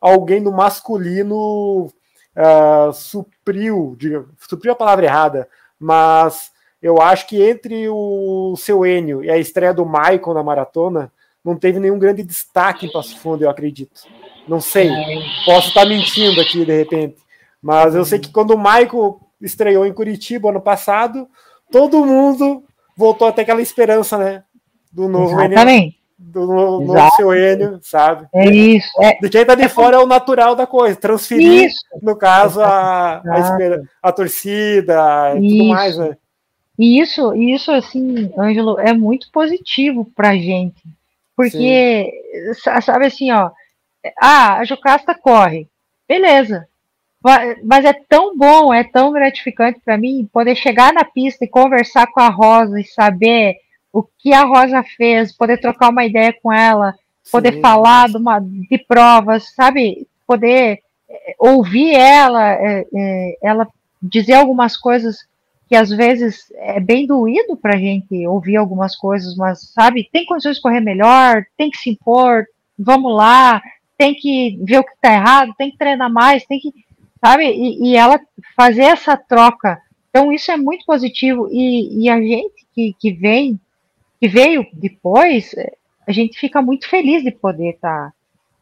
alguém 0.00 0.40
no 0.40 0.52
masculino 0.52 1.92
uh, 2.36 2.92
supriu, 2.92 3.96
diga, 3.98 4.24
supriu 4.48 4.72
a 4.72 4.76
palavra 4.76 5.06
errada, 5.06 5.48
mas 5.78 6.50
eu 6.80 7.00
acho 7.00 7.26
que 7.26 7.42
entre 7.42 7.88
o 7.88 8.54
seu 8.56 8.84
Enio 8.84 9.22
e 9.22 9.30
a 9.30 9.38
estreia 9.38 9.72
do 9.72 9.86
Michael 9.86 10.34
na 10.34 10.42
maratona, 10.42 11.12
não 11.44 11.56
teve 11.56 11.80
nenhum 11.80 11.98
grande 11.98 12.22
destaque 12.22 12.86
em 12.86 12.92
Passo 12.92 13.18
Fundo, 13.18 13.42
eu 13.42 13.50
acredito. 13.50 14.02
Não 14.46 14.60
sei, 14.60 14.90
posso 15.44 15.68
estar 15.68 15.86
mentindo 15.86 16.40
aqui 16.40 16.64
de 16.64 16.76
repente, 16.76 17.16
mas 17.60 17.94
eu 17.94 18.04
sei 18.04 18.18
que 18.18 18.32
quando 18.32 18.52
o 18.52 18.58
Michael 18.58 19.20
estreou 19.40 19.86
em 19.86 19.92
Curitiba 19.92 20.50
ano 20.50 20.60
passado, 20.60 21.28
todo 21.70 22.04
mundo 22.04 22.64
voltou 22.96 23.28
até 23.28 23.42
aquela 23.42 23.62
esperança, 23.62 24.18
né? 24.18 24.44
Do 24.90 25.08
novo 25.08 25.40
Exatamente. 25.40 26.01
Do 26.24 26.46
novo 26.46 27.16
seu 27.16 27.34
Enio, 27.34 27.80
sabe? 27.82 28.26
É 28.32 28.48
isso. 28.48 28.90
É, 29.02 29.18
de 29.18 29.28
quem 29.28 29.44
tá 29.44 29.54
de 29.54 29.64
é 29.64 29.68
fora 29.68 29.96
é 29.96 29.98
o 29.98 30.06
natural 30.06 30.54
da 30.54 30.66
coisa, 30.66 30.96
transferir, 30.96 31.66
isso. 31.66 31.80
no 32.00 32.16
caso, 32.16 32.60
a, 32.60 33.16
a, 33.16 33.58
a 34.02 34.12
torcida 34.12 35.34
e 35.36 35.48
tudo 35.48 35.64
mais, 35.64 35.98
né? 35.98 36.16
E 36.78 37.00
isso, 37.00 37.34
isso 37.34 37.70
assim, 37.70 38.32
Ângelo, 38.38 38.78
é 38.78 38.92
muito 38.92 39.30
positivo 39.30 40.04
para 40.14 40.30
a 40.30 40.36
gente. 40.36 40.82
Porque, 41.36 42.10
Sim. 42.54 42.80
sabe 42.80 43.06
assim, 43.06 43.30
ó, 43.30 43.50
ah, 44.20 44.58
a 44.58 44.64
Jocasta 44.64 45.14
corre. 45.14 45.68
Beleza. 46.08 46.66
Mas 47.62 47.84
é 47.84 47.92
tão 47.92 48.36
bom, 48.36 48.72
é 48.74 48.82
tão 48.82 49.12
gratificante 49.12 49.80
para 49.84 49.96
mim 49.96 50.28
poder 50.32 50.56
chegar 50.56 50.92
na 50.92 51.04
pista 51.04 51.44
e 51.44 51.48
conversar 51.48 52.06
com 52.08 52.20
a 52.20 52.28
Rosa 52.28 52.80
e 52.80 52.84
saber 52.84 53.56
o 53.92 54.02
que 54.02 54.32
a 54.32 54.44
Rosa 54.44 54.82
fez, 54.96 55.36
poder 55.36 55.60
trocar 55.60 55.90
uma 55.90 56.04
ideia 56.04 56.34
com 56.42 56.52
ela, 56.52 56.94
poder 57.30 57.54
Sim. 57.54 57.60
falar 57.60 58.08
de, 58.08 58.16
uma, 58.16 58.40
de 58.40 58.78
provas, 58.88 59.54
sabe? 59.54 60.06
Poder 60.26 60.80
é, 61.08 61.34
ouvir 61.38 61.94
ela, 61.94 62.52
é, 62.52 62.86
é, 62.94 63.38
ela 63.42 63.68
dizer 64.02 64.34
algumas 64.34 64.76
coisas 64.76 65.18
que 65.68 65.76
às 65.76 65.90
vezes 65.90 66.52
é 66.56 66.80
bem 66.80 67.06
doído 67.06 67.56
para 67.56 67.74
a 67.74 67.78
gente 67.78 68.26
ouvir 68.26 68.56
algumas 68.56 68.96
coisas, 68.96 69.34
mas 69.36 69.72
sabe, 69.72 70.08
tem 70.12 70.26
condições 70.26 70.56
de 70.56 70.62
correr 70.62 70.80
melhor, 70.80 71.44
tem 71.56 71.70
que 71.70 71.78
se 71.78 71.90
impor, 71.90 72.44
vamos 72.78 73.14
lá, 73.14 73.62
tem 73.96 74.14
que 74.14 74.58
ver 74.62 74.80
o 74.80 74.84
que 74.84 74.92
está 74.92 75.14
errado, 75.14 75.54
tem 75.56 75.70
que 75.70 75.78
treinar 75.78 76.12
mais, 76.12 76.44
tem 76.44 76.60
que, 76.60 76.72
sabe, 77.24 77.44
e, 77.46 77.88
e, 77.88 77.96
ela 77.96 78.20
fazer 78.56 78.82
essa 78.82 79.16
troca. 79.16 79.80
Então 80.10 80.30
isso 80.30 80.50
é 80.50 80.56
muito 80.56 80.84
positivo 80.84 81.48
e, 81.50 82.04
e 82.04 82.10
a 82.10 82.20
gente 82.20 82.66
que, 82.74 82.94
que 82.98 83.12
vem, 83.12 83.58
que 84.22 84.28
veio 84.28 84.64
depois, 84.72 85.52
a 86.06 86.12
gente 86.12 86.38
fica 86.38 86.62
muito 86.62 86.88
feliz 86.88 87.24
de 87.24 87.32
poder 87.32 87.70
estar 87.70 88.12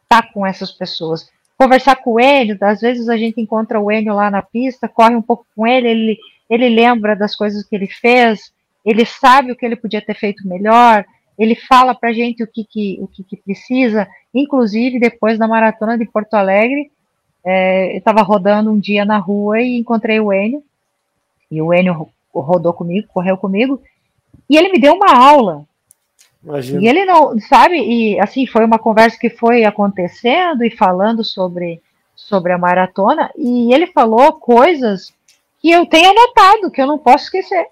tá, 0.09 0.23
tá 0.23 0.29
com 0.33 0.47
essas 0.47 0.73
pessoas. 0.73 1.29
Conversar 1.59 1.97
com 1.97 2.13
o 2.13 2.21
Enio, 2.21 2.57
às 2.63 2.81
vezes 2.81 3.11
a 3.11 3.17
gente 3.19 3.43
encontra 3.43 3.79
o 3.79 3.93
Enio 3.93 4.15
lá 4.15 4.31
na 4.31 4.41
pista, 4.41 4.89
corre 4.89 5.15
um 5.15 5.21
pouco 5.21 5.45
com 5.55 5.67
ele, 5.67 5.87
ele 5.87 6.19
ele 6.49 6.71
lembra 6.71 7.15
das 7.15 7.37
coisas 7.37 7.63
que 7.63 7.77
ele 7.77 7.87
fez, 7.87 8.53
ele 8.85 9.05
sabe 9.05 9.53
o 9.53 9.57
que 9.57 9.67
ele 9.67 9.77
podia 9.77 10.01
ter 10.01 10.15
feito 10.15 10.49
melhor, 10.49 11.05
ele 11.39 11.55
fala 11.55 11.95
para 11.95 12.09
a 12.09 12.13
gente 12.15 12.43
o 12.43 12.47
que, 12.47 12.65
que, 12.65 12.99
o 12.99 13.07
que, 13.07 13.23
que, 13.23 13.37
precisa, 13.37 14.09
inclusive 14.35 14.99
depois 14.99 15.39
da 15.39 15.47
maratona 15.47 15.99
de 15.99 16.07
Porto 16.07 16.35
Alegre, 16.35 16.91
é, 17.45 17.93
eu 17.93 17.99
estava 17.99 18.23
rodando 18.23 18.73
um 18.73 18.81
dia 18.81 19.05
na 19.05 19.19
rua 19.19 19.61
e 19.61 19.79
encontrei 19.79 20.19
o 20.19 20.33
Enio, 20.33 20.65
e 21.51 21.61
o 21.61 21.73
Enio 21.73 22.09
rodou 22.35 22.73
comigo, 22.73 23.07
correu 23.13 23.37
comigo, 23.37 23.81
e 24.49 24.57
ele 24.57 24.71
me 24.71 24.79
deu 24.79 24.95
uma 24.95 25.13
aula. 25.15 25.65
Imagina. 26.43 26.83
E 26.83 26.89
ele 26.89 27.05
não, 27.05 27.39
sabe, 27.39 27.77
e 27.77 28.19
assim, 28.19 28.47
foi 28.47 28.65
uma 28.65 28.79
conversa 28.79 29.19
que 29.19 29.31
foi 29.31 29.65
acontecendo 29.65 30.65
e 30.65 30.71
falando 30.71 31.23
sobre, 31.23 31.81
sobre 32.17 32.53
a 32.53 32.59
maratona, 32.59 33.31
e 33.37 33.73
ele 33.73 33.87
falou 33.87 34.33
coisas 34.35 35.13
que 35.61 35.71
eu 35.71 35.85
tenho 35.85 36.11
anotado, 36.11 36.71
que 36.71 36.81
eu 36.81 36.87
não 36.87 36.99
posso 36.99 37.25
esquecer. 37.25 37.67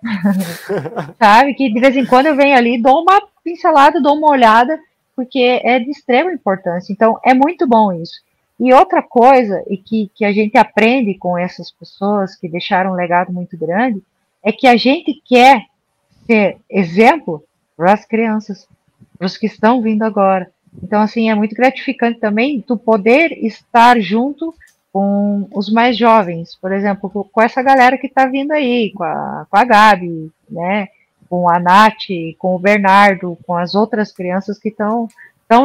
Sabe? 1.18 1.55
Que 1.55 1.72
de 1.72 1.80
vez 1.80 1.97
em 1.97 2.05
quando 2.05 2.26
eu 2.26 2.36
venho 2.36 2.55
ali, 2.55 2.80
dou 2.80 3.01
uma 3.01 3.22
pincelada, 3.43 4.01
dou 4.01 4.14
uma 4.14 4.28
olhada, 4.28 4.78
porque 5.16 5.60
é 5.64 5.78
de 5.78 5.90
extrema 5.90 6.32
importância. 6.32 6.93
Então, 6.93 7.18
é 7.24 7.32
muito 7.32 7.66
bom 7.66 7.93
isso. 7.93 8.20
E 8.60 8.74
outra 8.74 9.02
coisa, 9.02 9.64
e 9.68 9.76
que, 9.78 10.10
que 10.14 10.24
a 10.24 10.32
gente 10.32 10.59
aprende 10.59 11.14
com 11.14 11.39
essas 11.39 11.70
pessoas 11.70 12.36
que 12.36 12.48
deixaram 12.48 12.90
um 12.90 12.94
legado 12.94 13.32
muito 13.32 13.56
grande, 13.56 14.02
é 14.44 14.52
que 14.52 14.66
a 14.66 14.76
gente 14.76 15.14
quer 15.24 15.64
ser 16.28 16.59
exemplo 16.68 17.42
para 17.76 17.94
as 17.94 18.05
crianças, 18.05 18.68
para 19.16 19.26
os 19.26 19.36
que 19.36 19.46
estão 19.46 19.80
vindo 19.80 20.02
agora. 20.02 20.50
Então, 20.82 21.00
assim, 21.00 21.30
é 21.30 21.34
muito 21.34 21.56
gratificante 21.56 22.20
também 22.20 22.60
tu 22.60 22.76
poder 22.76 23.32
estar 23.32 23.98
junto 23.98 24.55
com 24.92 25.48
os 25.52 25.70
mais 25.70 25.96
jovens, 25.96 26.56
por 26.60 26.72
exemplo, 26.72 27.09
com 27.10 27.42
essa 27.42 27.62
galera 27.62 27.96
que 27.96 28.06
está 28.06 28.26
vindo 28.26 28.52
aí, 28.52 28.92
com 28.92 29.05
a, 29.05 29.46
com 29.50 29.56
a 29.56 29.64
Gabi, 29.64 30.30
né, 30.50 30.88
com 31.28 31.48
a 31.48 31.59
Nath, 31.59 32.09
com 32.38 32.55
o 32.55 32.59
Bernardo, 32.59 33.38
com 33.46 33.55
as 33.55 33.74
outras 33.74 34.12
crianças 34.12 34.59
que 34.59 34.68
estão 34.68 35.09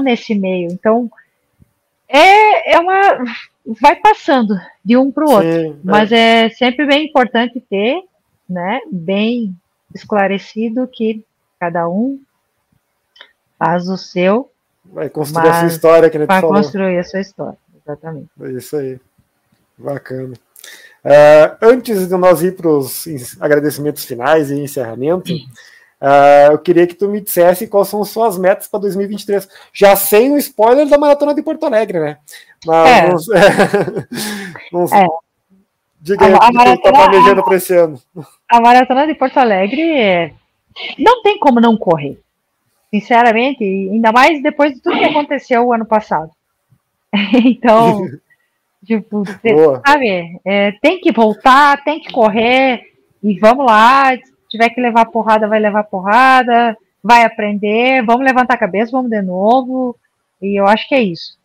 nesse 0.02 0.36
meio. 0.36 0.72
Então, 0.72 1.10
é, 2.08 2.76
é 2.76 2.80
uma. 2.80 3.24
vai 3.82 3.96
passando 3.96 4.56
de 4.84 4.98
um 4.98 5.12
para 5.12 5.26
o 5.26 5.32
outro, 5.32 5.52
Sim, 5.52 5.80
mas 5.84 6.12
é. 6.12 6.46
é 6.46 6.50
sempre 6.50 6.86
bem 6.86 7.08
importante 7.08 7.60
ter, 7.62 8.04
né, 8.48 8.82
bem 8.92 9.56
esclarecido 9.94 10.88
que 10.88 11.24
cada 11.60 11.88
um 11.88 12.20
faz 13.58 13.88
o 13.88 13.98
seu. 13.98 14.52
Vai 14.86 15.10
construir 15.10 15.48
a 15.48 15.60
sua 15.60 15.68
história, 15.68 16.10
que 16.10 16.26
Vai 16.26 16.42
construir 16.42 16.98
a 16.98 17.04
sua 17.04 17.22
história, 17.22 17.58
exatamente. 17.82 18.30
É 18.42 18.52
isso 18.52 18.76
aí. 18.76 19.00
Bacana. 19.78 20.34
Uh, 21.04 21.58
antes 21.62 22.08
de 22.08 22.16
nós 22.16 22.42
ir 22.42 22.56
para 22.56 22.70
os 22.70 23.06
agradecimentos 23.40 24.06
finais 24.06 24.50
e 24.50 24.60
encerramento, 24.60 25.34
uh, 25.34 26.52
eu 26.52 26.60
queria 26.60 26.88
que 26.88 26.96
tu 26.96 27.10
me 27.10 27.20
dissesse 27.20 27.68
quais 27.68 27.90
são 27.90 28.04
suas 28.06 28.38
metas 28.38 28.68
para 28.68 28.82
2023. 28.82 29.48
Já 29.74 29.96
sem 29.96 30.32
o 30.32 30.38
spoiler 30.38 30.88
da 30.88 30.98
Maratona 30.98 31.34
de 31.34 31.42
Porto 31.42 31.66
Alegre, 31.66 32.00
né? 32.00 32.18
Mas 32.66 33.28
é. 33.30 34.08
Vamos, 34.72 34.92
é. 34.94 35.06
Diga 36.04 36.26
aí 36.26 36.34
o 36.34 36.40
que 36.40 36.52
tu 36.52 36.74
está 36.74 36.92
planejando 36.92 37.44
para 37.44 37.56
esse 37.56 37.74
ano. 37.74 37.98
A 38.50 38.60
Maratona 38.60 39.08
de 39.08 39.16
Porto 39.16 39.38
Alegre 39.38 40.34
não 41.00 41.24
tem 41.24 41.40
como 41.40 41.62
não 41.62 41.78
correr. 41.78 42.20
Sinceramente, 42.92 43.64
ainda 43.64 44.12
mais 44.12 44.44
depois 44.44 44.74
de 44.74 44.82
tudo 44.82 45.00
que 45.00 45.06
aconteceu 45.06 45.66
o 45.66 45.74
ano 45.74 45.86
passado. 45.86 46.30
Então, 47.46 48.06
Tipo, 48.86 49.24
sabe? 49.86 50.40
É, 50.44 50.74
tem 50.82 51.00
que 51.00 51.12
voltar, 51.12 51.82
tem 51.84 52.02
que 52.02 52.12
correr 52.12 52.82
e 53.24 53.40
vamos 53.40 53.66
lá. 53.66 54.14
Se 54.16 54.34
tiver 54.50 54.70
que 54.70 54.82
levar 54.82 55.06
porrada, 55.06 55.48
vai 55.48 55.60
levar 55.60 55.86
porrada, 55.86 56.78
vai 57.02 57.24
aprender, 57.24 58.04
vamos 58.06 58.26
levantar 58.26 58.56
a 58.56 58.60
cabeça, 58.60 58.92
vamos 58.92 59.10
de 59.10 59.22
novo. 59.22 59.96
E 60.42 60.60
eu 60.60 60.68
acho 60.68 60.88
que 60.88 60.96
é 60.96 61.02
isso. 61.02 61.38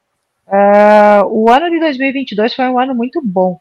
Uh, 0.48 1.26
o 1.28 1.50
ano 1.50 1.70
de 1.70 1.78
2022 1.78 2.54
foi 2.54 2.68
um 2.68 2.78
ano 2.78 2.94
muito 2.94 3.20
bom. 3.22 3.60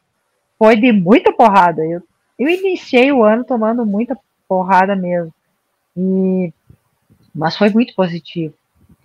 Foi 0.58 0.76
de 0.76 0.92
muita 0.92 1.32
porrada. 1.32 1.86
Eu, 1.86 2.02
eu 2.38 2.50
iniciei 2.50 3.12
o 3.12 3.24
ano 3.24 3.44
tomando 3.44 3.86
muita 3.86 4.18
porrada 4.48 4.96
mesmo. 4.96 5.34
E, 5.96 6.54
mas 7.34 7.58
foi 7.58 7.70
muito 7.70 7.94
positivo. 7.96 8.54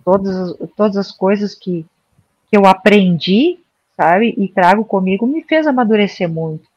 Todas, 0.03 0.57
todas 0.75 0.97
as 0.97 1.11
coisas 1.11 1.55
que, 1.55 1.85
que 2.49 2.57
eu 2.57 2.65
aprendi, 2.65 3.59
sabe, 3.95 4.33
e 4.37 4.47
trago 4.47 4.83
comigo, 4.83 5.25
me 5.25 5.43
fez 5.43 5.65
amadurecer 5.65 6.29
muito. 6.29 6.67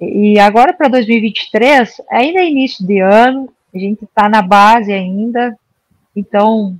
E, 0.00 0.34
e 0.34 0.38
agora 0.38 0.72
para 0.72 0.88
2023, 0.88 2.00
ainda 2.10 2.40
é 2.40 2.48
início 2.48 2.86
de 2.86 3.00
ano, 3.00 3.52
a 3.74 3.78
gente 3.78 4.04
está 4.04 4.28
na 4.28 4.42
base 4.42 4.92
ainda, 4.92 5.56
então 6.14 6.76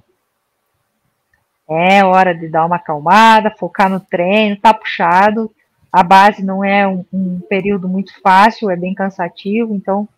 é 1.68 2.04
hora 2.04 2.34
de 2.34 2.48
dar 2.48 2.66
uma 2.66 2.76
acalmada, 2.76 3.54
focar 3.56 3.88
no 3.88 4.00
treino, 4.00 4.56
tá 4.56 4.74
puxado. 4.74 5.50
A 5.92 6.02
base 6.02 6.44
não 6.44 6.64
é 6.64 6.86
um, 6.86 7.04
um 7.12 7.40
período 7.40 7.88
muito 7.88 8.12
fácil, 8.20 8.70
é 8.70 8.76
bem 8.76 8.94
cansativo, 8.94 9.74
então 9.74 10.08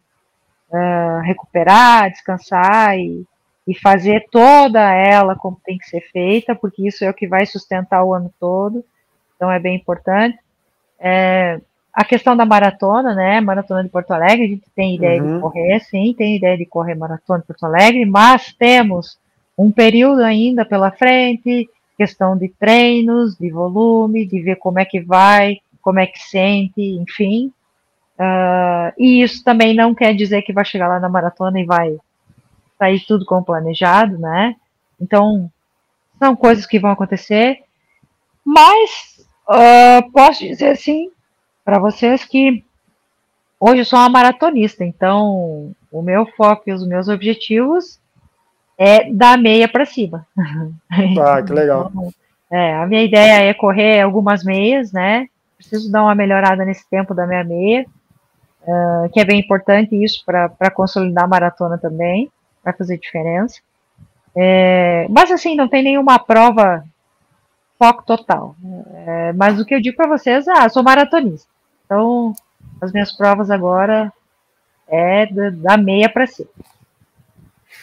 uh, 0.71 1.21
recuperar, 1.23 2.11
descansar 2.11 2.99
e, 2.99 3.25
e 3.67 3.75
fazer 3.75 4.27
toda 4.31 4.81
ela 4.93 5.35
como 5.35 5.61
tem 5.65 5.79
que 5.79 5.87
ser 5.87 6.01
feita, 6.13 6.55
porque 6.55 6.87
isso 6.87 7.05
é 7.05 7.11
o 7.11 7.15
que 7.15 7.27
vai 7.27 7.47
sustentar 7.47 8.05
o 8.05 8.13
ano 8.13 8.33
todo, 8.39 8.85
então 9.37 9.51
é 9.51 9.59
bem 9.59 9.77
importante. 9.77 10.39
É, 11.01 11.61
a 11.93 12.05
questão 12.05 12.37
da 12.37 12.47
maratona, 12.47 13.15
né? 13.15 13.41
Maratona 13.41 13.83
de 13.83 13.91
Porto 13.91 14.13
Alegre, 14.13 14.45
a 14.45 14.49
gente 14.49 14.71
tem 14.75 14.95
ideia 14.97 15.23
uhum. 15.23 15.35
de 15.35 15.41
correr, 15.43 15.81
sim, 15.81 16.15
tem 16.17 16.37
ideia 16.37 16.57
de 16.57 16.65
correr 16.65 16.95
maratona 16.95 17.41
de 17.41 17.47
Porto 17.47 17.65
Alegre, 17.65 18.05
mas 18.07 18.53
temos 18.53 19.19
um 19.57 19.71
período 19.71 20.23
ainda 20.23 20.65
pela 20.65 20.91
frente, 20.91 21.69
questão 22.03 22.37
de 22.37 22.49
treinos, 22.49 23.39
de 23.39 23.49
volume, 23.49 24.27
de 24.27 24.43
ver 24.43 24.57
como 24.57 24.81
é 24.81 24.85
que 24.85 25.01
vai, 25.01 25.59
como 25.81 26.01
é 26.01 26.07
que 26.07 26.19
sente, 26.19 26.81
enfim. 26.81 27.53
Uh, 28.19 28.93
e 28.99 29.23
isso 29.23 29.45
também 29.45 29.73
não 29.73 29.95
quer 29.95 30.13
dizer 30.13 30.43
que 30.43 30.53
vai 30.53 30.65
chegar 30.65 30.89
lá 30.89 30.99
na 30.99 31.09
maratona 31.09 31.61
e 31.61 31.65
vai 31.65 31.97
sair 32.77 32.99
tudo 33.07 33.25
como 33.25 33.45
planejado, 33.45 34.19
né? 34.19 34.57
Então, 35.01 35.49
são 36.19 36.35
coisas 36.35 36.67
que 36.67 36.81
vão 36.81 36.91
acontecer, 36.91 37.61
mas 38.45 39.25
uh, 39.49 40.11
posso 40.11 40.41
dizer 40.41 40.71
assim 40.71 41.09
para 41.65 41.79
vocês 41.79 42.25
que 42.25 42.65
hoje 43.61 43.83
eu 43.83 43.85
sou 43.85 44.01
uma 44.01 44.09
maratonista, 44.09 44.85
então 44.85 45.73
o 45.93 46.03
meu 46.03 46.27
foco 46.27 46.65
e 46.67 46.73
os 46.73 46.85
meus 46.85 47.07
objetivos 47.07 48.01
é 48.79 49.11
da 49.13 49.37
meia 49.37 49.69
para 49.69 49.85
cima. 49.85 50.27
Ah, 51.21 51.43
que 51.43 51.53
legal. 51.53 51.91
Então, 51.91 52.13
é, 52.51 52.75
a 52.75 52.87
minha 52.87 53.03
ideia 53.03 53.49
é 53.49 53.55
correr 53.55 54.03
algumas 54.03 54.45
meias, 54.45 54.93
né? 54.93 55.27
Preciso 55.57 55.91
dar 55.91 56.03
uma 56.03 56.15
melhorada 56.15 56.65
nesse 56.65 56.89
tempo 56.91 57.15
da 57.15 57.27
minha 57.27 57.43
meia, 57.43 57.87
uh, 58.63 59.09
que 59.11 59.21
é 59.21 59.25
bem 59.25 59.41
importante 59.41 59.97
isso 59.97 60.23
para 60.27 60.71
consolidar 60.71 61.25
a 61.25 61.29
maratona 61.29 61.79
também, 61.79 62.31
vai 62.63 62.75
fazer 62.75 62.99
diferença. 62.99 63.61
É, 64.35 65.07
mas 65.09 65.31
assim, 65.31 65.55
não 65.55 65.69
tem 65.69 65.83
nenhuma 65.83 66.19
prova 66.19 66.85
foco 67.79 68.05
total. 68.05 68.55
É, 69.07 69.33
mas 69.33 69.59
o 69.59 69.65
que 69.65 69.75
eu 69.75 69.81
digo 69.81 69.97
para 69.97 70.09
vocês, 70.09 70.47
ah, 70.49 70.69
sou 70.69 70.83
maratonista. 70.83 71.49
Então, 71.85 72.33
as 72.81 72.93
minhas 72.93 73.13
provas 73.13 73.51
agora 73.51 74.13
é 74.89 75.27
da, 75.27 75.51
da 75.51 75.77
meia 75.77 76.09
para 76.09 76.27
cima. 76.27 76.51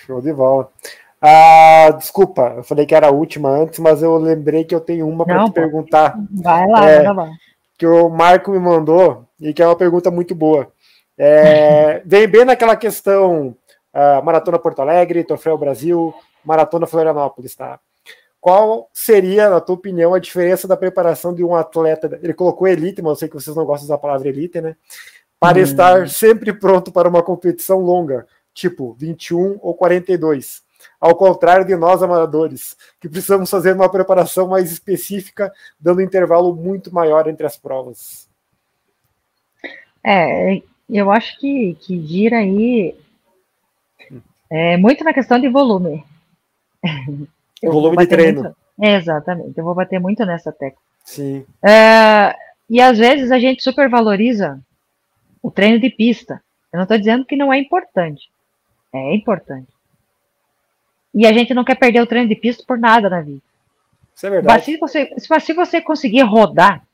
Show 0.10 0.22
de 0.22 0.34
bola. 0.34 0.68
Ah, 1.22 1.92
desculpa, 1.96 2.54
eu 2.58 2.64
falei 2.64 2.84
que 2.88 2.96
era 2.96 3.10
a 3.10 3.12
última 3.12 3.48
antes, 3.50 3.78
mas 3.78 4.02
eu 4.02 4.18
lembrei 4.18 4.64
que 4.64 4.74
eu 4.74 4.82
tenho 4.82 5.08
uma 5.08 5.24
para 5.24 5.46
te 5.46 5.52
perguntar. 5.52 6.18
Vai 6.32 6.68
lá, 6.68 6.90
é, 6.90 7.04
vai 7.04 7.14
lá. 7.14 7.32
Que 7.78 7.86
o 7.86 8.10
Marco 8.10 8.50
me 8.50 8.58
mandou 8.58 9.26
e 9.40 9.54
que 9.54 9.62
é 9.62 9.68
uma 9.68 9.76
pergunta 9.76 10.10
muito 10.10 10.34
boa. 10.34 10.68
É, 11.16 12.02
vem 12.08 12.28
bem 12.28 12.44
naquela 12.44 12.76
questão 12.76 13.56
uh, 13.94 14.26
Maratona 14.26 14.58
Porto 14.58 14.82
Alegre, 14.82 15.24
Troféu 15.24 15.56
Brasil, 15.60 16.12
Maratona 16.44 16.88
Florianópolis, 16.88 17.54
tá? 17.54 17.80
Qual 18.42 18.90
seria, 18.92 19.48
na 19.48 19.62
tua 19.62 19.76
opinião, 19.76 20.16
a 20.16 20.20
diferença 20.20 20.68
da 20.68 20.76
preparação 20.76 21.36
de 21.36 21.44
um 21.44 21.54
atleta? 21.54 22.18
Ele 22.24 22.34
colocou 22.34 22.68
elite, 22.68 23.00
mas 23.00 23.12
eu 23.12 23.16
sei 23.16 23.28
que 23.28 23.36
vocês 23.36 23.56
não 23.56 23.66
gostam 23.66 23.88
da 23.88 23.98
palavra 23.98 24.28
elite, 24.28 24.60
né? 24.60 24.76
Para 25.40 25.60
hum. 25.60 25.62
estar 25.62 26.10
sempre 26.10 26.52
pronto 26.52 26.92
para 26.92 27.08
uma 27.08 27.22
competição 27.22 27.80
longa 27.80 28.26
tipo 28.54 28.94
21 28.94 29.60
ou 29.62 29.74
42. 29.74 30.64
Ao 31.00 31.16
contrário 31.16 31.66
de 31.66 31.76
nós 31.76 32.04
amadores, 32.04 32.76
que 33.00 33.10
precisamos 33.10 33.50
fazer 33.50 33.74
uma 33.74 33.90
preparação 33.90 34.48
mais 34.48 34.72
específica, 34.72 35.52
dando 35.80 36.00
um 36.00 36.04
intervalo 36.04 36.56
muito 36.56 36.94
maior 36.94 37.28
entre 37.28 37.46
as 37.46 37.58
provas. 37.58 38.28
É, 40.04 40.62
eu 40.90 41.12
acho 41.12 41.38
que, 41.40 41.76
que 41.82 42.06
gira 42.06 42.38
aí 42.38 42.96
é, 44.50 44.78
muito 44.78 45.04
na 45.04 45.14
questão 45.14 45.40
de 45.40 45.48
volume. 45.48 46.04
volume 47.64 47.98
de 47.98 48.08
treino. 48.08 48.44
Muito, 48.44 48.56
exatamente, 48.80 49.58
eu 49.58 49.64
vou 49.64 49.76
bater 49.76 50.00
muito 50.00 50.26
nessa 50.26 50.52
tecla. 50.52 50.82
Sim. 51.04 51.46
É, 51.64 52.36
e 52.70 52.82
às 52.82 52.98
vezes 52.98 53.32
a 53.32 53.40
gente 53.40 53.64
supervaloriza 53.64 54.60
o 55.42 55.52
treino 55.52 55.80
de 55.80 55.90
pista. 55.90 56.42
Eu 56.72 56.78
não 56.78 56.84
estou 56.84 56.98
dizendo 56.98 57.26
que 57.26 57.36
não 57.36 57.52
é 57.52 57.58
importante. 57.58 58.30
É 58.94 59.16
importante. 59.16 59.68
E 61.14 61.26
a 61.26 61.34
gente 61.34 61.54
não 61.54 61.64
quer 61.64 61.76
perder 61.76 62.02
o 62.02 62.08
treino 62.08 62.30
de 62.30 62.36
pista 62.36 62.64
por 62.66 62.78
nada 62.78 63.10
na 63.10 63.22
vida. 63.22 63.42
Isso 64.16 64.28
é 64.28 64.30
verdade. 64.30 64.54
Mas 64.54 64.66
se 64.66 64.78
você, 64.78 65.14
se 65.18 65.54
você 65.54 65.82
conseguir 65.82 66.22
rodar, 66.24 66.86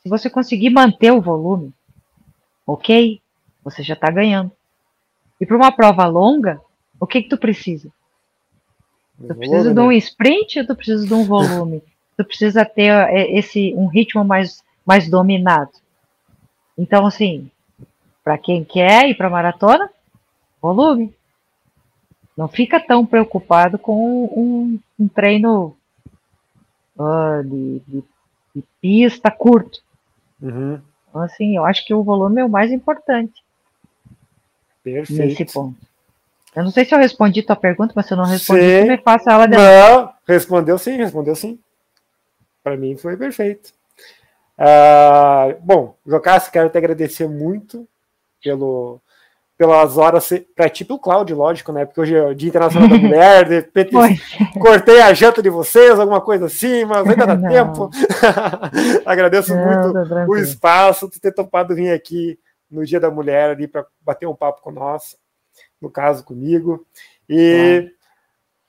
se 0.00 0.08
você 0.08 0.30
conseguir 0.30 0.70
manter 0.70 1.12
o 1.12 1.20
volume, 1.20 1.72
ok, 2.66 3.20
você 3.62 3.82
já 3.82 3.94
está 3.94 4.10
ganhando. 4.10 4.50
E 5.40 5.46
para 5.46 5.56
uma 5.56 5.72
prova 5.72 6.06
longa, 6.06 6.60
o 6.98 7.06
que, 7.06 7.22
que 7.22 7.28
tu 7.28 7.36
precisa? 7.36 7.90
Tu 9.18 9.34
precisa 9.34 9.72
de 9.72 9.80
um 9.80 9.88
né? 9.88 9.96
sprint 9.96 10.60
ou 10.60 10.66
tu 10.66 10.76
precisa 10.76 11.06
de 11.06 11.14
um 11.14 11.24
volume? 11.24 11.82
tu 12.16 12.24
precisa 12.24 12.64
ter 12.64 12.90
é, 12.90 13.36
esse 13.38 13.74
um 13.74 13.86
ritmo 13.86 14.24
mais, 14.24 14.62
mais 14.84 15.08
dominado. 15.08 15.72
Então, 16.78 17.06
assim, 17.06 17.50
para 18.24 18.38
quem 18.38 18.64
quer 18.64 19.08
ir 19.08 19.14
para 19.14 19.30
maratona, 19.30 19.90
volume. 20.74 21.14
Não 22.36 22.48
fica 22.48 22.78
tão 22.78 23.06
preocupado 23.06 23.78
com 23.78 24.24
um, 24.24 24.78
um 24.98 25.08
treino 25.08 25.76
uh, 26.98 27.42
de, 27.44 27.80
de, 27.86 28.04
de, 28.54 28.64
pista 28.80 29.30
curto. 29.30 29.80
Uhum. 30.40 30.80
Então, 31.08 31.22
assim, 31.22 31.56
eu 31.56 31.64
acho 31.64 31.84
que 31.86 31.94
o 31.94 32.02
volume 32.02 32.40
é 32.40 32.44
o 32.44 32.48
mais 32.48 32.70
importante. 32.70 33.42
Perfeito. 34.82 35.22
Nesse 35.22 35.44
ponto. 35.52 35.76
Eu 36.54 36.64
não 36.64 36.70
sei 36.70 36.84
se 36.84 36.94
eu 36.94 36.98
respondi 36.98 37.42
tua 37.42 37.56
pergunta, 37.56 37.92
mas 37.94 38.06
se 38.06 38.12
eu 38.12 38.16
não 38.16 38.24
respondi, 38.24 38.60
sim. 38.60 38.80
você 38.80 38.84
me 38.84 38.98
faça 38.98 39.32
ela 39.32 39.46
de 39.46 39.56
Não, 39.56 40.12
respondeu 40.26 40.78
sim, 40.78 40.96
respondeu 40.96 41.36
sim. 41.36 41.58
Para 42.62 42.76
mim 42.76 42.96
foi 42.96 43.16
perfeito. 43.16 43.72
Uh, 44.58 45.54
bom, 45.60 45.96
Jocassi, 46.06 46.50
quero 46.50 46.70
te 46.70 46.78
agradecer 46.78 47.28
muito 47.28 47.86
pelo, 48.42 49.00
pelas 49.56 49.96
horas 49.96 50.28
para 50.54 50.68
ti 50.68 50.84
pelo 50.84 50.98
Cláudio, 50.98 51.36
lógico, 51.36 51.72
né? 51.72 51.86
Porque 51.86 52.00
hoje 52.00 52.14
é 52.14 52.22
o 52.22 52.34
Dia 52.34 52.48
Internacional 52.48 52.88
da 52.88 52.98
Mulher, 52.98 53.48
de 53.48 53.54
repente 53.56 53.92
cortei 54.60 55.00
a 55.00 55.14
janta 55.14 55.42
de 55.42 55.48
vocês, 55.48 55.98
alguma 55.98 56.20
coisa 56.20 56.46
assim, 56.46 56.84
mas 56.84 57.08
ainda 57.08 57.26
dá 57.26 57.36
tempo. 57.48 57.90
Agradeço 59.06 59.54
não, 59.54 59.64
muito 59.64 60.30
o 60.30 60.36
espaço, 60.36 61.10
de 61.10 61.18
ter 61.18 61.32
topado 61.32 61.74
vir 61.74 61.90
aqui 61.90 62.38
no 62.70 62.84
Dia 62.84 63.00
da 63.00 63.10
Mulher 63.10 63.50
ali 63.50 63.66
para 63.66 63.86
bater 64.00 64.26
um 64.26 64.34
papo 64.34 64.60
com 64.60 64.70
nós, 64.70 65.16
no 65.80 65.90
caso 65.90 66.22
comigo. 66.22 66.84
E 67.28 67.90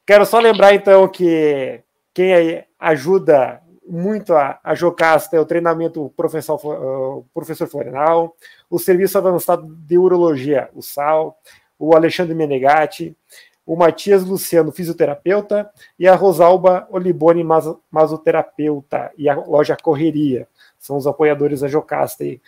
quero 0.05 0.25
só 0.25 0.39
lembrar 0.39 0.73
então 0.73 1.07
que 1.09 1.81
quem 2.13 2.65
ajuda 2.79 3.61
muito 3.87 4.33
a, 4.33 4.59
a 4.63 4.75
Jocasta 4.75 5.37
é 5.37 5.39
o 5.39 5.45
treinamento 5.45 6.11
professor, 6.15 6.59
uh, 6.63 7.25
professor 7.33 7.67
Florenal, 7.67 8.35
o 8.69 8.77
Serviço 8.77 9.17
Avançado 9.17 9.65
de 9.65 9.97
Urologia, 9.97 10.69
o 10.75 10.81
SAL, 10.81 11.37
o 11.79 11.95
Alexandre 11.95 12.35
Menegatti, 12.35 13.15
o 13.65 13.75
Matias 13.75 14.23
Luciano, 14.23 14.71
fisioterapeuta, 14.71 15.69
e 15.99 16.07
a 16.07 16.15
Rosalba 16.15 16.87
Olibone, 16.89 17.45
masoterapeuta, 17.91 19.11
e 19.17 19.27
a 19.27 19.35
loja 19.35 19.75
Correria. 19.75 20.47
São 20.79 20.95
os 20.95 21.05
apoiadores 21.05 21.59
da 21.59 21.67
Jocasta. 21.67 22.23
E 22.23 22.39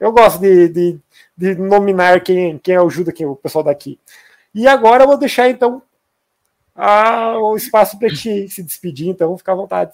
eu 0.00 0.10
gosto 0.10 0.40
de, 0.40 0.68
de, 0.68 1.00
de 1.36 1.54
nominar 1.54 2.20
quem, 2.22 2.58
quem 2.58 2.76
ajuda 2.76 3.12
quem, 3.12 3.24
o 3.24 3.36
pessoal 3.36 3.62
daqui. 3.62 4.00
E 4.52 4.66
agora 4.66 5.04
eu 5.04 5.08
vou 5.08 5.16
deixar, 5.16 5.48
então, 5.48 5.80
a, 6.74 7.38
o 7.38 7.56
espaço 7.56 7.96
para 7.98 8.08
ti 8.08 8.48
se 8.48 8.62
despedir, 8.62 9.08
então 9.08 9.38
fica 9.38 9.52
à 9.52 9.54
vontade. 9.54 9.92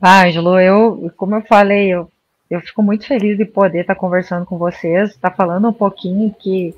Ah, 0.00 0.26
Ângelo, 0.26 0.58
eu, 0.58 1.12
como 1.16 1.34
eu 1.34 1.42
falei, 1.42 1.88
eu, 1.88 2.10
eu 2.50 2.60
fico 2.60 2.82
muito 2.82 3.06
feliz 3.06 3.38
de 3.38 3.44
poder 3.44 3.80
estar 3.80 3.94
conversando 3.94 4.44
com 4.44 4.58
vocês, 4.58 5.10
estar 5.10 5.30
falando 5.30 5.68
um 5.68 5.72
pouquinho 5.72 6.34
que 6.38 6.74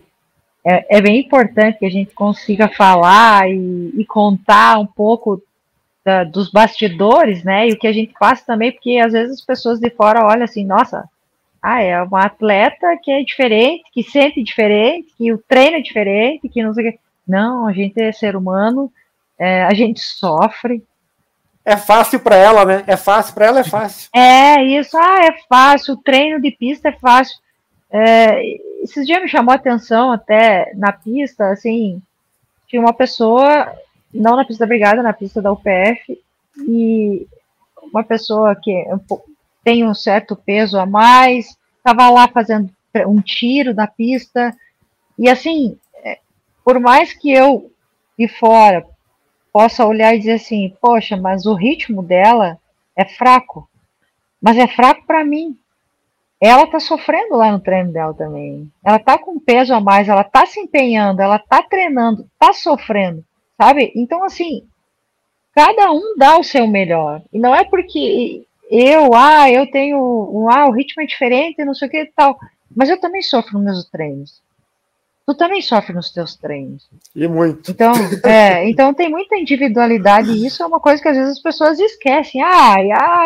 é, 0.64 0.98
é 0.98 1.01
bem 1.01 1.20
importante 1.20 1.78
que 1.78 1.86
a 1.86 1.90
gente 1.90 2.12
consiga 2.14 2.68
falar 2.68 3.48
e, 3.48 3.93
e 3.97 4.05
contar 4.05 4.78
um 4.78 4.86
pouco 4.86 5.40
da, 6.05 6.24
dos 6.24 6.51
bastidores, 6.51 7.43
né? 7.43 7.68
E 7.68 7.72
o 7.72 7.78
que 7.78 7.86
a 7.86 7.93
gente 7.93 8.12
passa 8.18 8.44
também, 8.47 8.72
porque 8.72 8.98
às 8.98 9.12
vezes 9.12 9.40
as 9.40 9.44
pessoas 9.44 9.80
de 9.80 9.90
fora 9.90 10.24
olham 10.24 10.44
assim, 10.44 10.64
nossa, 10.64 11.09
ah, 11.60 11.82
é 11.82 12.01
uma 12.01 12.24
atleta 12.24 12.97
que 13.02 13.10
é 13.10 13.22
diferente, 13.24 13.82
que 13.93 14.05
sente 14.05 14.43
diferente, 14.43 15.09
que 15.18 15.32
o 15.32 15.38
treino 15.38 15.76
é 15.76 15.80
diferente, 15.80 16.48
que 16.48 16.62
não 16.62 16.72
sei 16.72 16.88
o 16.88 16.93
que. 16.93 16.98
Não, 17.26 17.66
a 17.66 17.72
gente 17.72 18.01
é 18.01 18.12
ser 18.12 18.36
humano, 18.36 18.93
é, 19.36 19.64
a 19.64 19.74
gente 19.74 19.98
sofre. 19.98 20.80
É 21.66 21.76
fácil 21.76 22.20
para 22.20 22.36
ela, 22.36 22.64
né? 22.64 22.84
É 22.86 22.97
fácil 22.97 23.34
para 23.34 23.47
ela, 23.47 23.59
é 23.59 23.64
fácil. 23.64 24.09
É 24.14 24.62
isso, 24.62 24.97
ah, 24.97 25.18
é 25.24 25.32
fácil. 25.48 25.94
O 25.94 25.97
treino 25.97 26.40
de 26.40 26.52
pista 26.52 26.90
é 26.90 26.93
fácil. 26.93 27.36
É, 27.90 28.40
esses 28.84 29.05
dias 29.05 29.20
me 29.20 29.28
chamou 29.28 29.51
a 29.51 29.56
atenção 29.56 30.12
até 30.12 30.72
na 30.76 30.93
pista, 30.93 31.51
assim, 31.51 32.01
tinha 32.68 32.80
uma 32.80 32.94
pessoa, 32.94 33.76
não 34.14 34.36
na 34.36 34.44
pista 34.44 34.64
da 34.64 34.68
brigada, 34.68 35.02
na 35.02 35.12
pista 35.12 35.43
da 35.43 35.51
UPF, 35.51 36.16
e 36.68 37.26
uma 37.93 38.05
pessoa 38.05 38.55
que 38.55 38.84
tem 39.64 39.84
um 39.84 39.94
certo 39.94 40.36
peso 40.36 40.78
a 40.78 40.86
mais, 40.86 41.56
estava 41.78 42.09
lá 42.10 42.28
fazendo 42.28 42.70
um 43.09 43.20
tiro 43.20 43.74
da 43.74 43.88
pista, 43.88 44.56
e 45.18 45.28
assim, 45.28 45.76
é, 46.05 46.20
por 46.64 46.78
mais 46.78 47.12
que 47.12 47.32
eu 47.32 47.72
de 48.16 48.28
fora 48.28 48.86
possa 49.56 49.86
olhar 49.86 50.14
e 50.14 50.18
dizer 50.18 50.34
assim, 50.34 50.76
poxa, 50.82 51.16
mas 51.16 51.46
o 51.46 51.54
ritmo 51.54 52.02
dela 52.02 52.58
é 52.94 53.06
fraco, 53.06 53.66
mas 54.38 54.58
é 54.58 54.66
fraco 54.66 55.06
para 55.06 55.24
mim. 55.24 55.56
Ela 56.38 56.64
está 56.64 56.78
sofrendo 56.78 57.36
lá 57.36 57.50
no 57.50 57.58
treino 57.58 57.90
dela 57.90 58.12
também. 58.12 58.70
Ela 58.84 58.98
está 58.98 59.16
com 59.16 59.40
peso 59.40 59.72
a 59.72 59.80
mais, 59.80 60.10
ela 60.10 60.20
está 60.20 60.44
se 60.44 60.60
empenhando, 60.60 61.22
ela 61.22 61.36
está 61.36 61.62
treinando, 61.62 62.28
está 62.34 62.52
sofrendo, 62.52 63.24
sabe? 63.58 63.90
Então, 63.96 64.22
assim, 64.24 64.62
cada 65.54 65.90
um 65.90 66.14
dá 66.18 66.38
o 66.38 66.44
seu 66.44 66.66
melhor. 66.66 67.22
E 67.32 67.38
não 67.38 67.54
é 67.54 67.64
porque 67.64 68.46
eu, 68.70 69.14
ah, 69.14 69.50
eu 69.50 69.70
tenho, 69.70 69.96
um, 69.98 70.50
ah, 70.50 70.66
o 70.66 70.72
ritmo 70.72 71.02
é 71.02 71.06
diferente, 71.06 71.64
não 71.64 71.72
sei 71.72 71.88
o 71.88 71.90
que 71.90 72.02
e 72.02 72.12
tal. 72.14 72.38
Mas 72.76 72.90
eu 72.90 73.00
também 73.00 73.22
sofro 73.22 73.54
nos 73.54 73.64
meus 73.64 73.84
treinos. 73.88 74.42
Tu 75.26 75.34
também 75.34 75.60
sofre 75.60 75.92
nos 75.92 76.12
teus 76.12 76.36
treinos. 76.36 76.88
E 77.14 77.26
muito. 77.26 77.72
Então, 77.72 77.92
é, 78.22 78.68
então 78.68 78.94
tem 78.94 79.10
muita 79.10 79.36
individualidade 79.36 80.30
e 80.30 80.46
isso 80.46 80.62
é 80.62 80.66
uma 80.66 80.78
coisa 80.78 81.02
que 81.02 81.08
às 81.08 81.16
vezes 81.16 81.32
as 81.32 81.42
pessoas 81.42 81.80
esquecem. 81.80 82.40
Ah, 82.40 82.76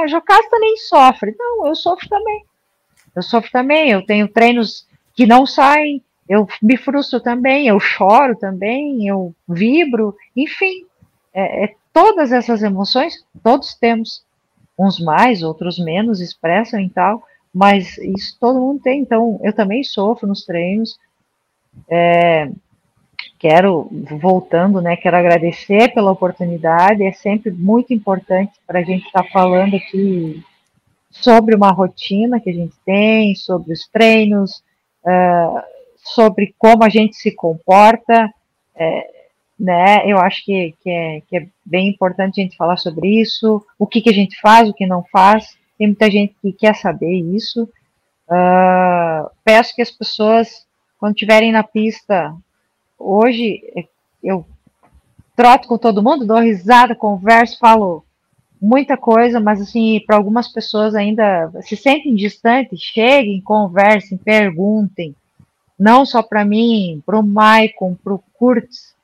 a 0.00 0.06
Jocasta 0.06 0.58
nem 0.58 0.76
sofre. 0.78 1.34
Não, 1.38 1.66
eu 1.66 1.74
sofro 1.74 2.08
também. 2.08 2.42
Eu 3.14 3.22
sofro 3.22 3.50
também, 3.50 3.90
eu 3.90 4.04
tenho 4.06 4.28
treinos 4.28 4.86
que 5.14 5.26
não 5.26 5.44
saem, 5.44 6.02
eu 6.28 6.46
me 6.62 6.76
frustro 6.76 7.20
também, 7.20 7.66
eu 7.66 7.78
choro 7.78 8.36
também, 8.36 9.06
eu 9.06 9.34
vibro, 9.46 10.14
enfim. 10.34 10.86
É, 11.34 11.64
é 11.64 11.74
todas 11.92 12.32
essas 12.32 12.62
emoções, 12.62 13.24
todos 13.42 13.74
temos 13.74 14.22
uns 14.78 14.98
mais, 14.98 15.42
outros 15.42 15.78
menos 15.78 16.20
expressam 16.20 16.80
e 16.80 16.88
tal, 16.88 17.22
mas 17.52 17.98
isso 17.98 18.38
todo 18.40 18.60
mundo 18.60 18.80
tem, 18.80 19.00
então 19.00 19.38
eu 19.42 19.52
também 19.52 19.82
sofro 19.82 20.26
nos 20.26 20.44
treinos. 20.44 20.98
É, 21.88 22.50
quero, 23.38 23.88
voltando, 24.20 24.80
né, 24.80 24.96
quero 24.96 25.16
agradecer 25.16 25.92
pela 25.94 26.12
oportunidade, 26.12 27.02
é 27.02 27.12
sempre 27.12 27.50
muito 27.50 27.94
importante 27.94 28.52
para 28.66 28.80
a 28.80 28.82
gente 28.82 29.06
estar 29.06 29.22
tá 29.22 29.30
falando 29.30 29.76
aqui 29.76 30.42
sobre 31.10 31.54
uma 31.54 31.70
rotina 31.70 32.40
que 32.40 32.50
a 32.50 32.52
gente 32.54 32.74
tem, 32.84 33.34
sobre 33.34 33.72
os 33.72 33.88
treinos, 33.88 34.62
uh, 35.04 35.60
sobre 35.96 36.54
como 36.58 36.84
a 36.84 36.88
gente 36.88 37.16
se 37.16 37.32
comporta, 37.32 38.32
é, 38.76 39.10
né? 39.58 40.10
Eu 40.10 40.18
acho 40.18 40.44
que, 40.44 40.74
que, 40.82 40.90
é, 40.90 41.20
que 41.28 41.36
é 41.36 41.46
bem 41.64 41.88
importante 41.88 42.40
a 42.40 42.42
gente 42.42 42.56
falar 42.56 42.78
sobre 42.78 43.20
isso, 43.20 43.64
o 43.78 43.86
que, 43.86 44.00
que 44.00 44.08
a 44.08 44.14
gente 44.14 44.40
faz, 44.40 44.68
o 44.68 44.74
que 44.74 44.86
não 44.86 45.04
faz. 45.12 45.58
Tem 45.76 45.86
muita 45.86 46.10
gente 46.10 46.34
que 46.40 46.52
quer 46.52 46.74
saber 46.74 47.12
isso. 47.12 47.64
Uh, 48.28 49.28
peço 49.44 49.74
que 49.74 49.82
as 49.82 49.90
pessoas, 49.90 50.66
quando 51.00 51.14
estiverem 51.14 51.50
na 51.50 51.64
pista, 51.64 52.36
hoje 52.98 53.62
eu 54.22 54.46
troto 55.34 55.66
com 55.66 55.78
todo 55.78 56.02
mundo, 56.02 56.26
dou 56.26 56.38
risada, 56.38 56.94
converso, 56.94 57.58
falo 57.58 58.04
muita 58.60 58.98
coisa, 58.98 59.40
mas 59.40 59.62
assim, 59.62 59.98
para 60.06 60.16
algumas 60.16 60.46
pessoas 60.46 60.94
ainda 60.94 61.50
se 61.62 61.74
sentem 61.74 62.14
distantes, 62.14 62.78
cheguem, 62.78 63.40
conversem, 63.40 64.18
perguntem. 64.18 65.16
Não 65.78 66.04
só 66.04 66.22
para 66.22 66.44
mim, 66.44 67.02
para 67.06 67.18
o 67.18 67.22
Maicon, 67.22 67.94
para 67.94 68.12
o 68.12 68.22
Kurtz, 68.34 68.94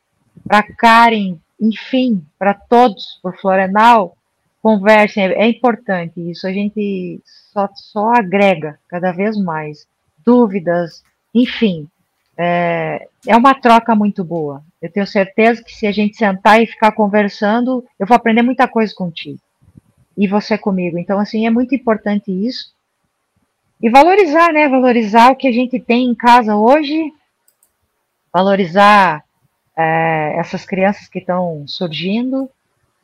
para 0.47 0.63
Karen, 0.63 1.39
enfim, 1.59 2.23
para 2.39 2.53
todos, 2.53 3.19
por 3.23 3.35
Florenal, 3.39 4.15
conversem, 4.63 5.25
é, 5.25 5.45
é, 5.45 5.49
importante 5.49 6.21
isso, 6.31 6.47
a 6.47 6.53
gente 6.53 7.23
só, 7.25 7.71
só 7.75 8.13
agrega 8.13 8.79
cada 8.87 9.13
vez 9.13 9.39
mais 9.39 9.87
dúvidas, 10.23 11.03
enfim, 11.43 11.89
é, 12.37 13.09
é 13.27 13.37
uma 13.37 13.55
troca 13.55 13.95
muito 13.95 14.25
boa. 14.25 14.63
Eu 14.81 14.91
tenho 14.91 15.07
certeza 15.07 15.63
que 15.63 15.75
se 15.75 15.87
a 15.87 15.93
gente 15.93 16.17
sentar 16.17 16.63
e 16.63 16.67
ficar 16.67 16.93
conversando, 16.93 17.85
eu 17.99 18.07
vou 18.07 18.17
aprender 18.17 18.43
muita 18.43 18.67
coisa 18.67 18.95
contigo. 18.95 19.41
E 20.17 20.27
você 20.27 20.57
comigo. 20.57 20.99
Então, 20.99 21.19
assim, 21.19 21.47
é 21.47 21.51
muito 21.51 21.75
importante 21.75 22.31
isso. 22.31 22.75
E 23.83 23.91
valorizar, 23.91 24.53
né? 24.53 24.69
Valorizar 24.69 25.31
o 25.31 25.37
que 25.37 25.47
a 25.47 25.53
gente 25.53 25.79
tem 25.79 26.07
em 26.07 26.15
casa 26.15 26.57
hoje, 26.57 27.13
valorizar 28.33 29.23
é, 29.77 30.37
essas 30.39 30.65
crianças 30.65 31.07
que 31.09 31.19
estão 31.19 31.65
surgindo, 31.67 32.49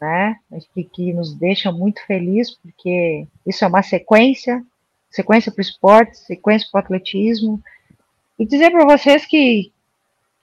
né, 0.01 0.37
que, 0.75 0.83
que 0.83 1.13
nos 1.13 1.33
deixam 1.33 1.73
muito 1.73 2.05
felizes, 2.07 2.57
porque 2.57 3.25
isso 3.47 3.65
é 3.65 3.69
uma 3.69 3.83
sequência, 3.83 4.65
sequência 5.09 5.53
para 5.53 5.61
o 5.61 5.63
esporte, 5.63 6.19
sequência 6.19 6.69
para 6.73 6.81
o 6.81 6.83
atletismo, 6.83 7.63
e 8.43 8.47
dizer 8.47 8.73
para 8.73 8.85
vocês 8.85 9.25
que, 9.25 9.71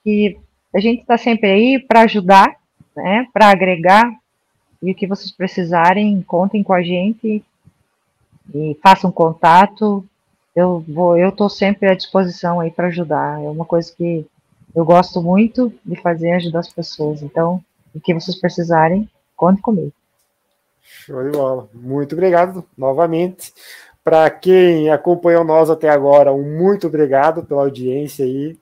que 0.05 0.39
a 0.73 0.80
gente 0.80 1.01
está 1.01 1.17
sempre 1.17 1.51
aí 1.51 1.77
para 1.77 2.03
ajudar, 2.03 2.55
né, 2.95 3.27
para 3.34 3.49
agregar, 3.49 4.09
e 4.81 4.89
o 4.89 4.95
que 4.95 5.05
vocês 5.05 5.34
precisarem, 5.34 6.21
contem 6.21 6.63
com 6.63 6.71
a 6.71 6.81
gente 6.81 7.43
e 8.55 8.80
façam 8.81 9.11
contato. 9.11 10.05
Eu 10.55 10.81
vou, 10.88 11.17
eu 11.17 11.27
estou 11.27 11.49
sempre 11.49 11.89
à 11.89 11.93
disposição 11.93 12.61
aí 12.61 12.71
para 12.71 12.88
ajudar. 12.88 13.43
É 13.43 13.49
uma 13.49 13.65
coisa 13.65 13.93
que 13.93 14.26
eu 14.73 14.85
gosto 14.85 15.21
muito 15.21 15.73
de 15.84 16.01
fazer 16.01 16.31
ajudar 16.31 16.59
as 16.59 16.71
pessoas. 16.71 17.21
Então, 17.21 17.61
o 17.93 17.99
que 17.99 18.13
vocês 18.13 18.39
precisarem, 18.39 19.09
conte 19.35 19.61
comigo. 19.61 19.91
Show 20.81 21.21
de 21.30 21.38
bola. 21.38 21.67
Muito 21.73 22.13
obrigado 22.13 22.63
novamente. 22.77 23.51
Para 24.10 24.27
quem 24.31 24.90
acompanhou 24.90 25.44
nós 25.44 25.69
até 25.69 25.88
agora, 25.88 26.34
um 26.34 26.57
muito 26.57 26.88
obrigado 26.88 27.44
pela 27.44 27.61
audiência 27.61 28.26
aí. 28.26 28.57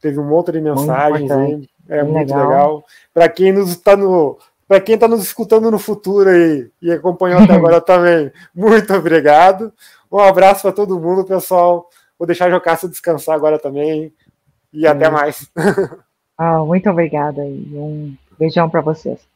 Teve 0.00 0.20
um 0.20 0.28
monte 0.28 0.52
de 0.52 0.60
mensagens 0.60 1.28
aí. 1.28 1.68
É 1.88 2.04
muito, 2.04 2.14
muito 2.14 2.28
legal. 2.28 2.48
legal. 2.48 2.84
Para 3.12 3.28
quem 3.28 3.52
nos 3.52 3.70
está 3.70 3.96
no 3.96 4.38
para 4.68 4.80
quem 4.80 4.94
está 4.94 5.08
nos 5.08 5.24
escutando 5.24 5.72
no 5.72 5.78
futuro 5.80 6.30
aí 6.30 6.70
e 6.80 6.92
acompanhou 6.92 7.42
até 7.42 7.54
agora 7.58 7.80
também, 7.80 8.30
muito 8.54 8.94
obrigado. 8.94 9.72
Um 10.10 10.20
abraço 10.20 10.62
para 10.62 10.70
todo 10.70 11.00
mundo, 11.00 11.24
pessoal. 11.24 11.90
Vou 12.16 12.24
deixar 12.24 12.46
a 12.46 12.50
Jocasta 12.50 12.88
descansar 12.88 13.34
agora 13.34 13.58
também. 13.58 14.14
E 14.72 14.86
até 14.86 15.10
mais. 15.10 15.50
Ah, 16.38 16.62
muito 16.62 16.90
obrigada 16.90 17.42
e 17.46 17.66
um 17.74 18.14
beijão 18.38 18.68
para 18.68 18.82
vocês. 18.82 19.26